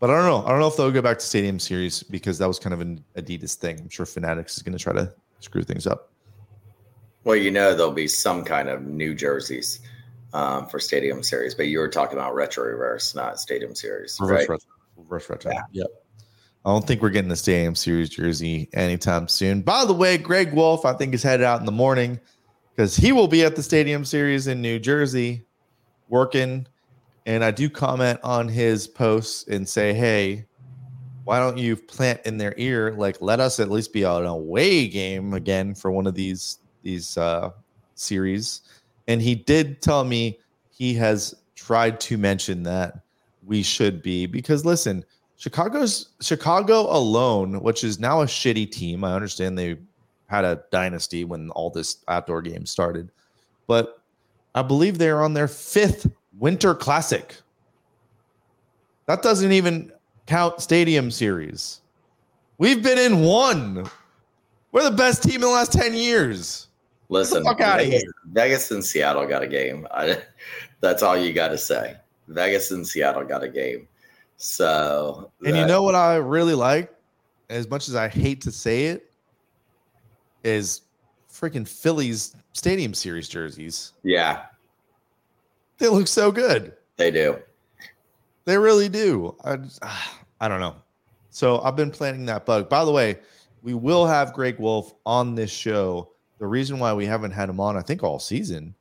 But 0.00 0.10
I 0.10 0.14
don't 0.16 0.26
know. 0.26 0.44
I 0.44 0.50
don't 0.50 0.58
know 0.58 0.66
if 0.66 0.76
they'll 0.76 0.90
go 0.90 1.02
back 1.02 1.20
to 1.20 1.24
Stadium 1.24 1.60
Series 1.60 2.02
because 2.02 2.36
that 2.38 2.48
was 2.48 2.58
kind 2.58 2.74
of 2.74 2.80
an 2.80 3.04
Adidas 3.16 3.54
thing. 3.54 3.78
I'm 3.78 3.88
sure 3.88 4.04
Fanatics 4.04 4.56
is 4.56 4.62
going 4.64 4.76
to 4.76 4.82
try 4.82 4.92
to 4.92 5.12
screw 5.38 5.62
things 5.62 5.86
up. 5.86 6.10
well, 7.22 7.36
you 7.36 7.52
know, 7.52 7.74
there'll 7.74 7.92
be 7.92 8.08
some 8.08 8.44
kind 8.44 8.68
of 8.68 8.82
new 8.86 9.14
jerseys 9.14 9.80
um, 10.32 10.66
for 10.66 10.78
Stadium 10.78 11.22
Series, 11.22 11.54
but 11.54 11.66
you 11.66 11.78
were 11.78 11.88
talking 11.88 12.18
about 12.18 12.34
retro 12.34 12.64
reverse, 12.64 13.14
not 13.14 13.40
Stadium 13.40 13.74
Series, 13.74 14.18
Reverse 14.20 14.40
right? 14.40 14.48
retro. 14.48 14.66
Reverse 14.96 15.30
retro. 15.30 15.52
Yep. 15.72 15.86
I 16.64 16.70
don't 16.70 16.86
think 16.86 17.00
we're 17.00 17.10
getting 17.10 17.30
the 17.30 17.36
Stadium 17.36 17.74
Series 17.74 18.10
jersey 18.10 18.68
anytime 18.74 19.28
soon. 19.28 19.62
By 19.62 19.84
the 19.84 19.94
way, 19.94 20.18
Greg 20.18 20.52
Wolf, 20.52 20.84
I 20.84 20.92
think, 20.92 21.14
is 21.14 21.22
headed 21.22 21.46
out 21.46 21.60
in 21.60 21.66
the 21.66 21.72
morning 21.72 22.20
because 22.74 22.96
he 22.96 23.12
will 23.12 23.28
be 23.28 23.44
at 23.44 23.56
the 23.56 23.62
Stadium 23.62 24.04
Series 24.04 24.48
in 24.48 24.60
New 24.60 24.78
Jersey 24.78 25.46
working. 26.08 26.66
And 27.26 27.44
I 27.44 27.50
do 27.52 27.70
comment 27.70 28.18
on 28.22 28.48
his 28.48 28.86
posts 28.86 29.46
and 29.48 29.68
say, 29.68 29.94
hey, 29.94 30.46
why 31.24 31.38
don't 31.38 31.58
you 31.58 31.76
plant 31.76 32.20
in 32.24 32.38
their 32.38 32.54
ear? 32.56 32.92
Like, 32.92 33.18
let 33.20 33.38
us 33.38 33.60
at 33.60 33.70
least 33.70 33.92
be 33.92 34.02
an 34.02 34.24
away 34.24 34.88
game 34.88 35.34
again 35.34 35.74
for 35.74 35.90
one 35.90 36.06
of 36.06 36.14
these 36.14 36.58
these 36.82 37.16
uh, 37.18 37.50
series. 37.94 38.62
And 39.08 39.20
he 39.20 39.34
did 39.34 39.82
tell 39.82 40.04
me 40.04 40.38
he 40.70 40.94
has 40.94 41.34
tried 41.56 41.98
to 42.02 42.16
mention 42.16 42.62
that 42.62 43.00
we 43.44 43.62
should 43.62 44.02
be 44.02 44.26
because 44.26 44.64
listen, 44.64 45.04
Chicago's 45.36 46.10
Chicago 46.20 46.82
alone, 46.94 47.60
which 47.62 47.82
is 47.82 47.98
now 47.98 48.20
a 48.20 48.26
shitty 48.26 48.70
team. 48.70 49.02
I 49.02 49.14
understand 49.14 49.58
they 49.58 49.78
had 50.26 50.44
a 50.44 50.62
dynasty 50.70 51.24
when 51.24 51.50
all 51.50 51.70
this 51.70 52.04
outdoor 52.08 52.42
game 52.42 52.66
started, 52.66 53.10
but 53.66 54.02
I 54.54 54.62
believe 54.62 54.98
they're 54.98 55.22
on 55.22 55.34
their 55.34 55.48
fifth 55.48 56.10
winter 56.38 56.74
classic. 56.74 57.36
That 59.06 59.22
doesn't 59.22 59.52
even 59.52 59.90
count 60.26 60.60
stadium 60.60 61.10
series. 61.10 61.80
We've 62.58 62.82
been 62.82 62.98
in 62.98 63.20
one. 63.20 63.88
We're 64.72 64.90
the 64.90 64.96
best 64.96 65.22
team 65.22 65.36
in 65.36 65.40
the 65.42 65.48
last 65.48 65.72
10 65.72 65.94
years. 65.94 66.67
Listen, 67.10 67.42
fuck 67.44 67.60
outta 67.60 67.84
Vegas, 67.84 68.02
here. 68.02 68.12
Vegas 68.32 68.70
and 68.70 68.84
Seattle 68.84 69.26
got 69.26 69.42
a 69.42 69.46
game. 69.46 69.86
I, 69.90 70.18
that's 70.80 71.02
all 71.02 71.16
you 71.16 71.32
got 71.32 71.48
to 71.48 71.58
say. 71.58 71.96
Vegas 72.28 72.70
and 72.70 72.86
Seattle 72.86 73.24
got 73.24 73.42
a 73.42 73.48
game. 73.48 73.88
So, 74.36 75.32
And 75.44 75.56
you 75.56 75.66
know 75.66 75.82
what 75.82 75.94
I 75.94 76.16
really 76.16 76.54
like, 76.54 76.94
as 77.50 77.68
much 77.68 77.88
as 77.88 77.94
I 77.96 78.08
hate 78.08 78.40
to 78.42 78.52
say 78.52 78.84
it, 78.86 79.10
is 80.44 80.82
freaking 81.32 81.66
Phillies 81.66 82.36
Stadium 82.52 82.94
Series 82.94 83.28
jerseys. 83.28 83.92
yeah, 84.02 84.44
They 85.78 85.88
look 85.88 86.06
so 86.08 86.30
good. 86.30 86.74
they 86.96 87.10
do. 87.10 87.38
They 88.44 88.56
really 88.58 88.88
do. 88.88 89.34
I, 89.44 89.56
just- 89.56 89.78
ah, 89.82 90.18
I 90.40 90.48
don't 90.48 90.60
know. 90.60 90.76
So 91.30 91.60
I've 91.60 91.76
been 91.76 91.90
planning 91.90 92.26
that 92.26 92.44
bug. 92.46 92.68
By 92.68 92.84
the 92.84 92.90
way, 92.92 93.18
we 93.62 93.74
will 93.74 94.06
have 94.06 94.32
Greg 94.32 94.58
Wolf 94.58 94.94
on 95.06 95.34
this 95.34 95.50
show. 95.50 96.10
The 96.38 96.46
reason 96.46 96.78
why 96.78 96.92
we 96.92 97.06
haven't 97.06 97.32
had 97.32 97.48
him 97.48 97.60
on, 97.60 97.76
I 97.76 97.82
think, 97.82 98.02
all 98.02 98.18
season 98.18 98.74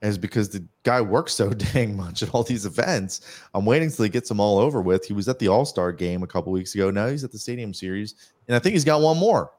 is 0.00 0.16
because 0.16 0.48
the 0.48 0.64
guy 0.84 1.00
works 1.00 1.34
so 1.34 1.50
dang 1.72 1.96
much 1.96 2.22
at 2.22 2.30
all 2.30 2.42
these 2.42 2.66
events. 2.66 3.20
I'm 3.54 3.66
waiting 3.66 3.90
till 3.90 4.04
he 4.04 4.08
gets 4.08 4.28
them 4.28 4.40
all 4.40 4.58
over 4.58 4.80
with. 4.80 5.04
He 5.04 5.12
was 5.12 5.28
at 5.28 5.38
the 5.38 5.48
All 5.48 5.64
Star 5.64 5.92
game 5.92 6.22
a 6.22 6.26
couple 6.26 6.52
weeks 6.52 6.74
ago. 6.74 6.90
Now 6.90 7.08
he's 7.08 7.24
at 7.24 7.32
the 7.32 7.38
Stadium 7.38 7.74
Series, 7.74 8.14
and 8.46 8.56
I 8.56 8.58
think 8.58 8.74
he's 8.74 8.84
got 8.84 9.00
one 9.00 9.18
more 9.18 9.52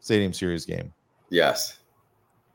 Stadium 0.00 0.32
Series 0.32 0.66
game. 0.66 0.92
Yes. 1.30 1.78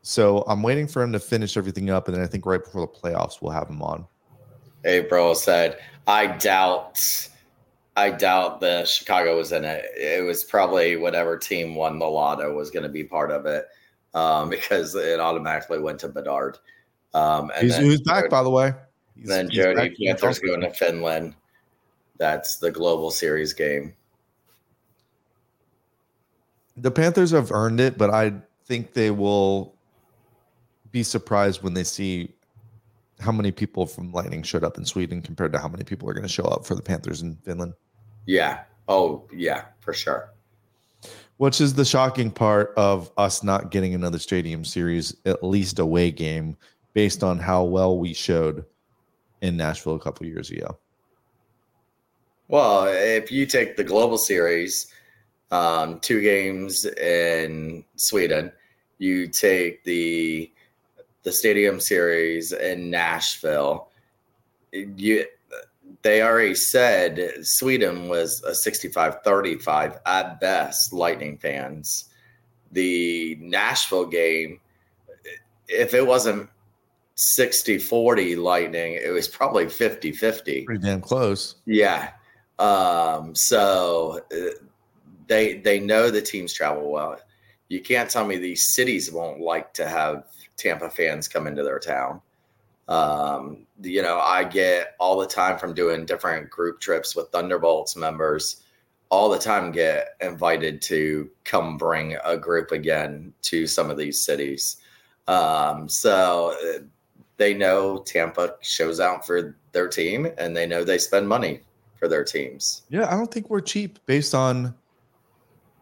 So 0.04 0.44
I'm 0.48 0.64
waiting 0.64 0.88
for 0.88 1.02
him 1.02 1.12
to 1.12 1.20
finish 1.20 1.58
everything 1.58 1.90
up, 1.90 2.08
and 2.08 2.16
then 2.16 2.24
I 2.24 2.28
think 2.28 2.46
right 2.46 2.64
before 2.64 2.82
the 2.82 2.88
playoffs 2.88 3.42
we'll 3.42 3.52
have 3.52 3.70
him 3.70 3.82
on. 3.82 4.06
April 4.86 5.36
said, 5.36 5.80
I 6.06 6.28
doubt 6.28 7.30
I 7.98 8.12
doubt 8.12 8.62
the 8.62 8.86
Chicago 8.86 9.38
was 9.38 9.52
in 9.52 9.66
it. 9.66 9.86
It 9.98 10.24
was 10.24 10.44
probably 10.44 10.98
whatever 10.98 11.36
team 11.36 11.74
won 11.74 11.98
the 11.98 12.06
lotto 12.06 12.54
was 12.54 12.70
going 12.70 12.84
to 12.84 12.90
be 12.90 13.04
part 13.04 13.32
of 13.32 13.48
it 13.48 13.68
um, 14.14 14.50
because 14.52 14.96
it 14.96 15.20
automatically 15.20 15.80
went 15.80 16.00
to 16.00 16.10
Bedard. 16.10 16.58
Um, 17.14 17.52
and 17.56 17.64
He's, 17.64 17.78
who's 17.78 18.02
back, 18.02 18.30
by 18.30 18.44
the 18.44 18.50
way. 18.50 18.74
He's- 19.16 19.28
then 19.28 19.50
Jody 19.50 19.96
Panthers 20.06 20.40
going 20.40 20.62
to 20.62 20.72
Finland. 20.72 21.36
That's 22.18 22.58
the 22.58 22.72
Global 22.72 23.12
Series 23.12 23.54
game. 23.54 23.94
The 26.76 26.92
Panthers 26.92 27.32
have 27.32 27.52
earned 27.52 27.80
it, 27.80 27.98
but 27.98 28.12
I 28.12 28.34
think 28.66 28.94
they 28.94 29.12
will 29.12 29.74
be 30.92 31.04
surprised 31.04 31.64
when 31.64 31.74
they 31.74 31.84
see 31.84 32.34
how 33.20 33.32
many 33.32 33.52
people 33.52 33.88
from 33.88 34.12
Lightning 34.12 34.44
showed 34.44 34.64
up 34.64 34.78
in 34.78 34.86
Sweden 34.86 35.22
compared 35.22 35.52
to 35.54 35.60
how 35.60 35.68
many 35.68 35.84
people 35.84 36.10
are 36.10 36.14
going 36.14 36.24
to 36.24 36.30
show 36.30 36.44
up 36.44 36.66
for 36.66 36.76
the 36.76 36.82
Panthers 36.82 37.22
in 37.22 37.36
Finland. 37.38 37.74
Yeah. 38.26 38.64
Oh, 38.88 39.28
yeah, 39.34 39.66
for 39.80 39.94
sure. 39.94 40.32
Which 41.38 41.62
is 41.62 41.76
the 41.76 41.86
shocking 41.86 42.32
part 42.32 42.74
of 42.78 43.12
us 43.18 43.44
not 43.44 43.70
getting 43.70 43.94
another 43.94 44.18
stadium 44.18 44.66
series, 44.66 45.16
at 45.26 45.44
least 45.44 45.80
a 45.80 45.84
away 45.84 46.10
game, 46.10 46.58
based 46.94 47.24
on 47.24 47.38
how 47.38 47.64
well 47.64 48.00
we 48.00 48.14
showed 48.14 48.66
in 49.42 49.56
Nashville 49.56 49.96
a 49.96 50.00
couple 50.00 50.26
years 50.26 50.50
ago. 50.50 50.78
Well, 52.48 52.88
if 52.88 53.32
you 53.32 53.46
take 53.46 53.76
the 53.76 53.84
Global 53.84 54.18
Series, 54.18 54.88
um, 55.52 56.00
two 56.00 56.22
games 56.22 56.86
in 56.86 57.84
Sweden, 57.96 58.52
you 58.98 59.28
take 59.28 59.84
the 59.84 60.52
the 61.24 61.32
Stadium 61.32 61.80
Series 61.80 62.54
in 62.54 62.90
Nashville. 62.90 63.90
You 64.72 65.26
they 66.02 66.22
already 66.22 66.56
said 66.56 67.46
Sweden 67.46 68.08
was 68.08 68.44
a 68.44 68.52
65-35 68.52 70.00
at 70.06 70.40
best 70.40 70.94
Lightning 70.94 71.38
fans. 71.38 72.10
The 72.72 73.38
Nashville 73.40 74.06
game 74.06 74.60
if 75.68 75.94
it 75.94 76.06
wasn't 76.06 76.50
60-40 77.18 78.38
Lightning, 78.38 78.94
it 78.94 79.12
was 79.12 79.28
probably 79.28 79.66
50-50. 79.66 80.66
Pretty 80.66 80.82
damn 80.82 81.02
close. 81.02 81.56
Yeah. 81.66 82.12
Um, 82.60 83.36
so 83.36 84.22
uh, 84.32 84.66
they 85.28 85.56
they 85.60 85.80
know 85.80 86.10
the 86.10 86.22
teams 86.22 86.54
travel 86.54 86.92
well. 86.92 87.20
You 87.70 87.82
can't 87.82 88.10
tell 88.10 88.26
me 88.26 88.38
these 88.38 88.68
cities 88.68 89.12
won't 89.12 89.42
like 89.42 89.74
to 89.74 89.88
have 89.88 90.24
Tampa 90.56 90.90
fans 90.90 91.28
come 91.28 91.46
into 91.48 91.64
their 91.64 91.80
town. 91.80 92.22
Um, 92.88 93.66
you 93.82 94.02
know, 94.02 94.20
I 94.20 94.44
get 94.44 94.96
all 95.00 95.20
the 95.20 95.28
time 95.28 95.58
from 95.58 95.74
doing 95.74 96.06
different 96.06 96.50
group 96.50 96.80
trips 96.80 97.16
with 97.16 97.30
Thunderbolts 97.30 97.96
members. 97.96 98.64
All 99.10 99.30
the 99.30 99.40
time, 99.40 99.72
get 99.72 100.16
invited 100.22 100.82
to 100.84 101.30
come 101.44 101.78
bring 101.78 102.18
a 102.26 102.38
group 102.38 102.72
again 102.72 103.34
to 103.44 103.68
some 103.68 103.90
of 103.90 103.98
these 103.98 104.20
cities. 104.20 104.78
Um, 105.28 105.88
so 105.88 106.56
uh, 106.64 106.80
they 107.38 107.54
know 107.54 108.00
Tampa 108.00 108.56
shows 108.62 109.00
out 109.00 109.26
for 109.26 109.56
their 109.72 109.88
team, 109.88 110.28
and 110.38 110.56
they 110.56 110.66
know 110.66 110.84
they 110.84 110.98
spend 110.98 111.28
money 111.28 111.62
for 111.98 112.08
their 112.08 112.24
teams. 112.24 112.84
Yeah, 112.90 113.08
I 113.08 113.12
don't 113.12 113.32
think 113.32 113.50
we're 113.50 113.62
cheap 113.62 114.00
based 114.06 114.36
on 114.36 114.74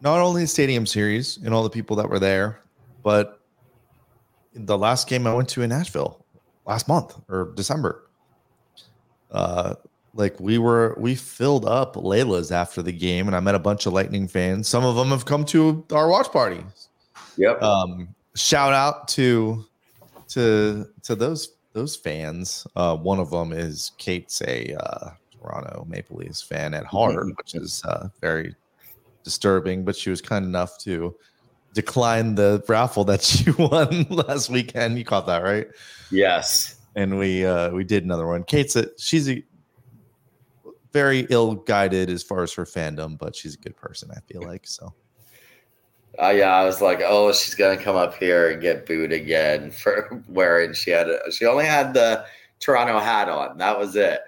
not 0.01 0.19
only 0.19 0.43
the 0.43 0.47
stadium 0.47 0.85
series 0.85 1.37
and 1.37 1.53
all 1.53 1.63
the 1.63 1.69
people 1.69 1.95
that 1.97 2.09
were 2.09 2.19
there, 2.19 2.61
but 3.03 3.39
the 4.53 4.77
last 4.77 5.07
game 5.07 5.27
I 5.27 5.33
went 5.33 5.49
to 5.49 5.61
in 5.61 5.69
Nashville 5.69 6.24
last 6.65 6.87
month 6.87 7.15
or 7.29 7.51
December. 7.55 8.07
Uh 9.31 9.75
like 10.13 10.39
we 10.39 10.57
were 10.57 10.95
we 10.97 11.15
filled 11.15 11.65
up 11.65 11.95
Layla's 11.95 12.51
after 12.51 12.81
the 12.81 12.91
game 12.91 13.27
and 13.27 13.35
I 13.35 13.39
met 13.39 13.55
a 13.55 13.59
bunch 13.59 13.85
of 13.85 13.93
Lightning 13.93 14.27
fans. 14.27 14.67
Some 14.67 14.85
of 14.85 14.95
them 14.95 15.09
have 15.09 15.25
come 15.25 15.43
to 15.45 15.85
our 15.91 16.07
watch 16.07 16.31
party. 16.31 16.63
Yep. 17.37 17.61
Um 17.61 18.15
shout 18.35 18.73
out 18.73 19.07
to 19.09 19.65
to 20.29 20.87
to 21.03 21.15
those 21.15 21.55
those 21.73 21.95
fans. 21.95 22.65
Uh 22.75 22.95
one 22.95 23.19
of 23.19 23.29
them 23.29 23.51
is 23.51 23.91
Kate's 23.97 24.41
a 24.41 24.73
uh 24.79 25.09
Toronto 25.45 25.85
Maple 25.87 26.17
Leafs 26.17 26.41
fan 26.41 26.73
at 26.73 26.85
heart, 26.85 27.25
which 27.37 27.55
is 27.55 27.83
uh, 27.85 28.09
very 28.21 28.55
disturbing. 29.23 29.83
But 29.83 29.95
she 29.95 30.09
was 30.09 30.21
kind 30.21 30.45
enough 30.45 30.77
to 30.79 31.15
decline 31.75 32.35
the 32.35 32.63
raffle 32.67 33.03
that 33.03 33.21
she 33.21 33.51
won 33.51 34.07
last 34.09 34.49
weekend. 34.49 34.97
You 34.97 35.05
caught 35.05 35.27
that 35.27 35.43
right? 35.43 35.67
yes. 36.09 36.77
And 36.95 37.19
we 37.19 37.45
uh, 37.45 37.71
we 37.71 37.83
did 37.83 38.05
another 38.05 38.25
one. 38.25 38.43
Kate's 38.43 38.75
a 38.77 38.87
she's 38.97 39.29
a 39.29 39.43
very 40.93 41.27
ill 41.29 41.55
guided 41.55 42.09
as 42.09 42.23
far 42.23 42.41
as 42.41 42.53
her 42.53 42.63
fandom, 42.63 43.17
but 43.17 43.35
she's 43.35 43.53
a 43.53 43.57
good 43.57 43.75
person. 43.75 44.09
I 44.15 44.21
feel 44.31 44.41
like 44.41 44.65
so. 44.65 44.93
Uh, 46.17 46.29
yeah, 46.29 46.55
I 46.55 46.63
was 46.63 46.79
like, 46.81 47.01
oh, 47.03 47.33
she's 47.33 47.53
gonna 47.53 47.75
come 47.75 47.97
up 47.97 48.15
here 48.15 48.51
and 48.51 48.61
get 48.61 48.85
booed 48.85 49.11
again 49.11 49.71
for 49.83 50.23
wearing. 50.29 50.73
She 50.73 50.91
had 50.91 51.09
a, 51.09 51.29
she 51.33 51.45
only 51.45 51.65
had 51.65 51.93
the 51.93 52.25
Toronto 52.61 52.97
hat 52.99 53.27
on. 53.27 53.57
That 53.57 53.77
was 53.77 53.97
it. 53.97 54.21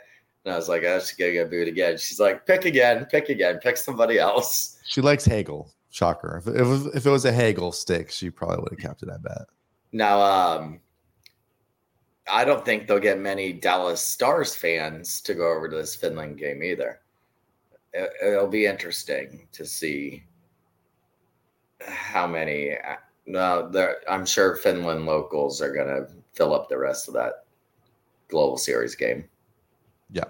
And 0.44 0.54
I 0.54 0.58
was 0.58 0.68
like, 0.68 0.84
oh, 0.84 1.00
she's 1.00 1.14
gonna 1.14 1.32
get 1.32 1.50
booed 1.50 1.70
again. 1.70 1.98
She's 1.98 2.20
like, 2.20 2.46
pick 2.46 2.66
again, 2.66 3.06
pick 3.06 3.30
again, 3.30 3.60
pick 3.60 3.78
somebody 3.78 4.20
else. 4.20 4.78
She 4.86 5.00
likes 5.00 5.24
Hagel. 5.24 5.72
Shocker. 5.98 6.44
If 6.46 6.48
it, 6.56 6.64
was, 6.64 6.86
if 6.88 7.08
it 7.08 7.10
was 7.10 7.26
a 7.26 7.32
Hagel 7.32 7.72
stick, 7.72 8.12
she 8.12 8.30
probably 8.30 8.58
would 8.58 8.72
have 8.74 8.80
kept 8.80 9.02
it. 9.02 9.10
I 9.10 9.18
bet. 9.18 9.48
Now, 9.92 10.22
um, 10.22 10.80
I 12.32 12.46
don't 12.46 12.64
think 12.64 12.86
they'll 12.86 13.00
get 13.00 13.20
many 13.20 13.52
Dallas 13.52 14.00
Stars 14.00 14.56
fans 14.56 15.22
to 15.22 15.34
go 15.34 15.52
over 15.52 15.68
to 15.68 15.76
this 15.76 15.96
Finland 15.96 16.38
game 16.38 16.62
either. 16.62 17.00
It, 17.94 18.12
it'll 18.24 18.48
be 18.48 18.68
interesting 18.68 19.48
to 19.54 19.66
see 19.66 20.24
how 21.82 22.28
many. 22.28 22.76
No, 23.26 23.68
there. 23.68 23.98
I'm 24.08 24.26
sure 24.28 24.56
Finland 24.56 25.08
locals 25.08 25.64
are 25.64 25.74
going 25.74 25.88
to 25.88 26.08
fill 26.34 26.54
up 26.54 26.70
the 26.70 26.78
rest 26.78 27.08
of 27.08 27.16
that 27.16 27.46
Global 28.28 28.58
Series 28.58 28.94
game. 28.94 29.28
Yeah. 30.12 30.26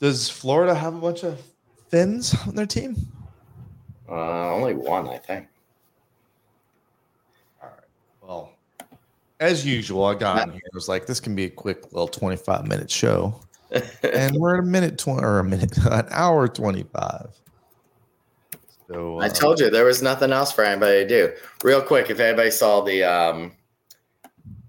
Does 0.00 0.28
Florida 0.28 0.74
have 0.74 0.96
a 0.96 1.00
bunch 1.00 1.22
of 1.22 1.40
Finns 1.88 2.34
on 2.48 2.56
their 2.56 2.66
team? 2.66 2.96
Uh, 4.08 4.54
only 4.54 4.74
one, 4.74 5.08
I 5.08 5.18
think. 5.18 5.46
All 7.62 7.68
right. 7.68 7.78
Well, 8.22 8.52
as 9.40 9.66
usual, 9.66 10.04
I 10.04 10.14
got 10.14 10.42
on 10.42 10.52
here. 10.52 10.62
I 10.64 10.74
was 10.74 10.88
like, 10.88 11.06
this 11.06 11.20
can 11.20 11.34
be 11.34 11.44
a 11.44 11.50
quick 11.50 11.84
little 11.92 12.08
25 12.08 12.66
minute 12.66 12.90
show. 12.90 13.40
and 14.02 14.34
we're 14.36 14.54
at 14.54 14.60
a 14.60 14.66
minute 14.66 14.98
20 14.98 15.22
or 15.22 15.40
a 15.40 15.44
minute, 15.44 15.76
an 15.90 16.06
hour 16.10 16.48
25. 16.48 17.28
So 18.88 19.20
uh, 19.20 19.24
I 19.24 19.28
told 19.28 19.60
you 19.60 19.68
there 19.68 19.84
was 19.84 20.02
nothing 20.02 20.32
else 20.32 20.50
for 20.50 20.64
anybody 20.64 21.02
to 21.02 21.08
do. 21.08 21.32
Real 21.62 21.82
quick, 21.82 22.08
if 22.08 22.20
anybody 22.20 22.50
saw 22.50 22.80
the 22.80 23.04
um 23.04 23.52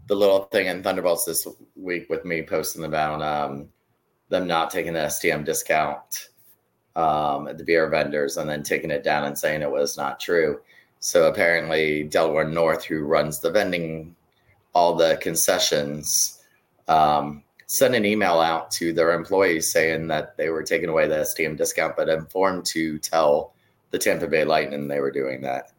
the 0.07 0.15
little 0.15 0.43
thing 0.45 0.67
in 0.67 0.83
Thunderbolts 0.83 1.23
this 1.23 1.47
week 1.75 2.09
with 2.09 2.25
me 2.25 2.41
posting 2.41 2.83
about 2.83 3.21
um 3.21 3.69
them 4.27 4.45
not 4.45 4.71
taking 4.71 4.93
the 4.93 4.99
STM 4.99 5.45
discount 5.45 6.29
um, 6.99 7.47
at 7.47 7.57
the 7.57 7.63
beer 7.63 7.87
vendors 7.87 8.35
and 8.35 8.49
then 8.49 8.61
taking 8.61 8.91
it 8.91 9.03
down 9.03 9.23
and 9.23 9.37
saying 9.37 9.61
it 9.61 9.71
was 9.71 9.97
not 9.97 10.19
true. 10.19 10.59
So 10.99 11.29
apparently, 11.29 12.03
Delaware 12.03 12.47
North, 12.47 12.83
who 12.83 13.05
runs 13.05 13.39
the 13.39 13.51
vending, 13.51 14.15
all 14.73 14.95
the 14.95 15.17
concessions, 15.21 16.43
um, 16.89 17.43
sent 17.67 17.95
an 17.95 18.03
email 18.03 18.41
out 18.41 18.69
to 18.71 18.91
their 18.91 19.13
employees 19.13 19.71
saying 19.71 20.07
that 20.07 20.35
they 20.35 20.49
were 20.49 20.63
taking 20.63 20.89
away 20.89 21.07
the 21.07 21.15
STM 21.15 21.55
discount, 21.55 21.95
but 21.95 22.09
informed 22.09 22.65
to 22.65 22.99
tell 22.99 23.53
the 23.91 23.97
Tampa 23.97 24.27
Bay 24.27 24.43
Lightning 24.43 24.87
they 24.87 24.99
were 24.99 25.11
doing 25.11 25.41
that. 25.41 25.71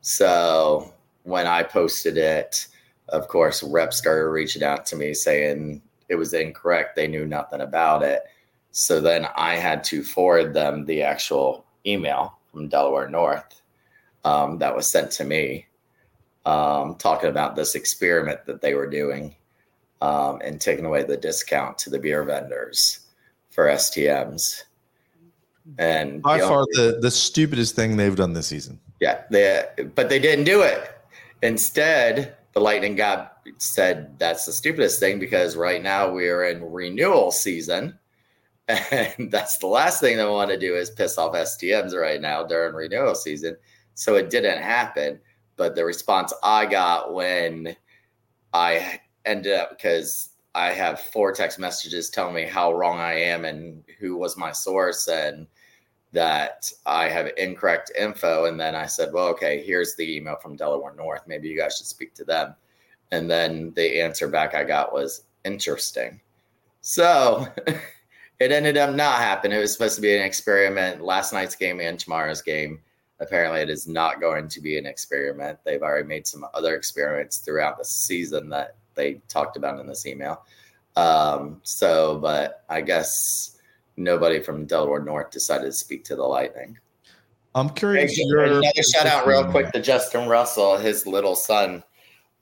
So 0.00 0.94
when 1.24 1.48
I 1.48 1.64
posted 1.64 2.16
it, 2.16 2.68
of 3.08 3.26
course, 3.26 3.64
reps 3.64 3.98
started 3.98 4.28
reaching 4.28 4.62
out 4.62 4.86
to 4.86 4.96
me 4.96 5.12
saying 5.12 5.82
it 6.08 6.14
was 6.14 6.34
incorrect. 6.34 6.94
They 6.94 7.08
knew 7.08 7.26
nothing 7.26 7.62
about 7.62 8.04
it. 8.04 8.22
So 8.72 9.00
then 9.00 9.26
I 9.36 9.54
had 9.54 9.84
to 9.84 10.02
forward 10.02 10.54
them 10.54 10.84
the 10.86 11.02
actual 11.02 11.64
email 11.86 12.38
from 12.50 12.68
Delaware 12.68 13.08
North 13.08 13.62
um, 14.24 14.58
that 14.58 14.74
was 14.74 14.90
sent 14.90 15.10
to 15.12 15.24
me, 15.24 15.66
um, 16.46 16.96
talking 16.96 17.30
about 17.30 17.54
this 17.54 17.74
experiment 17.74 18.44
that 18.46 18.60
they 18.60 18.74
were 18.74 18.88
doing 18.88 19.34
um, 20.00 20.40
and 20.42 20.60
taking 20.60 20.84
away 20.84 21.02
the 21.02 21.16
discount 21.16 21.78
to 21.78 21.90
the 21.90 21.98
beer 21.98 22.24
vendors 22.24 23.00
for 23.50 23.66
STMs. 23.66 24.62
And 25.78 26.22
by 26.22 26.40
far 26.40 26.64
the, 26.72 26.98
the 27.00 27.10
stupidest 27.10 27.76
thing 27.76 27.96
they've 27.96 28.16
done 28.16 28.32
this 28.32 28.48
season. 28.48 28.80
Yeah, 29.00 29.22
they, 29.30 29.64
but 29.94 30.08
they 30.08 30.18
didn't 30.18 30.44
do 30.44 30.62
it. 30.62 30.90
Instead, 31.42 32.36
the 32.52 32.60
Lightning 32.60 32.96
God 32.96 33.28
said 33.58 34.18
that's 34.18 34.46
the 34.46 34.52
stupidest 34.52 34.98
thing 34.98 35.18
because 35.18 35.56
right 35.56 35.82
now 35.82 36.10
we're 36.10 36.44
in 36.44 36.70
renewal 36.70 37.30
season. 37.30 37.98
And 38.68 39.30
that's 39.30 39.58
the 39.58 39.66
last 39.66 40.00
thing 40.00 40.16
they 40.16 40.24
want 40.24 40.50
to 40.50 40.58
do 40.58 40.76
is 40.76 40.90
piss 40.90 41.18
off 41.18 41.34
STMs 41.34 41.94
right 41.94 42.20
now 42.20 42.44
during 42.44 42.74
renewal 42.74 43.14
season. 43.14 43.56
So 43.94 44.14
it 44.14 44.30
didn't 44.30 44.62
happen. 44.62 45.20
But 45.56 45.74
the 45.74 45.84
response 45.84 46.32
I 46.42 46.66
got 46.66 47.12
when 47.12 47.76
I 48.52 49.00
ended 49.24 49.54
up 49.54 49.70
because 49.70 50.30
I 50.54 50.72
have 50.72 51.00
four 51.00 51.32
text 51.32 51.58
messages 51.58 52.10
telling 52.10 52.34
me 52.34 52.44
how 52.44 52.72
wrong 52.72 52.98
I 52.98 53.14
am 53.14 53.44
and 53.44 53.82
who 53.98 54.16
was 54.16 54.36
my 54.36 54.52
source 54.52 55.08
and 55.08 55.46
that 56.12 56.70
I 56.84 57.08
have 57.08 57.30
incorrect 57.38 57.90
info. 57.98 58.44
And 58.44 58.60
then 58.60 58.74
I 58.74 58.86
said, 58.86 59.12
well, 59.12 59.28
okay, 59.28 59.62
here's 59.62 59.96
the 59.96 60.16
email 60.16 60.36
from 60.36 60.56
Delaware 60.56 60.94
North. 60.94 61.22
Maybe 61.26 61.48
you 61.48 61.58
guys 61.58 61.78
should 61.78 61.86
speak 61.86 62.14
to 62.14 62.24
them. 62.24 62.54
And 63.12 63.30
then 63.30 63.72
the 63.74 64.00
answer 64.00 64.28
back 64.28 64.54
I 64.54 64.64
got 64.64 64.92
was 64.92 65.24
interesting. 65.44 66.20
So 66.82 67.46
it 68.42 68.52
ended 68.52 68.76
up 68.76 68.94
not 68.94 69.18
happening. 69.18 69.56
It 69.56 69.60
was 69.60 69.72
supposed 69.72 69.96
to 69.96 70.02
be 70.02 70.16
an 70.16 70.22
experiment. 70.22 71.02
Last 71.02 71.32
night's 71.32 71.56
game 71.56 71.80
and 71.80 71.98
tomorrow's 71.98 72.42
game. 72.42 72.80
Apparently, 73.20 73.60
it 73.60 73.70
is 73.70 73.86
not 73.86 74.20
going 74.20 74.48
to 74.48 74.60
be 74.60 74.76
an 74.78 74.86
experiment. 74.86 75.58
They've 75.64 75.82
already 75.82 76.08
made 76.08 76.26
some 76.26 76.44
other 76.54 76.74
experiments 76.74 77.38
throughout 77.38 77.78
the 77.78 77.84
season 77.84 78.48
that 78.50 78.76
they 78.94 79.20
talked 79.28 79.56
about 79.56 79.78
in 79.78 79.86
this 79.86 80.06
email. 80.06 80.44
Um, 80.96 81.60
so, 81.62 82.18
but 82.18 82.64
I 82.68 82.80
guess 82.80 83.58
nobody 83.96 84.40
from 84.40 84.66
Delaware 84.66 85.02
North 85.02 85.30
decided 85.30 85.66
to 85.66 85.72
speak 85.72 86.04
to 86.06 86.16
the 86.16 86.24
Lightning. 86.24 86.78
I'm 87.54 87.68
curious. 87.70 88.16
Hey, 88.16 88.24
another 88.28 88.62
shout 88.82 89.06
out, 89.06 89.26
real 89.26 89.44
quick, 89.50 89.72
to 89.72 89.80
Justin 89.80 90.28
Russell. 90.28 90.76
His 90.78 91.06
little 91.06 91.36
son 91.36 91.84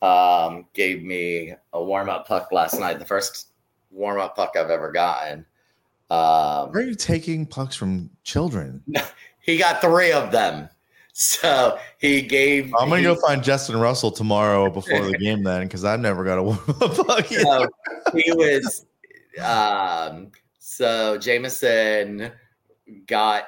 um, 0.03 0.67
gave 0.73 1.03
me 1.03 1.55
a 1.73 1.83
warm 1.83 2.09
up 2.09 2.27
puck 2.27 2.53
last 2.53 2.79
night. 2.79 2.99
The 2.99 3.05
first 3.05 3.49
warm 3.91 4.21
up 4.21 4.37
puck 4.37 4.55
I've 4.57 4.71
ever 4.71 4.93
gotten. 4.93 5.45
Um, 6.11 6.71
Where 6.73 6.83
are 6.83 6.87
you 6.87 6.95
taking 6.95 7.47
pucks 7.47 7.77
from 7.77 8.11
children? 8.25 8.83
He 9.43 9.57
got 9.57 9.81
three 9.81 10.13
of 10.13 10.31
them. 10.31 10.69
So 11.13 11.79
he 11.99 12.23
gave. 12.23 12.73
I'm 12.79 12.89
gonna 12.89 13.03
go 13.03 13.17
find 13.17 13.43
Justin 13.43 13.81
Russell 13.81 14.11
tomorrow 14.11 14.71
before 14.71 15.05
the 15.05 15.19
game 15.19 15.43
then, 15.43 15.63
because 15.63 15.85
I've 15.85 15.99
never 15.99 16.25
got 16.25 16.39
a 16.39 16.43
warm 16.45 16.59
puck. 16.59 17.27
So 17.27 17.67
he 18.15 18.31
was. 18.33 18.87
Um, 19.43 20.31
so 20.59 21.19
Jameson 21.19 22.31
got 23.07 23.45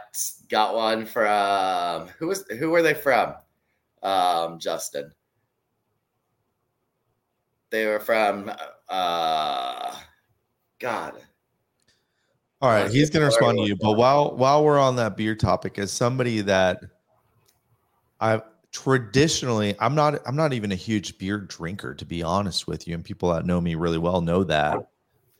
got 0.48 0.74
one 0.74 1.06
from 1.06 2.08
who 2.18 2.28
was 2.28 2.44
who 2.58 2.70
were 2.70 2.82
they 2.82 2.94
from? 2.94 3.34
Um, 4.02 4.58
Justin. 4.58 5.12
They 7.70 7.86
were 7.86 8.00
from 8.00 8.50
uh 8.88 9.96
God. 10.78 11.14
All 12.62 12.70
right, 12.70 12.88
he's 12.88 13.10
going 13.10 13.22
to 13.22 13.26
respond 13.26 13.58
to 13.58 13.64
you. 13.64 13.74
But 13.74 13.94
while 13.94 14.36
while 14.36 14.64
we're 14.64 14.78
on 14.78 14.94
that 14.96 15.16
beer 15.16 15.34
topic, 15.34 15.80
as 15.80 15.90
somebody 15.90 16.42
that 16.42 16.80
I 18.20 18.40
traditionally 18.70 19.74
I'm 19.80 19.96
not 19.96 20.20
I'm 20.26 20.36
not 20.36 20.52
even 20.52 20.70
a 20.70 20.76
huge 20.76 21.18
beer 21.18 21.38
drinker 21.38 21.92
to 21.92 22.04
be 22.06 22.22
honest 22.22 22.68
with 22.68 22.86
you, 22.86 22.94
and 22.94 23.04
people 23.04 23.32
that 23.32 23.44
know 23.46 23.60
me 23.60 23.74
really 23.74 23.98
well 23.98 24.20
know 24.20 24.44
that. 24.44 24.78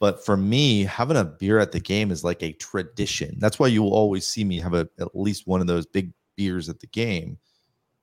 But 0.01 0.25
for 0.25 0.37
me, 0.37 0.83
having 0.83 1.17
a 1.17 1.25
beer 1.25 1.61
at 1.61 1.71
the 1.71 1.79
game 1.79 2.11
is 2.11 2.25
like 2.25 2.43
a 2.43 2.55
tradition. 2.55 3.37
That's 3.39 3.61
why 3.61 3.69
you 3.69 3.85
will 3.85 3.95
always 3.95 4.27
see 4.27 4.43
me 4.43 4.59
have 4.59 4.75
a, 4.75 4.89
at 4.99 5.15
least 5.15 5.47
one 5.47 5.61
of 5.61 5.69
those 5.69 5.87
big 5.87 6.13
beers 6.35 6.69
at 6.69 6.81
the 6.81 6.89
game. 6.89 7.39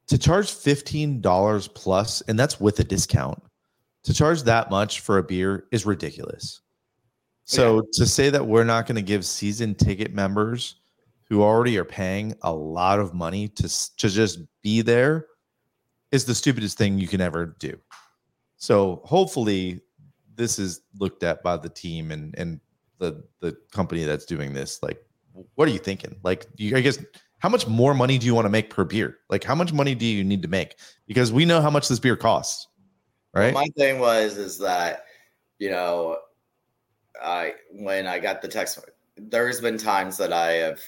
To 0.08 0.18
charge 0.18 0.48
$15 0.48 1.74
plus, 1.76 2.22
and 2.22 2.40
that's 2.40 2.58
with 2.58 2.80
a 2.80 2.86
discount, 2.86 3.44
to 4.04 4.14
charge 4.14 4.44
that 4.44 4.72
much 4.72 5.02
for 5.02 5.18
a 5.18 5.24
beer 5.24 5.66
is 5.74 5.86
ridiculous. 5.86 6.62
So 7.49 7.77
yeah. 7.77 7.81
to 7.93 8.05
say 8.05 8.30
that 8.30 8.45
we're 8.45 8.63
not 8.63 8.85
going 8.85 8.97
to 8.97 9.01
give 9.01 9.26
season 9.26 9.73
ticket 9.73 10.13
members 10.13 10.76
who 11.30 11.41
already 11.41 11.80
are 11.80 11.85
paying 11.85 12.35
a 12.43 12.53
lot 12.53 12.99
of 12.99 13.15
money 13.15 13.47
to 13.47 13.95
to 13.97 14.07
just 14.07 14.39
be 14.61 14.84
there 14.84 15.26
is 16.11 16.26
the 16.26 16.35
stupidest 16.35 16.77
thing 16.77 16.99
you 16.99 17.07
can 17.07 17.21
ever 17.21 17.55
do. 17.57 17.76
So 18.57 19.01
hopefully 19.03 19.81
this 20.35 20.59
is 20.59 20.81
looked 20.99 21.23
at 21.23 21.41
by 21.41 21.57
the 21.57 21.69
team 21.69 22.11
and 22.11 22.35
and 22.38 22.59
the 22.99 23.23
the 23.39 23.57
company 23.71 24.03
that's 24.03 24.26
doing 24.26 24.53
this 24.53 24.84
like 24.84 25.03
what 25.55 25.67
are 25.67 25.71
you 25.71 25.80
thinking? 25.80 26.17
Like 26.21 26.45
you 26.57 26.77
I 26.77 26.81
guess 26.81 27.03
how 27.39 27.49
much 27.49 27.67
more 27.67 27.95
money 27.95 28.19
do 28.19 28.27
you 28.27 28.35
want 28.35 28.45
to 28.45 28.49
make 28.49 28.69
per 28.69 28.84
beer? 28.84 29.17
Like 29.27 29.43
how 29.43 29.55
much 29.55 29.73
money 29.73 29.95
do 29.95 30.05
you 30.05 30.23
need 30.23 30.43
to 30.43 30.47
make? 30.47 30.76
Because 31.07 31.34
we 31.34 31.45
know 31.45 31.61
how 31.61 31.71
much 31.71 31.88
this 31.88 31.99
beer 31.99 32.15
costs. 32.15 32.67
Right? 33.34 33.55
Well, 33.55 33.63
my 33.63 33.69
thing 33.76 33.97
was 33.97 34.38
is 34.38 34.59
that 34.59 35.05
you 35.57 35.71
know 35.71 36.19
I 37.22 37.54
when 37.72 38.08
I 38.08 38.20
got 38.20 38.41
the 38.41 38.48
text, 38.48 38.80
there's 39.18 39.62
been 39.62 39.78
times 39.78 40.18
that 40.18 40.34
I 40.34 40.52
have 40.54 40.82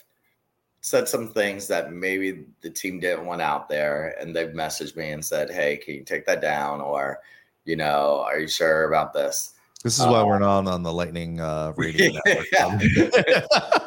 said 0.82 1.08
some 1.08 1.28
things 1.28 1.68
that 1.68 1.94
maybe 1.94 2.46
the 2.62 2.70
team 2.70 3.00
didn't 3.00 3.26
want 3.26 3.42
out 3.42 3.70
there, 3.70 4.16
and 4.20 4.36
they've 4.36 4.50
messaged 4.50 4.96
me 4.96 5.12
and 5.12 5.24
said, 5.24 5.50
"Hey, 5.50 5.78
can 5.78 5.96
you 5.96 6.04
take 6.04 6.26
that 6.26 6.42
down?" 6.42 6.82
Or, 6.82 7.20
you 7.66 7.76
know, 7.76 8.24
"Are 8.26 8.40
you 8.40 8.48
sure 8.48 8.88
about 8.88 9.14
this?" 9.14 9.54
This 9.84 9.98
is 9.98 10.06
why 10.06 10.22
we're 10.24 10.36
um, 10.36 10.66
not 10.66 10.74
on 10.74 10.84
the 10.84 10.94
Lightning 10.94 11.40
uh, 11.40 11.74
radio 11.76 12.12
network. 12.26 12.48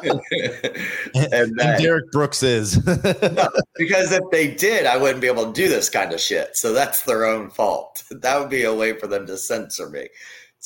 and, 0.03 1.33
and, 1.33 1.61
and, 1.61 1.81
Derek 1.81 2.11
Brooks 2.11 2.43
is. 2.43 2.85
no, 2.85 3.49
because 3.77 4.11
if 4.11 4.23
they 4.29 4.53
did, 4.53 4.85
I 4.85 4.97
wouldn't 4.97 5.21
be 5.21 5.27
able 5.27 5.45
to 5.45 5.53
do 5.53 5.69
this 5.69 5.89
kind 5.89 6.11
of 6.11 6.19
shit. 6.19 6.57
So 6.57 6.73
that's 6.73 7.03
their 7.03 7.23
own 7.23 7.49
fault. 7.49 8.03
That 8.11 8.37
would 8.39 8.49
be 8.49 8.63
a 8.63 8.75
way 8.75 8.99
for 8.99 9.07
them 9.07 9.25
to 9.27 9.37
censor 9.37 9.89
me. 9.89 10.09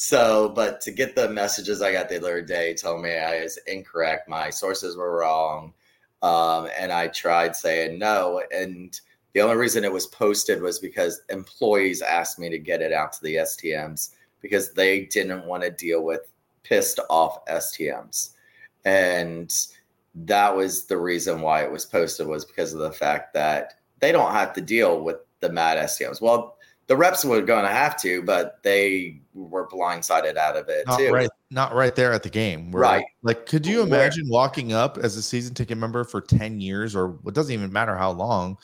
So, 0.02 0.48
but 0.56 0.80
to 0.82 0.92
get 0.92 1.14
the 1.14 1.28
messages 1.28 1.82
I 1.82 1.92
got 1.92 2.08
the 2.08 2.20
other 2.20 2.42
day 2.42 2.74
telling 2.74 3.02
me 3.02 3.18
I 3.18 3.44
was 3.44 3.60
incorrect, 3.68 4.30
my 4.30 4.50
sources 4.50 4.96
were 4.96 5.18
wrong. 5.18 5.74
Um, 6.22 6.70
and 6.80 6.94
I 6.94 7.10
tried 7.10 7.54
saying 7.54 8.00
no. 8.00 8.42
And 8.50 8.98
the 9.34 9.42
only 9.42 9.58
reason 9.58 9.84
it 9.84 9.92
was 9.92 10.08
posted 10.08 10.62
was 10.62 10.80
because 10.80 11.24
employees 11.28 12.02
asked 12.02 12.40
me 12.40 12.48
to 12.48 12.58
get 12.58 12.82
it 12.82 12.94
out 12.94 13.12
to 13.12 13.24
the 13.24 13.36
STMs 13.36 14.12
because 14.42 14.72
they 14.72 15.02
didn't 15.02 15.46
want 15.46 15.64
to 15.64 15.70
deal 15.70 16.02
with 16.02 16.32
pissed 16.64 17.02
off 17.10 17.44
STMs. 17.48 18.36
And 18.86 19.54
that 20.16 20.56
was 20.56 20.86
the 20.86 20.98
reason 20.98 21.42
why 21.42 21.64
it 21.64 21.72
was 21.74 21.86
posted 21.86 22.26
was 22.26 22.46
because 22.46 22.74
of 22.74 22.80
the 22.80 22.94
fact 22.94 23.34
that 23.34 23.74
they 24.00 24.14
don't 24.14 24.32
have 24.32 24.54
to 24.54 24.62
deal 24.62 25.02
with 25.02 25.18
the 25.42 25.50
mad 25.52 25.78
STMs. 25.78 26.22
Well, 26.22 26.56
the 26.90 26.98
reps 26.98 27.24
were 27.24 27.42
going 27.42 27.64
to 27.64 27.72
have 27.72 27.96
to, 28.02 28.22
but 28.24 28.62
they 28.64 29.22
were 29.36 29.68
blindsided 29.68 30.36
out 30.38 30.58
of 30.58 30.68
it 30.70 30.86
not 30.88 30.98
too. 30.98 31.12
right, 31.12 31.30
not 31.52 31.74
right 31.76 31.96
there 31.96 32.12
at 32.12 32.24
the 32.24 32.30
game. 32.30 32.72
where- 32.72 32.82
Right. 32.82 33.06
Like, 33.22 33.46
could 33.46 33.66
you 33.66 33.78
Where- 33.86 33.88
imagine 34.02 34.28
walking 34.28 34.74
up 34.74 34.98
as 34.98 35.16
a 35.16 35.22
season 35.22 35.54
ticket 35.54 35.78
member 35.78 36.04
for 36.04 36.20
10 36.20 36.60
years 36.60 36.96
or 36.96 37.18
it 37.28 37.36
doesn't 37.36 37.54
even 37.54 37.72
matter 37.72 37.96
how 37.96 38.12
long 38.12 38.58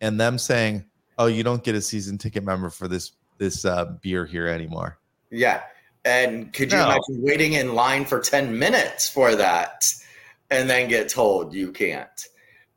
and 0.00 0.18
them 0.18 0.38
saying, 0.38 0.84
Oh, 1.18 1.26
you 1.26 1.42
don't 1.42 1.62
get 1.62 1.74
a 1.74 1.80
season 1.80 2.18
ticket 2.18 2.42
member 2.44 2.68
for 2.70 2.88
this 2.88 3.12
this 3.38 3.64
uh, 3.66 3.84
beer 4.02 4.24
here 4.26 4.46
anymore. 4.48 4.98
Yeah. 5.30 5.60
And 6.06 6.52
could 6.54 6.72
you 6.72 6.78
No. 6.78 6.84
imagine 6.86 7.22
waiting 7.22 7.52
in 7.54 7.74
line 7.74 8.06
for 8.06 8.20
10 8.20 8.58
minutes 8.58 9.08
for 9.10 9.34
that 9.34 9.82
and 10.50 10.68
then 10.70 10.88
get 10.88 11.10
told 11.10 11.52
you 11.52 11.72
can't? 11.72 12.08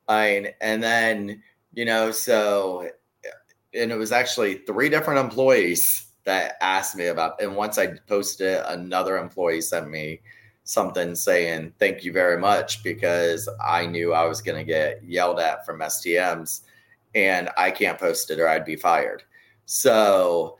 I 0.09 0.31
mean, 0.41 0.47
and 0.59 0.83
then, 0.83 1.41
you 1.73 1.85
know, 1.85 2.11
so, 2.11 2.89
and 3.73 3.91
it 3.91 3.97
was 3.97 4.11
actually 4.11 4.55
three 4.59 4.89
different 4.89 5.19
employees 5.19 6.05
that 6.23 6.55
asked 6.61 6.95
me 6.95 7.07
about, 7.07 7.41
and 7.41 7.55
once 7.55 7.77
I 7.77 7.97
posted 8.07 8.47
it, 8.47 8.65
another 8.67 9.17
employee 9.17 9.61
sent 9.61 9.89
me 9.89 10.21
something 10.63 11.15
saying, 11.15 11.73
thank 11.79 12.03
you 12.03 12.13
very 12.13 12.37
much, 12.37 12.83
because 12.83 13.49
I 13.63 13.87
knew 13.87 14.13
I 14.13 14.25
was 14.25 14.41
going 14.41 14.57
to 14.57 14.63
get 14.63 15.03
yelled 15.03 15.39
at 15.39 15.65
from 15.65 15.79
STMs 15.79 16.61
and 17.15 17.49
I 17.57 17.71
can't 17.71 17.97
post 17.97 18.29
it 18.29 18.39
or 18.39 18.47
I'd 18.47 18.65
be 18.65 18.75
fired. 18.75 19.23
So, 19.65 20.57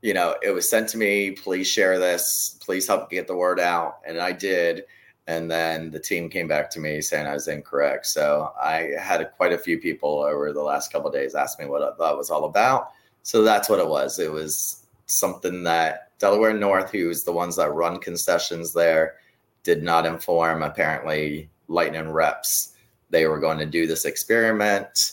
you 0.00 0.14
know, 0.14 0.36
it 0.42 0.50
was 0.50 0.68
sent 0.68 0.88
to 0.90 0.98
me, 0.98 1.32
please 1.32 1.66
share 1.66 1.98
this, 1.98 2.56
please 2.60 2.86
help 2.86 3.10
get 3.10 3.26
the 3.26 3.34
word 3.34 3.58
out. 3.58 3.98
And 4.06 4.18
I 4.18 4.30
did. 4.30 4.84
And 5.28 5.50
then 5.50 5.90
the 5.90 6.00
team 6.00 6.30
came 6.30 6.48
back 6.48 6.70
to 6.70 6.80
me 6.80 7.02
saying 7.02 7.26
I 7.26 7.34
was 7.34 7.48
incorrect. 7.48 8.06
So 8.06 8.50
I 8.60 8.92
had 8.98 9.30
quite 9.36 9.52
a 9.52 9.58
few 9.58 9.78
people 9.78 10.22
over 10.22 10.52
the 10.54 10.62
last 10.62 10.90
couple 10.90 11.08
of 11.08 11.14
days 11.14 11.34
ask 11.34 11.60
me 11.60 11.66
what 11.66 11.98
that 11.98 12.16
was 12.16 12.30
all 12.30 12.46
about. 12.46 12.92
So 13.22 13.42
that's 13.42 13.68
what 13.68 13.78
it 13.78 13.86
was. 13.86 14.18
It 14.18 14.32
was 14.32 14.86
something 15.04 15.62
that 15.64 16.18
Delaware 16.18 16.54
North, 16.54 16.90
who's 16.90 17.24
the 17.24 17.32
ones 17.32 17.56
that 17.56 17.74
run 17.74 18.00
concessions 18.00 18.72
there, 18.72 19.16
did 19.64 19.82
not 19.82 20.06
inform 20.06 20.62
apparently 20.62 21.50
Lightning 21.68 22.08
reps 22.08 22.74
they 23.10 23.26
were 23.26 23.38
going 23.38 23.58
to 23.58 23.66
do 23.66 23.86
this 23.86 24.04
experiment. 24.04 25.12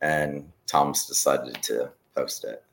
And 0.00 0.50
Tom's 0.66 1.06
decided 1.06 1.62
to 1.62 1.90
post 2.14 2.44
it. 2.44 2.64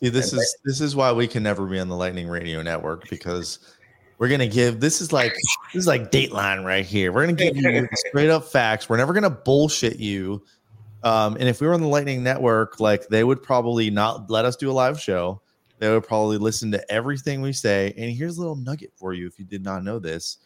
See, 0.00 0.08
this 0.08 0.32
is 0.34 0.56
this 0.64 0.80
is 0.80 0.94
why 0.94 1.12
we 1.12 1.26
can 1.26 1.42
never 1.42 1.66
be 1.66 1.78
on 1.78 1.88
the 1.88 1.96
Lightning 1.96 2.28
Radio 2.28 2.62
Network 2.62 3.08
because 3.08 3.75
we're 4.18 4.28
gonna 4.28 4.46
give 4.46 4.80
this 4.80 5.00
is 5.00 5.12
like 5.12 5.32
this 5.32 5.82
is 5.82 5.86
like 5.86 6.10
Dateline 6.10 6.64
right 6.64 6.84
here. 6.84 7.12
We're 7.12 7.26
gonna 7.26 7.34
give 7.34 7.56
you 7.56 7.88
straight 8.08 8.30
up 8.30 8.44
facts. 8.44 8.88
We're 8.88 8.96
never 8.96 9.12
gonna 9.12 9.30
bullshit 9.30 9.98
you. 9.98 10.42
Um, 11.02 11.34
and 11.34 11.48
if 11.48 11.60
we 11.60 11.66
were 11.66 11.74
on 11.74 11.80
the 11.80 11.88
Lightning 11.88 12.22
Network, 12.22 12.80
like 12.80 13.08
they 13.08 13.24
would 13.24 13.42
probably 13.42 13.90
not 13.90 14.30
let 14.30 14.44
us 14.44 14.56
do 14.56 14.70
a 14.70 14.72
live 14.72 15.00
show. 15.00 15.40
They 15.78 15.90
would 15.90 16.06
probably 16.06 16.38
listen 16.38 16.70
to 16.72 16.92
everything 16.92 17.42
we 17.42 17.52
say. 17.52 17.92
And 17.96 18.10
here's 18.10 18.38
a 18.38 18.40
little 18.40 18.56
nugget 18.56 18.92
for 18.96 19.12
you 19.12 19.26
if 19.26 19.38
you 19.38 19.44
did 19.44 19.62
not 19.62 19.84
know 19.84 19.98
this. 19.98 20.38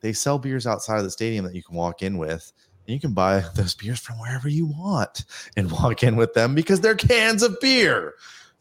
They 0.00 0.12
sell 0.12 0.38
beers 0.38 0.66
outside 0.66 0.98
of 0.98 1.04
the 1.04 1.10
stadium 1.10 1.44
that 1.44 1.54
you 1.54 1.62
can 1.62 1.74
walk 1.74 2.02
in 2.02 2.18
with. 2.18 2.52
And 2.86 2.94
you 2.94 3.00
can 3.00 3.12
buy 3.12 3.40
those 3.54 3.74
beers 3.74 3.98
from 3.98 4.20
wherever 4.20 4.48
you 4.48 4.66
want 4.66 5.24
and 5.56 5.70
walk 5.70 6.04
in 6.04 6.14
with 6.14 6.34
them 6.34 6.54
because 6.54 6.80
they're 6.80 6.94
cans 6.94 7.42
of 7.42 7.58
beer. 7.60 8.14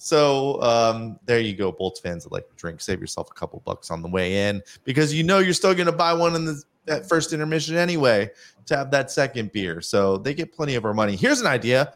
So 0.06 0.62
um, 0.62 1.20
there 1.26 1.40
you 1.40 1.56
go, 1.56 1.72
Bolts 1.72 2.00
fans 2.00 2.26
that 2.26 2.32
like 2.32 2.48
to 2.48 2.56
drink. 2.58 2.80
Save 2.80 3.02
yourself 3.02 3.32
a 3.32 3.34
couple 3.34 3.64
bucks 3.66 3.90
on 3.90 4.04
the 4.04 4.08
way 4.08 4.48
in 4.48 4.62
because 4.84 5.12
you 5.12 5.24
know 5.24 5.40
you're 5.40 5.52
still 5.52 5.74
going 5.74 5.88
to 5.88 5.92
buy 5.92 6.14
one 6.14 6.36
in 6.36 6.46
the 6.46 6.62
that 6.86 7.10
first 7.10 7.34
intermission 7.34 7.76
anyway 7.76 8.30
to 8.68 8.78
have 8.78 8.92
that 8.92 9.10
second 9.10 9.52
beer. 9.52 9.82
So 9.82 10.20
they 10.20 10.36
get 10.36 10.54
plenty 10.54 10.76
of 10.76 10.86
our 10.86 10.94
money. 10.94 11.16
Here's 11.16 11.42
an 11.42 11.48
idea: 11.48 11.96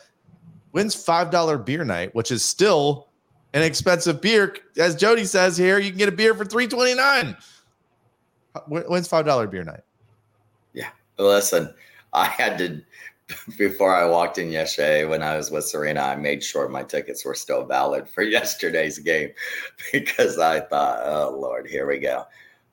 wins 0.72 0.96
five 0.96 1.30
dollar 1.30 1.60
beer 1.60 1.86
night, 1.86 2.16
which 2.16 2.32
is 2.32 2.44
still 2.44 3.10
an 3.54 3.62
expensive 3.62 4.22
beer. 4.22 4.56
As 4.80 4.96
Jody 4.96 5.24
says 5.24 5.56
here, 5.56 5.78
you 5.78 5.92
can 5.92 6.00
get 6.00 6.10
a 6.10 6.12
beer 6.12 6.34
for 6.34 6.46
three 6.46 6.66
twenty 6.66 6.96
nine. 6.96 7.38
Wins 8.68 9.08
five 9.08 9.28
dollar 9.28 9.46
beer 9.46 9.64
night. 9.64 9.82
Yeah, 10.74 10.90
listen, 11.20 11.72
I 12.12 12.26
had 12.26 12.58
to 12.58 12.82
before 13.58 13.96
I 13.96 14.06
walked 14.06 14.38
in 14.38 14.52
yesterday 14.52 15.06
when 15.06 15.22
I 15.22 15.38
was 15.38 15.52
with 15.52 15.66
Serena, 15.66 16.02
I 16.02 16.16
made 16.16 16.44
sure 16.44 16.68
my 16.68 16.84
tickets 16.84 17.26
were 17.26 17.36
still 17.36 17.66
valid 17.66 18.08
for 18.08 18.22
yesterday's 18.24 19.00
game 19.00 19.32
because 19.92 20.40
I 20.40 20.62
thought, 20.62 21.02
oh 21.04 21.38
Lord, 21.40 21.68
here 21.68 21.88
we 21.88 22.00
go. 22.00 22.26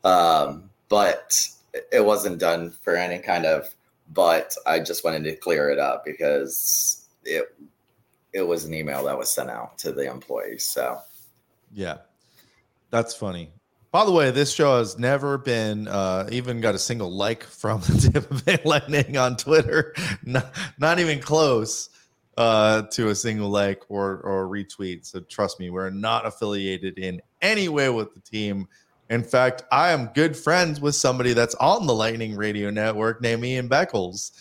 Um, 0.05 0.71
but 0.89 1.49
it 1.93 2.05
wasn't 2.05 2.39
done 2.39 2.71
for 2.71 2.97
any 2.97 3.19
kind 3.19 3.45
of 3.45 3.75
but 4.13 4.55
I 4.67 4.81
just 4.81 5.05
wanted 5.05 5.25
to 5.25 5.37
clear 5.37 5.71
it 5.71 5.79
up 5.79 6.05
because 6.05 7.09
it 7.25 7.55
it 8.33 8.43
was 8.43 8.65
an 8.65 8.75
email 8.75 9.05
that 9.05 9.19
was 9.19 9.31
sent 9.31 9.51
out 9.51 9.79
to 9.79 9.93
the 9.93 10.09
employees. 10.11 10.67
So 10.67 11.01
Yeah, 11.73 11.99
that's 12.91 13.15
funny. 13.15 13.51
By 13.97 14.05
the 14.05 14.13
way, 14.13 14.31
this 14.31 14.53
show 14.53 14.77
has 14.77 14.99
never 14.99 15.39
been 15.39 15.89
uh, 15.89 16.29
even 16.31 16.61
got 16.61 16.75
a 16.75 16.79
single 16.79 17.11
like 17.11 17.43
from 17.43 17.81
the 17.89 18.11
Tampa 18.13 18.43
Bay 18.45 18.61
Lightning 18.63 19.17
on 19.17 19.39
Twitter. 19.39 19.95
Not, 20.23 20.55
not 20.77 20.99
even 20.99 21.19
close 21.19 21.89
uh, 22.37 22.83
to 22.91 23.09
a 23.09 23.15
single 23.15 23.49
like 23.49 23.85
or 23.89 24.19
or 24.19 24.49
retweet. 24.49 25.07
So 25.07 25.21
trust 25.21 25.59
me, 25.59 25.71
we're 25.71 25.89
not 25.89 26.27
affiliated 26.27 26.99
in 26.99 27.23
any 27.41 27.71
way 27.71 27.89
with 27.89 28.13
the 28.13 28.21
team. 28.21 28.69
In 29.09 29.23
fact, 29.23 29.63
I 29.73 29.93
am 29.93 30.11
good 30.15 30.37
friends 30.37 30.79
with 30.79 30.95
somebody 30.95 31.33
that's 31.33 31.55
on 31.55 31.87
the 31.87 31.95
Lightning 31.95 32.37
Radio 32.37 32.69
Network 32.69 33.23
named 33.23 33.47
Ian 33.47 33.67
Beckles, 33.67 34.33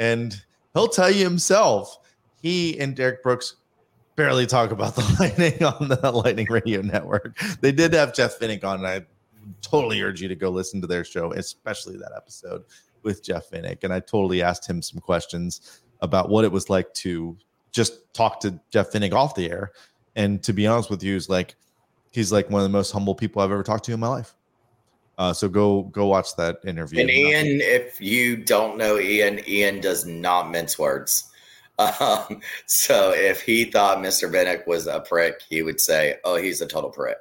and 0.00 0.34
he'll 0.74 0.88
tell 0.88 1.12
you 1.12 1.22
himself. 1.22 1.96
He 2.42 2.76
and 2.80 2.96
Derek 2.96 3.22
Brooks 3.22 3.54
barely 4.16 4.46
talk 4.46 4.70
about 4.70 4.96
the 4.96 5.16
Lightning 5.20 5.62
on 5.62 5.88
the 5.88 6.10
Lightning 6.10 6.46
Radio 6.50 6.80
Network. 6.80 7.38
They 7.60 7.72
did 7.72 7.92
have 7.92 8.14
Jeff 8.14 8.38
Vinik 8.38 8.64
on, 8.64 8.78
and 8.78 8.86
I 8.86 9.06
totally 9.62 10.02
urge 10.02 10.20
you 10.20 10.28
to 10.28 10.34
go 10.34 10.50
listen 10.50 10.80
to 10.80 10.86
their 10.86 11.04
show, 11.04 11.32
especially 11.32 11.96
that 11.98 12.12
episode 12.16 12.64
with 13.02 13.22
Jeff 13.22 13.50
Vinik. 13.50 13.84
And 13.84 13.92
I 13.92 14.00
totally 14.00 14.42
asked 14.42 14.68
him 14.68 14.82
some 14.82 15.00
questions 15.00 15.80
about 16.00 16.28
what 16.28 16.44
it 16.44 16.52
was 16.52 16.68
like 16.68 16.92
to 16.94 17.36
just 17.72 18.12
talk 18.12 18.40
to 18.40 18.58
Jeff 18.70 18.90
Vinik 18.90 19.12
off 19.12 19.34
the 19.34 19.50
air. 19.50 19.72
And 20.16 20.42
to 20.42 20.52
be 20.52 20.66
honest 20.66 20.90
with 20.90 21.02
you, 21.02 21.14
is 21.14 21.28
like 21.28 21.54
he's 22.10 22.32
like 22.32 22.50
one 22.50 22.60
of 22.60 22.64
the 22.64 22.76
most 22.76 22.90
humble 22.90 23.14
people 23.14 23.42
I've 23.42 23.52
ever 23.52 23.62
talked 23.62 23.84
to 23.84 23.92
in 23.92 24.00
my 24.00 24.08
life. 24.08 24.34
Uh, 25.18 25.32
so 25.32 25.48
go 25.48 25.82
go 25.84 26.06
watch 26.06 26.36
that 26.36 26.58
interview. 26.66 27.00
And 27.00 27.10
Ian, 27.10 27.60
if 27.62 28.00
you 28.00 28.36
don't 28.36 28.76
know 28.76 28.98
Ian, 28.98 29.40
Ian 29.48 29.80
does 29.80 30.06
not 30.06 30.50
mince 30.50 30.78
words. 30.78 31.25
Um, 31.78 32.40
so 32.66 33.12
if 33.12 33.42
he 33.42 33.64
thought 33.64 33.98
Mr. 33.98 34.30
Vinik 34.30 34.66
was 34.66 34.86
a 34.86 35.00
prick, 35.00 35.42
he 35.48 35.62
would 35.62 35.80
say, 35.80 36.16
"Oh, 36.24 36.36
he's 36.36 36.60
a 36.60 36.66
total 36.66 36.90
prick," 36.90 37.18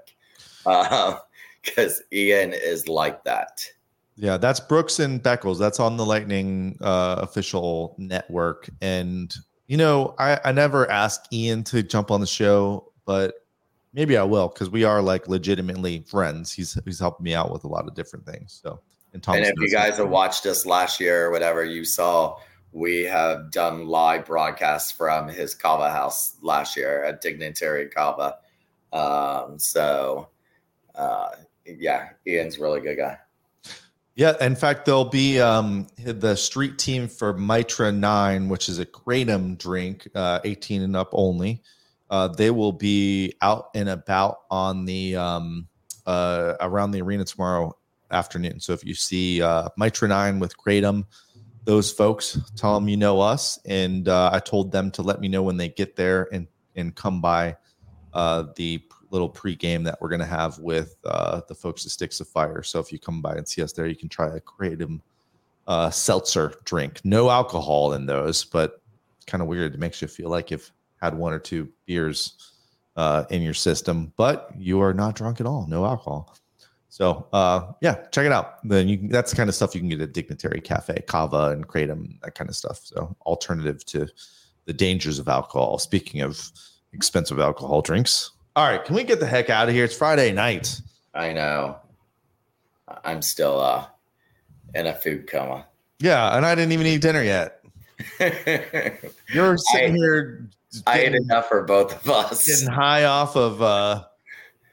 because 1.64 2.02
Ian 2.14 2.53
is 2.53 2.88
like 2.88 3.23
that. 3.26 3.65
Yeah, 4.15 4.38
that's 4.38 4.61
Brooks 4.61 4.99
and 4.99 5.22
Beckles. 5.22 5.60
That's 5.60 5.80
on 5.80 5.98
the 5.98 6.06
Lightning 6.06 6.77
uh, 6.82 7.18
official 7.19 7.95
network. 7.98 8.69
And 8.82 9.36
you 9.68 9.77
know, 9.77 10.15
I, 10.19 10.40
I 10.45 10.52
never 10.52 10.90
asked 10.90 11.34
Ian 11.34 11.64
to 11.65 11.84
jump 11.84 12.11
on 12.11 12.22
the 12.22 12.27
show, 12.27 12.91
but 13.06 13.36
maybe 13.94 14.15
I 14.15 14.23
will 14.23 14.48
because 14.49 14.69
we 14.69 14.84
are 14.84 15.02
like 15.02 15.27
legitimately 15.27 16.06
friends. 16.07 16.53
He's 16.53 16.77
he's 16.86 16.99
helped 16.99 17.22
me 17.22 17.34
out 17.34 17.52
with 17.52 17.64
a 17.64 17.68
lot 17.68 17.88
of 17.88 17.95
different 17.95 18.26
things. 18.26 18.60
So 18.64 18.80
and 19.14 19.23
Thomas. 19.23 19.48
and 19.48 19.57
if 19.57 19.61
you 19.61 19.76
guys 19.76 19.98
have 19.98 20.10
watched 20.10 20.45
us 20.45 20.65
last 20.65 20.99
year 20.99 21.26
or 21.26 21.32
whatever, 21.32 21.64
you 21.64 21.84
saw 21.84 22.38
we 22.76 23.03
have 23.03 23.52
done 23.52 23.88
live 23.88 24.26
broadcasts 24.26 24.91
from 24.91 25.30
his 25.30 25.56
Kava 25.56 25.89
house 25.89 26.35
last 26.41 26.76
year 26.76 27.06
at 27.06 27.22
Dignitary 27.22 27.88
Kava. 27.88 28.35
Um, 28.91 29.57
so 29.57 30.27
uh, 30.93 31.30
yeah, 31.65 32.10
Ian's 32.27 32.57
a 32.57 32.61
really 32.61 32.81
good 32.81 32.97
guy. 32.97 33.18
Yeah, 34.15 34.34
in 34.41 34.57
fact, 34.57 34.85
there'll 34.85 35.06
be 35.06 35.39
um, 35.39 35.88
the 36.03 36.35
street 36.35 36.77
team 36.77 37.07
for 37.07 37.34
Mitra 37.34 37.93
Nine, 37.93 38.49
which 38.49 38.68
is 38.68 38.77
a 38.80 38.85
kratom 38.85 39.57
drink, 39.57 40.07
uh, 40.14 40.41
18 40.43 40.81
and 40.81 40.97
up 40.97 41.10
only. 41.14 41.61
Uh, 42.10 42.27
they 42.27 42.52
will 42.52 42.73
be 42.73 43.35
out 43.41 43.69
and 43.73 43.88
about 43.88 44.39
on 44.52 44.84
the 44.84 45.15
um, 45.15 45.68
uh, 46.06 46.56
around 46.60 46.91
the 46.91 47.02
arena 47.02 47.23
tomorrow 47.23 47.76
afternoon. 48.11 48.60
So 48.60 48.73
if 48.73 48.84
you 48.84 48.95
see 48.95 49.41
uh, 49.41 49.69
Mitra 49.77 50.10
Nine 50.10 50.39
with 50.39 50.57
kratom, 50.57 51.06
those 51.65 51.91
folks 51.91 52.39
tell 52.55 52.75
them 52.75 52.87
you 52.87 52.97
know 52.97 53.19
us, 53.19 53.59
and 53.65 54.07
uh, 54.07 54.29
I 54.31 54.39
told 54.39 54.71
them 54.71 54.91
to 54.91 55.01
let 55.01 55.19
me 55.19 55.27
know 55.27 55.43
when 55.43 55.57
they 55.57 55.69
get 55.69 55.95
there 55.95 56.29
and 56.31 56.47
and 56.75 56.95
come 56.95 57.21
by 57.21 57.57
uh, 58.13 58.45
the 58.55 58.81
little 59.11 59.29
pregame 59.29 59.83
that 59.85 59.97
we're 60.01 60.09
going 60.09 60.19
to 60.19 60.25
have 60.25 60.57
with 60.59 60.95
uh, 61.05 61.41
the 61.47 61.55
folks 61.55 61.85
at 61.85 61.91
Sticks 61.91 62.19
of 62.19 62.27
Fire. 62.27 62.63
So 62.63 62.79
if 62.79 62.91
you 62.91 62.99
come 62.99 63.21
by 63.21 63.35
and 63.35 63.47
see 63.47 63.61
us 63.61 63.71
there, 63.71 63.87
you 63.87 63.95
can 63.95 64.09
try 64.09 64.35
a 64.35 64.41
kratom 64.41 65.01
uh, 65.67 65.89
seltzer 65.89 66.53
drink. 66.65 66.99
No 67.03 67.29
alcohol 67.29 67.93
in 67.93 68.05
those, 68.05 68.43
but 68.43 68.81
kind 69.25 69.41
of 69.41 69.47
weird. 69.47 69.73
It 69.73 69.79
makes 69.79 70.01
you 70.01 70.07
feel 70.07 70.29
like 70.29 70.51
you've 70.51 70.71
had 71.01 71.15
one 71.15 71.33
or 71.33 71.39
two 71.39 71.69
beers 71.85 72.51
uh, 72.95 73.25
in 73.29 73.41
your 73.41 73.53
system, 73.53 74.13
but 74.17 74.51
you 74.57 74.81
are 74.81 74.93
not 74.93 75.15
drunk 75.15 75.39
at 75.39 75.47
all. 75.47 75.65
No 75.67 75.85
alcohol. 75.85 76.35
So 76.95 77.27
uh, 77.34 77.73
yeah, 77.81 78.05
check 78.13 78.26
it 78.26 78.31
out. 78.31 78.65
Then 78.65 78.88
you 78.88 79.09
that's 79.09 79.31
the 79.31 79.35
kind 79.35 79.49
of 79.49 79.55
stuff 79.55 79.76
you 79.76 79.81
can 79.81 79.89
get 79.89 79.99
at 79.99 80.13
Dignitary 80.13 80.61
Cafe, 80.61 81.03
Kava 81.05 81.49
and 81.49 81.67
Kratom, 81.67 82.22
that 82.22 82.35
kind 82.35 82.49
of 82.49 82.55
stuff. 82.55 82.80
So 82.85 83.13
alternative 83.26 83.85
to 83.88 84.07
the 84.63 84.72
dangers 84.72 85.19
of 85.19 85.27
alcohol. 85.27 85.77
Speaking 85.77 86.22
of 86.22 86.49
expensive 86.93 87.38
alcohol 87.38 87.81
drinks. 87.81 88.31
All 88.55 88.65
right, 88.65 88.81
can 88.85 88.95
we 88.95 89.03
get 89.03 89.19
the 89.19 89.26
heck 89.26 89.49
out 89.49 89.67
of 89.67 89.76
here? 89.76 89.84
It's 89.84 89.93
Friday 89.97 90.31
night. 90.31 90.80
I 91.13 91.34
know. 91.34 91.76
I'm 93.03 93.22
still 93.22 93.59
uh 93.59 93.88
in 94.73 94.88
a 94.88 94.93
food 94.93 95.27
coma. 95.27 95.65
Yeah, 95.99 96.38
and 96.38 96.45
I 96.45 96.55
didn't 96.55 96.72
even 96.72 96.88
eat 96.88 97.01
dinner 97.01 97.23
yet. 97.23 97.61
You're 99.34 99.57
sitting 99.57 99.95
I- 99.95 99.97
here 99.97 100.49
I 100.88 100.99
ate 100.99 101.13
enough 101.13 101.49
for 101.49 101.63
both 101.63 101.93
of 101.93 102.09
us. 102.09 102.47
getting 102.47 102.73
high 102.73 103.03
off 103.03 103.35
of 103.35 103.61
uh, 103.61 104.05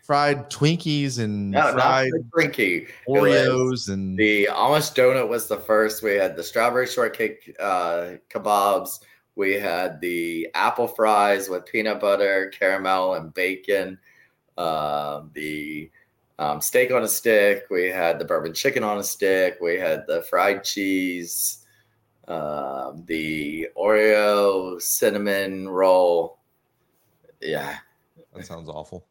fried 0.02 0.50
Twinkies 0.50 1.18
and 1.18 1.52
No, 1.52 1.72
fried 1.72 2.10
drinky. 2.36 2.88
Oreos 3.08 3.88
and 3.88 4.18
The 4.18 4.48
Amish 4.50 4.94
donut 4.94 5.28
was 5.28 5.46
the 5.48 5.56
first. 5.56 6.02
We 6.02 6.14
had 6.14 6.36
the 6.36 6.42
strawberry 6.42 6.86
shortcake 6.86 7.56
uh, 7.58 8.14
kebabs. 8.28 9.00
We 9.36 9.54
had 9.54 10.00
the 10.00 10.48
apple 10.54 10.88
fries 10.88 11.48
with 11.48 11.64
peanut 11.64 12.00
butter, 12.00 12.52
caramel, 12.58 13.14
and 13.14 13.32
bacon. 13.32 13.98
Uh, 14.58 15.22
the 15.32 15.90
um, 16.38 16.60
steak 16.60 16.90
on 16.90 17.04
a 17.04 17.08
stick. 17.08 17.64
We 17.70 17.88
had 17.88 18.18
the 18.18 18.24
bourbon 18.24 18.52
chicken 18.52 18.82
on 18.82 18.98
a 18.98 19.04
stick. 19.04 19.58
We 19.60 19.78
had 19.78 20.06
the 20.06 20.22
fried 20.22 20.64
cheese. 20.64 21.64
Um, 22.28 23.04
the 23.06 23.68
Oreo 23.76 24.80
cinnamon 24.80 25.68
roll. 25.68 26.38
Yeah, 27.40 27.78
that 28.34 28.46
sounds 28.46 28.68
awful. 28.68 29.06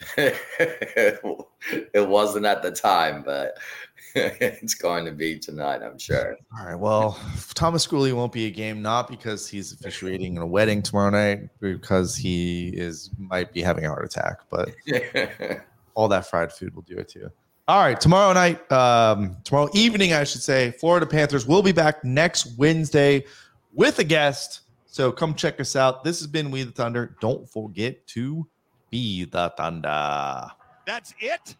it 0.16 2.08
wasn't 2.08 2.46
at 2.46 2.62
the 2.62 2.70
time, 2.70 3.22
but 3.22 3.56
it's 4.14 4.74
going 4.74 5.04
to 5.04 5.12
be 5.12 5.38
tonight, 5.38 5.82
I'm 5.82 5.98
sure. 5.98 6.36
All 6.58 6.66
right. 6.66 6.74
Well, 6.78 7.18
Thomas 7.54 7.86
Schooley 7.86 8.12
won't 8.12 8.32
be 8.32 8.46
a 8.46 8.50
game, 8.50 8.80
not 8.80 9.08
because 9.08 9.48
he's 9.48 9.72
officiating 9.72 10.36
in 10.36 10.42
a 10.42 10.46
wedding 10.46 10.82
tomorrow 10.82 11.10
night, 11.10 11.48
because 11.60 12.14
he 12.16 12.68
is 12.68 13.10
might 13.18 13.52
be 13.52 13.60
having 13.60 13.86
a 13.86 13.88
heart 13.88 14.04
attack, 14.04 14.38
but 14.50 14.70
all 15.94 16.06
that 16.08 16.26
fried 16.28 16.52
food 16.52 16.74
will 16.74 16.82
do 16.82 16.96
it 16.96 17.08
too. 17.08 17.28
All 17.66 17.80
right, 17.80 18.00
tomorrow 18.00 18.32
night, 18.34 18.70
um, 18.70 19.38
tomorrow 19.42 19.68
evening, 19.72 20.12
I 20.12 20.24
should 20.24 20.42
say, 20.42 20.72
Florida 20.72 21.06
Panthers 21.06 21.46
will 21.46 21.62
be 21.62 21.72
back 21.72 22.04
next 22.04 22.56
Wednesday 22.58 23.24
with 23.72 23.98
a 23.98 24.04
guest. 24.04 24.60
So 24.84 25.10
come 25.10 25.34
check 25.34 25.58
us 25.58 25.74
out. 25.74 26.04
This 26.04 26.20
has 26.20 26.28
been 26.28 26.50
We 26.50 26.62
the 26.62 26.70
Thunder. 26.70 27.16
Don't 27.20 27.48
forget 27.50 28.06
to 28.08 28.46
be 28.94 29.24
the 29.24 29.52
Thunder. 29.56 30.52
That's 30.86 31.14
it? 31.18 31.56